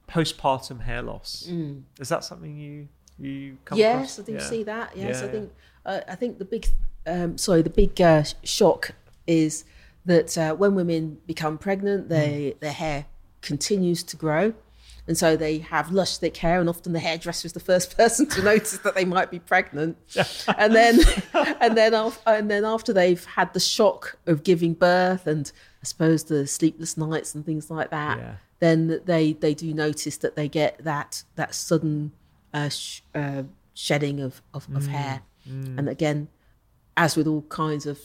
postpartum 0.07 0.81
hair 0.81 1.01
loss. 1.01 1.47
Is 1.99 2.09
that 2.09 2.23
something 2.23 2.55
you 2.57 2.87
you 3.19 3.57
come 3.65 3.77
Mm. 3.77 3.79
Yes, 3.79 4.17
across? 4.17 4.19
I 4.19 4.23
do 4.31 4.33
Yeah. 4.37 4.49
see 4.49 4.63
that. 4.63 4.97
Yes, 4.97 5.19
Yeah, 5.21 5.27
I 5.27 5.31
think 5.31 5.51
uh, 5.85 5.99
I 6.07 6.15
think 6.15 6.37
the 6.39 6.45
big 6.45 6.65
um, 7.05 7.37
sorry 7.37 7.61
the 7.61 7.69
big 7.69 7.99
uh, 8.01 8.23
shock 8.43 8.91
is 9.27 9.65
that 10.05 10.37
uh, 10.37 10.55
when 10.55 10.75
women 10.75 11.19
become 11.27 11.57
pregnant, 11.57 12.09
they 12.09 12.55
their 12.59 12.71
hair 12.73 13.05
continues 13.41 14.03
to 14.03 14.17
grow. 14.17 14.53
And 15.07 15.17
so 15.17 15.35
they 15.35 15.57
have 15.57 15.91
lush, 15.91 16.17
thick 16.17 16.37
hair, 16.37 16.59
and 16.59 16.69
often 16.69 16.93
the 16.93 16.99
hairdresser 16.99 17.47
is 17.47 17.53
the 17.53 17.59
first 17.59 17.97
person 17.97 18.27
to 18.29 18.43
notice 18.43 18.77
that 18.79 18.93
they 18.93 19.03
might 19.03 19.31
be 19.31 19.39
pregnant. 19.39 19.97
and 20.57 20.75
then, 20.75 20.99
and 21.59 21.75
then, 21.75 21.93
af- 21.95 22.21
and 22.27 22.49
then 22.51 22.63
after 22.63 22.93
they've 22.93 23.25
had 23.25 23.51
the 23.53 23.59
shock 23.59 24.17
of 24.27 24.43
giving 24.43 24.73
birth, 24.73 25.25
and 25.25 25.51
I 25.81 25.85
suppose 25.85 26.25
the 26.25 26.45
sleepless 26.45 26.97
nights 26.97 27.33
and 27.33 27.43
things 27.43 27.71
like 27.71 27.89
that, 27.89 28.19
Yeah. 28.19 28.35
then 28.59 29.01
they 29.05 29.33
they 29.33 29.55
do 29.55 29.73
notice 29.73 30.17
that 30.17 30.35
they 30.35 30.47
get 30.47 30.83
that 30.83 31.23
that 31.35 31.55
sudden 31.55 32.11
uh, 32.53 32.69
sh- 32.69 33.01
uh, 33.15 33.43
shedding 33.73 34.19
of 34.19 34.41
of, 34.53 34.67
of 34.75 34.85
hair, 34.85 35.23
and 35.45 35.89
again, 35.89 36.27
as 37.03 37.15
with 37.17 37.27
all 37.31 37.43
kinds 37.63 37.85
of 37.91 37.97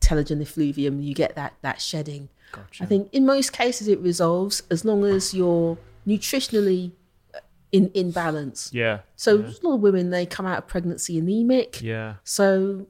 telogen 0.00 0.40
effluvium, 0.40 0.94
you 1.06 1.14
get 1.14 1.34
that 1.40 1.52
that 1.62 1.78
shedding. 1.80 2.28
Gotcha. 2.52 2.82
I 2.84 2.86
think 2.86 3.08
in 3.12 3.26
most 3.26 3.52
cases 3.52 3.88
it 3.88 4.00
resolves 4.00 4.62
as 4.70 4.80
long 4.84 5.04
as 5.04 5.34
you're 5.38 5.76
nutritionally 6.06 6.92
uh, 7.34 7.40
in 7.72 7.84
in 8.00 8.10
balance. 8.10 8.70
Yeah. 8.72 9.00
So 9.16 9.30
yeah. 9.38 9.48
a 9.48 9.66
lot 9.66 9.74
of 9.76 9.80
women 9.80 10.10
they 10.10 10.24
come 10.26 10.46
out 10.46 10.58
of 10.58 10.66
pregnancy 10.66 11.18
anemic. 11.18 11.82
yeah. 11.82 12.14
So 12.24 12.86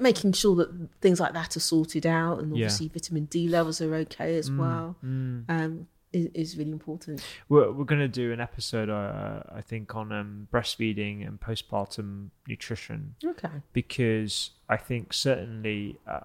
making 0.00 0.32
sure 0.32 0.54
that 0.56 0.68
things 1.00 1.18
like 1.20 1.32
that 1.32 1.56
are 1.56 1.60
sorted 1.74 2.06
out, 2.06 2.38
and 2.40 2.48
Yeah. 2.56 2.66
obviously 2.66 2.88
vitamin 2.88 3.24
D 3.26 3.48
levels 3.48 3.80
are 3.80 3.94
okay 4.04 4.36
as 4.36 4.50
well. 4.50 4.96
Mm. 5.04 5.44
Um, 5.48 5.86
is, 6.12 6.26
is 6.34 6.56
really 6.56 6.70
important. 6.72 7.22
We're, 7.48 7.70
we're 7.72 7.84
going 7.84 8.00
to 8.00 8.08
do 8.08 8.32
an 8.32 8.40
episode, 8.40 8.88
uh, 8.90 9.42
I 9.54 9.60
think, 9.60 9.94
on 9.94 10.12
um, 10.12 10.48
breastfeeding 10.52 11.26
and 11.26 11.38
postpartum 11.40 12.30
nutrition 12.46 13.14
Okay. 13.24 13.48
because 13.72 14.50
I 14.68 14.76
think 14.76 15.12
certainly 15.12 15.98
uh, 16.06 16.20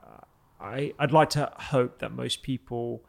I 0.59 0.93
I'd 0.99 1.11
like 1.11 1.29
to 1.31 1.51
hope 1.57 1.99
that 1.99 2.11
most 2.11 2.43
people 2.43 3.03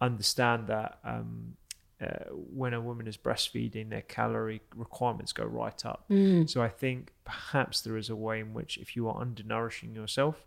understand 0.00 0.66
that 0.68 0.98
um, 1.04 1.54
uh, 2.00 2.06
when 2.32 2.74
a 2.74 2.80
woman 2.80 3.06
is 3.08 3.16
breastfeeding, 3.16 3.90
their 3.90 4.02
calorie 4.02 4.60
requirements 4.74 5.32
go 5.32 5.44
right 5.44 5.84
up. 5.84 6.04
So 6.46 6.62
I 6.62 6.68
think 6.68 7.12
perhaps 7.24 7.80
there 7.80 7.96
is 7.96 8.08
a 8.08 8.16
way 8.16 8.40
in 8.40 8.54
which 8.54 8.78
if 8.78 8.94
you 8.94 9.08
are 9.08 9.14
undernourishing 9.24 9.94
yourself 9.94 10.46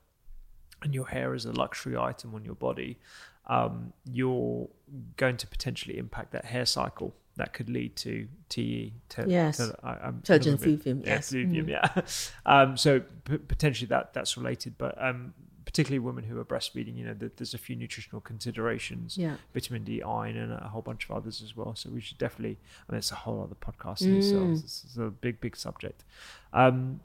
and 0.82 0.94
your 0.96 1.08
hair 1.08 1.34
is 1.36 1.46
a 1.46 1.52
luxury 1.52 1.98
item 1.98 2.34
on 2.34 2.44
your 2.46 2.56
body, 2.56 2.98
um, 3.56 3.94
you're 4.20 4.68
going 5.18 5.38
to 5.38 5.48
potentially 5.48 5.98
impact 5.98 6.32
that 6.32 6.46
hair 6.46 6.66
cycle 6.66 7.14
that 7.38 7.54
could 7.54 7.70
lead 7.70 7.96
to 7.96 8.28
TE. 8.50 8.94
To, 9.10 9.26
Yes. 9.28 9.58
to, 9.58 9.76
I, 9.84 9.92
I'm 10.08 10.22
Trojan 10.24 10.54
I'm 10.54 10.60
effluvium, 10.60 11.00
Yeah, 11.02 11.08
yes. 11.16 11.28
effluvium, 11.28 11.66
Mm. 11.68 11.70
yeah. 11.70 12.02
Um, 12.54 12.78
so 12.78 13.00
p- 13.28 13.38
potentially 13.38 13.88
that 13.88 14.14
that's 14.14 14.36
related, 14.38 14.74
but 14.78 14.94
um, 15.02 15.34
particularly 15.66 16.00
women 16.00 16.24
who 16.26 16.38
are 16.40 16.46
breastfeeding, 16.46 16.96
you 16.98 17.06
know, 17.06 17.14
th- 17.14 17.32
there's 17.38 17.54
a 17.54 17.58
few 17.58 17.76
nutritional 17.76 18.20
considerations, 18.22 19.18
Yeah. 19.18 19.36
vitamin 19.54 19.84
D, 19.86 20.02
iron, 20.02 20.36
and 20.38 20.52
a 20.54 20.68
whole 20.74 20.82
bunch 20.82 21.06
of 21.06 21.12
others 21.16 21.42
as 21.42 21.56
well. 21.56 21.74
So 21.76 21.90
we 21.90 22.02
should 22.02 22.18
definitely. 22.18 22.58
I 22.88 22.92
mean, 22.92 22.98
it's 23.00 23.12
a 23.12 23.16
whole 23.16 23.42
other 23.42 23.56
podcast 23.56 24.02
in 24.02 24.18
itself. 24.18 24.44
Mm. 24.50 24.62
This 24.62 24.86
is 24.90 24.98
a 24.98 25.10
big, 25.10 25.40
big 25.40 25.56
subject. 25.56 26.04
Um, 26.54 27.00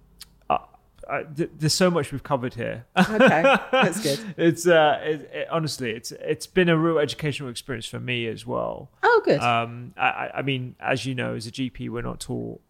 I, 1.09 1.19
I, 1.19 1.23
th- 1.25 1.51
there's 1.59 1.75
so 1.75 1.91
much 1.91 2.13
we've 2.13 2.23
covered 2.23 2.55
here. 2.55 2.87
Okay, 2.97 3.43
that's 3.73 4.01
good. 4.01 4.21
it's 4.37 4.67
uh, 4.67 5.01
it, 5.03 5.31
it, 5.33 5.49
honestly, 5.51 5.91
it's 5.91 6.13
it's 6.13 6.47
been 6.47 6.69
a 6.69 6.77
real 6.77 6.99
educational 6.99 7.49
experience 7.51 7.87
for 7.87 8.01
me 8.01 8.27
as 8.27 8.47
well. 8.47 8.91
Oh, 9.03 9.23
good. 9.25 9.41
Um, 9.41 9.95
I, 9.97 10.31
I- 10.35 10.43
mean, 10.43 10.77
as 10.81 11.07
you 11.07 11.15
know, 11.15 11.35
as 11.35 11.47
a 11.47 11.51
GP, 11.51 11.89
we're 11.91 12.03
not 12.03 12.21
taught 12.21 12.61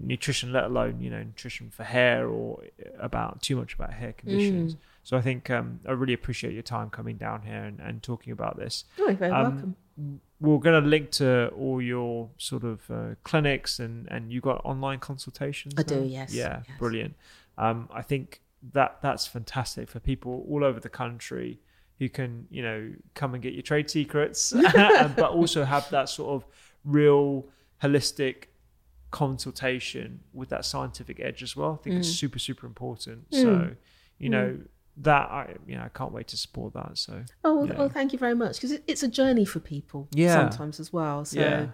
nutrition, 0.00 0.52
let 0.52 0.64
alone 0.64 1.00
you 1.00 1.10
know 1.10 1.18
nutrition 1.22 1.70
for 1.70 1.84
hair 1.84 2.28
or 2.28 2.62
about 2.98 3.42
too 3.42 3.56
much 3.56 3.74
about 3.74 3.92
hair 3.94 4.12
conditions. 4.12 4.74
Mm. 4.74 4.78
So 5.02 5.16
I 5.16 5.22
think 5.22 5.48
um, 5.50 5.80
I 5.88 5.92
really 5.92 6.12
appreciate 6.12 6.52
your 6.52 6.62
time 6.62 6.90
coming 6.90 7.16
down 7.16 7.42
here 7.42 7.64
and, 7.64 7.80
and 7.80 8.02
talking 8.02 8.32
about 8.32 8.58
this. 8.58 8.84
oh, 8.98 9.06
you're 9.06 9.14
very 9.14 9.32
um, 9.32 9.42
welcome. 9.42 9.76
We're 10.40 10.58
going 10.58 10.80
to 10.80 10.88
link 10.88 11.10
to 11.12 11.48
all 11.58 11.82
your 11.82 12.28
sort 12.38 12.62
of 12.62 12.88
uh, 12.90 13.14
clinics 13.24 13.80
and 13.80 14.06
and 14.08 14.30
you 14.32 14.40
got 14.40 14.60
online 14.64 15.00
consultations. 15.00 15.74
I 15.76 15.82
do, 15.82 16.04
yes, 16.04 16.32
Yeah, 16.32 16.62
yes. 16.68 16.78
brilliant. 16.78 17.14
Um, 17.58 17.88
I 17.92 18.02
think 18.02 18.40
that 18.72 18.98
that's 19.02 19.26
fantastic 19.26 19.88
for 19.90 20.00
people 20.00 20.46
all 20.48 20.64
over 20.64 20.80
the 20.80 20.88
country 20.88 21.60
who 21.98 22.08
can 22.08 22.46
you 22.50 22.62
know 22.62 22.92
come 23.14 23.34
and 23.34 23.42
get 23.42 23.52
your 23.54 23.62
trade 23.62 23.90
secrets, 23.90 24.52
but 24.72 25.30
also 25.32 25.64
have 25.64 25.90
that 25.90 26.08
sort 26.08 26.30
of 26.30 26.46
real 26.84 27.46
holistic 27.82 28.44
consultation 29.10 30.20
with 30.32 30.48
that 30.50 30.64
scientific 30.64 31.18
edge 31.20 31.42
as 31.42 31.56
well. 31.56 31.78
I 31.80 31.82
think 31.82 31.96
it's 31.96 32.08
Mm. 32.10 32.18
super 32.18 32.38
super 32.38 32.66
important. 32.66 33.34
So 33.34 33.74
you 34.18 34.28
know 34.28 34.58
that 34.98 35.30
I 35.30 35.54
you 35.66 35.76
know 35.76 35.82
I 35.82 35.88
can't 35.88 36.12
wait 36.12 36.28
to 36.28 36.36
support 36.36 36.74
that. 36.74 36.98
So 36.98 37.24
Oh, 37.44 37.54
well, 37.56 37.66
yeah. 37.68 37.78
well, 37.78 37.88
thank 37.88 38.12
you 38.12 38.18
very 38.18 38.34
much 38.34 38.56
because 38.56 38.72
it, 38.72 38.84
it's 38.86 39.02
a 39.02 39.08
journey 39.08 39.44
for 39.44 39.60
people 39.60 40.08
Yeah. 40.12 40.34
sometimes 40.34 40.78
as 40.80 40.92
well. 40.92 41.24
So, 41.24 41.40
Yeah. 41.40 41.66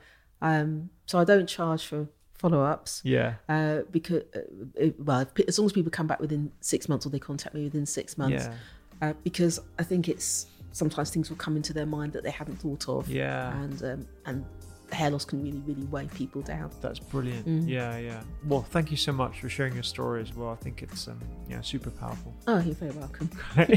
um, 0.43 0.91
so 1.07 1.19
I 1.19 1.25
don't 1.25 1.49
charge 1.49 1.85
for 1.87 2.09
follow 2.45 2.63
ups. 2.63 3.01
yeah, 3.05 3.35
Uh, 3.49 3.81
because 3.91 4.23
uh, 4.37 4.41
it, 4.75 5.01
well, 5.01 5.21
if, 5.21 5.49
as 5.49 5.59
long 5.59 5.67
as 5.67 5.73
people 5.73 5.91
come 5.91 6.07
back 6.07 6.21
within 6.21 6.53
six 6.61 6.89
months 6.89 7.07
or 7.07 7.11
they 7.11 7.19
contact 7.19 7.55
me 7.55 7.65
within 7.65 7.87
six 7.87 8.19
months, 8.19 8.45
yeah, 9.01 9.09
uh, 9.09 9.13
because 9.23 9.61
I 9.79 9.83
think 9.83 10.09
it's 10.09 10.47
sometimes 10.73 11.11
things 11.11 11.31
will 11.31 11.37
come 11.37 11.57
into 11.57 11.73
their 11.73 11.87
mind 11.87 12.13
that 12.13 12.23
they 12.23 12.31
hadn't 12.31 12.57
thought 12.57 12.89
of, 12.89 13.09
yeah. 13.09 13.59
and 13.63 13.83
um, 13.83 14.07
and 14.27 14.45
hair 14.93 15.11
loss 15.11 15.25
can 15.25 15.43
really 15.43 15.63
really 15.65 15.87
weigh 15.87 16.09
people 16.15 16.43
down. 16.43 16.71
That's 16.83 16.99
brilliant. 16.99 17.47
Mm. 17.47 17.69
Yeah, 17.69 17.97
yeah. 17.97 18.23
Well, 18.47 18.63
thank 18.63 18.91
you 18.91 18.97
so 18.99 19.13
much 19.13 19.41
for 19.41 19.49
sharing 19.49 19.75
your 19.75 19.83
story 19.83 20.21
as 20.21 20.35
well. 20.35 20.51
I 20.51 20.57
think 20.57 20.83
it's 20.83 21.09
um, 21.09 21.21
yeah, 21.49 21.63
super 21.63 21.91
powerful. 21.91 22.35
Oh, 22.47 22.61
you're 22.61 22.75
very 22.75 22.93
welcome. 22.93 23.31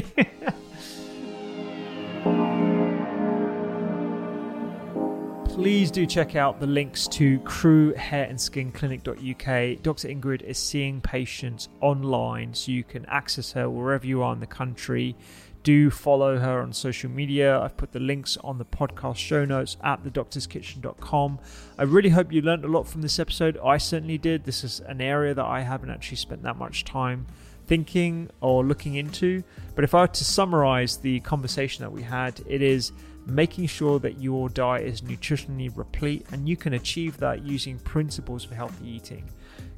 Please 5.58 5.90
do 5.90 6.06
check 6.06 6.36
out 6.36 6.60
the 6.60 6.68
links 6.68 7.08
to 7.08 7.40
Crewe 7.40 7.92
Hair 7.94 8.26
and 8.26 8.40
Skin 8.40 8.70
Clinic.uk. 8.70 9.82
Dr. 9.82 10.08
Ingrid 10.08 10.42
is 10.42 10.56
seeing 10.56 11.00
patients 11.00 11.68
online, 11.80 12.54
so 12.54 12.70
you 12.70 12.84
can 12.84 13.04
access 13.06 13.50
her 13.52 13.68
wherever 13.68 14.06
you 14.06 14.22
are 14.22 14.32
in 14.32 14.38
the 14.38 14.46
country. 14.46 15.16
Do 15.64 15.90
follow 15.90 16.38
her 16.38 16.62
on 16.62 16.72
social 16.72 17.10
media. 17.10 17.60
I've 17.60 17.76
put 17.76 17.90
the 17.90 17.98
links 17.98 18.36
on 18.44 18.58
the 18.58 18.64
podcast 18.64 19.16
show 19.16 19.44
notes 19.44 19.76
at 19.82 20.04
thedoctorskitchen.com. 20.04 21.40
I 21.76 21.82
really 21.82 22.10
hope 22.10 22.32
you 22.32 22.40
learned 22.40 22.64
a 22.64 22.68
lot 22.68 22.86
from 22.86 23.02
this 23.02 23.18
episode. 23.18 23.58
I 23.58 23.78
certainly 23.78 24.16
did. 24.16 24.44
This 24.44 24.62
is 24.62 24.78
an 24.78 25.00
area 25.00 25.34
that 25.34 25.44
I 25.44 25.62
haven't 25.62 25.90
actually 25.90 26.18
spent 26.18 26.44
that 26.44 26.56
much 26.56 26.84
time 26.84 27.26
thinking 27.66 28.30
or 28.40 28.64
looking 28.64 28.94
into. 28.94 29.42
But 29.74 29.82
if 29.82 29.92
I 29.92 30.02
were 30.02 30.06
to 30.06 30.24
summarize 30.24 30.98
the 30.98 31.18
conversation 31.18 31.82
that 31.82 31.90
we 31.90 32.02
had, 32.02 32.40
it 32.46 32.62
is 32.62 32.92
making 33.28 33.66
sure 33.66 33.98
that 33.98 34.20
your 34.20 34.48
diet 34.48 34.86
is 34.86 35.02
nutritionally 35.02 35.70
replete, 35.76 36.26
and 36.32 36.48
you 36.48 36.56
can 36.56 36.74
achieve 36.74 37.16
that 37.18 37.44
using 37.44 37.78
principles 37.80 38.44
of 38.44 38.50
healthy 38.50 38.88
eating. 38.88 39.28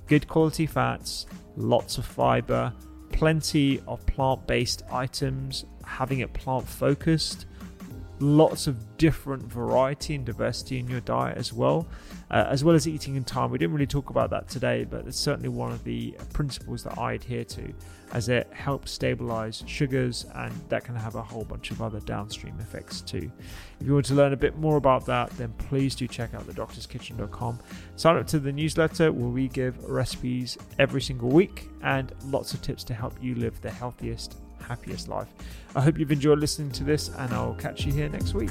Good 0.07 0.29
quality 0.29 0.67
fats, 0.67 1.27
lots 1.57 1.99
of 1.99 2.07
fiber, 2.07 2.73
plenty 3.13 3.81
of 3.87 4.05
plant 4.07 4.47
based 4.47 4.83
items, 4.91 5.65
having 5.85 6.21
it 6.21 6.33
plant 6.33 6.69
focused, 6.69 7.47
lots 8.21 8.67
of 8.67 8.97
different 8.99 9.43
variety 9.43 10.15
and 10.15 10.25
diversity 10.25 10.79
in 10.79 10.89
your 10.89 11.01
diet 11.01 11.37
as 11.37 11.53
well, 11.53 11.89
uh, 12.31 12.47
as 12.48 12.62
well 12.62 12.74
as 12.74 12.86
eating 12.86 13.16
in 13.16 13.24
time. 13.24 13.51
We 13.51 13.59
didn't 13.59 13.74
really 13.74 13.86
talk 13.86 14.11
about 14.11 14.31
that 14.31 14.48
today, 14.48 14.85
but 14.85 15.07
it's 15.07 15.19
certainly 15.19 15.48
one 15.48 15.73
of 15.73 15.82
the 15.85 16.15
principles 16.32 16.85
that 16.85 16.98
I 16.98 17.15
adhere 17.15 17.44
to, 17.44 17.73
as 18.12 18.28
it 18.28 18.48
helps 18.52 18.93
stabilize 18.93 19.65
sugars 19.66 20.27
and 20.35 20.52
that 20.69 20.85
can 20.85 20.94
have 20.94 21.15
a 21.16 21.23
whole 21.23 21.44
bunch 21.44 21.70
of 21.70 21.82
other 21.82 22.01
downstream 22.01 22.59
effects 22.61 23.01
too. 23.01 23.31
If 23.81 23.86
you 23.86 23.94
want 23.94 24.07
to 24.07 24.15
learn 24.15 24.32
a 24.32 24.36
bit 24.36 24.57
more 24.59 24.77
about 24.77 25.07
that, 25.07 25.31
then 25.31 25.52
please 25.59 25.94
do 25.94 26.07
check 26.07 26.35
out 26.35 26.47
thedoctorskitchen.com. 26.47 27.59
Sign 27.97 28.16
up 28.16 28.27
to 28.28 28.39
the 28.39 28.52
newsletter 28.52 29.12
where 29.12 29.28
we 29.28 29.48
give 29.48 29.82
recipes 29.85 30.57
every 30.78 31.02
single 31.02 31.31
week 31.31 31.69
and 31.82 32.12
lots 32.27 32.55
of 32.55 32.62
tips 32.62 32.85
to 32.85 32.94
help 32.94 33.15
you 33.20 33.35
live 33.35 33.61
the 33.61 33.70
healthiest, 33.70 34.36
happiest 34.61 35.09
life. 35.09 35.28
I 35.74 35.81
hope 35.81 35.98
you've 35.98 36.12
enjoyed 36.12 36.39
listening 36.39 36.70
to 36.73 36.85
this, 36.85 37.09
and 37.09 37.32
I'll 37.32 37.55
catch 37.55 37.85
you 37.85 37.93
here 37.93 38.09
next 38.09 38.35
week. 38.35 38.51